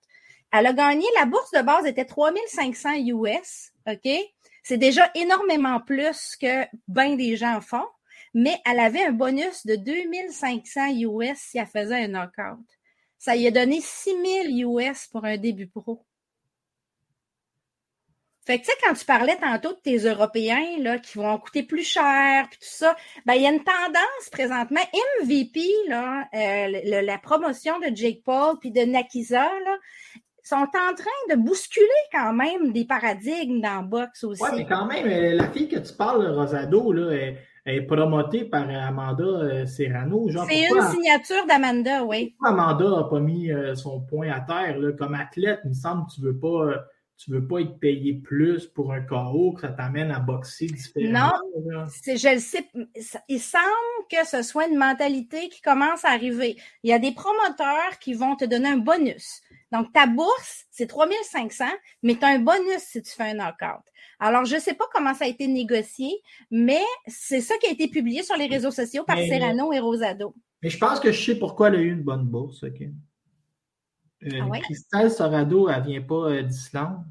Elle 0.53 0.66
a 0.66 0.72
gagné, 0.72 1.07
la 1.18 1.24
bourse 1.24 1.50
de 1.53 1.62
base 1.62 1.86
était 1.86 2.05
3500 2.05 2.96
US, 3.07 3.72
OK? 3.86 4.09
C'est 4.62 4.78
déjà 4.78 5.11
énormément 5.14 5.80
plus 5.80 6.36
que 6.40 6.66
bien 6.88 7.16
des 7.16 7.36
gens 7.36 7.61
font, 7.61 7.86
mais 8.34 8.57
elle 8.64 8.78
avait 8.78 9.05
un 9.05 9.12
bonus 9.12 9.66
de 9.66 9.76
2500 9.76 10.90
US 11.00 11.38
si 11.38 11.59
elle 11.59 11.66
faisait 11.66 12.05
un 12.05 12.09
knockout. 12.09 12.66
Ça 13.18 13.34
lui 13.34 13.46
a 13.46 13.50
donné 13.50 13.80
6000 13.80 14.64
US 14.66 15.07
pour 15.11 15.24
un 15.24 15.36
début 15.36 15.68
pro. 15.68 16.05
Fait 18.44 18.59
que, 18.59 18.64
tu 18.64 18.72
sais, 18.72 18.76
quand 18.82 18.94
tu 18.94 19.05
parlais 19.05 19.36
tantôt 19.36 19.72
de 19.72 19.78
tes 19.78 19.98
Européens, 19.98 20.78
là, 20.80 20.98
qui 20.98 21.18
vont 21.18 21.38
coûter 21.38 21.62
plus 21.62 21.84
cher, 21.84 22.48
puis 22.50 22.59
tout 22.59 22.74
ça, 22.74 22.96
ben, 23.24 23.34
il 23.34 23.42
y 23.42 23.46
a 23.46 23.53
une 23.53 23.62
tendance 23.62 24.30
présentement. 24.32 24.80
MVP, 25.22 25.61
là, 25.86 26.28
euh, 26.34 27.03
la 27.03 27.18
promotion 27.18 27.78
de 27.78 27.94
Jake 27.94 28.24
Paul 28.24 28.59
puis 28.59 28.72
de 28.72 28.80
Nakisa, 28.80 29.44
là, 29.44 29.78
sont 30.43 30.57
en 30.57 30.95
train 30.95 31.34
de 31.34 31.36
bousculer 31.36 31.86
quand 32.12 32.32
même 32.32 32.72
des 32.72 32.84
paradigmes 32.84 33.61
dans 33.61 33.82
le 33.82 33.88
boxe 33.88 34.24
aussi. 34.24 34.43
Oui, 34.43 34.49
mais 34.57 34.66
quand 34.66 34.86
même, 34.86 35.07
euh, 35.07 35.36
la 35.36 35.49
fille 35.49 35.68
que 35.68 35.78
tu 35.78 35.93
parles, 35.95 36.26
Rosado, 36.26 36.93
là, 36.93 37.12
elle, 37.12 37.38
est 37.64 37.82
promotée 37.82 38.45
par 38.45 38.68
Amanda 38.68 39.22
euh, 39.22 39.66
Serrano. 39.66 40.28
C'est 40.49 40.68
une 40.68 40.82
signature 40.90 41.47
d'Amanda, 41.47 42.05
oui. 42.05 42.34
Amanda 42.45 42.88
n'a 42.88 43.05
pas 43.05 43.20
mis 43.20 43.53
euh, 43.53 43.74
son 43.76 44.01
point 44.01 44.30
à 44.30 44.40
terre 44.40 44.78
là, 44.78 44.93
comme 44.93 45.14
athlète? 45.14 45.61
Il 45.64 45.70
me 45.70 45.74
semble 45.74 46.07
que 46.07 46.14
tu 46.14 46.20
veux 46.22 46.36
pas 46.36 46.86
tu 47.22 47.30
veux 47.30 47.47
pas 47.47 47.61
être 47.61 47.78
payé 47.78 48.14
plus 48.14 48.66
pour 48.66 48.93
un 48.93 49.01
KO, 49.01 49.53
que 49.53 49.61
ça 49.61 49.68
t'amène 49.68 50.11
à 50.11 50.18
boxer 50.18 50.66
différemment. 50.66 51.32
Non, 51.64 51.84
je 52.05 52.34
le 52.34 52.40
sais. 52.40 52.68
Il 53.28 53.38
semble 53.38 53.62
que 54.11 54.26
ce 54.26 54.43
soit 54.43 54.66
une 54.66 54.76
mentalité 54.76 55.49
qui 55.49 55.61
commence 55.61 56.05
à 56.05 56.09
arriver. 56.09 56.57
Il 56.82 56.90
y 56.90 56.93
a 56.93 56.99
des 56.99 57.12
promoteurs 57.12 57.99
qui 58.01 58.14
vont 58.14 58.34
te 58.34 58.45
donner 58.45 58.70
un 58.70 58.78
bonus. 58.78 59.40
Donc, 59.73 59.91
ta 59.93 60.07
bourse, 60.07 60.66
c'est 60.70 60.87
3500, 60.87 61.64
mais 62.03 62.16
tu 62.16 62.25
as 62.25 62.29
un 62.29 62.39
bonus 62.39 62.79
si 62.79 63.01
tu 63.01 63.11
fais 63.11 63.31
un 63.31 63.35
knockout. 63.35 63.83
Alors, 64.20 64.45
je 64.45 64.57
ne 64.57 64.61
sais 64.61 64.75
pas 64.75 64.85
comment 64.93 65.14
ça 65.14 65.25
a 65.25 65.29
été 65.29 65.49
négocié, 65.49 66.12
mais 66.51 66.83
c'est 67.07 67.41
ça 67.41 67.57
qui 67.57 67.66
a 67.66 67.70
été 67.70 67.89
publié 67.89 68.23
sur 68.23 68.37
les 68.37 68.47
réseaux 68.47 68.70
sociaux 68.70 69.03
par 69.05 69.16
Serrano 69.16 69.73
et 69.73 69.81
Rosado. 69.81 70.35
Mais 70.62 70.68
je 70.68 70.79
pense 70.79 71.01
que 71.01 71.11
je 71.11 71.25
sais 71.25 71.39
pourquoi 71.39 71.68
elle 71.68 71.77
a 71.77 71.81
eu 71.81 71.91
une 71.91 72.03
bonne 72.03 72.25
bourse, 72.25 72.62
OK? 72.62 72.83
Euh, 74.25 74.41
ah 74.41 74.59
Christelle 74.61 75.11
Sorado, 75.11 75.68
elle 75.68 75.83
vient 75.83 76.03
pas 76.03 76.31
euh, 76.31 76.43
d'Islande? 76.43 77.05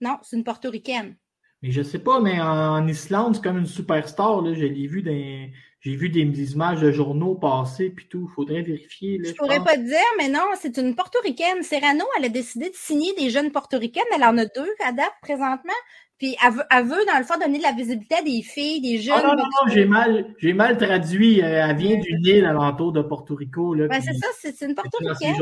Non, 0.00 0.18
c'est 0.22 0.36
une 0.36 0.42
portoricaine. 0.42 1.16
Mais 1.62 1.70
je 1.70 1.82
sais 1.82 2.00
pas, 2.00 2.20
mais 2.20 2.40
en, 2.40 2.86
Islande, 2.88 3.36
c'est 3.36 3.42
comme 3.42 3.58
une 3.58 3.66
superstar. 3.66 4.42
Là. 4.42 4.54
Je 4.54 4.64
l'ai 4.64 4.86
vu 4.86 5.02
dans, 5.02 5.50
j'ai 5.86 5.94
vu 5.94 6.08
des, 6.08 6.52
images 6.52 6.80
de 6.80 6.90
journaux 6.90 7.36
passer 7.36 7.90
puis 7.90 8.06
tout. 8.08 8.28
Il 8.28 8.34
faudrait 8.34 8.62
vérifier. 8.62 9.20
je, 9.22 9.30
ne 9.30 9.34
pourrais 9.34 9.62
pas 9.62 9.76
te 9.76 9.86
dire, 9.86 9.98
mais 10.18 10.28
non, 10.28 10.42
c'est 10.60 10.78
une 10.78 10.96
portoricaine. 10.96 11.62
Serrano, 11.62 12.04
elle 12.18 12.24
a 12.24 12.28
décidé 12.28 12.70
de 12.70 12.74
signer 12.74 13.14
des 13.14 13.30
jeunes 13.30 13.52
portoricaines. 13.52 14.02
Elle 14.12 14.24
en 14.24 14.36
a 14.36 14.46
deux 14.46 14.74
à 14.84 14.90
date 14.90 15.12
présentement. 15.22 15.72
Puis 16.18 16.34
elle 16.44 16.84
veut, 16.84 17.04
dans 17.06 17.18
le 17.18 17.24
fond, 17.24 17.34
donner 17.38 17.58
de 17.58 17.62
la 17.62 17.70
visibilité 17.70 18.16
à 18.16 18.22
des 18.22 18.42
filles, 18.42 18.80
des 18.80 18.98
jeunes. 18.98 19.14
Ah 19.16 19.28
non, 19.28 19.34
non, 19.36 19.44
non, 19.44 19.72
j'ai 19.72 19.84
mal, 19.84 20.34
j'ai 20.38 20.54
mal 20.54 20.76
traduit. 20.76 21.40
Euh, 21.40 21.68
elle 21.68 21.76
vient 21.76 21.96
d'une 21.98 22.26
île 22.26 22.46
alentour 22.46 22.90
de 22.90 23.02
Porto 23.02 23.36
Rico. 23.36 23.74
Là, 23.74 23.86
ben, 23.86 24.00
c'est 24.00 24.14
ça, 24.14 24.26
c'est 24.40 24.60
une 24.62 24.74
portoricaine. 24.74 25.36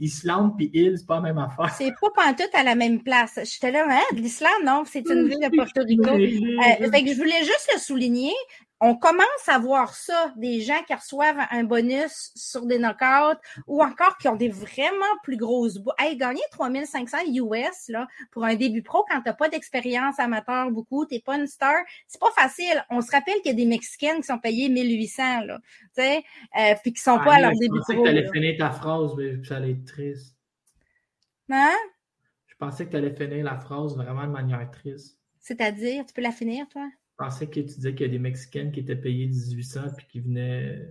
Islande 0.00 0.56
puis 0.56 0.72
île, 0.74 0.94
c'est 0.98 1.06
pas 1.06 1.16
la 1.16 1.20
même 1.20 1.38
affaire. 1.38 1.72
C'est 1.76 1.92
pas 2.00 2.08
pantoute 2.16 2.54
à 2.54 2.64
la 2.64 2.74
même 2.74 3.04
place. 3.04 3.38
J'étais 3.44 3.70
là, 3.70 3.86
hein, 3.88 4.16
l'Islande, 4.16 4.64
non, 4.66 4.82
c'est 4.86 5.08
une 5.08 5.28
ville 5.28 5.38
de 5.38 5.56
Porto 5.56 5.82
Rico. 5.86 6.08
Euh, 6.08 6.90
fait 6.90 7.04
que 7.04 7.12
je 7.12 7.16
voulais 7.16 7.44
juste 7.44 7.70
le 7.74 7.78
souligner 7.78 8.32
on 8.80 8.94
commence 8.94 9.48
à 9.48 9.58
voir 9.58 9.94
ça, 9.94 10.32
des 10.36 10.60
gens 10.60 10.82
qui 10.86 10.94
reçoivent 10.94 11.40
un 11.50 11.64
bonus 11.64 12.30
sur 12.36 12.66
des 12.66 12.78
knockouts 12.78 13.40
ou 13.66 13.82
encore 13.82 14.16
qui 14.18 14.28
ont 14.28 14.36
des 14.36 14.48
vraiment 14.48 15.04
plus 15.22 15.36
grosses 15.36 15.78
bouts. 15.78 15.90
Hey, 15.98 16.16
gagner 16.16 16.42
3500 16.52 17.18
US 17.34 17.88
là, 17.88 18.06
pour 18.30 18.44
un 18.44 18.54
début 18.54 18.82
pro 18.82 19.04
quand 19.10 19.20
t'as 19.22 19.32
pas 19.32 19.48
d'expérience 19.48 20.18
amateur 20.20 20.70
beaucoup, 20.70 21.04
t'es 21.06 21.20
pas 21.20 21.36
une 21.36 21.46
star, 21.46 21.74
c'est 22.06 22.20
pas 22.20 22.30
facile. 22.30 22.84
On 22.90 23.00
se 23.00 23.10
rappelle 23.10 23.34
qu'il 23.42 23.50
y 23.50 23.54
a 23.54 23.56
des 23.56 23.66
Mexicaines 23.66 24.18
qui 24.20 24.26
sont 24.26 24.38
payées 24.38 24.68
1800 24.68 25.40
là, 25.44 25.58
tu 25.96 26.02
sais, 26.02 26.24
euh, 26.58 26.74
puis 26.82 26.92
qui 26.92 27.02
sont 27.02 27.18
pas 27.18 27.34
à 27.34 27.40
leur 27.40 27.52
début 27.52 27.80
pro. 27.80 27.92
Je 27.92 27.94
pensais 27.94 27.96
que 27.96 28.04
t'allais 28.04 28.30
finir 28.32 28.56
ta 28.58 28.70
phrase, 28.70 29.14
mais 29.16 29.44
ça 29.44 29.56
allait 29.56 29.72
être 29.72 29.84
triste. 29.84 30.36
Hein? 31.50 31.74
Je 32.46 32.54
pensais 32.56 32.86
que 32.86 32.92
t'allais 32.92 33.14
finir 33.14 33.44
la 33.44 33.56
phrase 33.56 33.96
vraiment 33.96 34.24
de 34.24 34.32
manière 34.32 34.70
triste. 34.70 35.18
C'est-à-dire, 35.40 36.04
tu 36.06 36.12
peux 36.12 36.22
la 36.22 36.32
finir, 36.32 36.68
toi? 36.68 36.88
Pensais 37.18 37.48
que 37.48 37.54
tu 37.54 37.62
disais 37.64 37.94
qu'il 37.94 38.06
y 38.06 38.08
a 38.08 38.12
des 38.12 38.18
Mexicaines 38.18 38.70
qui 38.70 38.80
étaient 38.80 38.96
payées 38.96 39.26
1800 39.26 39.80
puis 39.96 40.06
qui 40.06 40.20
venaient 40.20 40.86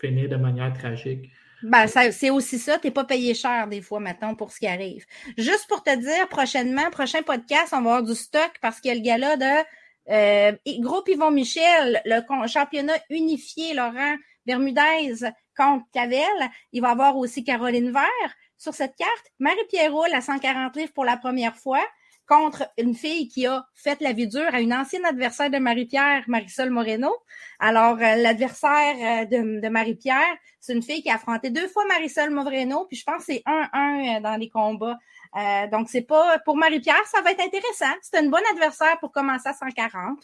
finir 0.00 0.28
de 0.28 0.36
manière 0.36 0.72
tragique. 0.72 1.30
Ben, 1.62 1.86
c'est 1.86 2.30
aussi 2.30 2.58
ça, 2.58 2.78
tu 2.78 2.86
n'es 2.86 2.90
pas 2.92 3.04
payé 3.04 3.34
cher 3.34 3.66
des 3.66 3.80
fois 3.80 4.00
maintenant 4.00 4.34
pour 4.34 4.52
ce 4.52 4.58
qui 4.58 4.66
arrive. 4.66 5.04
Juste 5.38 5.66
pour 5.68 5.82
te 5.82 5.94
dire, 5.96 6.28
prochainement, 6.28 6.90
prochain 6.90 7.22
podcast, 7.22 7.72
on 7.72 7.82
va 7.82 7.96
avoir 7.96 8.02
du 8.02 8.14
stock 8.14 8.52
parce 8.60 8.80
qu'il 8.80 8.90
y 8.90 8.92
a 8.92 8.94
le 8.94 9.02
gala 9.02 9.36
de 9.36 9.66
euh, 10.08 10.52
Groupe 10.80 11.08
Yvon 11.08 11.30
Michel, 11.30 12.00
le 12.04 12.20
championnat 12.46 12.94
unifié, 13.10 13.74
Laurent 13.74 14.16
Bermudez 14.44 15.14
contre 15.56 15.84
Cavel. 15.92 16.20
Il 16.72 16.82
va 16.82 16.88
y 16.88 16.92
avoir 16.92 17.16
aussi 17.16 17.42
Caroline 17.42 17.90
Vert 17.90 18.34
sur 18.56 18.74
cette 18.74 18.94
carte. 18.96 19.26
Marie-Pierre 19.38 19.92
Roule 19.92 20.14
à 20.14 20.20
140 20.20 20.76
livres 20.76 20.92
pour 20.92 21.04
la 21.04 21.16
première 21.16 21.56
fois 21.56 21.84
contre 22.26 22.68
une 22.76 22.94
fille 22.94 23.28
qui 23.28 23.46
a 23.46 23.66
fait 23.74 24.00
la 24.00 24.12
vie 24.12 24.26
dure 24.26 24.52
à 24.52 24.60
une 24.60 24.74
ancienne 24.74 25.04
adversaire 25.04 25.50
de 25.50 25.58
Marie-Pierre, 25.58 26.24
Marisol 26.26 26.70
Moreno. 26.70 27.14
Alors, 27.58 27.96
euh, 27.96 28.16
l'adversaire 28.16 29.22
euh, 29.22 29.60
de, 29.60 29.68
Marie-Pierre, 29.68 30.36
c'est 30.60 30.74
une 30.74 30.82
fille 30.82 31.02
qui 31.02 31.10
a 31.10 31.14
affronté 31.14 31.50
deux 31.50 31.68
fois 31.68 31.84
Marisol 31.86 32.30
Moreno, 32.30 32.86
puis 32.86 32.96
je 32.96 33.04
pense 33.04 33.18
que 33.18 33.34
c'est 33.34 33.42
1-1 33.46 34.16
euh, 34.16 34.20
dans 34.20 34.36
les 34.36 34.48
combats. 34.48 34.98
donc, 35.70 35.88
c'est 35.88 36.02
pas 36.02 36.38
pour 36.40 36.56
Marie-Pierre, 36.56 37.04
ça 37.06 37.22
va 37.22 37.30
être 37.30 37.40
intéressant. 37.40 37.94
C'est 38.02 38.20
une 38.20 38.30
bonne 38.30 38.46
adversaire 38.52 38.98
pour 38.98 39.12
commencer 39.12 39.48
à 39.48 39.54
140. 39.54 40.18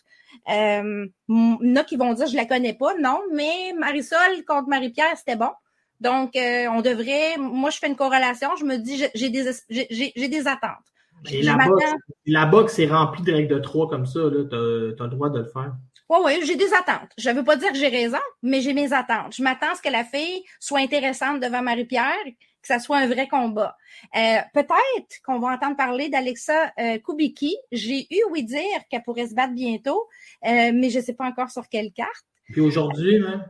Euh, 0.50 1.07
il 1.28 1.84
qui 1.86 1.96
vont 1.96 2.14
dire 2.14 2.26
je 2.26 2.36
la 2.36 2.46
connais 2.46 2.74
pas, 2.74 2.94
non, 2.94 3.20
mais 3.32 3.74
Marisol 3.78 4.44
contre 4.46 4.68
Marie-Pierre, 4.68 5.16
c'était 5.16 5.36
bon. 5.36 5.50
Donc, 6.00 6.32
on 6.34 6.80
devrait, 6.80 7.36
moi, 7.38 7.70
je 7.70 7.78
fais 7.78 7.86
une 7.86 7.94
corrélation, 7.94 8.57
je 8.57 8.64
me 8.64 8.76
dis, 8.76 9.05
j'ai 9.14 9.28
des, 9.28 9.53
j'ai 9.70 10.28
des 10.28 10.48
attentes. 10.48 10.91
Et 11.30 11.42
la, 12.26 12.46
boxe, 12.46 12.78
est 12.78 12.86
remplie 12.86 13.22
de 13.22 13.32
règles 13.32 13.54
de 13.54 13.58
trois 13.60 13.88
comme 13.88 14.06
ça, 14.06 14.20
tu 14.30 14.54
as, 14.54 15.04
le 15.04 15.08
droit 15.08 15.30
de 15.30 15.40
le 15.40 15.44
faire. 15.46 15.74
Oui, 16.08 16.18
oui, 16.24 16.40
j'ai 16.44 16.56
des 16.56 16.72
attentes. 16.74 17.10
Je 17.16 17.30
ne 17.30 17.36
veux 17.36 17.44
pas 17.44 17.56
dire 17.56 17.70
que 17.70 17.78
j'ai 17.78 17.88
raison, 17.88 18.18
mais 18.42 18.60
j'ai 18.60 18.74
mes 18.74 18.92
attentes. 18.92 19.34
Je 19.34 19.42
m'attends 19.42 19.72
à 19.72 19.74
ce 19.74 19.82
que 19.82 19.88
la 19.88 20.04
fille 20.04 20.42
soit 20.60 20.80
intéressante 20.80 21.40
devant 21.40 21.62
Marie-Pierre, 21.62 22.24
que 22.26 22.68
ça 22.68 22.78
soit 22.78 22.98
un 22.98 23.06
vrai 23.06 23.28
combat. 23.28 23.76
Euh, 24.16 24.38
peut-être 24.52 25.22
qu'on 25.24 25.38
va 25.38 25.48
entendre 25.48 25.76
parler 25.76 26.08
d'Alexa 26.08 26.72
euh, 26.78 26.98
Kubicki. 26.98 27.56
J'ai 27.70 28.06
eu 28.10 28.22
oui 28.30 28.44
dire 28.44 28.60
qu'elle 28.90 29.02
pourrait 29.02 29.28
se 29.28 29.34
battre 29.34 29.54
bientôt, 29.54 30.08
euh, 30.44 30.72
mais 30.74 30.90
je 30.90 30.98
ne 30.98 31.04
sais 31.04 31.14
pas 31.14 31.24
encore 31.24 31.50
sur 31.50 31.68
quelle 31.68 31.92
carte. 31.92 32.26
Puis 32.52 32.60
aujourd'hui, 32.60 33.22
hein? 33.24 33.46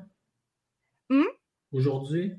Hmm? 1.10 1.24
Aujourd'hui? 1.72 2.34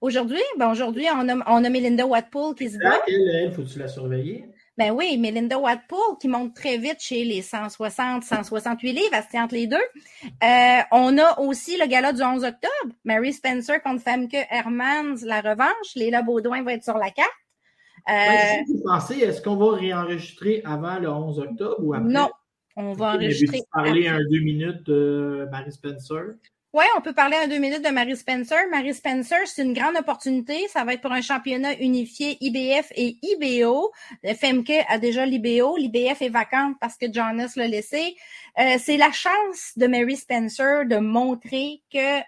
Aujourd'hui, 0.00 0.40
ben 0.58 0.70
aujourd'hui, 0.70 1.06
on 1.14 1.28
a, 1.28 1.36
on 1.46 1.62
a 1.62 1.68
Melinda 1.68 2.06
Watpool 2.06 2.54
qui 2.54 2.70
se 2.70 2.78
bat. 2.78 3.02
Elle, 3.06 3.52
faut-tu 3.52 3.78
la 3.78 3.86
surveiller? 3.86 4.46
Ben 4.78 4.92
oui, 4.92 5.18
Melinda 5.18 5.58
Watpool 5.58 6.16
qui 6.18 6.26
monte 6.26 6.54
très 6.54 6.78
vite 6.78 7.00
chez 7.00 7.22
les 7.22 7.42
160, 7.42 8.22
168 8.22 8.92
livres, 8.92 9.10
elle 9.12 9.22
se 9.22 9.28
tient 9.28 9.44
entre 9.44 9.56
les 9.56 9.66
deux. 9.66 9.76
Euh, 9.76 10.80
on 10.90 11.18
a 11.18 11.38
aussi 11.40 11.76
le 11.76 11.86
gala 11.86 12.14
du 12.14 12.22
11 12.22 12.44
octobre, 12.44 12.94
Mary 13.04 13.34
Spencer 13.34 13.82
contre 13.82 14.02
Femke 14.02 14.36
Hermans, 14.48 15.16
la 15.22 15.42
revanche. 15.42 15.94
Léla 15.96 16.22
Baudouin 16.22 16.62
va 16.62 16.72
être 16.72 16.84
sur 16.84 16.96
la 16.96 17.10
carte. 17.10 17.28
Euh, 18.08 18.62
vous 18.68 18.82
pensez, 18.82 19.18
est-ce 19.18 19.42
qu'on 19.42 19.56
va 19.56 19.76
réenregistrer 19.76 20.62
avant 20.64 20.98
le 20.98 21.10
11 21.10 21.40
octobre 21.40 21.76
ou 21.80 21.92
après? 21.92 22.08
Non, 22.08 22.30
on 22.74 22.94
va 22.94 23.16
enregistrer. 23.16 23.60
parler 23.70 24.08
un 24.08 24.20
deux 24.30 24.40
minutes 24.40 24.82
de 24.86 25.46
Mary 25.50 25.70
Spencer? 25.70 26.36
Oui, 26.72 26.84
on 26.96 27.00
peut 27.00 27.12
parler 27.12 27.36
en 27.36 27.48
deux 27.48 27.58
minutes 27.58 27.84
de 27.84 27.90
Mary 27.90 28.16
Spencer. 28.16 28.56
Mary 28.70 28.94
Spencer, 28.94 29.38
c'est 29.46 29.64
une 29.64 29.72
grande 29.72 29.96
opportunité. 29.96 30.68
Ça 30.68 30.84
va 30.84 30.94
être 30.94 31.00
pour 31.00 31.10
un 31.10 31.20
championnat 31.20 31.74
unifié 31.80 32.38
IBF 32.40 32.92
et 32.94 33.18
IBO. 33.22 33.90
Femke 34.40 34.84
a 34.88 34.98
déjà 34.98 35.26
l'IBO. 35.26 35.76
L'IBF 35.76 36.22
est 36.22 36.28
vacante 36.28 36.76
parce 36.80 36.96
que 36.96 37.12
Jonas 37.12 37.54
l'a 37.56 37.66
laissé. 37.66 38.14
Euh, 38.60 38.76
c'est 38.78 38.98
la 38.98 39.10
chance 39.10 39.72
de 39.74 39.88
Mary 39.88 40.16
Spencer 40.16 40.86
de 40.86 40.98
montrer 40.98 41.82
que 41.92 42.20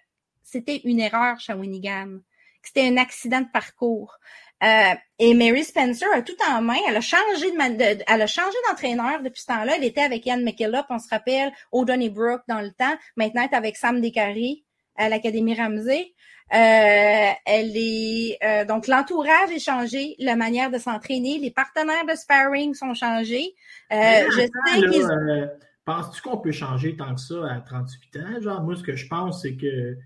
c'était 0.42 0.80
une 0.82 0.98
erreur 0.98 1.38
Shawinigan, 1.38 2.18
que 2.62 2.66
c'était 2.66 2.88
un 2.88 2.96
accident 2.96 3.42
de 3.42 3.50
parcours. 3.52 4.18
Euh, 4.62 4.94
et 5.18 5.34
Mary 5.34 5.64
Spencer 5.64 6.06
a 6.14 6.22
tout 6.22 6.36
en 6.48 6.62
main. 6.62 6.76
Elle 6.88 6.96
a 6.96 7.00
changé 7.00 7.50
de, 7.50 8.02
elle 8.06 8.22
a 8.22 8.26
changé 8.26 8.56
d'entraîneur 8.68 9.22
depuis 9.22 9.40
ce 9.40 9.46
temps-là. 9.46 9.74
Elle 9.76 9.84
était 9.84 10.02
avec 10.02 10.24
Ian 10.26 10.40
McKillop, 10.40 10.84
on 10.90 10.98
se 10.98 11.08
rappelle, 11.08 11.52
au 11.72 11.84
Donnybrook 11.84 12.42
dans 12.48 12.60
le 12.60 12.70
temps. 12.70 12.94
Maintenant, 13.16 13.42
elle 13.42 13.50
est 13.52 13.56
avec 13.56 13.76
Sam 13.76 14.00
Descaries 14.00 14.64
à 14.96 15.08
l'Académie 15.08 15.54
Ramsey. 15.54 16.12
Euh, 16.52 17.30
elle 17.46 17.72
est 17.74 18.38
euh, 18.44 18.64
donc 18.66 18.86
l'entourage 18.86 19.50
est 19.54 19.58
changé, 19.58 20.16
la 20.18 20.36
manière 20.36 20.70
de 20.70 20.76
s'entraîner, 20.76 21.38
les 21.38 21.50
partenaires 21.50 22.04
de 22.06 22.14
sparring 22.14 22.74
sont 22.74 22.92
changés. 22.92 23.54
je 23.90 24.30
sais 24.30 25.48
Penses-tu 25.84 26.22
qu'on 26.22 26.38
peut 26.38 26.52
changer 26.52 26.94
tant 26.94 27.14
que 27.14 27.20
ça 27.20 27.34
à 27.50 27.60
38 27.60 28.16
ans? 28.18 28.40
Genre, 28.40 28.62
moi, 28.62 28.76
ce 28.76 28.84
que 28.84 28.94
je 28.94 29.08
pense, 29.08 29.42
c'est 29.42 29.56
que 29.56 29.96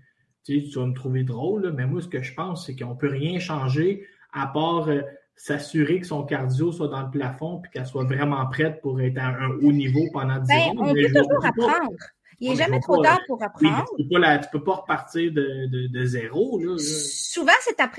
tu, 0.43 0.59
sais, 0.59 0.69
tu 0.69 0.79
vas 0.79 0.87
me 0.87 0.93
trouver 0.93 1.23
drôle, 1.23 1.71
mais 1.75 1.85
moi, 1.85 2.01
ce 2.01 2.07
que 2.07 2.23
je 2.23 2.33
pense, 2.33 2.65
c'est 2.65 2.75
qu'on 2.75 2.95
peut 2.95 3.09
rien 3.09 3.37
changer 3.37 4.07
à 4.33 4.47
part 4.47 4.89
euh, 4.89 5.01
s'assurer 5.35 5.99
que 5.99 6.07
son 6.07 6.23
cardio 6.23 6.71
soit 6.71 6.87
dans 6.87 7.03
le 7.03 7.11
plafond 7.11 7.61
et 7.65 7.69
qu'elle 7.69 7.85
soit 7.85 8.03
vraiment 8.03 8.45
prête 8.47 8.81
pour 8.81 8.99
être 9.01 9.17
à 9.17 9.27
un 9.27 9.51
haut 9.61 9.71
niveau 9.71 10.05
pendant 10.11 10.39
10 10.39 10.47
ben, 10.47 10.73
On 10.77 10.93
peut 10.93 11.07
toujours 11.07 11.45
apprendre. 11.45 11.93
Il 12.39 12.51
n'est 12.51 12.55
jamais 12.55 12.79
trop 12.79 13.01
tard 13.01 13.19
pour 13.25 13.41
apprendre. 13.41 13.85
tu 13.97 14.03
ne 14.03 14.51
peux, 14.51 14.63
pas 14.63 14.75
repartir 14.75 15.31
de, 15.31 16.05
zéro. 16.05 16.61
Souvent, 16.77 17.53
c'est 17.61 17.75
ta, 17.75 17.89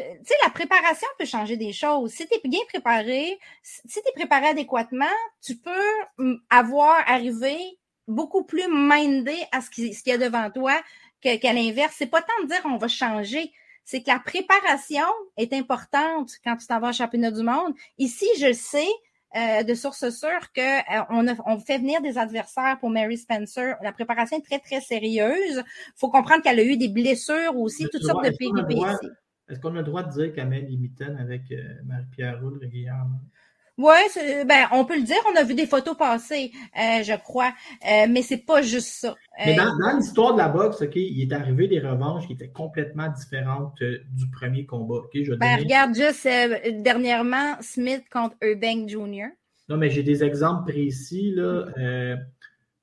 la 0.44 0.51
préparation 0.51 1.09
peut 1.19 1.24
changer 1.24 1.57
des 1.57 1.73
choses. 1.73 2.12
Si 2.12 2.27
tu 2.28 2.35
es 2.35 2.48
bien 2.48 2.61
préparé, 2.69 3.39
si 3.62 4.01
tu 4.01 4.09
es 4.09 4.12
préparé 4.15 4.48
adéquatement, 4.48 5.07
tu 5.43 5.57
peux 5.57 5.70
mm, 6.19 6.36
avoir 6.51 7.03
arrivé 7.09 7.57
beaucoup 8.07 8.44
plus 8.44 8.69
mindé 8.69 9.36
à 9.53 9.61
ce 9.61 9.70
qu'il 9.70 9.93
y 10.07 10.12
a 10.12 10.19
devant 10.19 10.51
toi 10.51 10.81
qu'à 11.20 11.53
l'inverse. 11.53 11.94
C'est 11.97 12.07
pas 12.07 12.23
tant 12.23 12.43
de 12.44 12.48
dire 12.48 12.61
on 12.65 12.78
va 12.78 12.89
changer 12.89 13.53
c'est 13.89 14.02
que 14.02 14.10
la 14.10 14.19
préparation 14.19 15.09
est 15.39 15.55
importante 15.55 16.32
quand 16.44 16.56
tu 16.59 16.66
t'en 16.66 16.78
vas 16.78 16.90
au 16.90 16.93
championnat 16.93 17.31
du 17.31 17.43
monde. 17.43 17.73
Ici, 17.97 18.27
je 18.39 18.52
sais 18.52 18.86
euh, 19.35 19.62
de 19.62 19.73
source 19.73 20.10
sûre 20.10 20.52
qu'on 20.55 21.27
euh, 21.27 21.35
on 21.47 21.59
fait 21.59 21.78
venir 21.78 22.02
des 22.02 22.19
adversaires 22.19 22.78
pour 22.81 22.90
Mary 22.90 23.16
Spencer. 23.16 23.77
La 23.82 23.93
préparation 23.93 24.36
est 24.36 24.43
très, 24.43 24.59
très 24.59 24.82
sérieuse. 24.82 25.56
Il 25.56 25.93
faut 25.97 26.10
comprendre 26.10 26.43
qu'elle 26.43 26.60
a 26.60 26.65
eu 26.65 26.77
des 26.77 26.90
blessures 26.90 27.56
aussi, 27.56 27.89
toutes 27.90 28.02
sortes 28.02 28.27
de 28.27 28.36
péripéties. 28.36 29.09
Est-ce 29.48 29.59
qu'on 29.59 29.74
a 29.74 29.78
le 29.78 29.85
droit 29.85 30.02
de 30.02 30.12
dire 30.12 30.35
qu'elle 30.35 30.48
met 30.48 30.60
les 30.60 31.06
avec 31.19 31.51
euh, 31.51 31.62
Marie-Pierre 31.86 32.43
Roule 32.43 32.59
régulièrement? 32.59 33.20
Oui, 33.79 33.95
ben, 34.47 34.67
on 34.73 34.85
peut 34.85 34.97
le 34.97 35.03
dire, 35.03 35.17
on 35.33 35.37
a 35.37 35.45
vu 35.45 35.55
des 35.55 35.67
photos 35.67 35.97
passer, 35.97 36.53
euh, 36.77 37.03
je 37.03 37.17
crois, 37.17 37.53
euh, 37.85 38.07
mais 38.11 38.23
c'est 38.23 38.45
pas 38.45 38.61
juste 38.61 38.89
ça. 38.89 39.15
Mais 39.39 39.55
dans, 39.55 39.97
l'histoire 39.97 40.35
de 40.35 40.39
la 40.39 40.49
boxe, 40.49 40.83
OK, 40.83 40.97
il 40.97 41.23
est 41.23 41.33
arrivé 41.33 41.69
des 41.69 41.81
revanches 41.81 42.27
qui 42.27 42.33
étaient 42.33 42.51
complètement 42.51 43.09
différentes 43.09 43.79
du 43.81 44.29
premier 44.31 44.67
combat. 44.67 44.97
OK, 44.97 45.11
je 45.15 45.33
ben, 45.35 45.57
regarde 45.59 45.95
juste 45.95 46.29
dernièrement 46.83 47.57
Smith 47.61 48.03
contre 48.13 48.37
Eubank 48.43 48.89
Jr. 48.89 49.29
Non, 49.69 49.77
mais 49.77 49.91
j'ai 49.91 50.03
des 50.03 50.25
exemples 50.25 50.73
précis. 50.73 51.33
Là. 51.35 51.67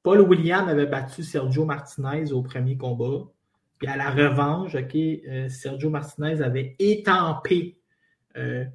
Paul 0.06 0.22
William 0.22 0.70
avait 0.70 0.86
battu 0.86 1.24
Sergio 1.24 1.66
Martinez 1.66 2.32
au 2.32 2.44
premier 2.44 2.78
combat. 2.78 3.26
Puis 3.80 3.88
à 3.88 3.98
la 3.98 4.12
revanche, 4.12 4.76
OK, 4.76 4.96
euh, 4.96 5.50
Sergio 5.50 5.90
Martinez 5.90 6.42
avait 6.42 6.76
étampé 6.78 7.80
euh, 8.38 8.66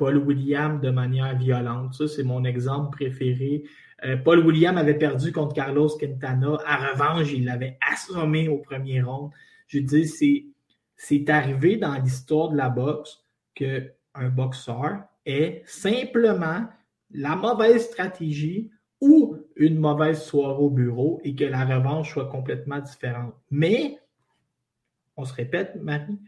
Paul 0.00 0.16
William 0.16 0.80
de 0.80 0.88
manière 0.88 1.36
violente. 1.36 1.92
Ça, 1.92 2.08
c'est 2.08 2.22
mon 2.22 2.42
exemple 2.44 2.96
préféré. 2.96 3.64
Euh, 4.02 4.16
Paul 4.16 4.38
William 4.46 4.78
avait 4.78 4.96
perdu 4.96 5.30
contre 5.30 5.54
Carlos 5.54 5.90
Quintana. 5.98 6.56
À 6.64 6.92
revanche, 6.92 7.30
il 7.34 7.44
l'avait 7.44 7.76
assommé 7.86 8.48
au 8.48 8.56
premier 8.56 9.02
round. 9.02 9.30
Je 9.66 9.80
dis, 9.80 10.08
c'est, 10.08 10.46
c'est 10.96 11.28
arrivé 11.28 11.76
dans 11.76 11.92
l'histoire 12.02 12.48
de 12.48 12.56
la 12.56 12.70
boxe 12.70 13.22
qu'un 13.54 14.30
boxeur 14.30 15.02
ait 15.26 15.62
simplement 15.66 16.64
la 17.10 17.36
mauvaise 17.36 17.84
stratégie 17.84 18.70
ou 19.02 19.36
une 19.56 19.78
mauvaise 19.78 20.22
soirée 20.22 20.62
au 20.62 20.70
bureau 20.70 21.20
et 21.24 21.34
que 21.34 21.44
la 21.44 21.66
revanche 21.66 22.14
soit 22.14 22.30
complètement 22.30 22.78
différente. 22.78 23.34
Mais 23.50 23.98
on 25.18 25.26
se 25.26 25.34
répète, 25.34 25.76
Marie, 25.82 26.18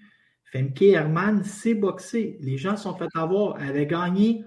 Femke 0.53 0.83
Herman 0.83 1.43
s'est 1.45 1.75
boxé. 1.75 2.37
Les 2.41 2.59
gens 2.59 2.77
sont 2.77 2.95
fait 2.95 3.09
avoir. 3.15 3.61
Elle 3.61 3.71
avait 3.71 3.87
gagné 3.87 4.45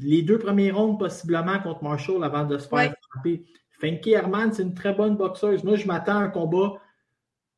les 0.00 0.22
deux 0.22 0.38
premiers 0.38 0.70
rounds 0.70 0.98
possiblement 0.98 1.58
contre 1.60 1.82
Marshall 1.82 2.22
avant 2.22 2.44
de 2.44 2.58
se 2.58 2.68
faire 2.68 2.94
frapper. 3.10 3.44
Femke 3.80 4.06
Herman, 4.08 4.52
c'est 4.52 4.62
une 4.62 4.74
très 4.74 4.92
bonne 4.92 5.16
boxeuse. 5.16 5.64
Moi, 5.64 5.76
je 5.76 5.86
m'attends 5.86 6.18
à 6.18 6.24
un 6.24 6.28
combat 6.28 6.74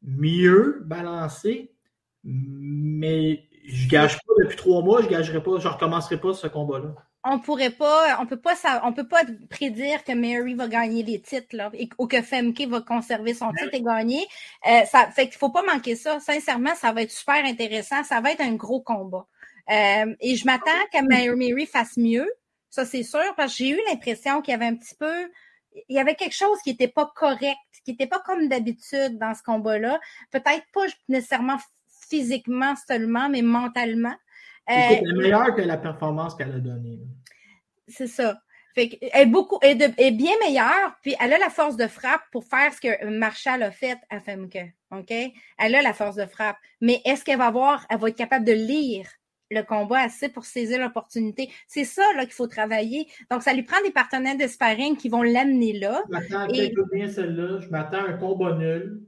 mieux 0.03 0.83
balancé, 0.85 1.75
mais 2.23 3.49
je 3.67 3.87
ne 3.87 3.91
gage 3.91 4.17
pas 4.17 4.35
depuis 4.39 4.57
trois 4.57 4.83
mois, 4.83 5.03
je 5.03 5.09
ne 5.09 5.39
pas, 5.41 5.59
je 5.59 5.67
ne 5.67 5.73
recommencerai 5.73 6.21
pas 6.21 6.35
ce 6.35 6.47
combat-là 6.47 6.95
on 7.29 7.41
pourrait 7.41 7.71
pas, 7.71 8.19
on 8.21 8.27
peut 8.27 8.39
pas, 8.39 8.55
on 8.85 8.93
peut 8.93 9.07
pas 9.07 9.23
prédire 9.51 10.05
que 10.05 10.13
Mary 10.13 10.55
va 10.55 10.69
gagner 10.69 11.03
les 11.03 11.21
titres 11.21 11.57
là, 11.57 11.71
ou 11.99 12.07
que 12.07 12.23
Femke 12.23 12.63
va 12.69 12.81
conserver 12.81 13.35
son 13.35 13.53
titre 13.53 13.75
et 13.75 13.83
gagner. 13.83 14.25
Euh, 14.67 14.85
ça 14.85 15.11
fait 15.11 15.29
qu'il 15.29 15.39
faut 15.39 15.51
pas 15.51 15.63
manquer 15.63 15.97
ça. 15.97 16.21
Sincèrement, 16.21 16.75
ça 16.77 16.93
va 16.93 17.03
être 17.03 17.11
super 17.11 17.45
intéressant. 17.45 18.05
Ça 18.05 18.21
va 18.21 18.31
être 18.33 18.41
un 18.41 18.55
gros 18.55 18.81
combat. 18.81 19.27
Euh, 19.71 20.15
et 20.21 20.37
je 20.37 20.47
m'attends 20.47 20.71
que 20.93 21.35
Mary 21.35 21.67
fasse 21.67 21.97
mieux. 21.97 22.31
Ça 22.71 22.85
c'est 22.85 23.03
sûr 23.03 23.35
parce 23.37 23.53
que 23.53 23.59
j'ai 23.59 23.71
eu 23.71 23.81
l'impression 23.89 24.41
qu'il 24.41 24.53
y 24.53 24.55
avait 24.55 24.67
un 24.67 24.77
petit 24.77 24.95
peu, 24.95 25.31
il 25.89 25.97
y 25.97 25.99
avait 25.99 26.15
quelque 26.15 26.35
chose 26.35 26.59
qui 26.63 26.71
était 26.71 26.89
pas 26.89 27.11
correct, 27.17 27.57
qui 27.85 27.93
était 27.93 28.07
pas 28.07 28.21
comme 28.21 28.49
d'habitude 28.49 29.19
dans 29.19 29.35
ce 29.35 29.43
combat-là. 29.43 29.99
Peut-être 30.31 30.65
pas 30.73 30.87
nécessairement 31.09 31.57
physiquement 32.09 32.75
seulement, 32.87 33.29
mais 33.29 33.43
mentalement. 33.43 34.15
Elle 34.67 35.09
est 35.09 35.13
meilleure 35.13 35.55
que 35.55 35.63
la 35.63 35.77
performance 35.77 36.35
qu'elle 36.35 36.53
a 36.53 36.59
donnée. 36.59 37.01
C'est 37.89 38.09
ça. 38.09 38.41
Fait 38.75 38.99
elle 39.01 39.23
est 39.23 39.27
beaucoup, 39.27 39.59
est, 39.63 40.11
bien 40.11 40.33
meilleure, 40.45 40.97
puis 41.01 41.15
elle 41.19 41.33
a 41.33 41.39
la 41.39 41.49
force 41.49 41.77
de 41.77 41.87
frappe 41.87 42.21
pour 42.31 42.45
faire 42.45 42.75
ce 42.75 42.81
que 42.81 43.07
Marshall 43.07 43.63
a 43.63 43.71
fait 43.71 43.97
à 44.11 44.21
Femke. 44.21 44.75
OK? 44.91 45.11
Elle 45.11 45.75
a 45.75 45.81
la 45.81 45.95
force 45.95 46.17
de 46.17 46.27
frappe. 46.27 46.59
Mais 46.83 47.01
est-ce 47.07 47.25
qu'elle 47.25 47.39
va 47.39 47.47
avoir, 47.47 47.87
elle 47.89 47.99
va 47.99 48.09
être 48.09 48.17
capable 48.17 48.45
de 48.45 48.53
lire 48.53 49.09
le 49.51 49.63
combat 49.63 50.01
assez 50.01 50.29
pour 50.29 50.45
saisir 50.45 50.79
l'opportunité? 50.79 51.51
C'est 51.67 51.85
ça 51.85 52.03
qu'il 52.21 52.33
faut 52.33 52.49
travailler. 52.49 53.07
Donc, 53.31 53.43
ça 53.43 53.55
lui 53.55 53.63
prend 53.63 53.81
des 53.83 53.93
partenaires 53.93 54.37
de 54.37 54.47
sparring 54.47 54.99
qui 54.99 55.09
vont 55.09 55.23
l'amener 55.23 55.79
là. 55.79 56.03
Je 56.07 56.13
m'attends 56.13 56.49
et... 56.53 56.75
bien 56.93 57.09
celle-là. 57.09 57.61
Je 57.61 57.69
m'attends 57.69 58.05
à 58.05 58.09
un 58.11 58.19
combat 58.19 58.57
nul. 58.57 59.01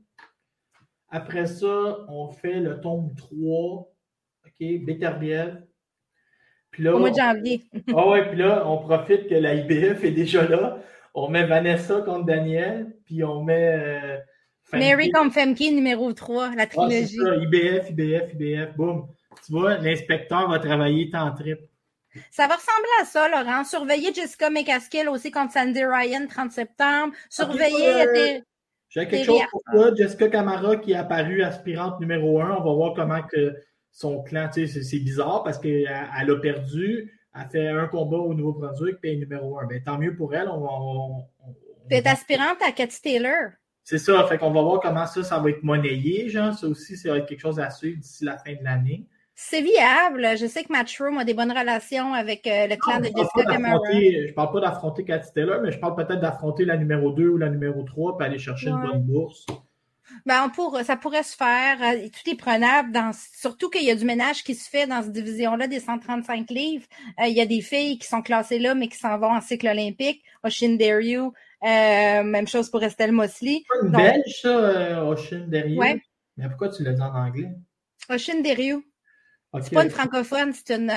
Après 1.10 1.46
ça, 1.46 2.06
on 2.08 2.30
fait 2.30 2.60
le 2.60 2.80
tome 2.80 3.14
3 3.16 3.86
OK, 4.60 4.84
Beterbiev. 4.84 5.62
Puis 6.70 6.82
là, 6.82 6.94
Au 6.94 6.98
mois 6.98 7.10
de 7.10 7.16
janvier. 7.16 7.62
ah 7.94 8.08
ouais, 8.08 8.28
puis 8.28 8.38
là, 8.38 8.64
on 8.66 8.78
profite 8.78 9.28
que 9.28 9.34
la 9.34 9.54
IBF 9.54 10.04
est 10.04 10.10
déjà 10.10 10.46
là. 10.46 10.78
On 11.14 11.28
met 11.28 11.44
Vanessa 11.44 12.02
contre 12.02 12.26
Daniel, 12.26 12.94
puis 13.04 13.24
on 13.24 13.42
met. 13.42 13.72
Euh, 13.74 14.18
Mary 14.72 15.10
contre 15.10 15.34
Femke 15.34 15.72
numéro 15.72 16.12
3, 16.12 16.54
la 16.54 16.66
trilogie. 16.66 17.18
Ah, 17.22 17.30
ça, 17.30 17.36
IBF, 17.36 17.90
IBF, 17.90 18.34
IBF, 18.34 18.76
boum. 18.76 19.08
Tu 19.46 19.52
vois, 19.52 19.78
l'inspecteur 19.78 20.48
va 20.48 20.58
travailler 20.58 21.10
tant 21.10 21.32
trip. 21.32 21.58
Ça 22.30 22.46
va 22.46 22.56
ressembler 22.56 22.88
à 23.00 23.04
ça, 23.04 23.28
Laurent. 23.28 23.64
Surveiller 23.64 24.12
Jessica 24.12 24.50
McCaskill 24.50 25.08
aussi 25.08 25.30
contre 25.30 25.52
Sandy 25.52 25.84
Ryan, 25.84 26.26
30 26.26 26.52
septembre. 26.52 27.14
Surveiller. 27.30 28.06
Euh, 28.06 28.40
j'ai 28.88 29.06
quelque 29.06 29.24
chose 29.24 29.42
pour 29.50 29.62
toi. 29.72 29.94
Jessica 29.94 30.28
Camara 30.28 30.76
qui 30.76 30.92
est 30.92 30.96
apparue 30.96 31.42
aspirante 31.42 32.00
numéro 32.00 32.40
1. 32.40 32.56
On 32.56 32.64
va 32.64 32.72
voir 32.72 32.94
comment 32.94 33.22
que 33.22 33.54
son 33.92 34.22
clan, 34.22 34.48
tu 34.52 34.66
sais, 34.66 34.82
c'est 34.82 34.98
bizarre 34.98 35.42
parce 35.42 35.58
qu'elle 35.58 35.86
a 35.86 36.36
perdu, 36.36 37.12
elle 37.34 37.48
fait 37.50 37.68
un 37.68 37.86
combat 37.86 38.18
au 38.18 38.34
Nouveau-Brunswick, 38.34 39.00
puis 39.00 39.10
elle 39.10 39.16
est 39.16 39.20
numéro 39.20 39.58
un. 39.58 39.66
Ben, 39.66 39.82
tant 39.82 39.98
mieux 39.98 40.14
pour 40.14 40.34
elle. 40.34 40.48
On, 40.48 40.66
on, 40.68 42.00
aspirante 42.04 42.58
à 42.66 42.72
Cathy 42.72 43.00
Taylor. 43.00 43.50
C'est 43.84 43.98
ça, 43.98 44.26
fait 44.26 44.36
qu'on 44.36 44.50
va 44.50 44.60
voir 44.60 44.80
comment 44.80 45.06
ça, 45.06 45.22
ça 45.22 45.38
va 45.38 45.50
être 45.50 45.62
monnayé, 45.62 46.28
genre. 46.28 46.52
Ça 46.52 46.66
aussi, 46.66 46.96
ça 46.96 47.10
va 47.10 47.18
être 47.18 47.26
quelque 47.26 47.40
chose 47.40 47.58
à 47.58 47.70
suivre 47.70 47.98
d'ici 47.98 48.24
la 48.24 48.36
fin 48.36 48.52
de 48.52 48.62
l'année. 48.62 49.06
C'est 49.34 49.62
viable. 49.62 50.36
Je 50.36 50.46
sais 50.46 50.64
que 50.64 50.72
Matchroom 50.72 51.16
a 51.16 51.24
des 51.24 51.32
bonnes 51.32 51.52
relations 51.52 52.12
avec 52.12 52.46
euh, 52.46 52.66
le 52.66 52.76
clan 52.76 52.98
de 52.98 53.04
Jessica 53.04 53.44
Camara. 53.48 53.78
Je 53.92 54.34
parle 54.34 54.52
pas 54.52 54.60
d'affronter 54.60 55.04
Cathy 55.04 55.32
Taylor, 55.32 55.60
mais 55.62 55.70
je 55.70 55.78
parle 55.78 55.94
peut-être 55.94 56.20
d'affronter 56.20 56.64
la 56.64 56.76
numéro 56.76 57.12
2 57.12 57.28
ou 57.28 57.36
la 57.38 57.48
numéro 57.48 57.84
3 57.84 58.18
puis 58.18 58.26
aller 58.26 58.38
chercher 58.38 58.68
une 58.68 58.82
bonne 58.82 59.02
bourse. 59.04 59.46
Ben, 60.26 60.48
pour, 60.54 60.78
ça 60.80 60.96
pourrait 60.96 61.22
se 61.22 61.36
faire. 61.36 61.82
Euh, 61.82 62.08
tout 62.08 62.30
est 62.30 62.36
prenable, 62.36 62.92
dans, 62.92 63.12
surtout 63.12 63.70
qu'il 63.70 63.84
y 63.84 63.90
a 63.90 63.94
du 63.94 64.04
ménage 64.04 64.44
qui 64.44 64.54
se 64.54 64.68
fait 64.68 64.86
dans 64.86 65.02
cette 65.02 65.12
division-là 65.12 65.66
des 65.66 65.80
135 65.80 66.50
livres. 66.50 66.86
Euh, 67.20 67.26
il 67.26 67.34
y 67.34 67.40
a 67.40 67.46
des 67.46 67.60
filles 67.60 67.98
qui 67.98 68.06
sont 68.06 68.22
classées 68.22 68.58
là, 68.58 68.74
mais 68.74 68.88
qui 68.88 68.98
s'en 68.98 69.18
vont 69.18 69.32
en 69.32 69.40
cycle 69.40 69.68
olympique. 69.68 70.22
Oshin 70.44 70.76
Deryu, 70.76 71.18
euh, 71.18 71.30
même 71.62 72.46
chose 72.46 72.70
pour 72.70 72.82
Estelle 72.82 73.12
Mosley. 73.12 73.62
C'est 73.70 73.86
une 73.86 73.92
belge, 73.92 74.40
ça, 74.42 75.04
Oshin 75.04 75.46
Deryu? 75.48 75.78
Ouais. 75.78 76.02
Mais 76.36 76.48
pourquoi 76.48 76.68
tu 76.68 76.82
l'as 76.84 76.92
dit 76.92 77.02
en 77.02 77.14
anglais? 77.14 77.50
Oshin 78.08 78.40
Deryu. 78.40 78.84
C'est 79.62 79.72
pas 79.72 79.84
une 79.84 79.90
francophone, 79.90 80.52
c'est 80.52 80.76
une, 80.76 80.92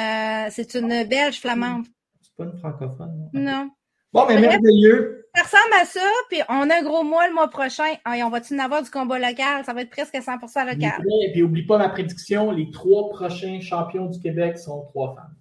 c'est 0.51 0.75
une 0.75 1.05
belge 1.05 1.39
flamande. 1.39 1.85
C'est 2.21 2.35
pas 2.35 2.43
une 2.43 2.57
francophone. 2.57 3.29
Non? 3.33 3.71
Bon, 4.11 4.25
mais 4.27 4.39
merveilleux. 4.39 5.20
Ça 5.33 5.43
ressemble 5.43 5.73
à 5.81 5.85
ça, 5.85 6.01
puis 6.29 6.39
on 6.49 6.69
a 6.69 6.79
un 6.79 6.83
gros 6.83 7.03
mois 7.03 7.27
le 7.27 7.33
mois 7.33 7.49
prochain. 7.49 7.95
on 8.05 8.29
va-tu 8.29 8.53
en 8.55 8.59
avoir 8.59 8.83
du 8.83 8.89
combat 8.89 9.17
local? 9.17 9.63
Ça 9.63 9.73
va 9.73 9.81
être 9.81 9.89
presque 9.89 10.13
100% 10.13 10.65
local. 10.65 11.01
Et 11.23 11.31
puis, 11.31 11.41
oublie 11.41 11.65
pas 11.65 11.77
ma 11.77 11.87
prédiction, 11.87 12.51
les 12.51 12.69
trois 12.71 13.09
prochains 13.09 13.61
champions 13.61 14.07
du 14.07 14.19
Québec 14.19 14.57
sont 14.57 14.83
trois 14.87 15.15
femmes. 15.15 15.35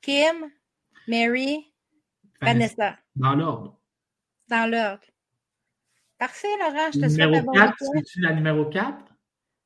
Kim, 0.00 0.50
Mary, 1.06 1.72
Vanessa. 2.40 2.96
Dans 3.14 3.34
l'ordre. 3.34 3.78
Dans 4.48 4.70
l'ordre. 4.70 5.04
Parfait, 6.18 6.48
Laurent, 6.60 6.90
je 6.94 7.00
te 7.00 7.08
souhaite 7.08 7.30
la 7.30 7.42
bonne 7.42 7.54
4, 7.54 7.74
c'est 8.04 8.20
la 8.20 8.32
numéro 8.32 8.64
4? 8.64 8.96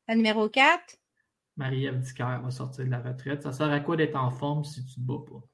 La 0.08 0.14
numéro 0.14 0.48
4? 0.48 0.96
Marie-Ève 1.56 2.02
va 2.18 2.50
sortir 2.50 2.84
de 2.84 2.90
la 2.90 3.00
retraite. 3.00 3.42
Ça 3.42 3.52
sert 3.52 3.70
à 3.70 3.80
quoi 3.80 3.96
d'être 3.96 4.16
en 4.16 4.30
forme 4.30 4.64
si 4.64 4.84
tu 4.84 5.00
ne 5.00 5.06
te 5.06 5.12
bats 5.12 5.24
pas? 5.30 5.46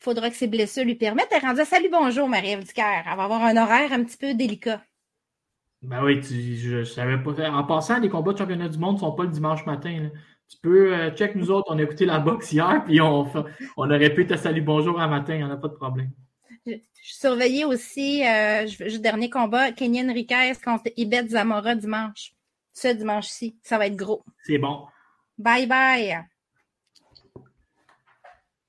Faudra 0.00 0.30
que 0.30 0.36
ses 0.36 0.46
blessures 0.46 0.84
lui 0.84 0.94
permettent. 0.94 1.28
Elle 1.30 1.42
rendue 1.42 1.64
Salut, 1.64 1.88
bonjour, 1.90 2.28
Marie-Ève 2.28 2.64
Ducaire. 2.64 3.04
Elle 3.10 3.16
va 3.16 3.24
avoir 3.24 3.42
un 3.42 3.56
horaire 3.56 3.92
un 3.92 4.04
petit 4.04 4.16
peu 4.16 4.34
délicat. 4.34 4.82
Ben 5.82 6.02
oui, 6.02 6.20
je, 6.22 6.82
savais 6.84 7.22
pas. 7.22 7.50
En 7.50 7.64
passant, 7.64 8.00
les 8.00 8.08
combats 8.08 8.32
de 8.32 8.38
championnat 8.38 8.68
du 8.68 8.78
monde 8.78 8.96
ne 8.96 9.00
sont 9.00 9.12
pas 9.12 9.24
le 9.24 9.30
dimanche 9.30 9.64
matin. 9.64 10.10
Tu 10.48 10.56
peux 10.62 10.94
euh, 10.94 11.10
check 11.10 11.34
nous 11.34 11.50
autres, 11.50 11.66
on 11.70 11.78
a 11.78 11.82
écouté 11.82 12.06
la 12.06 12.18
boxe 12.18 12.52
hier, 12.52 12.82
puis 12.86 13.00
on, 13.00 13.30
on 13.76 13.90
aurait 13.90 14.14
pu 14.14 14.26
te 14.26 14.34
salut 14.34 14.62
bonjour 14.62 14.98
un 14.98 15.06
matin, 15.06 15.34
il 15.34 15.38
n'y 15.38 15.44
en 15.44 15.50
a 15.50 15.56
pas 15.56 15.68
de 15.68 15.74
problème. 15.74 16.10
Je, 16.66 16.74
surveillais 17.02 17.64
aussi 17.64 18.24
euh, 18.26 18.66
le 18.80 18.98
dernier 18.98 19.30
combat, 19.30 19.72
Kenyan 19.72 20.12
Riquez 20.12 20.54
contre 20.64 20.90
Ibet 20.96 21.28
Zamora 21.28 21.74
dimanche. 21.74 22.32
Ce 22.72 22.88
dimanche-ci. 22.88 23.58
Ça 23.62 23.78
va 23.78 23.86
être 23.86 23.96
gros. 23.96 24.24
C'est 24.44 24.58
bon. 24.58 24.86
Bye 25.38 25.66
bye. 25.66 26.24